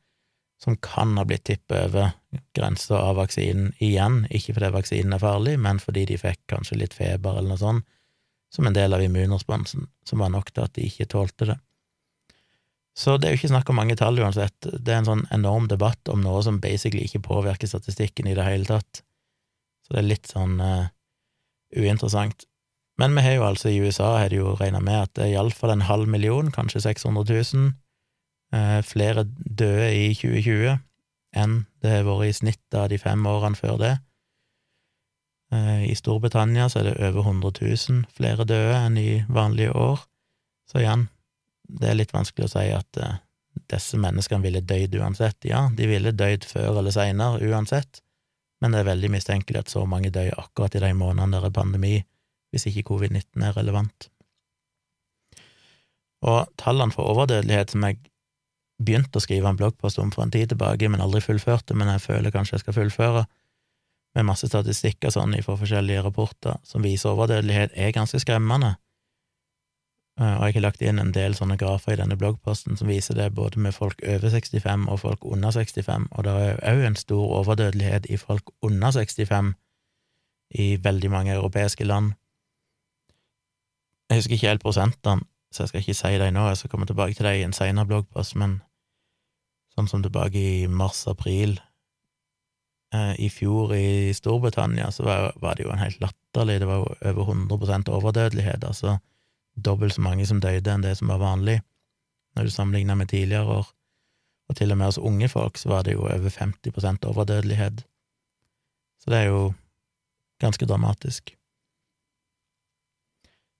som 0.62 0.78
kan 0.82 1.16
ha 1.18 1.24
blitt 1.28 1.46
tippet 1.48 1.88
over 1.88 2.14
grensa 2.56 2.98
av 3.10 3.18
vaksinen 3.20 3.72
igjen, 3.82 4.24
ikke 4.30 4.56
fordi 4.56 4.72
vaksinen 4.74 5.16
er 5.16 5.22
farlig, 5.22 5.56
men 5.62 5.80
fordi 5.82 6.06
de 6.10 6.18
fikk 6.20 6.42
kanskje 6.52 6.80
litt 6.80 6.96
feber 6.96 7.38
eller 7.38 7.54
noe 7.54 7.60
sånt, 7.62 7.86
som 8.52 8.66
en 8.68 8.76
del 8.76 8.94
av 8.94 9.02
immunresponsen, 9.02 9.88
som 10.06 10.22
var 10.22 10.30
nok 10.32 10.52
til 10.52 10.64
at 10.64 10.74
de 10.76 10.86
ikke 10.86 11.08
tålte 11.12 11.50
det. 11.50 11.58
Så 12.96 13.18
det 13.20 13.28
er 13.28 13.34
jo 13.34 13.40
ikke 13.42 13.52
snakk 13.52 13.70
om 13.70 13.76
mange 13.76 13.96
tall 13.98 14.16
uansett, 14.22 14.56
det 14.64 14.92
er 14.92 15.02
en 15.02 15.08
sånn 15.10 15.24
enorm 15.34 15.66
debatt 15.68 16.08
om 16.08 16.22
noe 16.24 16.40
som 16.46 16.62
basically 16.62 17.04
ikke 17.04 17.26
påvirker 17.26 17.68
statistikken 17.68 18.30
i 18.30 18.36
det 18.38 18.46
hele 18.46 18.68
tatt, 18.68 19.02
så 19.84 19.94
det 19.94 20.00
er 20.00 20.08
litt 20.14 20.30
sånn 20.30 20.56
uh, 20.62 20.86
uinteressant. 21.76 22.46
Men 22.96 23.12
vi 23.18 23.26
har 23.26 23.36
jo 23.36 23.44
altså 23.50 23.70
i 23.70 23.80
USA 23.84 24.14
har 24.16 24.32
de 24.32 24.40
jo 24.40 24.54
regna 24.56 24.80
med 24.80 25.02
at 25.02 25.12
det 25.18 25.26
er 25.26 25.34
iallfall 25.34 25.74
en 25.74 25.84
halv 25.84 26.08
million, 26.08 26.48
kanskje 26.54 26.80
600 26.86 27.28
000, 27.28 27.74
eh, 28.56 28.80
flere 28.86 29.26
døde 29.28 29.90
i 29.92 30.06
2020 30.16 30.78
enn 31.36 31.58
det 31.86 31.94
har 31.94 32.06
vært 32.08 32.28
i 32.28 32.36
snitt 32.36 32.76
av 32.76 32.90
de 32.90 32.98
fem 33.00 33.22
årene 33.30 33.58
før 33.58 33.78
det. 33.80 33.94
Eh, 35.54 35.90
I 35.90 35.94
Storbritannia 35.98 36.68
så 36.68 36.80
er 36.80 36.90
det 36.90 36.96
over 37.08 37.22
100 37.22 37.52
000 37.62 38.02
flere 38.16 38.46
døde 38.48 38.80
enn 38.80 38.98
i 38.98 39.10
vanlige 39.28 39.74
år. 39.78 40.02
Så 40.66 40.82
igjen, 40.82 41.06
det 41.68 41.90
er 41.90 42.00
litt 42.00 42.14
vanskelig 42.14 42.48
å 42.48 42.54
si 42.56 42.66
at 42.74 43.00
eh, 43.02 43.20
disse 43.70 43.98
menneskene 44.00 44.42
ville 44.44 44.64
dødd 44.66 44.98
uansett. 45.00 45.46
Ja, 45.48 45.66
de 45.72 45.88
ville 45.90 46.14
dødd 46.14 46.48
før 46.48 46.80
eller 46.80 46.94
seinere 46.94 47.42
uansett, 47.46 48.02
men 48.60 48.72
det 48.72 48.82
er 48.82 48.90
veldig 48.90 49.12
mistenkelig 49.12 49.62
at 49.62 49.72
så 49.72 49.84
mange 49.88 50.10
dør 50.14 50.34
akkurat 50.42 50.76
i 50.76 50.82
de 50.82 50.92
månedene 50.96 51.38
der 51.38 51.48
er 51.48 51.54
pandemi 51.54 51.96
hvis 52.54 52.68
ikke 52.70 52.86
covid-19 52.92 53.42
er 53.44 53.56
relevant. 53.56 54.08
Og 56.26 56.46
tallene 56.58 56.94
for 56.94 57.10
overdødelighet 57.10 57.74
som 57.74 57.84
jeg 57.84 57.98
begynte 58.82 59.18
å 59.18 59.24
skrive 59.24 59.48
en 59.48 59.58
bloggpost 59.58 59.98
om 60.02 60.12
for 60.12 60.26
en 60.26 60.32
tid 60.32 60.50
tilbake, 60.52 60.88
men 60.92 61.00
aldri 61.00 61.22
fullførte, 61.24 61.74
men 61.74 61.90
jeg 61.94 62.04
føler 62.04 62.34
kanskje 62.34 62.58
jeg 62.58 62.66
skal 62.66 62.78
fullføre, 62.80 63.26
med 64.16 64.24
masse 64.24 64.48
statistikker 64.48 65.12
sånn 65.12 65.34
fra 65.44 65.58
forskjellige 65.60 66.02
rapporter 66.06 66.56
som 66.64 66.84
viser 66.84 67.12
overdødelighet, 67.12 67.74
er 67.76 67.92
ganske 67.92 68.20
skremmende. 68.22 68.76
Eh, 70.16 70.36
og 70.38 70.46
jeg 70.48 70.56
har 70.56 70.64
lagt 70.64 70.84
inn 70.84 71.00
en 71.00 71.12
del 71.12 71.36
sånne 71.36 71.58
grafer 71.60 71.92
i 71.92 72.00
denne 72.00 72.16
bloggposten 72.16 72.78
som 72.80 72.88
viser 72.88 73.18
det 73.18 73.28
både 73.36 73.60
med 73.60 73.76
folk 73.76 74.00
over 74.00 74.32
65 74.32 74.88
og 74.88 75.00
folk 75.02 75.26
under 75.28 75.52
65, 75.52 76.08
og 76.10 76.24
det 76.24 76.36
er 76.46 76.62
òg 76.72 76.84
en 76.88 76.96
stor 76.96 77.34
overdødelighet 77.42 78.08
i 78.08 78.16
folk 78.20 78.54
under 78.64 78.96
65 78.96 79.52
i 80.56 80.76
veldig 80.80 81.10
mange 81.12 81.34
europeiske 81.36 81.84
land. 81.84 82.14
Jeg 84.08 84.22
husker 84.22 84.38
ikke 84.38 84.48
helt 84.54 84.64
prosentene, 84.64 85.26
så 85.56 85.64
jeg 85.64 85.72
skal 85.72 85.82
ikke 85.82 85.96
si 85.96 86.18
dem 86.20 86.34
nå, 86.36 86.48
jeg 86.50 86.60
skal 86.60 86.72
komme 86.72 86.88
tilbake 86.88 87.16
til 87.16 87.28
dem 87.28 87.38
i 87.40 87.46
en 87.46 87.56
senere 87.56 87.88
bloggpost, 87.88 88.36
men 88.36 88.58
sånn 89.76 89.88
som 89.88 90.04
tilbake 90.04 90.40
i 90.40 90.66
mars-april 90.68 91.56
eh, 92.94 93.14
i 93.24 93.30
fjor 93.32 93.74
i 93.76 94.12
Storbritannia, 94.16 94.90
så 94.92 95.06
var, 95.06 95.30
var, 95.40 95.56
det 95.56 95.66
jo 95.66 95.72
en 95.72 95.82
helt 95.82 96.00
latterlig 96.00 96.60
Det 96.60 96.68
var 96.68 96.82
jo 96.82 96.94
over 97.12 97.32
100% 97.32 97.92
overdødelighet, 97.92 98.64
altså 98.64 98.98
dobbelt 99.56 99.96
så 99.96 100.04
mange 100.04 100.26
som 100.28 100.40
døde 100.40 100.72
enn 100.72 100.84
det 100.84 100.96
som 100.98 101.08
var 101.08 101.22
vanlig, 101.22 101.60
når 102.36 102.48
du 102.48 102.52
sammenligner 102.52 102.98
med 103.00 103.08
tidligere 103.08 103.60
år. 103.62 103.70
Og 104.48 104.58
til 104.58 104.72
og 104.72 104.78
med 104.78 104.92
hos 104.92 105.00
unge 105.00 105.28
folk 105.32 105.56
så 105.58 105.72
var 105.72 105.86
det 105.86 105.96
jo 105.96 106.04
over 106.04 106.28
50% 106.30 107.08
overdødelighet. 107.08 107.80
Så 109.00 109.10
det 109.10 109.22
er 109.22 109.30
jo 109.32 109.40
ganske 110.42 110.68
dramatisk. 110.68 111.35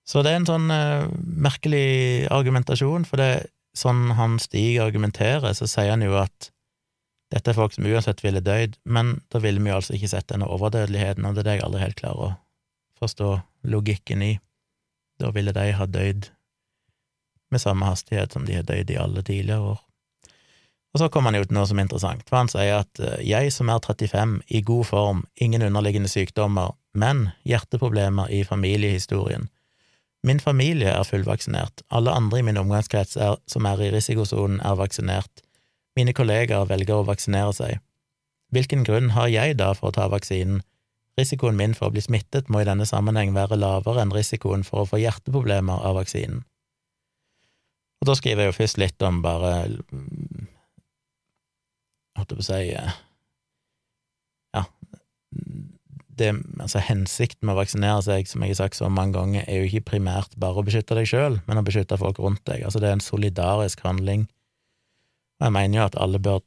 Så 0.07 0.22
det 0.22 0.32
er 0.32 0.40
en 0.40 0.48
sånn 0.48 0.70
uh, 0.70 1.09
merkelig 1.20 2.26
argumentasjon, 2.32 3.07
for 3.09 3.20
det 3.20 3.30
er 3.34 3.46
sånn 3.76 4.12
han 4.16 4.38
Stig 4.40 4.78
argumenterer, 4.80 5.52
så 5.57 5.68
sier 5.68 5.92
han 5.92 6.04
jo 6.04 6.14
at 6.20 6.50
dette 7.34 7.50
er 7.50 7.59
folk 7.59 7.74
som 7.74 7.86
uansett 7.90 8.22
ville 8.22 8.40
dødd, 8.44 8.78
men 8.86 9.16
da 9.34 9.40
ville 9.42 9.61
vi 9.61 9.72
jo 9.72 9.80
altså 9.80 9.96
ikke 9.96 10.12
sett 10.12 10.28
denne 10.30 10.46
overdødeligheten, 10.46 11.26
og 11.26 11.34
det 11.34 11.42
er 11.42 11.48
det 11.48 11.57
jeg 11.59 11.66
aldri 11.66 11.82
helt 11.82 11.98
klarer 11.98 12.28
å 12.28 12.34
forstå 13.02 13.32
logikken 13.66 14.22
i. 14.22 14.32
Da 15.20 15.32
ville 15.34 15.54
de 15.57 15.72
ha 15.74 15.88
dødd 15.90 16.30
med 17.50 17.62
samme 17.62 17.88
hastighet 17.88 18.32
som 18.32 18.46
de 18.46 18.61
har 18.61 18.66
dødd 18.68 18.94
i 18.94 19.00
alle 19.00 19.24
tidligere 19.26 19.74
år. 19.74 19.82
Og 20.94 21.00
så 21.02 21.11
kommer 21.12 21.28
han 21.28 21.42
jo 21.42 21.48
til 21.48 21.59
noe 21.59 21.66
som 21.68 21.80
er 21.80 21.84
interessant, 21.84 22.22
for 22.28 22.38
han 22.40 22.48
sier 22.48 22.78
at 22.78 23.00
eh, 23.02 23.18
jeg 23.26 23.50
som 23.52 23.68
er 23.68 23.82
35, 23.84 24.38
i 24.48 24.62
god 24.64 24.86
form, 24.88 25.18
ingen 25.36 25.66
underliggende 25.66 26.09
sykdommer, 26.09 26.72
men 26.96 27.26
hjerteproblemer 27.44 28.30
i 28.32 28.40
familiehistorien, 28.48 29.50
Min 30.27 30.41
familie 30.43 30.91
er 30.91 31.07
fullvaksinert, 31.07 31.85
alle 31.95 32.11
andre 32.11 32.41
i 32.41 32.43
min 32.43 32.59
omgangskrets 32.59 33.14
er, 33.16 33.37
som 33.47 33.66
er 33.68 33.83
i 33.85 33.93
risikosonen, 33.95 34.59
er 34.59 34.74
vaksinert, 34.74 35.43
mine 35.97 36.12
kollegaer 36.16 36.66
velger 36.66 36.99
å 36.99 37.07
vaksinere 37.07 37.53
seg. 37.55 37.79
Hvilken 38.55 38.83
grunn 38.87 39.12
har 39.14 39.31
jeg 39.31 39.55
da 39.61 39.70
for 39.74 39.91
å 39.91 39.95
ta 39.95 40.09
vaksinen? 40.11 40.64
Risikoen 41.16 41.57
min 41.57 41.74
for 41.79 41.89
å 41.89 41.95
bli 41.95 42.03
smittet 42.05 42.51
må 42.53 42.61
i 42.61 42.66
denne 42.68 42.85
sammenheng 42.89 43.33
være 43.37 43.57
lavere 43.57 44.03
enn 44.03 44.12
risikoen 44.12 44.66
for 44.66 44.83
å 44.83 44.91
få 44.91 45.01
hjerteproblemer 45.01 45.87
av 45.89 45.97
vaksinen. 46.01 46.43
Og 48.03 48.11
da 48.11 48.16
skriver 48.18 48.45
jeg 48.45 48.53
jo 48.53 48.59
først 48.59 48.81
litt 48.83 49.03
om 49.07 49.22
bare 49.24 49.53
Holdt 52.16 52.33
jeg 52.33 52.37
på 52.39 52.43
å 52.43 52.47
si 52.51 52.61
Ja, 54.57 54.62
det, 56.21 56.33
altså 56.62 56.81
Hensikten 56.85 57.47
med 57.47 57.57
å 57.57 57.61
vaksinere 57.61 58.03
seg, 58.05 58.29
som 58.31 58.43
jeg 58.45 58.55
har 58.55 58.61
sagt 58.62 58.79
så 58.79 58.89
mange 58.93 59.17
ganger, 59.17 59.45
er 59.47 59.61
jo 59.61 59.69
ikke 59.69 59.93
primært 59.93 60.37
bare 60.41 60.62
å 60.62 60.67
beskytte 60.67 60.97
deg 60.99 61.09
sjøl, 61.11 61.41
men 61.47 61.61
å 61.61 61.64
beskytte 61.67 61.99
folk 62.01 62.21
rundt 62.23 62.45
deg. 62.49 62.64
Altså 62.64 62.81
Det 62.83 62.91
er 62.91 62.99
en 62.99 63.05
solidarisk 63.05 63.85
handling. 63.85 64.27
Og 65.41 65.49
jeg 65.49 65.57
mener 65.57 65.81
jo 65.81 65.87
at 65.87 65.99
alle 66.01 66.21
bør 66.23 66.41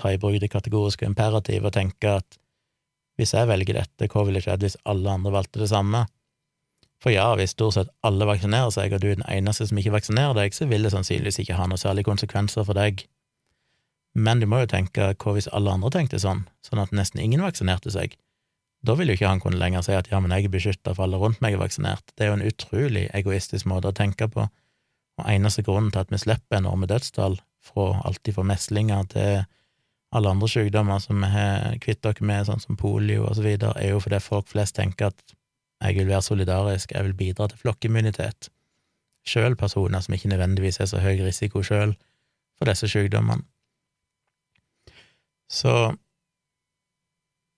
ta 0.00 0.12
i 0.12 0.20
bruk 0.20 0.40
det 0.40 0.50
kategoriske 0.52 1.06
imperativet 1.08 1.68
og 1.68 1.76
tenke 1.76 2.16
at 2.20 2.38
hvis 3.20 3.34
jeg 3.36 3.48
velger 3.48 3.76
dette, 3.76 4.08
hva 4.08 4.24
ville 4.26 4.40
skjedd 4.42 4.64
hvis 4.64 4.78
alle 4.88 5.12
andre 5.12 5.32
valgte 5.34 5.60
det 5.62 5.70
samme? 5.72 6.06
For 7.02 7.12
ja, 7.12 7.26
hvis 7.36 7.52
stort 7.56 7.76
sett 7.76 7.90
alle 8.06 8.28
vaksinerer 8.28 8.70
seg, 8.72 8.94
og 8.94 9.02
du 9.02 9.08
er 9.10 9.18
den 9.18 9.26
eneste 9.28 9.66
som 9.68 9.78
ikke 9.80 9.96
vaksinerer 9.96 10.36
deg, 10.38 10.54
så 10.54 10.68
vil 10.70 10.86
det 10.86 10.92
sannsynligvis 10.94 11.40
ikke 11.42 11.58
ha 11.58 11.66
noen 11.66 11.80
særlige 11.80 12.08
konsekvenser 12.08 12.66
for 12.68 12.78
deg. 12.78 13.04
Men 14.14 14.40
du 14.40 14.46
må 14.48 14.62
jo 14.62 14.70
tenke 14.70 15.12
hva 15.12 15.34
hvis 15.34 15.50
alle 15.56 15.72
andre 15.72 15.90
tenkte 15.92 16.20
sånn, 16.22 16.44
sånn 16.64 16.82
at 16.82 16.92
nesten 16.94 17.20
ingen 17.22 17.42
vaksinerte 17.44 17.92
seg? 17.92 18.14
Da 18.82 18.96
vil 18.98 19.12
jo 19.12 19.14
ikke 19.14 19.30
han 19.30 19.40
kunne 19.42 19.60
lenger 19.60 19.84
si 19.86 19.94
at 19.94 20.10
ja, 20.10 20.18
men 20.22 20.34
jeg 20.34 20.48
er 20.48 20.54
beskytta 20.56 20.94
for 20.96 21.06
alle 21.06 21.20
rundt 21.20 21.42
meg 21.44 21.54
er 21.54 21.62
vaksinert. 21.62 22.02
Det 22.16 22.26
er 22.26 22.32
jo 22.32 22.38
en 22.40 22.48
utrolig 22.48 23.04
egoistisk 23.14 23.68
måte 23.70 23.92
å 23.92 23.96
tenke 23.96 24.26
på, 24.30 24.48
og 25.20 25.28
eneste 25.28 25.62
grunnen 25.66 25.92
til 25.94 26.02
at 26.02 26.10
vi 26.10 26.18
slipper 26.18 26.58
enorme 26.58 26.88
dødstall, 26.90 27.38
fra 27.62 28.00
alltid 28.08 28.34
fra 28.34 28.42
meslinger 28.42 29.04
til 29.12 29.44
alle 30.12 30.32
andre 30.34 30.48
sykdommer 30.50 30.98
som 30.98 31.20
vi 31.22 31.28
har 31.30 31.76
kvitt 31.84 32.02
dere 32.02 32.26
med, 32.26 32.48
sånn 32.48 32.60
som 32.60 32.78
polio 32.78 33.28
videre, 33.38 33.76
er 33.78 33.94
jo 33.94 34.00
fordi 34.02 34.18
folk 34.20 34.50
flest 34.50 34.76
tenker 34.76 35.12
at 35.12 35.36
jeg 35.82 35.98
vil 35.98 36.10
være 36.10 36.26
solidarisk, 36.26 36.92
jeg 36.94 37.06
vil 37.06 37.14
bidra 37.18 37.48
til 37.48 37.62
flokkimmunitet. 37.62 38.50
Sjøl 39.26 39.56
personer 39.58 40.02
som 40.02 40.14
ikke 40.14 40.30
nødvendigvis 40.30 40.80
er 40.82 40.90
så 40.90 41.00
høy 41.02 41.22
risiko 41.22 41.62
sjøl 41.62 41.94
for 42.58 42.70
disse 42.70 42.90
sykdommene. 42.90 43.46
Så 45.50 45.94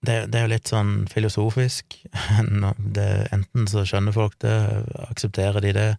det, 0.07 0.17
det, 0.33 0.39
er 0.39 0.47
jo 0.47 0.53
litt 0.53 0.71
sånn 0.71 0.93
filosofisk. 1.11 1.99
Det, 2.95 3.09
enten 3.35 3.69
så 3.71 3.85
skjønner 3.89 4.15
folk 4.15 4.37
det, 4.43 4.55
aksepterer 5.09 5.65
de 5.65 5.73
det, 5.77 5.91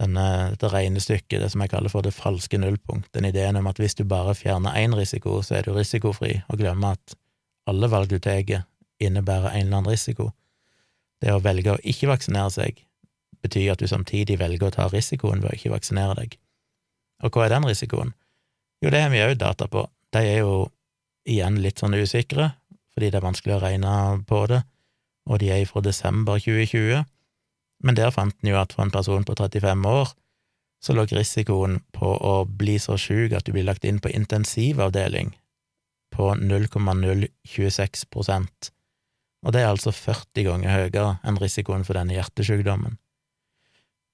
denne, 0.01 0.25
dette 0.55 0.71
regnestykket, 0.73 1.37
det 1.43 1.51
som 1.53 1.61
jeg 1.61 1.71
kaller 1.71 1.93
for 1.93 2.05
det 2.05 2.15
falske 2.17 2.57
nullpunkt, 2.57 3.11
den 3.13 3.29
ideen 3.29 3.59
om 3.59 3.69
at 3.69 3.77
hvis 3.79 3.97
du 3.97 4.03
bare 4.09 4.33
fjerner 4.37 4.73
én 4.81 4.97
risiko, 4.97 5.37
så 5.45 5.59
er 5.59 5.69
du 5.69 5.75
risikofri, 5.77 6.39
og 6.49 6.59
glemmer 6.59 6.97
at 6.97 7.15
alle 7.69 7.89
valg 7.89 8.09
du 8.09 8.17
tar, 8.19 8.65
innebærer 9.01 9.53
en 9.53 9.67
eller 9.67 9.79
annen 9.81 9.93
risiko. 9.93 10.31
Det 11.21 11.33
å 11.33 11.41
velge 11.45 11.73
å 11.73 11.81
ikke 11.83 12.09
vaksinere 12.09 12.51
seg 12.53 12.81
betyr 13.45 13.73
at 13.73 13.81
du 13.81 13.87
samtidig 13.89 14.39
velger 14.41 14.69
å 14.69 14.75
ta 14.75 14.89
risikoen 14.89 15.41
ved 15.43 15.51
å 15.51 15.57
ikke 15.57 15.73
vaksinere 15.73 16.17
deg. 16.17 16.37
Og 17.23 17.33
hva 17.33 17.45
er 17.45 17.55
den 17.55 17.67
risikoen? 17.69 18.15
Jo, 18.83 18.91
det 18.91 19.01
har 19.05 19.13
vi 19.13 19.23
òg 19.23 19.37
data 19.39 19.69
på. 19.71 19.85
De 20.15 20.23
er 20.23 20.45
jo 20.45 20.69
igjen 21.27 21.59
litt 21.59 21.81
sånn 21.81 21.97
usikre, 21.97 22.53
fordi 22.95 23.11
det 23.11 23.19
er 23.19 23.27
vanskelig 23.27 23.57
å 23.57 23.63
regne 23.63 23.91
på 24.29 24.45
det, 24.47 24.61
og 25.27 25.41
de 25.41 25.51
er 25.51 25.67
fra 25.67 25.83
desember 25.83 26.39
2020 26.39 27.03
men 27.83 27.97
der 27.97 28.13
fant 28.13 28.35
en 28.41 28.49
jo 28.49 28.57
at 28.59 28.73
for 28.73 28.83
en 28.85 28.91
person 28.93 29.23
på 29.27 29.33
35 29.37 29.85
år 29.89 30.07
så 30.85 30.93
lå 30.93 31.05
risikoen 31.09 31.79
på 31.95 32.05
å 32.05 32.45
bli 32.45 32.79
så 32.81 32.97
sjuk 33.01 33.31
at 33.33 33.45
du 33.47 33.51
blir 33.55 33.67
lagt 33.67 33.85
inn 33.87 33.99
på 34.01 34.13
intensivavdeling 34.13 35.29
på 36.15 36.25
0,026% 36.39 38.71
og 39.45 39.49
det 39.53 39.61
er 39.61 39.69
altså 39.69 39.91
40 39.93 40.43
ganger 40.47 40.69
høyere 40.73 41.11
enn 41.27 41.41
risikoen 41.41 41.83
for 41.85 41.93
denne 41.93 42.15
hjertesykdommen. 42.15 42.93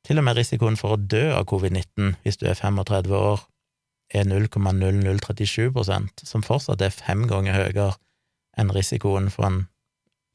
Til 0.04 0.20
og 0.20 0.26
med 0.28 0.36
risikoen 0.36 0.78
for 0.80 0.90
å 0.98 1.00
dø 1.00 1.32
av 1.32 1.48
covid-19 1.48 2.16
hvis 2.26 2.38
du 2.42 2.46
er 2.50 2.60
35 2.60 3.16
år, 3.16 3.40
er 4.14 4.24
0,0037% 4.28 6.26
som 6.28 6.44
fortsatt 6.44 6.82
er 6.82 6.96
fem 6.96 7.28
ganger 7.30 7.54
høyere 7.56 7.92
enn 8.60 8.74
risikoen 8.76 9.30
for 9.32 9.48
en 9.48 9.62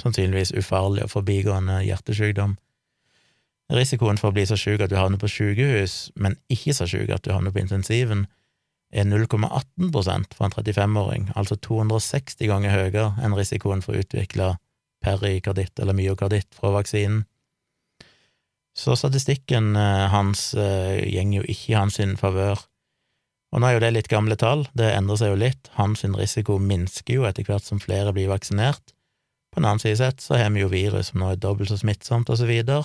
sannsynligvis 0.02 0.54
ufarlig 0.56 1.04
og 1.04 1.12
forbigående 1.12 1.82
hjertesykdom. 1.84 2.56
Risikoen 3.72 4.18
for 4.20 4.30
å 4.30 4.36
bli 4.36 4.44
så 4.46 4.56
syk 4.60 4.84
at 4.84 4.92
du 4.92 4.98
havner 4.98 5.18
på 5.20 5.30
sykehus, 5.30 6.12
men 6.14 6.36
ikke 6.52 6.74
så 6.76 6.86
syk 6.88 7.10
at 7.10 7.24
du 7.26 7.32
havner 7.34 7.54
på 7.54 7.64
intensiven, 7.64 8.26
er 8.94 9.04
0,18 9.04 9.90
for 9.90 10.46
en 10.46 10.54
35-åring, 10.54 11.30
altså 11.34 11.56
260 11.58 12.46
ganger 12.46 12.70
høyere 12.70 13.08
enn 13.24 13.34
risikoen 13.34 13.82
for 13.82 13.96
å 13.96 14.04
utvikle 14.04 14.52
perikarditt 15.02 15.82
eller 15.82 15.96
myokarditt 15.96 16.54
fra 16.54 16.70
vaksinen. 16.76 17.24
Så 18.76 18.94
statistikken 18.94 19.74
eh, 19.76 20.06
hans 20.12 20.50
gjenger 20.54 21.40
jo 21.40 21.50
ikke 21.50 21.72
i 21.72 21.78
hans 21.80 21.98
favør. 22.20 22.60
Og 23.57 23.62
nå 23.62 23.70
er 23.70 23.78
jo 23.78 23.80
det 23.86 23.92
litt 23.94 24.11
gamle 24.12 24.36
tall, 24.36 24.66
det 24.76 24.90
endrer 24.92 25.16
seg 25.16 25.30
jo 25.32 25.40
litt, 25.40 25.70
hans 25.78 26.04
risiko 26.04 26.59
minsker 26.61 27.16
jo 27.16 27.24
etter 27.24 27.46
hvert 27.48 27.64
som 27.64 27.80
flere 27.80 28.12
blir 28.12 28.28
vaksinert. 28.28 28.92
På 29.48 29.62
en 29.62 29.64
annen 29.70 29.80
side 29.80 29.96
sett 29.96 30.20
så 30.20 30.36
har 30.36 30.50
vi 30.52 30.61
jo 30.61 30.68
virus 30.68 31.09
som 31.09 31.22
nå 31.22 31.30
er 31.32 31.40
dobbelt 31.40 31.72
så 31.72 31.78
smittsomt, 31.80 32.28
og 32.28 32.36
så 32.36 32.44
videre, 32.44 32.84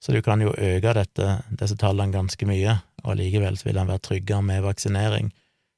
så 0.00 0.14
du 0.16 0.22
kan 0.24 0.40
jo 0.40 0.54
øke 0.56 0.94
dette, 0.96 1.26
disse 1.60 1.76
tallene 1.76 2.14
ganske 2.14 2.48
mye, 2.48 2.78
og 3.04 3.18
likevel 3.20 3.60
vil 3.60 3.76
han 3.76 3.90
være 3.92 4.04
tryggere 4.06 4.40
med 4.48 4.64
vaksinering. 4.64 5.28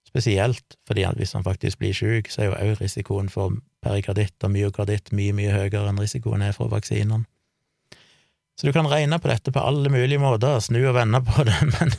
Spesielt 0.07 0.77
fordi 0.87 1.09
hvis 1.19 1.35
han 1.35 1.43
faktisk 1.43 1.81
blir 1.83 1.97
syk, 1.97 2.31
så 2.31 2.45
er 2.45 2.51
jo 2.51 2.55
òg 2.61 2.79
risikoen 2.79 3.33
for 3.33 3.59
perikarditt 3.83 4.39
og 4.47 4.55
myokarditt 4.55 5.11
mye, 5.11 5.35
mye 5.35 5.51
høyere 5.57 5.89
enn 5.91 5.99
risikoen 5.99 6.47
er 6.47 6.55
for 6.55 6.71
vaksinene. 6.71 7.25
Så 8.55 8.69
du 8.69 8.73
kan 8.77 8.87
regne 8.87 9.19
på 9.19 9.31
dette 9.33 9.51
på 9.51 9.67
alle 9.67 9.91
mulige 9.91 10.23
måter, 10.23 10.61
snu 10.63 10.79
og 10.85 10.95
vende 10.95 11.19
på 11.27 11.43
det, 11.49 11.59
men, 11.75 11.97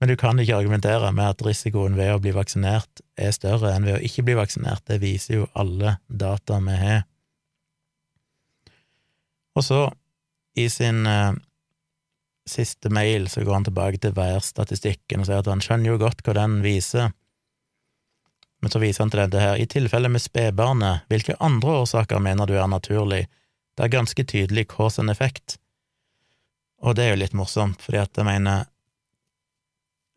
men 0.00 0.08
du 0.08 0.16
kan 0.16 0.38
ikke 0.40 0.56
argumentere 0.56 1.12
med 1.12 1.34
at 1.34 1.42
risikoen 1.44 1.96
ved 1.98 2.14
å 2.14 2.20
bli 2.24 2.32
vaksinert 2.32 3.02
er 3.20 3.34
større 3.36 3.74
enn 3.74 3.84
ved 3.84 3.98
å 3.98 4.04
ikke 4.04 4.24
bli 4.24 4.36
vaksinert. 4.38 4.86
Det 4.88 4.96
viser 5.02 5.42
jo 5.42 5.48
alle 5.52 5.98
data 6.08 6.56
vi 6.64 6.76
har. 6.80 7.02
Og 9.60 9.66
så, 9.66 9.80
i 10.56 10.70
sin 10.72 11.04
eh, 11.04 11.36
siste 12.48 12.88
mail 12.88 13.28
så 13.28 13.44
går 13.44 13.58
han 13.58 13.68
tilbake 13.68 14.00
til 14.00 14.16
værstatistikken 14.16 15.20
og 15.20 15.28
sier 15.28 15.44
at 15.44 15.52
han 15.52 15.60
skjønner 15.60 15.92
jo 15.92 16.00
godt 16.00 16.24
hva 16.24 16.38
den 16.38 16.60
viser. 16.64 17.12
Men 18.60 18.72
så 18.72 18.80
viser 18.80 19.04
han 19.04 19.12
til 19.12 19.24
dette 19.26 19.44
her. 19.44 19.60
I 19.60 19.68
tilfelle 19.68 20.08
med 20.12 20.24
spedbarnet, 20.24 21.04
hvilke 21.12 21.36
andre 21.44 21.76
årsaker 21.82 22.24
mener 22.24 22.48
du 22.48 22.56
er 22.56 22.72
naturlig? 22.72 23.26
Det 23.76 23.84
er 23.84 23.96
ganske 23.98 24.24
tydelig 24.24 24.68
cause 24.72 25.00
and 25.00 25.12
effekt. 25.12 25.58
Og 26.80 26.96
det 26.96 27.04
er 27.04 27.14
jo 27.14 27.22
litt 27.22 27.36
morsomt, 27.36 27.80
fordi 27.84 28.00
at 28.00 28.16
jeg 28.16 28.28
mener 28.28 28.68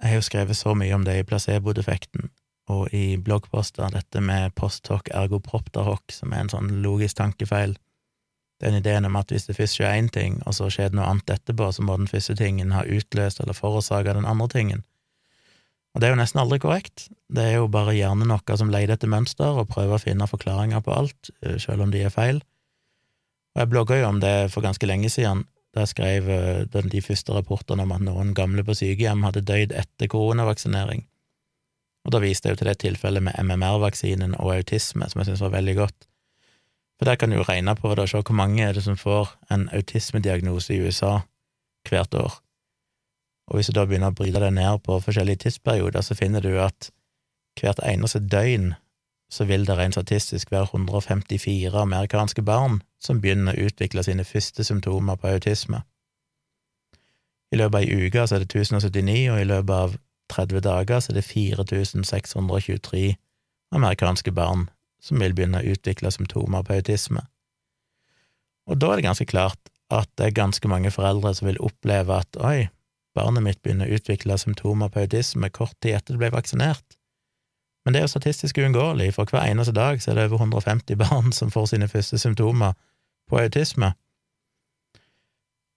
Jeg 0.03 0.11
har 0.11 0.19
jo 0.19 0.27
skrevet 0.27 0.59
så 0.59 0.73
mye 0.75 0.93
om 0.95 1.05
det 1.07 1.15
i 1.15 1.23
placebo-defekten 1.23 2.27
og 2.71 2.91
i 2.95 3.15
bloggposter, 3.19 3.89
dette 3.91 4.19
med 4.23 4.53
post 4.55 4.87
hoc 4.91 5.07
ergo 5.15 5.39
propter 5.43 5.87
som 6.11 6.35
er 6.35 6.43
en 6.43 6.51
sånn 6.51 6.69
logisk 6.83 7.17
tankefeil 7.19 7.77
den 8.63 8.79
ideen 8.79 9.05
om 9.05 9.17
at 9.19 9.31
hvis 9.31 9.47
det 9.49 9.57
først 9.57 9.77
skjer 9.77 9.97
én 9.97 10.09
ting, 10.13 10.39
og 10.47 10.55
så 10.55 10.69
skjer 10.71 10.91
det 10.91 10.97
noe 10.97 11.09
annet 11.09 11.35
etterpå, 11.35 11.69
så 11.75 11.83
må 11.83 11.97
den 11.99 12.07
første 12.07 12.35
tingen 12.39 12.71
ha 12.75 12.85
utløst 12.87 13.41
eller 13.43 13.57
forårsaka 13.57 14.15
den 14.15 14.29
andre 14.29 14.47
tingen. 14.51 14.83
Og 15.93 16.01
det 16.01 16.07
er 16.07 16.13
jo 16.13 16.21
nesten 16.21 16.41
aldri 16.41 16.57
korrekt. 16.63 17.07
Det 17.29 17.43
er 17.43 17.57
jo 17.59 17.67
bare 17.69 17.93
hjernen 17.93 18.31
vår 18.33 18.57
som 18.57 18.71
leter 18.73 18.95
etter 18.95 19.11
mønster 19.11 19.59
og 19.59 19.69
prøver 19.73 19.97
å 19.97 20.01
finne 20.01 20.29
forklaringer 20.29 20.81
på 20.85 20.95
alt, 20.95 21.29
eh, 21.43 21.59
selv 21.61 21.85
om 21.85 21.91
de 21.93 22.01
er 22.07 22.13
feil. 22.13 22.41
Og 23.53 23.61
jeg 23.61 23.69
blogga 23.69 23.99
jo 23.99 24.07
om 24.09 24.21
det 24.23 24.51
for 24.53 24.65
ganske 24.65 24.87
lenge 24.89 25.11
siden, 25.13 25.43
jeg 25.81 25.89
skrev 25.89 26.29
eh, 26.29 26.83
de 26.93 27.01
første 27.01 27.33
rapportene 27.33 27.85
om 27.85 27.93
at 27.95 28.05
noen 28.05 28.33
gamle 28.37 28.65
på 28.65 28.75
sykehjem 28.77 29.25
hadde 29.25 29.45
dødd 29.47 29.73
etter 29.73 30.11
koronavaksinering. 30.11 31.05
Og 32.03 32.13
da 32.13 32.19
viste 32.19 32.49
jeg 32.49 32.55
jo 32.55 32.61
til 32.61 32.69
det 32.69 32.79
tilfellet 32.83 33.23
med 33.23 33.37
MMR-vaksinen 33.39 34.35
og 34.37 34.53
autisme, 34.57 35.07
som 35.09 35.21
jeg 35.21 35.31
syntes 35.31 35.43
var 35.45 35.55
veldig 35.55 35.75
godt. 35.79 36.07
For 36.99 37.09
der 37.09 37.17
kan 37.17 37.31
du 37.31 37.39
jo 37.39 37.47
regne 37.47 37.75
på 37.79 37.93
det 37.95 38.05
og 38.05 38.11
se 38.11 38.21
hvor 38.21 38.37
mange 38.37 38.63
er 38.63 38.75
det 38.75 38.83
som 38.85 38.99
får 38.99 39.31
en 39.51 39.69
autismediagnose 39.73 40.75
i 40.75 40.81
USA 40.83 41.21
hvert 41.89 42.13
år. 42.15 42.37
Og 43.49 43.57
hvis 43.57 43.71
du 43.71 43.75
da 43.75 43.87
begynner 43.87 44.13
å 44.13 44.17
bryte 44.17 44.39
deg 44.39 44.53
ned 44.55 44.83
på 44.85 44.99
forskjellige 45.03 45.43
tidsperioder, 45.45 46.03
så 46.05 46.15
finner 46.15 46.43
du 46.43 46.53
at 46.63 46.91
hvert 47.59 47.81
eneste 47.87 48.21
døgn 48.23 48.73
så 49.33 49.47
vil 49.49 49.65
det 49.65 49.77
rent 49.77 49.97
statistisk 49.97 50.51
være 50.53 50.69
154 50.73 51.81
amerikanske 51.81 52.43
barn 52.45 52.81
som 53.01 53.21
begynner 53.21 53.57
å 53.57 53.67
utvikle 53.67 54.03
sine 54.05 54.25
første 54.27 54.65
symptomer 54.67 55.17
på 55.17 55.31
autisme. 55.33 55.81
I 57.53 57.57
løpet 57.57 57.75
av 57.77 57.81
ei 57.81 58.07
uke 58.07 58.25
så 58.27 58.37
er 58.37 58.43
det 58.43 58.49
1079, 58.49 59.31
og 59.33 59.41
i 59.41 59.49
løpet 59.49 59.73
av 59.73 59.97
30 60.33 60.63
dager 60.65 61.01
så 61.01 61.11
er 61.11 61.19
det 61.19 61.25
4623 61.27 63.03
amerikanske 63.73 64.33
barn 64.33 64.67
som 65.03 65.19
vil 65.21 65.35
begynne 65.35 65.61
å 65.61 65.73
utvikle 65.73 66.13
symptomer 66.13 66.65
på 66.65 66.77
autisme. 66.77 67.25
Og 68.69 68.79
da 68.79 68.93
er 68.93 69.01
det 69.01 69.07
ganske 69.09 69.29
klart 69.29 69.73
at 69.93 70.09
det 70.17 70.29
er 70.29 70.37
ganske 70.37 70.69
mange 70.71 70.93
foreldre 70.93 71.33
som 71.35 71.49
vil 71.49 71.61
oppleve 71.61 72.21
at 72.23 72.39
oi, 72.39 72.69
barnet 73.17 73.45
mitt 73.45 73.61
begynner 73.61 73.89
å 73.89 73.97
utvikle 73.97 74.37
symptomer 74.41 74.89
på 74.93 75.03
autisme 75.03 75.49
kort 75.53 75.75
tid 75.83 75.99
etter 75.99 76.15
det 76.15 76.23
ble 76.23 76.31
vaksinert. 76.33 76.85
Men 77.83 77.93
det 77.93 77.99
er 77.99 78.05
jo 78.07 78.13
statistisk 78.13 78.57
uunngåelig, 78.57 79.13
for 79.13 79.27
hver 79.27 79.49
eneste 79.49 79.73
dag 79.75 80.01
så 80.01 80.11
er 80.11 80.15
det 80.15 80.29
over 80.31 80.39
150 80.45 80.95
barn 80.99 81.33
som 81.35 81.51
får 81.51 81.73
sine 81.73 81.87
første 81.91 82.17
symptomer 82.17 82.77
på 83.29 83.39
autisme. 83.41 83.93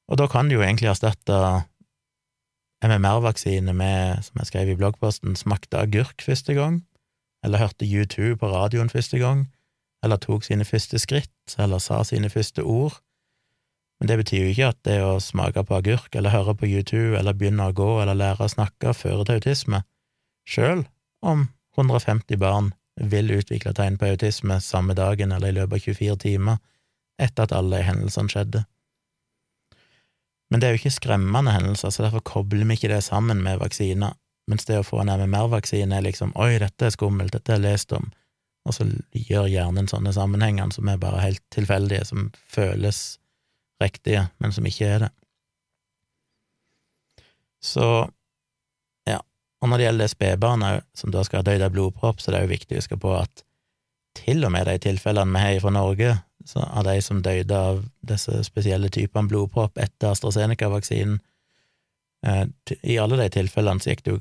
Og 0.06 0.18
da 0.18 0.28
kan 0.30 0.48
du 0.48 0.54
jo 0.54 0.62
egentlig 0.62 0.90
erstatte 0.92 1.38
MMR-vaksine 2.84 3.72
med, 3.74 4.22
som 4.22 4.38
jeg 4.38 4.46
skrev 4.46 4.70
i 4.70 4.78
bloggposten, 4.78 5.34
smakte 5.36 5.80
agurk 5.82 6.22
første 6.22 6.54
gang, 6.54 6.84
eller 7.44 7.58
hørte 7.58 7.88
U2 7.88 8.36
på 8.38 8.50
radioen 8.52 8.90
første 8.90 9.18
gang, 9.18 9.48
eller 10.04 10.20
tok 10.22 10.44
sine 10.44 10.64
første 10.64 11.00
skritt, 11.02 11.56
eller 11.58 11.82
sa 11.82 12.04
sine 12.04 12.30
første 12.30 12.62
ord. 12.62 13.00
Men 13.98 14.08
det 14.08 14.18
betyr 14.20 14.44
jo 14.44 14.52
ikke 14.52 14.70
at 14.74 14.78
det 14.84 15.00
å 15.02 15.16
smake 15.24 15.64
på 15.64 15.78
agurk, 15.78 16.14
eller 16.14 16.30
høre 16.30 16.54
på 16.54 16.68
U2, 16.68 17.16
eller 17.18 17.34
begynne 17.34 17.66
å 17.70 17.74
gå, 17.74 17.90
eller 18.02 18.14
lære 18.14 18.46
å 18.46 18.52
snakke, 18.52 18.94
fører 18.94 19.24
til 19.24 19.40
autisme, 19.40 19.82
sjøl 20.46 20.84
om 21.26 21.48
150 21.76 22.40
barn 22.40 22.72
vil 22.96 23.30
utvikle 23.30 23.74
tegn 23.76 23.98
på 24.00 24.08
autisme 24.08 24.60
samme 24.64 24.96
dagen 24.96 25.32
eller 25.32 25.52
i 25.52 25.58
løpet 25.58 25.76
av 25.76 25.84
24 25.84 26.16
timer 26.22 26.58
etter 27.22 27.46
at 27.46 27.54
alle 27.56 27.82
hendelsene 27.84 28.32
skjedde. 28.32 28.64
Men 30.50 30.62
det 30.62 30.68
er 30.68 30.76
jo 30.76 30.80
ikke 30.80 30.94
skremmende 30.94 31.52
hendelser, 31.52 31.90
så 31.90 32.06
derfor 32.06 32.22
kobler 32.24 32.68
vi 32.68 32.76
ikke 32.78 32.92
det 32.92 33.02
sammen 33.04 33.42
med 33.42 33.58
vaksiner, 33.60 34.14
mens 34.46 34.68
det 34.68 34.78
å 34.78 34.86
få 34.86 35.00
en 35.02 35.10
MMR-vaksine 35.10 35.96
er 35.96 36.04
liksom 36.06 36.32
oi, 36.38 36.54
dette 36.62 36.86
er 36.86 36.94
skummelt, 36.94 37.34
dette 37.34 37.52
har 37.52 37.58
jeg 37.58 37.66
lest 37.66 37.94
om, 37.96 38.06
og 38.66 38.76
så 38.76 38.86
gjør 39.10 39.48
hjernen 39.50 39.90
sånne 39.90 40.12
sammenhenger 40.14 40.70
som 40.74 40.88
er 40.90 41.00
bare 41.02 41.24
helt 41.24 41.42
tilfeldige, 41.54 42.06
som 42.06 42.30
føles 42.52 43.18
riktige, 43.82 44.28
men 44.38 44.54
som 44.54 44.66
ikke 44.68 44.90
er 44.92 45.06
det. 45.06 45.12
Så 47.64 47.86
og 49.62 49.70
når 49.70 49.80
det 49.80 49.86
gjelder 49.86 50.12
spedbarna 50.12 50.70
som 50.96 51.12
da 51.14 51.24
skal 51.24 51.40
ha 51.40 51.46
dødd 51.48 51.64
av 51.64 51.74
blodpropp, 51.74 52.20
så 52.20 52.32
det 52.32 52.40
er 52.40 52.46
jo 52.46 52.54
viktig 52.54 52.76
å 52.76 52.80
huske 52.82 52.98
på 53.00 53.14
at 53.16 53.44
til 54.16 54.44
og 54.46 54.52
med 54.52 54.68
de 54.68 54.76
tilfellene 54.80 55.32
vi 55.32 55.44
har 55.44 55.62
fra 55.64 55.72
Norge, 55.74 56.12
så 56.46 56.62
av 56.62 56.86
de 56.86 56.96
som 57.02 57.22
døde 57.24 57.56
av 57.56 57.82
disse 58.06 58.42
spesielle 58.46 58.90
typene 58.92 59.28
blodpropp 59.30 59.80
etter 59.82 60.12
AstraZeneca-vaksinen, 60.12 61.18
eh, 62.26 62.44
i 62.82 62.98
alle 63.02 63.18
de 63.20 63.28
tilfellene 63.34 63.82
så 63.82 63.92
gikk 63.92 64.04
det 64.04 64.14
jo 64.14 64.20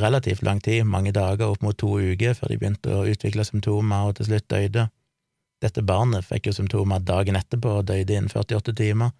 relativt 0.00 0.44
lang 0.46 0.60
tid, 0.60 0.86
mange 0.88 1.12
dager, 1.12 1.50
opp 1.50 1.64
mot 1.64 1.76
to 1.76 1.98
uker, 1.98 2.36
før 2.36 2.52
de 2.52 2.60
begynte 2.60 2.94
å 2.94 3.04
utvikle 3.08 3.44
symptomer 3.44 4.08
og 4.08 4.16
til 4.16 4.30
slutt 4.30 4.48
døde. 4.48 4.86
Dette 5.60 5.84
barnet 5.84 6.24
fikk 6.24 6.48
jo 6.48 6.56
symptomer 6.56 7.02
dagen 7.04 7.36
etterpå 7.36 7.80
og 7.80 7.86
døde 7.88 8.16
innen 8.16 8.32
48 8.32 8.76
timer, 8.76 9.12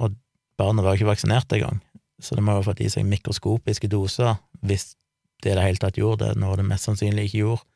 og 0.00 0.16
barnet 0.58 0.84
var 0.84 0.94
jo 0.94 1.02
ikke 1.02 1.12
vaksinert 1.12 1.52
engang, 1.56 1.80
så 2.22 2.36
det 2.38 2.44
må 2.46 2.58
jo 2.58 2.66
fått 2.66 2.82
i 2.84 2.90
seg 2.92 3.06
mikroskopiske 3.08 3.90
doser, 3.90 4.36
hvis 4.62 4.94
det 5.42 5.52
i 5.52 5.56
det 5.58 5.64
hele 5.64 5.80
tatt 5.82 5.98
gjorde 5.98 6.30
det, 6.30 6.40
noe 6.40 6.56
det 6.58 6.66
mest 6.66 6.88
sannsynlig 6.88 7.28
ikke 7.28 7.40
gjorde. 7.42 7.66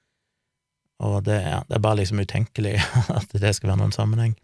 Og 1.08 1.22
det, 1.26 1.38
ja, 1.44 1.62
det 1.68 1.78
er 1.78 1.82
bare 1.82 2.00
liksom 2.00 2.20
utenkelig 2.22 2.76
at 3.18 3.34
det 3.34 3.54
skal 3.54 3.72
være 3.72 3.82
noen 3.82 3.94
sammenheng. 3.94 4.34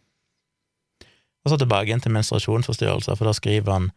Og 1.45 1.53
så 1.53 1.59
tilbake 1.61 1.91
igjen 1.91 2.03
til 2.05 2.15
menstruasjonsforstyrrelser, 2.15 3.19
for 3.19 3.29
da 3.29 3.35
skriver 3.37 3.73
han 3.73 3.91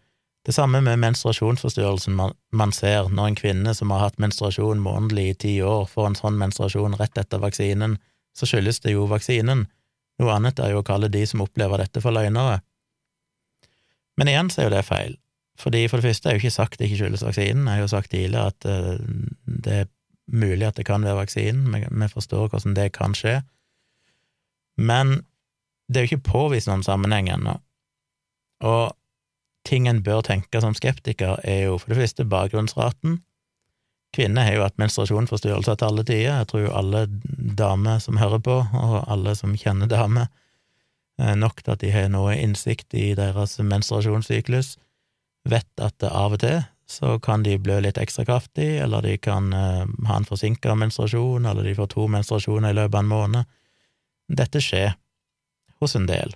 det 0.47 0.55
samme 0.55 0.79
med 0.83 0.99
menstruasjonsforstyrrelsen 1.01 2.15
man, 2.15 2.33
man, 2.55 2.71
ser 2.71 3.09
når 3.11 3.29
en 3.29 3.37
kvinne 3.39 3.73
som 3.75 3.91
har 3.91 4.05
hatt 4.05 4.21
menstruasjon 4.21 4.79
månedlig 4.79 5.25
i 5.29 5.37
ti 5.43 5.53
år, 5.63 5.87
får 5.91 6.09
en 6.09 6.19
sånn 6.19 6.39
menstruasjon 6.39 6.95
rett 6.99 7.19
etter 7.19 7.41
vaksinen, 7.43 7.97
så 8.37 8.47
skyldes 8.47 8.79
det 8.85 8.93
jo 8.95 9.07
vaksinen. 9.11 9.65
Noe 10.21 10.33
annet 10.33 10.59
er 10.63 10.71
jo 10.71 10.81
å 10.81 10.87
kalle 10.87 11.11
de 11.11 11.25
som 11.27 11.43
opplever 11.43 11.83
dette, 11.83 12.01
for 12.03 12.15
løgnere. 12.15 12.61
Men 14.17 14.31
igjen 14.31 14.51
så 14.53 14.63
er 14.63 14.69
jo 14.69 14.75
det 14.77 14.85
feil. 14.87 15.17
Fordi 15.57 15.87
For 15.87 15.97
det 15.97 16.05
første 16.05 16.29
er 16.29 16.35
jo 16.35 16.43
ikke 16.43 16.53
sagt 16.53 16.79
det 16.79 16.85
ikke 16.85 16.99
skyldes 17.01 17.25
vaksinen. 17.25 17.65
Jeg 17.65 17.73
har 17.73 17.81
jo 17.81 17.87
sagt 17.87 18.11
tidligere 18.11 18.47
at 18.53 18.65
uh, 18.65 18.99
det 19.65 19.73
er 19.73 19.85
mulig 20.27 20.67
at 20.67 20.77
det 20.77 20.85
kan 20.85 21.03
være 21.03 21.15
vaksinen. 21.15 21.73
Vi 21.73 22.07
forstår 22.07 22.47
hvordan 22.47 22.75
det 22.75 22.91
kan 22.93 23.15
skje. 23.17 23.41
Men 24.77 25.25
det 25.87 25.97
er 25.97 26.05
jo 26.05 26.11
ikke 26.11 26.29
påvist 26.29 26.69
noen 26.69 26.83
sammenheng 26.85 27.29
ennå. 27.31 27.57
Og 28.61 28.93
ting 29.65 29.87
en 29.87 30.03
bør 30.03 30.21
tenke 30.21 30.61
som 30.61 30.75
skeptiker, 30.77 31.39
er 31.43 31.67
jo 31.67 31.77
for 31.77 31.89
det 31.89 31.97
første 31.97 32.25
bakgrunnsraten. 32.25 33.21
Kvinner 34.15 34.45
har 34.47 34.55
jo 34.55 34.63
hatt 34.63 34.77
menstruasjonsforstyrrelser 34.79 35.75
til 35.75 35.89
alle 35.89 36.03
tider. 36.03 36.37
Jeg 36.37 36.47
tror 36.47 36.61
jo 36.61 36.75
alle 36.75 37.05
damer 37.57 37.99
som 37.99 38.17
hører 38.21 38.39
på, 38.39 38.59
og 38.73 38.97
alle 39.11 39.35
som 39.35 39.55
kjenner 39.57 39.89
damer, 39.89 40.29
nok 41.17 41.63
til 41.63 41.73
at 41.73 41.81
de 41.81 41.91
har 41.91 42.11
noe 42.13 42.35
innsikt 42.37 42.93
i 42.93 43.15
deres 43.17 43.57
menstruasjonssyklus 43.59 44.75
vet 45.51 45.83
at 45.83 46.03
av 46.07 46.35
og 46.37 46.41
til 46.43 46.59
så 46.87 47.17
kan 47.19 47.43
de 47.43 47.57
blø 47.59 47.81
litt 47.83 47.97
ekstra 47.99 48.23
kraftig, 48.25 48.77
eller 48.79 49.03
de 49.03 49.17
kan 49.19 49.49
uh, 49.51 49.83
ha 50.07 50.17
en 50.17 50.27
forsinka 50.27 50.71
menstruasjon, 50.79 51.45
eller 51.45 51.67
de 51.67 51.75
får 51.75 51.89
to 51.91 52.05
menstruasjoner 52.11 52.71
i 52.71 52.77
løpet 52.77 52.95
av 52.95 53.03
en 53.03 53.11
måned. 53.11 53.49
Dette 54.31 54.61
skjer 54.63 54.93
hos 55.81 55.97
en 55.99 56.07
del. 56.07 56.31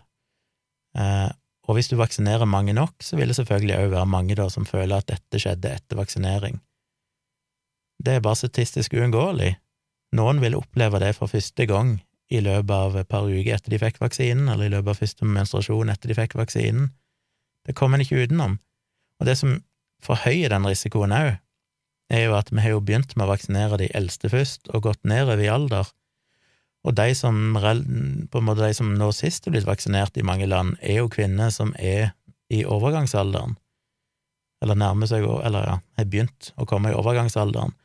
Uh, 0.97 1.31
og 1.69 1.77
hvis 1.77 1.87
du 1.87 1.95
vaksinerer 1.95 2.49
mange 2.49 2.75
nok, 2.75 2.97
så 2.99 3.15
vil 3.15 3.31
det 3.31 3.37
selvfølgelig 3.39 3.77
òg 3.77 3.93
være 3.93 4.11
mange 4.11 4.35
da 4.35 4.49
som 4.51 4.67
føler 4.67 4.99
at 4.99 5.07
dette 5.13 5.39
skjedde 5.39 5.71
etter 5.71 5.99
vaksinering. 5.99 6.59
Det 8.01 8.17
er 8.17 8.23
bare 8.25 8.41
statistisk 8.41 8.97
uunngåelig. 8.97 9.53
Noen 10.17 10.41
vil 10.43 10.57
oppleve 10.57 10.99
det 10.99 11.13
for 11.15 11.31
første 11.31 11.67
gang 11.69 11.99
i 12.31 12.41
løpet 12.43 12.73
av 12.75 12.97
et 12.99 13.07
par 13.11 13.29
uker 13.29 13.55
etter 13.55 13.71
de 13.71 13.79
fikk 13.79 14.01
vaksinen, 14.01 14.49
eller 14.51 14.67
i 14.67 14.73
løpet 14.73 14.91
av 14.91 14.99
første 14.99 15.27
menstruasjon 15.27 15.93
etter 15.93 16.11
de 16.11 16.17
fikk 16.17 16.35
vaksinen. 16.39 16.91
Det 17.67 17.77
kommer 17.77 17.99
en 17.99 18.03
ikke 18.03 18.25
utenom. 18.25 18.57
Og 19.21 19.27
det 19.29 19.37
som 19.37 19.59
forhøyer 20.01 20.49
den 20.49 20.65
risikoen 20.65 21.13
òg, 21.13 21.35
er 22.11 22.25
jo 22.25 22.35
at 22.35 22.49
vi 22.51 22.59
har 22.59 22.73
jo 22.73 22.83
begynt 22.83 23.13
med 23.15 23.27
å 23.27 23.31
vaksinere 23.31 23.77
de 23.79 23.89
eldste 23.95 24.31
først, 24.33 24.71
og 24.73 24.87
gått 24.89 25.05
nedover 25.07 25.39
i 25.39 25.51
alder. 25.51 25.87
Og 26.81 26.95
de 26.97 27.13
som, 27.15 27.37
på 27.53 28.41
en 28.41 28.47
måte 28.47 28.65
de 28.65 28.73
som 28.75 28.89
nå 28.97 29.11
sist 29.15 29.45
er 29.45 29.53
blitt 29.53 29.69
vaksinert 29.69 30.17
i 30.17 30.25
mange 30.25 30.49
land, 30.49 30.73
er 30.81 31.03
jo 31.03 31.11
kvinner 31.13 31.53
som 31.53 31.75
er 31.77 32.15
i 32.51 32.65
overgangsalderen, 32.65 33.55
eller 34.61 34.77
nærmer 34.77 35.09
seg, 35.09 35.23
eller 35.23 35.69
ja, 35.69 35.77
har 35.97 36.09
begynt 36.09 36.51
å 36.57 36.67
komme 36.69 36.91
i 36.91 36.97
overgangsalderen, 36.97 37.77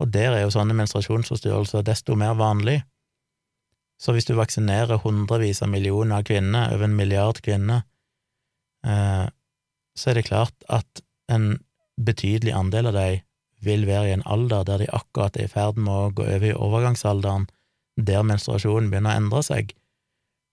og 0.00 0.12
der 0.12 0.34
er 0.34 0.44
jo 0.44 0.52
sånne 0.52 0.76
menstruasjonsforstyrrelser 0.76 1.86
desto 1.86 2.16
mer 2.18 2.34
vanlig. 2.38 2.80
Så 4.00 4.14
hvis 4.16 4.26
du 4.28 4.32
vaksinerer 4.34 5.02
hundrevis 5.04 5.60
av 5.62 5.70
millioner 5.70 6.20
av 6.20 6.26
kvinner, 6.28 6.72
over 6.74 6.88
en 6.88 6.96
milliard 6.96 7.40
kvinner, 7.44 7.84
eh, 8.86 9.26
så 10.00 10.10
er 10.10 10.20
det 10.20 10.28
klart 10.30 10.68
at 10.72 11.02
en 11.30 11.58
betydelig 12.00 12.54
andel 12.56 12.88
av 12.90 12.96
de 12.96 13.20
vil 13.64 13.84
være 13.88 14.08
i 14.08 14.14
en 14.16 14.24
alder 14.24 14.64
der 14.64 14.80
de 14.80 14.88
akkurat 14.96 15.36
er 15.36 15.48
i 15.48 15.52
ferd 15.52 15.76
med 15.76 15.92
å 15.92 16.12
gå 16.16 16.24
over 16.24 16.48
i 16.48 16.56
overgangsalderen, 16.56 17.46
der 18.00 18.24
menstruasjonen 18.24 18.88
begynner 18.88 19.12
å 19.12 19.20
endre 19.20 19.42
seg. 19.44 19.74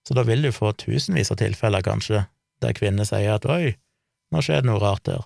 Så 0.04 0.16
da 0.16 0.24
vil 0.28 0.44
du 0.44 0.52
få 0.52 0.74
tusenvis 0.76 1.32
av 1.32 1.40
tilfeller, 1.40 1.84
kanskje, 1.84 2.26
der 2.60 2.76
kvinner 2.76 3.08
sier 3.08 3.38
at 3.38 3.48
oi, 3.48 3.72
nå 4.32 4.44
skjer 4.44 4.62
det 4.62 4.68
noe 4.68 4.82
rart 4.82 5.06
der. 5.08 5.24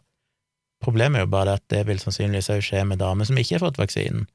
Problemet 0.82 1.20
er 1.20 1.26
jo 1.26 1.34
bare 1.34 1.56
at 1.58 1.66
det 1.70 1.84
vil 1.88 2.00
sannsynligvis 2.02 2.50
òg 2.54 2.62
skje 2.66 2.84
med 2.86 3.02
damer 3.02 3.26
som 3.26 3.38
ikke 3.38 3.56
har 3.56 3.64
fått 3.66 3.78
vaksinen. 3.82 4.26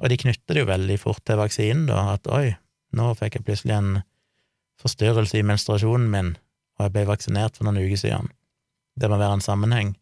Og 0.00 0.12
de 0.12 0.20
knytter 0.20 0.56
det 0.56 0.64
jo 0.64 0.68
veldig 0.68 0.96
fort 1.00 1.22
til 1.28 1.40
vaksinen, 1.40 1.86
da, 1.88 2.14
at 2.16 2.28
oi, 2.32 2.54
nå 2.96 3.12
fikk 3.20 3.38
jeg 3.38 3.46
plutselig 3.46 3.76
en 3.76 3.90
forstyrrelse 4.80 5.40
i 5.40 5.44
menstruasjonen 5.44 6.08
min, 6.12 6.34
og 6.78 6.86
jeg 6.86 6.94
ble 6.96 7.08
vaksinert 7.08 7.58
for 7.58 7.68
noen 7.68 7.82
uker 7.84 8.00
siden. 8.00 8.30
Det 9.00 9.08
må 9.08 9.18
være 9.20 9.38
en 9.38 9.44
sammenheng, 9.44 9.94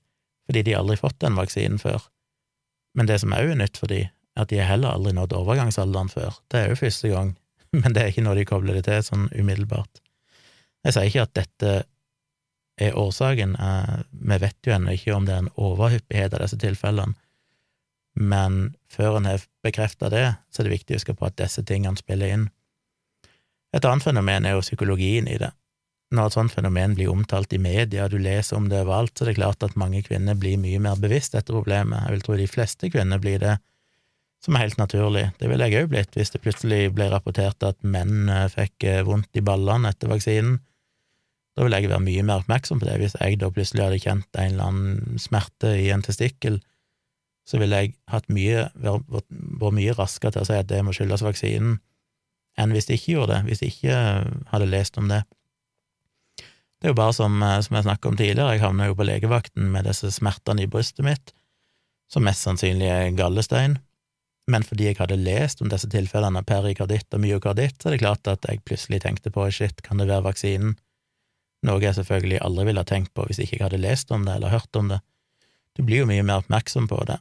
fordi 0.48 0.64
de 0.66 0.76
aldri 0.78 0.96
fått 0.98 1.20
den 1.22 1.38
vaksinen 1.38 1.78
før. 1.82 2.08
Men 2.98 3.06
det 3.06 3.20
som 3.22 3.34
òg 3.36 3.52
er 3.52 3.60
nytt 3.60 3.78
for 3.78 3.90
de, 3.90 4.06
er 4.08 4.42
at 4.42 4.50
de 4.50 4.58
har 4.60 4.72
heller 4.72 4.94
aldri 4.94 5.14
nådd 5.14 5.36
overgangsalderen 5.38 6.10
før. 6.10 6.40
Det 6.50 6.62
er 6.62 6.72
jo 6.72 6.80
første 6.80 7.12
gang, 7.12 7.36
men 7.80 7.94
det 7.94 8.02
er 8.02 8.12
ikke 8.12 8.26
noe 8.26 8.38
de 8.38 8.48
kobler 8.48 8.78
det 8.78 8.88
til 8.88 9.04
sånn 9.06 9.28
umiddelbart. 9.34 10.02
Jeg 10.86 10.94
sier 10.94 11.10
ikke 11.10 11.24
at 11.26 11.36
dette 11.36 11.72
er 12.78 12.98
årsaken, 12.98 13.56
eh, 13.58 13.94
vi 14.30 14.36
vet 14.38 14.66
jo 14.66 14.74
ennå 14.74 14.94
ikke 14.94 15.14
om 15.16 15.26
det 15.26 15.34
er 15.34 15.42
en 15.42 15.54
overhyppighet 15.58 16.36
av 16.36 16.44
disse 16.44 16.58
tilfellene, 16.62 17.18
men 18.18 18.60
før 18.90 19.18
en 19.18 19.28
har 19.30 19.42
bekrefta 19.62 20.10
det, 20.10 20.24
så 20.50 20.62
er 20.62 20.68
det 20.68 20.76
viktig 20.76 20.94
å 20.94 20.98
huske 20.98 21.14
på 21.18 21.26
at 21.26 21.36
disse 21.38 21.62
tingene 21.66 21.98
spiller 21.98 22.32
inn. 22.34 22.46
Et 23.74 23.84
annet 23.84 24.02
fenomen 24.02 24.46
er 24.46 24.56
jo 24.56 24.64
psykologien 24.64 25.28
i 25.30 25.36
det 25.38 25.52
når 26.14 26.28
et 26.28 26.36
sånt 26.38 26.54
fenomen 26.54 26.94
blir 26.96 27.10
omtalt 27.12 27.52
i 27.52 27.60
media, 27.60 28.06
du 28.08 28.16
leser 28.22 28.56
om 28.56 28.68
det 28.70 28.80
overalt, 28.80 29.12
så 29.14 29.26
det 29.26 29.34
er 29.34 29.40
klart 29.42 29.64
at 29.66 29.76
mange 29.80 30.00
kvinner 30.06 30.38
blir 30.40 30.60
mye 30.60 30.80
mer 30.80 30.96
bevisst 31.00 31.34
dette 31.36 31.52
problemet. 31.52 32.06
Jeg 32.06 32.14
vil 32.14 32.24
tro 32.24 32.38
de 32.38 32.46
fleste 32.48 32.88
kvinner 32.92 33.20
blir 33.20 33.42
det, 33.42 33.58
som 34.44 34.56
er 34.56 34.64
helt 34.64 34.80
naturlig. 34.80 35.26
Det 35.40 35.50
ville 35.50 35.68
jeg 35.68 35.84
òg 35.84 35.90
blitt 35.92 36.16
hvis 36.16 36.32
det 36.32 36.40
plutselig 36.44 36.80
ble 36.96 37.10
rapportert 37.12 37.64
at 37.66 37.78
menn 37.82 38.30
eh, 38.32 38.46
fikk 38.52 38.86
eh, 38.86 39.04
vondt 39.04 39.36
i 39.36 39.44
ballene 39.44 39.90
etter 39.92 40.08
vaksinen. 40.08 40.60
Da 41.58 41.66
ville 41.66 41.80
jeg 41.82 41.90
være 41.90 42.06
mye 42.06 42.24
mer 42.24 42.44
oppmerksom 42.44 42.80
på 42.80 42.86
det. 42.86 42.96
Hvis 43.02 43.18
jeg 43.18 43.40
da 43.42 43.50
plutselig 43.50 43.84
hadde 43.84 44.00
kjent 44.00 44.38
en 44.38 44.52
eller 44.52 44.70
annen 44.70 45.20
smerte 45.20 45.74
i 45.74 45.88
en 45.90 46.06
testikkel, 46.06 46.60
så 47.48 47.58
ville 47.60 47.82
jeg 47.82 47.96
hatt 48.12 48.28
mye, 48.32 48.68
vært, 48.78 49.28
mye 49.74 49.96
raskere 49.98 50.36
til 50.36 50.44
å 50.44 50.48
si 50.48 50.56
at 50.56 50.68
det 50.70 50.80
må 50.84 50.94
skyldes 50.94 51.24
vaksinen, 51.24 51.80
enn 52.60 52.74
hvis 52.74 52.88
de 52.88 52.98
ikke 52.98 53.14
gjorde 53.14 53.34
det, 53.34 53.48
hvis 53.48 53.62
jeg 53.64 53.74
ikke 53.74 53.98
hadde 54.52 54.70
lest 54.70 55.00
om 55.00 55.10
det. 55.10 55.22
Det 56.78 56.88
er 56.88 56.94
jo 56.94 57.00
bare 57.00 57.16
som, 57.16 57.42
eh, 57.42 57.60
som 57.64 57.76
jeg 57.76 57.86
snakket 57.88 58.10
om 58.10 58.16
tidligere, 58.16 58.54
jeg 58.54 58.62
havna 58.62 58.86
jo 58.86 58.96
på 58.98 59.06
legevakten 59.06 59.70
med 59.72 59.88
disse 59.88 60.12
smertene 60.14 60.62
i 60.62 60.70
brystet 60.70 61.04
mitt, 61.06 61.34
som 62.08 62.24
mest 62.24 62.46
sannsynlig 62.46 62.88
er 62.88 63.14
gallestein, 63.18 63.78
men 64.48 64.64
fordi 64.64 64.88
jeg 64.88 64.96
hadde 64.96 65.18
lest 65.20 65.60
om 65.60 65.68
disse 65.68 65.90
tilfellene 65.92 66.40
av 66.40 66.46
perikarditt 66.48 67.12
og 67.12 67.20
myokarditt, 67.20 67.76
så 67.76 67.90
er 67.90 67.96
det 67.96 68.02
klart 68.04 68.30
at 68.30 68.46
jeg 68.48 68.62
plutselig 68.64 69.02
tenkte 69.04 69.32
på 69.34 69.44
shit, 69.52 69.82
kan 69.84 70.00
det 70.00 70.08
være 70.08 70.24
vaksinen? 70.24 70.78
Noe 71.68 71.82
jeg 71.82 71.98
selvfølgelig 71.98 72.40
aldri 72.46 72.68
ville 72.68 72.84
ha 72.84 72.88
tenkt 72.88 73.12
på 73.18 73.26
hvis 73.26 73.42
ikke 73.42 73.58
jeg 73.58 73.66
hadde 73.66 73.82
lest 73.82 74.12
om 74.14 74.24
det 74.24 74.36
eller 74.38 74.54
hørt 74.54 74.78
om 74.78 74.92
det. 74.92 75.00
Du 75.76 75.82
blir 75.84 76.04
jo 76.04 76.08
mye 76.08 76.24
mer 76.24 76.40
oppmerksom 76.40 76.86
på 76.88 77.02
det. 77.10 77.18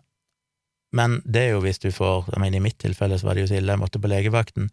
Men 0.95 1.19
det 1.25 1.41
er 1.47 1.55
jo 1.55 1.63
hvis 1.65 1.81
du 1.83 1.89
får 1.91 2.29
jeg 2.31 2.41
mener 2.41 2.61
I 2.61 2.65
mitt 2.69 2.77
tilfelle 2.79 3.17
så 3.19 3.27
var 3.27 3.35
det 3.35 3.43
jo 3.43 3.49
så 3.51 3.57
ille, 3.57 3.73
jeg 3.73 3.81
måtte 3.81 4.01
på 4.01 4.11
legevakten. 4.11 4.69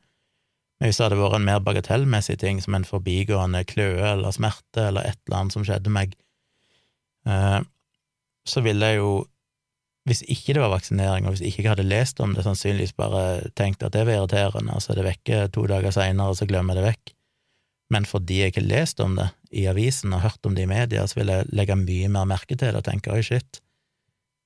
Men 0.80 0.90
hvis 0.90 0.98
det 0.98 1.06
hadde 1.06 1.20
vært 1.20 1.38
en 1.38 1.46
mer 1.46 1.60
bagatellmessig 1.64 2.38
ting, 2.42 2.60
som 2.62 2.74
en 2.76 2.86
forbigående 2.88 3.62
kløe 3.68 4.02
eller 4.14 4.34
smerte 4.34 4.88
eller 4.88 5.06
et 5.06 5.20
eller 5.26 5.38
annet 5.40 5.56
som 5.56 5.66
skjedde 5.66 5.92
meg, 5.94 6.16
eh, 7.28 7.60
så 8.44 8.62
ville 8.64 8.90
jeg 8.90 9.01
jo, 9.01 9.12
hvis 10.05 10.24
ikke 10.28 10.56
det 10.56 10.64
var 10.64 10.74
vaksinering, 10.74 11.24
og 11.24 11.36
hvis 11.36 11.44
ikke 11.46 11.62
jeg 11.62 11.72
hadde 11.72 11.86
lest 11.88 12.20
om 12.20 12.34
det, 12.36 12.44
sannsynligvis 12.44 12.96
bare 12.98 13.52
tenkt 13.56 13.86
at 13.86 13.94
det 13.94 14.05
var 14.05 14.18
irriterende, 14.18 14.74
og 14.74 14.84
så 14.84 14.92
er 14.92 15.01
det 15.01 15.09
vekke 15.09 15.42
to 15.55 15.64
dager 15.70 15.94
seinere, 15.94 16.34
og 16.34 16.40
så 16.40 16.48
glemmer 16.51 16.76
jeg 16.76 16.82
det 16.82 16.90
vekk. 16.90 17.14
Men 17.94 18.09
fordi 18.09 18.40
jeg 18.40 18.52
ikke 18.52 18.64
har 18.64 18.70
lest 18.72 19.01
om 19.05 19.16
det 19.18 19.28
i 19.55 19.66
avisen 19.70 20.12
og 20.16 20.24
hørt 20.24 20.48
om 20.48 20.56
det 20.56 20.64
i 20.66 20.70
media, 20.70 21.06
så 21.06 21.20
vil 21.20 21.30
jeg 21.32 21.48
legge 21.55 21.76
mye 21.78 22.10
mer 22.12 22.28
merke 22.28 22.56
til 22.56 22.72
det 22.72 22.80
og 22.80 22.86
tenke 22.86 23.12
oi, 23.14 23.22
shit, 23.24 23.60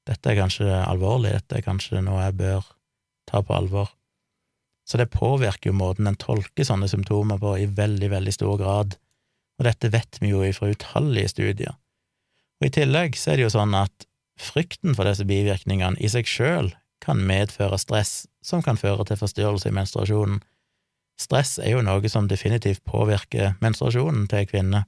dette 0.09 0.31
er 0.31 0.39
kanskje 0.39 0.69
alvorlig, 0.85 1.35
dette 1.37 1.59
er 1.59 1.65
kanskje 1.65 2.03
noe 2.05 2.23
jeg 2.27 2.39
bør 2.39 2.69
ta 3.29 3.43
på 3.45 3.57
alvor. 3.57 3.91
Så 4.89 4.97
det 5.01 5.11
påvirker 5.13 5.71
jo 5.71 5.77
måten 5.77 6.09
en 6.09 6.17
tolker 6.17 6.65
sånne 6.65 6.89
symptomer 6.89 7.41
på 7.43 7.55
i 7.61 7.69
veldig, 7.69 8.09
veldig 8.15 8.33
stor 8.33 8.57
grad, 8.61 8.97
og 9.59 9.67
dette 9.67 9.91
vet 9.93 10.21
vi 10.23 10.33
jo 10.33 10.45
fra 10.57 10.71
utallige 10.73 11.35
studier. 11.35 11.77
Og 12.59 12.71
i 12.71 12.75
tillegg 12.75 13.19
så 13.19 13.33
er 13.33 13.39
det 13.39 13.49
jo 13.49 13.57
sånn 13.59 13.75
at 13.77 14.09
frykten 14.41 14.95
for 14.97 15.09
disse 15.09 15.27
bivirkningene 15.29 15.99
i 16.01 16.09
seg 16.11 16.31
sjøl 16.31 16.73
kan 17.05 17.21
medføre 17.27 17.79
stress 17.79 18.25
som 18.43 18.63
kan 18.65 18.79
føre 18.81 19.05
til 19.07 19.19
forstyrrelse 19.21 19.71
i 19.71 19.77
menstruasjonen, 19.77 20.41
Stress 21.19 21.57
er 21.59 21.75
jo 21.75 21.83
noe 21.83 22.11
som 22.11 22.29
definitivt 22.31 22.85
påvirker 22.87 23.57
menstruasjonen 23.63 24.29
til 24.31 24.45
en 24.45 24.51
kvinne, 24.53 24.83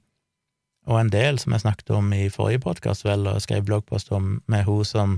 og 0.87 0.97
en 0.97 1.11
del 1.11 1.37
som 1.41 1.53
jeg 1.53 1.65
snakket 1.65 1.91
om 1.93 2.07
i 2.15 2.29
forrige 2.31 2.63
podkast, 2.63 3.03
vel, 3.05 3.27
og 3.27 3.43
skrev 3.43 3.65
bloggpost 3.67 4.13
om, 4.15 4.39
med 4.47 4.63
hun 4.65 4.87
som 4.87 5.17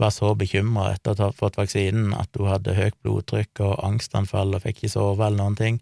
var 0.00 0.12
så 0.12 0.34
bekymra 0.36 0.90
etter 0.94 1.16
å 1.16 1.28
ha 1.28 1.34
fått 1.36 1.56
vaksinen 1.56 2.12
at 2.16 2.36
hun 2.36 2.50
hadde 2.50 2.76
høyt 2.76 2.96
blodtrykk 3.04 3.62
og 3.64 3.78
angstanfall 3.86 4.56
og 4.56 4.64
fikk 4.66 4.82
ikke 4.82 4.92
sove 4.92 5.24
eller 5.24 5.40
noen 5.40 5.56
ting. 5.58 5.80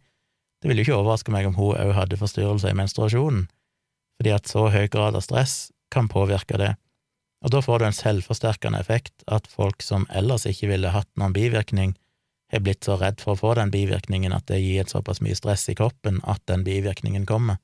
Det 0.62 0.70
ville 0.70 0.84
jo 0.84 0.88
ikke 0.88 1.00
overraske 1.00 1.34
meg 1.34 1.48
om 1.48 1.58
hun 1.58 1.74
òg 1.74 1.92
hadde 1.96 2.20
forstyrrelser 2.20 2.72
i 2.72 2.78
menstruasjonen, 2.78 3.48
fordi 4.16 4.32
at 4.36 4.48
så 4.48 4.68
høy 4.72 4.86
grad 4.88 5.18
av 5.18 5.26
stress 5.26 5.72
kan 5.92 6.08
påvirke 6.08 6.58
det. 6.60 6.72
Og 7.44 7.52
da 7.52 7.60
får 7.60 7.82
du 7.82 7.88
en 7.88 7.98
selvforsterkende 7.98 8.80
effekt, 8.80 9.12
at 9.28 9.50
folk 9.50 9.84
som 9.84 10.06
ellers 10.08 10.46
ikke 10.48 10.70
ville 10.70 10.94
hatt 10.94 11.10
noen 11.20 11.34
bivirkning, 11.36 11.92
har 12.52 12.62
blitt 12.64 12.86
så 12.86 12.96
redd 13.00 13.20
for 13.20 13.34
å 13.34 13.40
få 13.40 13.52
den 13.58 13.72
bivirkningen 13.74 14.32
at 14.32 14.46
det 14.48 14.62
gir 14.62 14.84
et 14.84 14.92
såpass 14.92 15.20
mye 15.24 15.36
stress 15.36 15.66
i 15.68 15.76
kroppen 15.76 16.22
at 16.22 16.40
den 16.48 16.64
bivirkningen 16.64 17.26
kommer. 17.26 17.58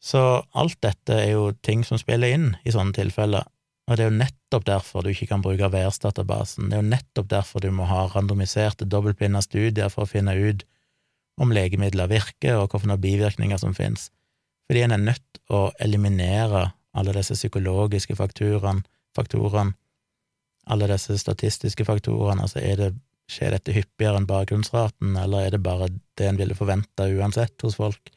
Så 0.00 0.42
alt 0.56 0.78
dette 0.80 1.12
er 1.12 1.34
jo 1.34 1.50
ting 1.60 1.84
som 1.84 2.00
spiller 2.00 2.32
inn 2.32 2.46
i 2.64 2.72
sånne 2.72 2.96
tilfeller, 2.96 3.44
og 3.90 3.98
det 3.98 4.04
er 4.04 4.12
jo 4.12 4.18
nettopp 4.20 4.66
derfor 4.68 5.02
du 5.02 5.10
ikke 5.10 5.26
kan 5.32 5.42
bruke 5.42 5.66
VERS-databasen, 5.72 6.68
det 6.70 6.78
er 6.78 6.84
jo 6.84 6.92
nettopp 6.92 7.30
derfor 7.32 7.64
du 7.64 7.72
må 7.74 7.88
ha 7.90 8.04
randomiserte, 8.12 8.86
dobbeltblinda 8.86 9.42
studier 9.42 9.90
for 9.90 10.06
å 10.06 10.10
finne 10.10 10.36
ut 10.38 10.62
om 11.40 11.50
legemidler 11.54 12.10
virker, 12.10 12.60
og 12.60 12.70
hvilke 12.70 13.00
bivirkninger 13.02 13.58
som 13.58 13.74
finnes, 13.74 14.10
fordi 14.70 14.84
en 14.86 14.94
er 14.94 15.02
nødt 15.02 15.42
å 15.50 15.72
eliminere 15.82 16.68
alle 16.94 17.14
disse 17.16 17.34
psykologiske 17.34 18.14
faktorene, 18.18 18.86
faktorene 19.16 19.74
alle 20.70 20.86
disse 20.92 21.16
statistiske 21.18 21.86
faktorene, 21.88 22.46
altså 22.46 22.62
er 22.62 22.76
det 22.78 22.90
Skjer 23.30 23.54
dette 23.54 23.70
hyppigere 23.70 24.18
enn 24.18 24.26
bakgrunnsraten, 24.26 25.14
eller 25.14 25.46
er 25.46 25.54
det 25.54 25.62
bare 25.62 25.86
det 26.18 26.26
en 26.26 26.34
ville 26.40 26.56
forvente 26.58 27.06
uansett 27.14 27.54
hos 27.62 27.78
folk? 27.78 28.10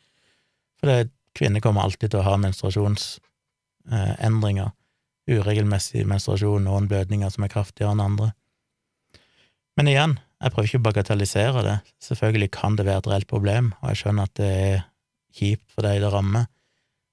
For 0.81 1.05
kvinner 1.37 1.61
kommer 1.61 1.85
alltid 1.85 2.09
til 2.09 2.17
å 2.23 2.25
ha 2.25 2.33
menstruasjonsendringer, 2.41 4.69
eh, 4.71 4.77
uregelmessig 5.29 6.05
menstruasjon, 6.09 6.65
noen 6.67 6.89
blødninger 6.91 7.31
som 7.31 7.45
er 7.45 7.51
kraftigere 7.53 7.93
enn 7.95 8.03
andre. 8.03 8.31
Men 9.79 9.89
igjen, 9.89 10.17
jeg 10.43 10.53
prøver 10.53 10.69
ikke 10.69 10.81
å 10.81 10.87
bagatellisere 10.89 11.63
det, 11.65 11.77
selvfølgelig 12.03 12.51
kan 12.53 12.77
det 12.77 12.85
være 12.87 13.03
et 13.03 13.09
reelt 13.13 13.29
problem, 13.31 13.71
og 13.81 13.91
jeg 13.91 14.01
skjønner 14.01 14.29
at 14.29 14.35
det 14.39 14.51
er 14.51 14.85
kjipt 15.33 15.65
for 15.73 15.87
deg 15.87 16.03
det 16.03 16.11
rammer, 16.13 16.49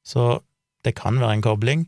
så 0.04 0.40
det 0.84 0.96
kan 0.98 1.20
være 1.20 1.38
en 1.38 1.44
kobling, 1.44 1.84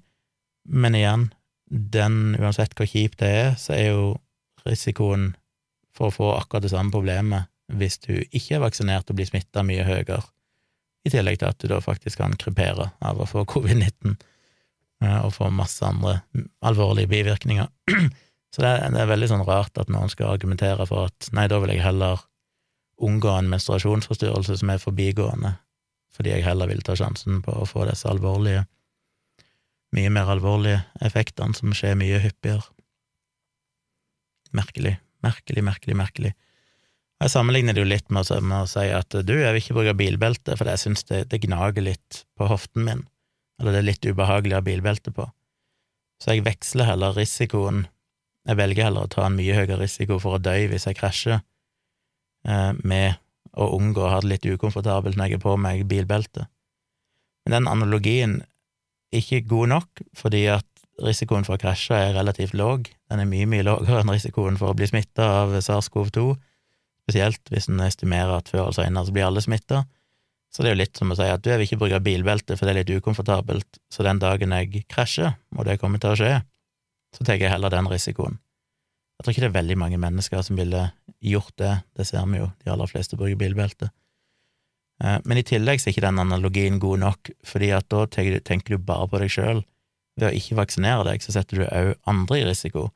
men 0.68 0.96
igjen, 0.96 1.30
den, 1.72 2.36
uansett 2.38 2.76
hvor 2.76 2.88
kjipt 2.88 3.20
det 3.22 3.30
er, 3.32 3.54
så 3.58 3.74
er 3.76 3.86
jo 3.90 4.04
risikoen 4.66 5.32
for 5.96 6.08
å 6.08 6.14
få 6.14 6.28
akkurat 6.36 6.64
det 6.64 6.72
samme 6.72 6.94
problemet 6.94 7.50
hvis 7.72 7.98
du 8.04 8.12
ikke 8.20 8.58
er 8.58 8.64
vaksinert 8.64 9.10
og 9.10 9.16
blir 9.18 9.28
smitta 9.28 9.64
mye 9.64 9.84
høyere, 9.86 10.20
i 11.02 11.10
tillegg 11.10 11.40
til 11.40 11.48
at 11.48 11.58
du 11.58 11.66
da 11.72 11.80
faktisk 11.82 12.20
kan 12.20 12.36
krypere 12.38 12.92
av 13.02 13.20
å 13.20 13.26
få 13.26 13.42
covid-19. 13.48 14.12
eh, 14.12 14.28
og 15.02 15.32
få 15.34 15.50
masse 15.54 15.84
andre 15.86 16.20
alvorlige 16.62 17.10
bivirkninger. 17.10 17.70
Så 18.52 18.60
det 18.62 18.68
er, 18.68 18.92
det 18.92 19.00
er, 19.00 19.08
veldig 19.08 19.30
sånn 19.30 19.46
rart 19.48 19.78
at 19.80 19.90
noen 19.92 20.10
skal 20.12 20.34
argumentere 20.34 20.84
for 20.88 21.08
at 21.08 21.30
nei, 21.32 21.46
da 21.48 21.56
vil 21.62 21.72
jeg 21.72 21.84
heller 21.84 22.20
unngå 23.02 23.30
en 23.32 23.48
menstruasjonsforstyrrelse 23.50 24.58
som 24.60 24.70
er 24.70 24.82
forbigående, 24.82 25.54
fordi 26.12 26.34
jeg 26.34 26.44
heller 26.44 26.68
vil 26.68 26.84
ta 26.84 26.94
sjansen 26.98 27.40
på 27.42 27.54
å 27.56 27.66
få 27.66 27.86
disse 27.88 28.10
alvorlige, 28.10 28.66
mye 29.96 30.12
mer 30.12 30.28
alvorlige 30.32 30.82
effektene 31.04 31.56
som 31.56 31.72
skjer 31.76 31.96
mye 32.00 32.20
hyppigere. 32.22 32.68
Merkelig. 34.52 34.98
Merkelig, 35.24 35.64
merkelig, 35.64 35.96
merkelig. 35.96 36.32
Jeg 37.22 37.30
sammenligner 37.30 37.76
det 37.76 37.84
jo 37.84 37.86
litt 37.86 38.08
med, 38.10 38.26
å 38.26 38.66
si 38.66 38.88
at 38.90 39.14
du, 39.14 39.34
jeg 39.38 39.54
vil 39.54 39.62
ikke 39.62 39.76
bruke 39.76 39.98
bilbelte, 39.98 40.56
for 40.58 40.68
jeg 40.68 40.80
syns 40.82 41.06
det, 41.06 41.20
det, 41.30 41.38
gnager 41.44 41.84
litt 41.86 42.24
på 42.38 42.48
hoften 42.50 42.88
min, 42.88 43.04
eller 43.60 43.74
det 43.74 43.82
er 43.82 43.88
litt 43.88 44.06
ubehagelig 44.06 44.56
å 44.56 44.60
ha 44.60 44.66
bilbelte 44.66 45.12
på. 45.14 45.26
Så 46.22 46.36
jeg 46.36 46.44
veksler 46.46 46.88
heller 46.92 47.16
risikoen, 47.16 47.86
jeg 48.46 48.58
velger 48.58 48.88
heller 48.88 49.06
å 49.06 49.10
ta 49.10 49.26
en 49.26 49.36
mye 49.38 49.56
høyere 49.56 49.80
risiko 49.80 50.18
for 50.22 50.38
å 50.38 50.42
dø 50.42 50.54
hvis 50.70 50.86
jeg 50.88 50.98
krasjer, 50.98 51.42
eh, 52.46 52.72
med 52.82 53.18
å 53.52 53.68
unngå 53.76 54.06
å 54.06 54.10
ha 54.14 54.20
det 54.22 54.30
litt 54.30 54.48
ukomfortabelt 54.48 55.18
når 55.18 55.30
jeg 55.30 55.38
er 55.38 55.44
på 55.44 55.56
meg 55.60 55.84
bilbelte. 55.90 56.46
Men 57.44 57.58
den 57.58 57.70
analogien 57.70 58.36
er 59.12 59.20
ikke 59.20 59.42
god 59.50 59.72
nok, 59.74 60.04
fordi 60.16 60.46
at 60.52 60.66
risikoen 61.02 61.46
for 61.46 61.56
å 61.56 61.62
krasje 61.62 61.96
er 61.96 62.14
relativt 62.16 62.54
låg. 62.56 62.88
Den 63.10 63.22
er 63.22 63.28
mye, 63.28 63.48
mye 63.48 63.66
lavere 63.66 64.02
enn 64.02 64.12
risikoen 64.12 64.58
for 64.60 64.72
å 64.72 64.78
bli 64.78 64.88
smitta 64.88 65.26
av 65.42 65.56
SARS-CoV-2, 65.58 66.36
spesielt 67.06 67.52
hvis 67.52 67.68
en 67.68 67.82
estimerer 67.84 68.38
at 68.38 68.52
før 68.52 68.68
eller 68.68 68.78
senere 68.78 69.14
blir 69.14 69.26
alle 69.26 69.42
smitta. 69.44 69.84
Så 70.52 70.60
det 70.60 70.68
er 70.68 70.74
jo 70.74 70.82
litt 70.82 70.98
som 71.00 71.12
å 71.12 71.16
si 71.16 71.24
at 71.24 71.40
du, 71.40 71.48
vil 71.48 71.64
ikke 71.64 71.80
bruke 71.80 72.02
bilbelte, 72.04 72.58
for 72.58 72.68
det 72.68 72.74
er 72.74 72.82
litt 72.82 73.00
ukomfortabelt, 73.00 73.78
så 73.88 74.04
den 74.04 74.20
dagen 74.20 74.52
jeg 74.52 74.84
krasjer, 74.92 75.32
og 75.56 75.64
det 75.68 75.78
kommer 75.80 76.02
til 76.02 76.12
å 76.12 76.18
skje, 76.20 76.32
så 77.16 77.24
tar 77.24 77.40
jeg 77.40 77.52
heller 77.52 77.72
den 77.72 77.88
risikoen. 77.88 78.36
Jeg 79.16 79.24
tror 79.24 79.32
ikke 79.32 79.44
det 79.44 79.48
er 79.48 79.56
veldig 79.56 79.78
mange 79.80 80.00
mennesker 80.02 80.44
som 80.44 80.58
ville 80.60 80.84
gjort 81.24 81.56
det, 81.60 81.72
det 81.96 82.08
ser 82.08 82.28
vi 82.28 82.42
jo, 82.42 82.50
de 82.60 82.72
aller 82.72 82.90
fleste 82.90 83.16
bruker 83.16 83.38
bilbelte. 83.40 83.88
Eh, 85.00 85.18
men 85.24 85.40
i 85.40 85.46
tillegg 85.46 85.80
så 85.80 85.88
er 85.88 85.96
ikke 85.96 86.04
den 86.04 86.20
analogien 86.20 86.80
god 86.82 87.00
nok, 87.00 87.32
fordi 87.48 87.70
at 87.76 87.88
da 87.92 88.04
tenker 88.10 88.74
du 88.74 88.82
bare 88.82 89.08
på 89.08 89.22
deg 89.22 89.32
sjøl, 89.32 89.62
ved 90.20 90.28
å 90.28 90.36
ikke 90.36 90.58
vaksinere 90.58 91.06
deg, 91.08 91.24
så 91.24 91.32
setter 91.32 91.62
du 91.62 91.64
òg 91.64 91.94
andre 92.12 92.42
i 92.42 92.44
risiko. 92.50 92.90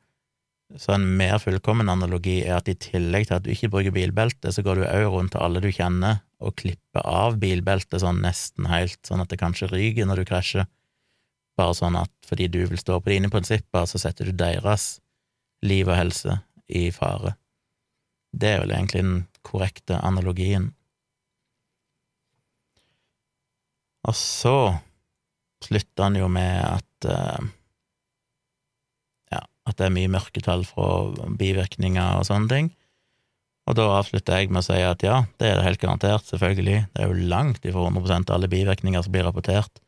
Så 0.77 0.93
en 0.93 1.09
mer 1.17 1.39
fullkommen 1.41 1.89
analogi 1.89 2.41
er 2.43 2.59
at 2.59 2.69
i 2.69 2.77
tillegg 2.77 3.29
til 3.29 3.37
at 3.39 3.45
du 3.45 3.53
ikke 3.53 3.71
bruker 3.73 3.95
bilbelte, 3.95 4.51
så 4.53 4.61
går 4.61 4.81
du 4.83 4.85
òg 4.85 5.09
rundt 5.15 5.33
til 5.33 5.41
alle 5.41 5.63
du 5.63 5.71
kjenner 5.73 6.19
og 6.43 6.55
klippe 6.59 7.01
av 7.01 7.39
bilbeltet 7.41 8.01
sånn 8.03 8.21
nesten 8.21 8.67
helt, 8.69 8.99
sånn 9.07 9.23
at 9.23 9.31
det 9.31 9.39
kanskje 9.41 9.69
ryker 9.71 10.07
når 10.07 10.21
du 10.21 10.29
krasjer. 10.29 10.67
Bare 11.57 11.73
sånn 11.77 11.97
at 11.97 12.13
fordi 12.27 12.49
du 12.53 12.61
vil 12.69 12.79
stå 12.79 12.99
på 13.01 13.13
dine 13.13 13.31
prinsipper, 13.33 13.87
så 13.89 14.01
setter 14.01 14.29
du 14.29 14.37
deres 14.37 14.97
liv 15.65 15.89
og 15.89 15.97
helse 15.97 16.39
i 16.67 16.89
fare. 16.93 17.33
Det 18.37 18.51
er 18.51 18.61
vel 18.61 18.75
egentlig 18.75 19.01
den 19.01 19.21
korrekte 19.47 19.97
analogien. 20.05 20.71
Og 24.07 24.15
så 24.15 24.57
slutter 25.65 26.05
han 26.05 26.19
jo 26.19 26.27
med 26.31 26.59
at 26.61 27.07
uh, 27.09 27.47
ja, 29.33 29.41
at 29.41 29.79
det 29.79 29.87
er 29.87 29.95
mye 29.95 30.11
mørketall 30.13 30.67
fra 30.67 31.31
bivirkninger 31.39 32.21
og 32.21 32.27
sånne 32.29 32.51
ting. 32.51 32.69
Og 33.67 33.75
da 33.75 33.87
avslutter 33.97 34.39
jeg 34.39 34.51
med 34.51 34.61
å 34.61 34.67
si 34.69 34.77
at 34.79 35.03
ja, 35.03 35.25
det 35.41 35.49
er 35.49 35.59
det 35.59 35.65
helt 35.65 35.81
garantert, 35.81 36.27
selvfølgelig. 36.29 36.85
Det 36.93 37.03
er 37.03 37.09
jo 37.11 37.27
langt 37.33 37.65
ifra 37.67 37.89
100 37.89 38.31
alle 38.33 38.47
bivirkninger 38.51 39.03
som 39.03 39.15
blir 39.15 39.27
rapportert. 39.27 39.81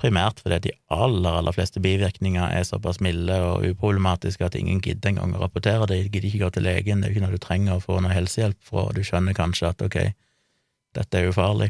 Primært 0.00 0.38
fordi 0.40 0.56
de 0.64 0.72
aller, 0.96 1.34
aller 1.42 1.52
fleste 1.52 1.82
bivirkninger 1.84 2.54
er 2.56 2.64
såpass 2.64 3.02
milde 3.04 3.36
og 3.44 3.66
uproblematiske 3.68 4.46
at 4.46 4.56
ingen 4.56 4.80
gidder 4.80 5.12
engang 5.12 5.34
å 5.36 5.42
rapportere 5.42 5.84
det. 5.90 5.98
De 6.00 6.14
gidder 6.14 6.30
ikke 6.30 6.46
gå 6.46 6.50
til 6.56 6.64
legen, 6.64 7.02
det 7.02 7.10
er 7.10 7.12
jo 7.12 7.18
ikke 7.18 7.26
noe 7.26 7.36
du 7.36 7.44
trenger 7.44 7.76
å 7.76 7.84
få 7.84 7.98
noe 8.00 8.14
helsehjelp 8.16 8.56
fra, 8.64 8.86
og 8.88 8.96
du 8.96 9.04
skjønner 9.04 9.36
kanskje 9.36 9.74
at 9.74 9.84
ok, 9.84 9.98
dette 10.96 11.20
er 11.20 11.28
ufarlig. 11.28 11.68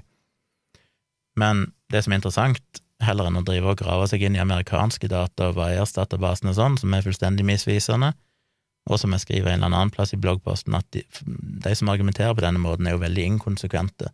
Men 1.41 1.67
det 1.91 2.05
som 2.05 2.15
er 2.15 2.21
interessant, 2.21 2.83
heller 3.03 3.27
enn 3.27 3.41
å 3.41 3.45
drive 3.47 3.73
og 3.73 3.81
grave 3.81 4.07
seg 4.07 4.23
inn 4.23 4.37
i 4.39 4.43
amerikanske 4.43 5.11
data 5.11 5.51
og 5.51 5.59
Vaiers-databasene 5.59 6.53
og 6.53 6.59
sånn, 6.61 6.79
som 6.79 6.95
er 6.95 7.03
fullstendig 7.03 7.47
misvisende, 7.49 8.13
og 8.89 8.99
som 9.01 9.13
jeg 9.15 9.25
skriver 9.25 9.53
en 9.53 9.61
eller 9.61 9.77
annen 9.77 9.93
plass 9.95 10.15
i 10.17 10.21
bloggposten, 10.21 10.75
at 10.79 10.87
de, 10.95 11.05
de 11.65 11.75
som 11.77 11.91
argumenterer 11.93 12.35
på 12.35 12.45
denne 12.45 12.63
måten, 12.63 12.89
er 12.89 12.97
jo 12.97 13.05
veldig 13.05 13.27
inkonsekvente. 13.35 14.11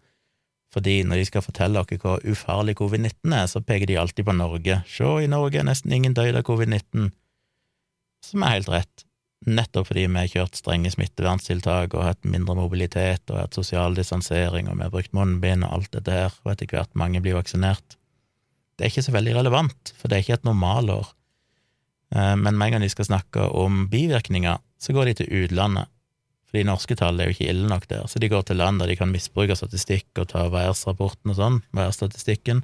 Fordi 0.74 0.98
når 1.06 1.22
de 1.22 1.28
skal 1.28 1.44
fortelle 1.44 1.80
dere 1.80 2.00
hvor 2.02 2.24
ufarlig 2.26 2.74
covid-19 2.80 3.32
er, 3.32 3.46
så 3.48 3.62
peker 3.64 3.88
de 3.88 3.98
alltid 4.00 4.26
på 4.26 4.34
Norge. 4.36 4.82
Se, 4.90 5.08
i 5.22 5.30
Norge 5.30 5.62
er 5.62 5.68
nesten 5.68 5.94
ingen 5.94 6.16
døyd 6.16 6.36
av 6.36 6.44
covid-19. 6.48 7.12
Som 8.26 8.42
er 8.42 8.58
helt 8.58 8.72
rett, 8.72 9.06
nettopp 9.46 9.88
fordi 9.90 10.06
vi 10.08 10.18
har 10.18 10.32
kjørt 10.32 10.58
strenge 10.58 10.90
smitteverntiltak 10.92 11.94
og 11.94 12.08
hatt 12.08 12.28
mindre 12.28 12.56
mobilitet 12.58 13.30
og 13.30 13.40
hatt 13.44 13.56
sosial 13.56 13.96
distansering 13.96 14.68
og 14.68 14.78
vi 14.78 14.86
har 14.86 14.92
brukt 14.92 15.14
munnbind 15.16 15.64
og 15.64 15.78
alt 15.78 15.92
dette 15.94 16.12
her, 16.12 16.36
og 16.44 16.52
etter 16.52 16.72
hvert 16.72 16.92
mange 16.98 17.22
blir 17.24 17.38
vaksinert. 17.38 17.96
Det 18.76 18.84
er 18.84 18.92
ikke 18.92 19.06
så 19.06 19.14
veldig 19.14 19.38
relevant, 19.38 19.94
for 19.96 20.10
det 20.10 20.18
er 20.18 20.26
ikke 20.26 20.40
et 20.40 20.48
normalår. 20.48 21.14
Eh, 22.14 22.36
men 22.36 22.56
med 22.56 22.66
en 22.66 22.76
gang 22.76 22.86
de 22.86 22.92
skal 22.92 23.08
snakke 23.08 23.48
om 23.50 23.86
bivirkninger, 23.90 24.58
så 24.78 24.94
går 24.94 25.10
de 25.10 25.14
til 25.20 25.44
utlandet, 25.44 25.90
fordi 26.46 26.66
norske 26.68 26.96
tall 26.98 27.18
er 27.20 27.28
jo 27.28 27.36
ikke 27.36 27.48
ille 27.50 27.68
nok 27.68 27.88
der, 27.90 28.06
så 28.06 28.20
de 28.22 28.30
går 28.30 28.46
til 28.46 28.60
land 28.60 28.80
der 28.80 28.90
de 28.90 28.98
kan 28.98 29.10
misbruke 29.10 29.56
statistikk 29.58 30.20
og 30.22 30.28
ta 30.30 30.46
værsrapporten 30.52 31.32
og 31.32 31.38
sånn, 31.40 31.62
værstatistikken, 31.74 32.62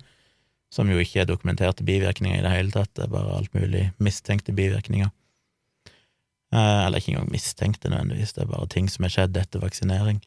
som 0.73 0.89
jo 0.89 1.01
ikke 1.03 1.25
er 1.25 1.29
dokumenterte 1.29 1.85
bivirkninger 1.85 2.39
i 2.39 2.45
det 2.45 2.53
hele 2.53 2.73
tatt, 2.73 2.93
det 2.97 3.07
er 3.07 3.13
bare 3.13 3.41
alt 3.41 3.53
mulig 3.57 3.91
mistenkte 4.01 4.55
bivirkninger. 4.57 5.11
Eh, 6.53 6.85
eller 6.87 7.01
ikke 7.01 7.17
engang 7.17 7.33
mistenkte 7.33 7.91
nødvendigvis, 7.91 8.37
det 8.37 8.45
er 8.45 8.53
bare 8.53 8.71
ting 8.73 8.89
som 8.93 9.09
er 9.09 9.13
skjedd 9.13 9.37
etter 9.41 9.65
vaksinering. 9.65 10.21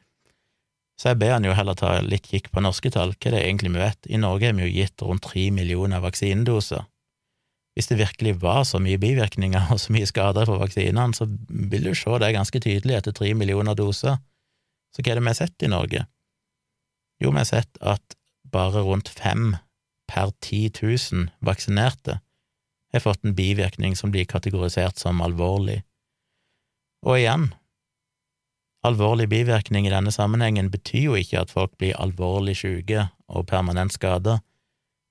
Så 1.00 1.12
jeg 1.12 1.20
ber 1.20 1.34
han 1.36 1.46
jo 1.46 1.56
heller 1.56 1.76
ta 1.78 1.98
litt 2.04 2.28
kikk 2.30 2.52
på 2.54 2.64
norske 2.64 2.92
tall, 2.94 3.12
hva 3.18 3.32
det 3.32 3.40
er 3.40 3.50
egentlig 3.50 3.74
vi 3.74 3.82
vet. 3.82 4.08
I 4.08 4.20
Norge 4.22 4.48
har 4.48 4.56
vi 4.56 4.68
jo 4.68 4.76
gitt 4.78 5.04
rundt 5.04 5.26
tre 5.28 5.50
millioner 5.52 6.04
vaksinedoser, 6.04 6.86
hvis 7.76 7.90
det 7.92 8.00
virkelig 8.00 8.38
var 8.42 8.64
så 8.64 8.80
mye 8.80 9.00
bivirkninger 9.02 9.72
og 9.74 9.80
så 9.84 9.94
mye 9.94 10.08
skader 10.08 10.48
fra 10.48 10.60
vaksinene, 10.62 11.14
så 11.14 11.28
vil 11.50 11.90
du 11.90 11.94
se 11.98 12.20
det 12.24 12.34
ganske 12.36 12.62
tydelig 12.64 12.96
etter 12.96 13.16
tre 13.16 13.34
millioner 13.36 13.76
doser. 13.76 14.22
Så 14.96 15.04
hva 15.04 15.12
er 15.12 15.20
det 15.20 15.26
vi 15.26 15.34
har 15.34 15.42
sett 15.42 15.66
i 15.68 15.72
Norge? 15.72 16.06
Jo, 17.20 17.32
vi 17.32 17.42
har 17.42 17.50
sett 17.50 17.82
at 17.84 18.16
bare 18.52 18.84
rundt 18.86 19.12
fem 19.12 19.58
per 20.08 20.32
10 20.40 20.72
000 20.80 21.28
vaksinerte 21.44 22.20
har 22.96 23.04
fått 23.04 23.26
en 23.26 23.36
bivirkning 23.36 23.96
som 23.96 24.12
blir 24.12 24.26
kategorisert 24.26 25.00
som 25.02 25.22
alvorlig. 25.22 25.82
Og 27.06 27.20
igjen, 27.20 27.50
alvorlig 28.88 29.28
bivirkning 29.30 29.88
i 29.88 29.94
denne 29.94 30.14
sammenhengen 30.16 30.72
betyr 30.72 31.10
jo 31.10 31.20
ikke 31.20 31.44
at 31.44 31.52
folk 31.52 31.76
blir 31.82 31.98
alvorlig 32.00 32.56
syke 32.62 33.10
og 33.28 33.48
permanent 33.52 33.94
skada. 33.94 34.40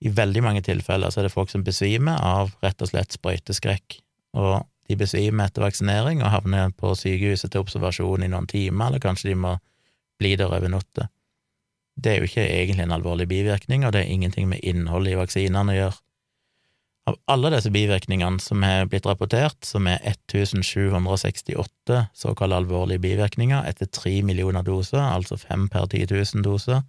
I 0.01 0.11
veldig 0.13 0.43
mange 0.45 0.63
tilfeller 0.67 1.13
så 1.13 1.21
er 1.21 1.29
det 1.29 1.35
folk 1.35 1.53
som 1.53 1.65
besvimer 1.65 2.19
av 2.21 2.53
rett 2.65 2.83
og 2.83 2.91
slett 2.91 3.15
sprøyteskrekk, 3.17 3.99
og 4.37 4.65
de 4.89 4.97
besvimer 5.01 5.49
etter 5.49 5.65
vaksinering 5.65 6.21
og 6.23 6.33
havner 6.35 6.73
på 6.77 6.93
sykehuset 6.99 7.53
til 7.53 7.65
observasjon 7.65 8.27
i 8.27 8.31
noen 8.33 8.49
timer, 8.51 8.91
eller 8.91 9.03
kanskje 9.03 9.31
de 9.31 9.39
må 9.47 9.55
bli 10.21 10.35
der 10.37 10.53
over 10.53 10.73
natta. 10.73 11.09
Det 11.95 12.11
er 12.11 12.19
jo 12.19 12.29
ikke 12.29 12.45
egentlig 12.45 12.85
en 12.85 12.97
alvorlig 12.97 13.29
bivirkning, 13.31 13.87
og 13.87 13.95
det 13.95 14.03
er 14.03 14.13
ingenting 14.13 14.49
med 14.51 14.65
innholdet 14.67 15.15
i 15.15 15.21
vaksinene 15.21 15.73
å 15.73 15.79
gjøre. 15.79 16.01
Av 17.05 17.19
alle 17.29 17.51
disse 17.53 17.69
bivirkningene 17.69 18.41
som 18.41 18.63
er 18.65 18.87
blitt 18.89 19.07
rapportert, 19.07 19.59
som 19.69 19.87
er 19.91 20.01
1768 20.09 21.99
såkalte 22.17 22.61
alvorlige 22.63 23.03
bivirkninger 23.05 23.67
etter 23.69 23.91
tre 23.93 24.23
millioner 24.25 24.65
doser, 24.65 25.03
altså 25.05 25.37
fem 25.41 25.69
per 25.69 25.85
10 25.91 26.09
000 26.15 26.47
doser, 26.47 26.81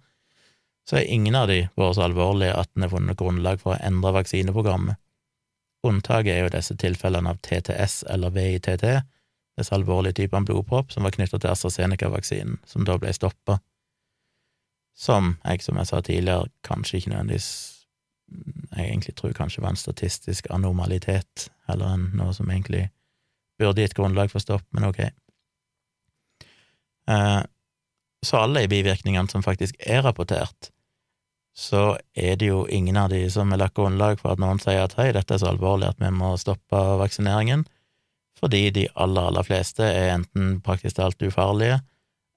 så 0.88 1.00
er 1.00 1.10
ingen 1.10 1.34
av 1.34 1.48
de 1.50 1.64
vært 1.74 1.98
så 1.98 2.06
alvorlige 2.06 2.54
at 2.54 2.70
en 2.76 2.86
har 2.86 2.92
funnet 2.92 3.18
grunnlag 3.18 3.60
for 3.62 3.74
å 3.74 3.80
endre 3.82 4.12
vaksineprogrammet. 4.20 5.00
Unntaket 5.86 6.32
er 6.32 6.44
jo 6.44 6.52
disse 6.54 6.76
tilfellene 6.78 7.30
av 7.30 7.40
TTS 7.42 8.04
eller 8.10 8.34
VITT, 8.34 8.84
disse 9.58 9.74
alvorlige 9.74 10.20
typene 10.20 10.46
blodpropp 10.46 10.92
som 10.92 11.06
var 11.06 11.14
knyttet 11.16 11.42
til 11.42 11.52
AstraZeneca-vaksinen, 11.52 12.60
som 12.66 12.86
da 12.86 12.98
ble 13.02 13.12
stoppa. 13.14 13.58
Som 14.96 15.34
jeg, 15.44 15.62
som 15.64 15.76
jeg 15.76 15.90
sa 15.90 16.00
tidligere, 16.00 16.48
kanskje 16.64 17.00
ikke 17.00 17.12
nødvendigvis 17.12 17.50
Jeg 18.76 18.88
egentlig 18.90 19.12
tror 19.14 19.32
kanskje 19.32 19.62
var 19.62 19.70
en 19.70 19.78
statistisk 19.78 20.48
anomalitet, 20.50 21.44
heller 21.68 21.92
enn 21.94 22.08
noe 22.18 22.32
som 22.34 22.48
egentlig 22.50 22.88
burde 23.58 23.84
gitt 23.84 23.94
grunnlag 23.94 24.32
for 24.32 24.42
stopp, 24.42 24.64
men 24.74 24.88
ok. 24.88 24.98
Eh, 27.06 27.42
så 28.26 28.40
alle 28.42 28.64
de 28.64 28.72
bivirkningene 28.74 29.30
som 29.30 29.44
faktisk 29.46 29.78
er 29.78 30.02
rapportert, 30.02 30.72
så 31.56 31.96
er 32.12 32.36
det 32.36 32.50
jo 32.50 32.66
ingen 32.68 32.98
av 33.00 33.08
de 33.08 33.22
som 33.32 33.52
er 33.52 33.60
lagt 33.62 33.78
grunnlag 33.78 34.20
for 34.20 34.34
at 34.34 34.40
noen 34.42 34.60
sier 34.60 34.82
at 34.84 34.96
hei, 34.98 35.08
dette 35.16 35.34
er 35.34 35.40
så 35.40 35.48
alvorlig 35.54 35.88
at 35.88 36.02
vi 36.02 36.10
må 36.12 36.34
stoppe 36.40 36.82
vaksineringen, 37.00 37.64
fordi 38.36 38.66
de 38.76 38.84
aller, 38.92 39.30
aller 39.30 39.46
fleste 39.46 39.86
er 39.88 40.12
enten 40.18 40.58
praktisk 40.64 40.98
talt 40.98 41.22
ufarlige, 41.24 41.80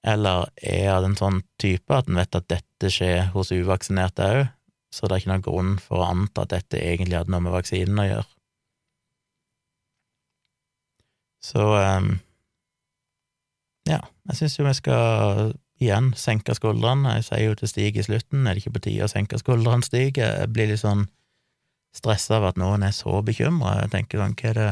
eller 0.08 0.48
er 0.56 0.88
av 0.94 1.04
en 1.04 1.18
sånn 1.18 1.42
type 1.60 1.92
at 1.92 2.08
en 2.08 2.16
vet 2.16 2.38
at 2.38 2.48
dette 2.48 2.88
skjer 2.88 3.28
hos 3.34 3.52
uvaksinerte 3.52 4.30
òg, 4.38 4.42
så 4.90 5.06
det 5.06 5.14
er 5.14 5.22
ikke 5.22 5.32
noen 5.34 5.44
grunn 5.44 5.74
for 5.84 6.00
å 6.00 6.08
anta 6.14 6.46
at 6.46 6.54
dette 6.54 6.80
egentlig 6.80 7.20
hadde 7.20 7.34
noe 7.34 7.44
med 7.44 7.54
vaksinen 7.54 8.00
å 8.00 8.08
gjøre. 8.08 8.28
Så 11.44 11.66
um, 11.76 12.14
ja, 13.88 14.00
jeg 14.30 14.40
syns 14.40 14.56
jo 14.58 14.66
vi 14.66 14.74
skal 14.76 15.52
igjen 15.80 16.12
senke 16.18 16.54
skuldrene. 16.56 17.16
Jeg 17.18 17.26
sier 17.28 17.46
jo 17.46 17.56
til 17.58 17.70
Stig 17.70 17.98
i 17.98 18.04
slutten, 18.04 18.44
er 18.44 18.54
det 18.54 18.64
ikke 18.64 18.76
på 18.76 18.84
tide 18.88 19.06
å 19.06 19.12
senke 19.12 19.40
skuldrene, 19.40 19.86
Stig? 19.86 20.20
Jeg 20.20 20.52
blir 20.52 20.70
litt 20.70 20.82
sånn 20.82 21.06
stressa 21.96 22.38
av 22.38 22.50
at 22.52 22.60
noen 22.60 22.84
er 22.86 22.94
så 22.94 23.20
bekymra. 23.26 23.80
Jeg 23.82 23.94
tenker 23.96 24.22
sånn, 24.22 24.36
hva 24.38 24.50
er 24.52 24.58
det 24.60 24.70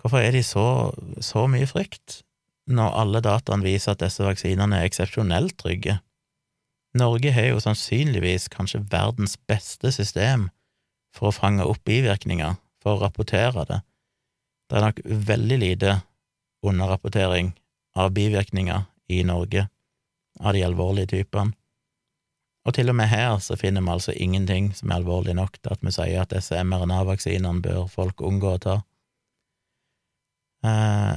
Hvorfor 0.00 0.22
er 0.24 0.32
de 0.32 0.40
så, 0.40 0.94
så 1.20 1.42
mye 1.52 1.66
frykt, 1.68 2.22
når 2.72 2.94
alle 3.02 3.20
dataene 3.20 3.66
viser 3.66 3.92
at 3.92 4.00
disse 4.00 4.24
vaksinene 4.24 4.78
er 4.78 4.86
eksepsjonelt 4.88 5.58
trygge? 5.60 5.98
Norge 6.96 7.32
har 7.36 7.50
jo 7.50 7.60
sannsynligvis 7.60 8.48
kanskje 8.50 8.80
verdens 8.90 9.36
beste 9.50 9.92
system 9.92 10.48
for 11.12 11.28
å 11.28 11.36
fange 11.36 11.66
opp 11.68 11.82
bivirkninger, 11.84 12.56
for 12.80 12.96
å 12.96 13.02
rapportere 13.04 13.66
det. 13.68 13.82
Det 14.70 14.78
er 14.78 14.86
nok 14.86 15.02
veldig 15.04 15.58
lite 15.60 15.98
underrapportering 16.64 17.52
av 18.00 18.14
bivirkninger 18.16 18.86
i 19.10 19.22
Norge 19.26 19.66
av 20.40 20.54
de 20.56 20.62
alvorlige 20.64 21.12
typene. 21.16 21.56
Og 22.68 22.76
til 22.76 22.92
og 22.92 22.96
med 22.98 23.08
her 23.08 23.38
så 23.40 23.56
finner 23.56 23.82
vi 23.84 23.92
altså 23.94 24.12
ingenting 24.12 24.68
som 24.76 24.90
er 24.90 25.00
alvorlig 25.00 25.34
nok 25.38 25.56
til 25.58 25.72
at 25.72 25.82
vi 25.84 25.92
sier 25.96 26.22
at 26.22 26.32
disse 26.34 26.60
mRNA-vaksinene 26.60 27.64
bør 27.64 27.88
folk 27.88 28.20
unngå 28.20 28.52
å 28.52 28.60
ta. 28.60 28.76
Eh, 30.68 31.14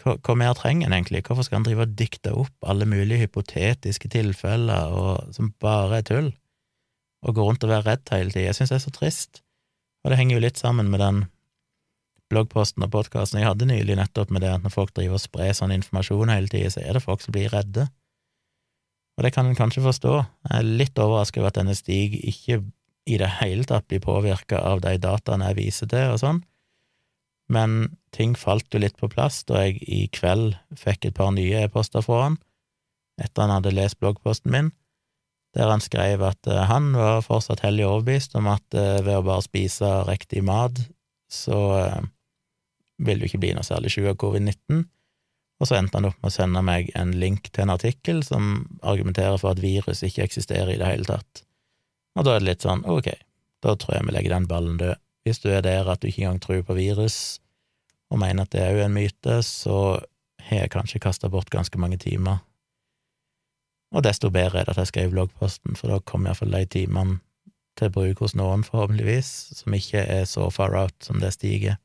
hva, 0.00 0.14
hva 0.16 0.36
mer 0.38 0.56
trenger 0.56 0.88
en 0.88 0.96
egentlig? 0.96 1.22
Hvorfor 1.26 1.44
skal 1.46 1.60
en 1.60 1.68
drive 1.68 1.84
og 1.84 1.94
dikte 1.98 2.32
opp 2.32 2.68
alle 2.72 2.88
mulige 2.88 3.26
hypotetiske 3.26 4.10
tilfeller 4.12 4.96
og, 4.96 5.34
som 5.36 5.52
bare 5.62 6.00
er 6.00 6.08
tull, 6.08 6.32
og 7.26 7.36
gå 7.36 7.44
rundt 7.44 7.66
og 7.66 7.72
være 7.74 7.90
redd 7.90 8.14
hele 8.14 8.32
tida? 8.32 8.48
Jeg 8.48 8.58
synes 8.60 8.72
det 8.72 8.78
er 8.80 8.86
så 8.86 8.94
trist, 8.96 9.42
og 10.04 10.12
det 10.12 10.20
henger 10.20 10.38
jo 10.38 10.44
litt 10.46 10.62
sammen 10.62 10.88
med 10.92 11.04
den 11.04 11.24
bloggposten 12.32 12.84
og 12.86 12.92
podkasten 12.94 13.40
jeg 13.40 13.48
hadde 13.48 13.68
nylig, 13.68 13.96
nettopp 13.98 14.32
med 14.34 14.42
det 14.44 14.50
at 14.54 14.64
når 14.64 14.74
folk 14.74 14.94
driver 14.96 15.18
og 15.18 15.22
sprer 15.22 15.54
sånn 15.56 15.74
informasjon 15.76 16.32
hele 16.32 16.50
tida, 16.50 16.72
så 16.74 16.82
er 16.82 16.96
det 16.96 17.04
folk 17.04 17.22
som 17.22 17.34
blir 17.36 17.52
redde. 17.52 17.86
Og 19.16 19.24
det 19.24 19.32
kan 19.32 19.48
en 19.48 19.56
kanskje 19.56 19.84
forstå. 19.84 20.16
Jeg 20.50 20.58
er 20.58 20.74
litt 20.82 20.98
overrasket 21.00 21.40
over 21.40 21.52
at 21.52 21.60
denne 21.60 21.76
Stig 21.78 22.18
ikke 22.18 22.60
i 23.06 23.18
det 23.22 23.30
hele 23.38 23.64
tatt 23.68 23.86
blir 23.88 24.02
påvirka 24.02 24.58
av 24.58 24.82
de 24.84 24.96
dataene 25.00 25.52
jeg 25.52 25.60
viser 25.60 25.90
til, 25.90 26.12
og 26.12 26.20
sånn, 26.20 26.42
men 27.52 27.94
ting 28.14 28.34
falt 28.34 28.66
jo 28.74 28.80
litt 28.82 28.96
på 28.98 29.08
plass 29.12 29.44
da 29.46 29.62
jeg 29.66 29.78
i 29.86 30.06
kveld 30.10 30.56
fikk 30.78 31.06
et 31.06 31.18
par 31.18 31.30
nye 31.34 31.62
e-poster 31.62 32.02
fra 32.02 32.24
han, 32.24 32.40
etter 33.22 33.44
han 33.46 33.54
hadde 33.54 33.74
lest 33.76 34.00
bloggposten 34.02 34.50
min, 34.52 34.72
der 35.56 35.70
han 35.70 35.80
skrev 35.80 36.24
at 36.26 36.50
eh, 36.50 36.66
han 36.68 36.90
var 36.96 37.22
fortsatt 37.24 37.62
hellig 37.64 37.86
overbevist 37.86 38.34
om 38.36 38.50
at 38.50 38.76
eh, 38.76 38.98
ved 39.06 39.20
å 39.20 39.24
bare 39.24 39.46
spise 39.46 39.92
riktig 40.10 40.42
mat, 40.44 40.82
så 41.32 41.60
eh, 42.98 43.06
vil 43.06 43.20
du 43.20 43.26
ikke 43.28 43.40
bli 43.42 43.54
noe 43.56 43.66
særlig 43.66 43.92
sjuk 43.94 44.10
av 44.12 44.18
covid-19. 44.20 44.84
Og 45.56 45.68
så 45.68 45.78
endte 45.78 45.96
han 45.96 46.08
opp 46.10 46.18
med 46.20 46.28
å 46.28 46.34
sende 46.34 46.62
meg 46.64 46.90
en 46.98 47.14
link 47.16 47.48
til 47.48 47.64
en 47.64 47.72
artikkel 47.72 48.20
som 48.26 48.66
argumenterer 48.82 49.38
for 49.40 49.54
at 49.54 49.62
virus 49.62 50.02
ikke 50.04 50.26
eksisterer 50.26 50.74
i 50.74 50.80
det 50.80 50.90
hele 50.90 51.08
tatt. 51.08 51.42
Og 52.16 52.26
da 52.26 52.34
er 52.34 52.42
det 52.42 52.50
litt 52.50 52.66
sånn, 52.66 52.84
ok, 52.84 53.08
da 53.64 53.76
tror 53.76 53.96
jeg 53.96 54.08
vi 54.08 54.16
legger 54.16 54.36
den 54.36 54.48
ballen 54.50 54.76
død. 54.80 55.00
Hvis 55.26 55.40
du 55.42 55.48
er 55.50 55.64
der 55.64 55.88
at 55.90 56.02
du 56.02 56.10
ikke 56.10 56.22
engang 56.22 56.42
tror 56.44 56.60
på 56.68 56.76
virus, 56.76 57.16
og 58.12 58.20
mener 58.22 58.46
at 58.46 58.52
det 58.54 58.62
er 58.62 58.76
jo 58.76 58.84
en 58.84 58.94
myte, 58.94 59.40
så 59.42 59.78
har 60.46 60.62
jeg 60.62 60.72
kanskje 60.76 61.02
kasta 61.02 61.30
bort 61.32 61.50
ganske 61.50 61.80
mange 61.82 61.98
timer. 61.98 62.44
Og 63.96 64.04
desto 64.04 64.30
bedre 64.30 64.60
er 64.60 64.68
det 64.68 64.76
at 64.76 64.84
jeg 64.84 64.92
skrev 64.92 65.14
bloggposten, 65.14 65.76
for 65.78 65.90
da 65.90 65.98
kommer 66.04 66.30
iallfall 66.30 66.54
de 66.54 66.68
timene 66.70 67.18
til 67.76 67.90
bruk 67.92 68.22
hos 68.24 68.36
noen, 68.38 68.64
forhåpentligvis, 68.64 69.32
som 69.58 69.74
ikke 69.76 70.00
er 70.00 70.24
så 70.28 70.48
far 70.54 70.76
out 70.78 70.94
som 71.04 71.20
det 71.20 71.32
stiger. 71.34 71.80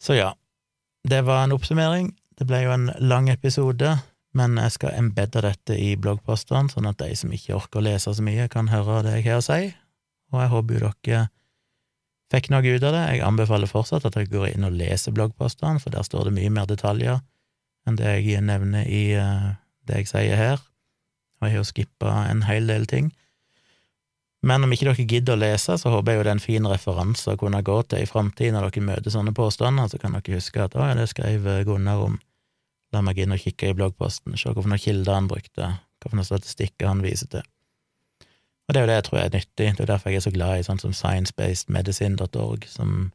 Så 0.00 0.16
ja, 0.16 0.34
det 1.08 1.22
var 1.28 1.44
en 1.44 1.52
oppsummering. 1.52 2.14
Det 2.38 2.46
ble 2.48 2.62
jo 2.64 2.72
en 2.72 2.88
lang 3.04 3.28
episode, 3.28 3.98
men 4.36 4.56
jeg 4.56 4.76
skal 4.76 4.96
embedde 4.96 5.42
dette 5.44 5.76
i 5.76 5.92
bloggpostene, 6.00 6.72
sånn 6.72 6.88
at 6.88 7.00
de 7.02 7.12
som 7.18 7.32
ikke 7.34 7.56
orker 7.58 7.82
å 7.82 7.84
lese 7.84 8.14
så 8.16 8.24
mye, 8.24 8.48
kan 8.52 8.70
høre 8.72 9.02
det 9.04 9.18
jeg 9.18 9.28
har 9.28 9.42
å 9.42 9.44
si, 9.44 9.74
og 10.32 10.40
jeg 10.40 10.52
håper 10.54 10.76
jo 10.78 10.92
dere 11.04 11.26
fikk 12.30 12.48
noe 12.52 12.62
ut 12.62 12.86
av 12.86 12.94
det. 12.94 13.04
Jeg 13.10 13.24
anbefaler 13.26 13.70
fortsatt 13.70 14.06
at 14.06 14.16
dere 14.16 14.30
går 14.30 14.52
inn 14.54 14.64
og 14.68 14.76
leser 14.78 15.14
bloggpostene, 15.16 15.82
for 15.82 15.92
der 15.92 16.06
står 16.06 16.28
det 16.28 16.36
mye 16.38 16.54
mer 16.54 16.70
detaljer 16.70 17.20
enn 17.88 17.96
det 17.96 18.10
jeg 18.20 18.42
nevner 18.44 18.84
i 18.86 19.04
uh, 19.16 19.52
det 19.88 20.02
jeg 20.02 20.10
sier 20.12 20.36
her, 20.36 20.60
og 21.40 21.46
jeg 21.48 21.56
har 21.56 21.58
jo 21.58 21.68
skippa 21.68 22.16
en 22.28 22.44
hel 22.48 22.68
del 22.68 22.84
ting. 22.88 23.08
Men 24.40 24.64
om 24.64 24.72
ikke 24.72 24.88
dere 24.88 25.04
gidder 25.04 25.36
å 25.36 25.40
lese, 25.42 25.76
så 25.76 25.92
håper 25.92 26.14
jeg 26.14 26.20
jo 26.20 26.24
det 26.24 26.30
er 26.30 26.38
en 26.38 26.42
fin 26.42 26.68
referanse 26.70 27.28
å 27.28 27.38
kunne 27.40 27.60
gå 27.64 27.76
til 27.92 28.04
i 28.04 28.08
framtiden 28.08 28.56
når 28.56 28.70
dere 28.70 28.86
møter 28.86 29.12
sånne 29.12 29.34
påstander, 29.36 29.90
så 29.92 30.00
kan 30.00 30.16
dere 30.16 30.38
huske 30.38 30.64
at 30.64 30.76
å 30.76 30.86
ja, 30.86 30.96
det 30.96 31.10
skrev 31.12 31.44
Gunnar 31.68 32.06
om, 32.06 32.16
la 32.94 33.02
meg 33.04 33.20
inn 33.20 33.36
og 33.36 33.42
kikke 33.42 33.70
i 33.70 33.76
bloggposten, 33.76 34.38
se 34.40 34.52
hvilke 34.56 34.80
kilder 34.80 35.18
han 35.18 35.28
brukte, 35.28 35.74
hvilke 36.00 36.24
statistikker 36.26 36.88
han 36.88 37.04
viser 37.04 37.28
til. 37.36 37.44
Og 38.70 38.74
det 38.74 38.80
er 38.80 38.84
jo 38.84 38.88
det 38.88 38.96
jeg 38.96 39.04
tror 39.08 39.18
er 39.20 39.32
nyttig, 39.34 39.68
det 39.76 39.84
er 39.84 39.90
derfor 39.90 40.12
jeg 40.12 40.20
er 40.20 40.24
så 40.24 40.32
glad 40.32 40.60
i 40.60 40.64
sånn 40.64 40.80
som 40.80 40.92
sciencebasedmedicine.org, 40.96 42.66
som 42.70 43.10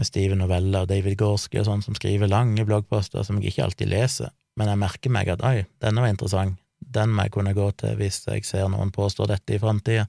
med 0.00 0.08
Steven 0.08 0.40
Novella 0.40 0.86
og 0.86 0.88
David 0.88 1.18
Gorski 1.20 1.60
og 1.60 1.66
sånn, 1.68 1.82
som 1.84 1.96
skriver 1.98 2.30
lange 2.30 2.64
bloggposter 2.64 3.26
som 3.26 3.36
jeg 3.36 3.52
ikke 3.52 3.66
alltid 3.66 3.90
leser, 3.92 4.30
men 4.56 4.70
jeg 4.70 4.80
merker 4.80 5.12
meg 5.12 5.28
at 5.34 5.44
oi, 5.44 5.66
denne 5.84 6.00
var 6.00 6.14
interessant, 6.14 6.56
den 6.80 7.12
må 7.12 7.26
jeg 7.26 7.34
kunne 7.34 7.52
gå 7.52 7.66
til 7.82 7.98
hvis 7.98 8.22
jeg 8.24 8.46
ser 8.48 8.70
noen 8.72 8.94
påstår 8.94 9.28
dette 9.34 9.58
i 9.58 9.60
framtida, 9.60 10.06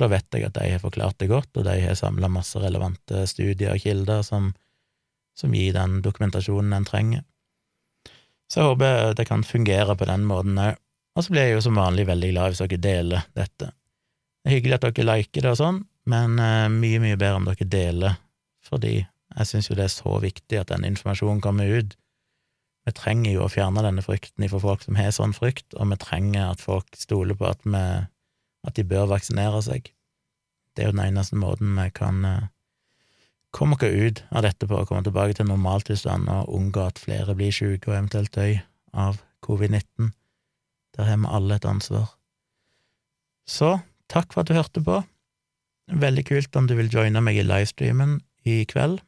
da 0.00 0.08
vet 0.10 0.26
jeg 0.34 0.48
at 0.48 0.56
de 0.56 0.68
har 0.72 0.82
forklart 0.82 1.18
det 1.20 1.30
godt, 1.30 1.50
og 1.56 1.66
de 1.66 1.76
har 1.82 1.98
samla 1.98 2.30
masse 2.32 2.58
relevante 2.60 3.24
studier 3.30 3.74
og 3.74 3.82
kilder 3.82 4.24
som, 4.26 4.52
som 5.38 5.54
gir 5.54 5.74
den 5.76 6.00
dokumentasjonen 6.04 6.76
en 6.76 6.88
trenger. 6.88 7.26
Så 8.50 8.62
jeg 8.62 8.72
håper 8.72 9.14
det 9.18 9.28
kan 9.28 9.46
fungere 9.46 9.94
på 9.96 10.08
den 10.10 10.26
måten 10.26 10.58
òg. 10.58 10.80
Og 11.18 11.26
så 11.26 11.34
blir 11.34 11.48
jeg 11.48 11.56
jo 11.56 11.62
som 11.64 11.78
vanlig 11.78 12.06
veldig 12.06 12.28
glad 12.32 12.52
hvis 12.52 12.62
dere 12.62 12.82
deler 12.82 13.24
dette. 13.36 13.70
Det 14.40 14.50
er 14.50 14.56
hyggelig 14.56 14.76
at 14.78 14.84
dere 14.86 15.06
liker 15.08 15.44
det 15.44 15.52
og 15.52 15.58
sånn, 15.58 15.80
men 16.10 16.36
uh, 16.40 16.66
mye, 16.72 17.00
mye 17.02 17.18
bedre 17.18 17.40
om 17.40 17.48
dere 17.48 17.66
deler, 17.68 18.20
fordi 18.64 18.94
jeg 19.00 19.46
syns 19.46 19.70
jo 19.70 19.76
det 19.78 19.86
er 19.86 19.92
så 19.92 20.14
viktig 20.22 20.58
at 20.58 20.70
den 20.72 20.86
informasjonen 20.88 21.42
kommer 21.44 21.68
ut. 21.70 21.96
Vi 22.86 22.94
trenger 22.96 23.34
jo 23.34 23.44
å 23.44 23.50
fjerne 23.52 23.84
denne 23.84 24.02
frykten 24.02 24.48
for 24.50 24.62
folk 24.64 24.86
som 24.86 24.96
har 24.98 25.12
sånn 25.14 25.34
frykt, 25.36 25.74
og 25.76 25.90
vi 25.92 25.98
trenger 26.00 26.54
at 26.54 26.62
folk 26.64 26.96
stoler 26.98 27.36
på 27.38 27.50
at, 27.50 27.60
vi, 27.66 27.84
at 28.66 28.76
de 28.76 28.84
bør 28.84 29.08
vaksinere 29.14 29.62
seg. 29.64 29.90
Det 30.76 30.84
er 30.84 30.90
jo 30.90 30.96
den 30.96 31.04
eneste 31.06 31.38
måten 31.38 31.72
vi 31.76 31.86
kan 31.96 32.24
uh, 32.24 32.48
komme 33.50 33.76
oss 33.76 33.84
ut 33.84 34.22
av 34.30 34.44
dette 34.46 34.68
på, 34.68 34.78
å 34.78 34.86
komme 34.88 35.04
tilbake 35.06 35.36
til 35.38 35.48
normaltilstand 35.50 36.30
og 36.30 36.52
unngå 36.54 36.86
at 36.86 37.02
flere 37.02 37.34
blir 37.38 37.54
syke 37.54 37.90
og 37.90 37.96
eventuelt 37.96 38.34
døy 38.36 38.60
av 38.94 39.20
covid-19. 39.46 40.12
Der 40.96 41.08
har 41.08 41.18
vi 41.22 41.30
alle 41.30 41.58
et 41.58 41.68
ansvar. 41.68 42.10
Så 43.48 43.78
takk 44.10 44.32
for 44.32 44.42
at 44.42 44.50
du 44.50 44.58
hørte 44.58 44.82
på. 44.84 45.00
Veldig 45.90 46.24
kult 46.28 46.56
om 46.56 46.68
du 46.70 46.76
vil 46.78 46.90
joine 46.92 47.22
meg 47.24 47.40
i 47.40 47.46
livestreamen 47.46 48.20
i 48.46 48.62
kveld, 48.68 49.00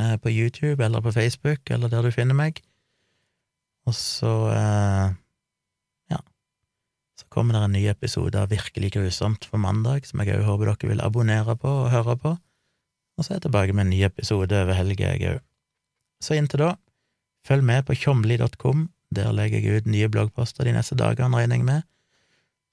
eh, 0.00 0.16
på 0.16 0.30
YouTube 0.30 0.84
eller 0.84 1.02
på 1.02 1.12
Facebook 1.12 1.70
eller 1.70 1.90
der 1.90 2.06
du 2.06 2.14
finner 2.14 2.38
meg. 2.38 2.62
Og 3.88 3.94
så 3.96 4.34
eh, 4.52 5.16
så 7.18 7.26
kommer 7.32 7.56
det 7.56 7.62
en 7.66 7.74
ny 7.74 7.84
episode 7.90 8.38
av 8.38 8.52
Virkelig 8.52 8.92
grusomt 8.94 9.48
på 9.50 9.58
mandag, 9.58 10.06
som 10.06 10.22
jeg 10.22 10.36
òg 10.38 10.46
håper 10.46 10.70
dere 10.70 10.92
vil 10.92 11.02
abonnere 11.02 11.56
på 11.58 11.72
og 11.84 11.90
høre 11.90 12.14
på. 12.20 12.36
Og 13.18 13.24
så 13.24 13.32
er 13.32 13.40
jeg 13.40 13.48
tilbake 13.48 13.74
med 13.74 13.88
en 13.88 13.92
ny 13.96 14.04
episode 14.06 14.54
over 14.54 14.78
helga, 14.78 15.14
jeg 15.16 15.34
òg. 15.34 15.42
Så 16.22 16.38
inntil 16.38 16.62
da, 16.62 16.70
følg 17.46 17.66
med 17.66 17.84
på 17.86 17.96
tjomli.com 17.98 18.88
der 19.14 19.32
legger 19.32 19.64
jeg 19.64 19.80
ut 19.80 19.88
nye 19.88 20.08
bloggposter 20.12 20.68
de 20.68 20.74
neste 20.76 20.98
dagene, 20.98 21.36
regner 21.36 21.56
jeg 21.56 21.66
med. 21.66 21.86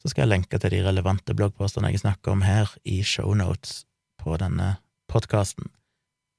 Så 0.04 0.12
skal 0.12 0.26
jeg 0.26 0.34
lenke 0.34 0.60
til 0.60 0.74
de 0.76 0.84
relevante 0.86 1.36
bloggpostene 1.38 1.94
jeg 1.94 2.04
snakker 2.04 2.36
om 2.36 2.44
her, 2.46 2.70
i 2.84 3.02
shownotes 3.04 3.86
på 4.22 4.36
denne 4.42 4.76
podkasten, 5.10 5.72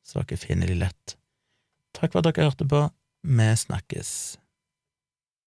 så 0.07 0.23
dere 0.23 0.39
finner 0.39 0.71
de 0.71 0.79
lett. 0.85 1.17
Takk 1.97 2.13
for 2.13 2.21
at 2.21 2.29
dere 2.29 2.51
hørte 2.51 2.69
på. 2.69 2.87
Vi 3.27 3.53
snakkes. 3.57 4.37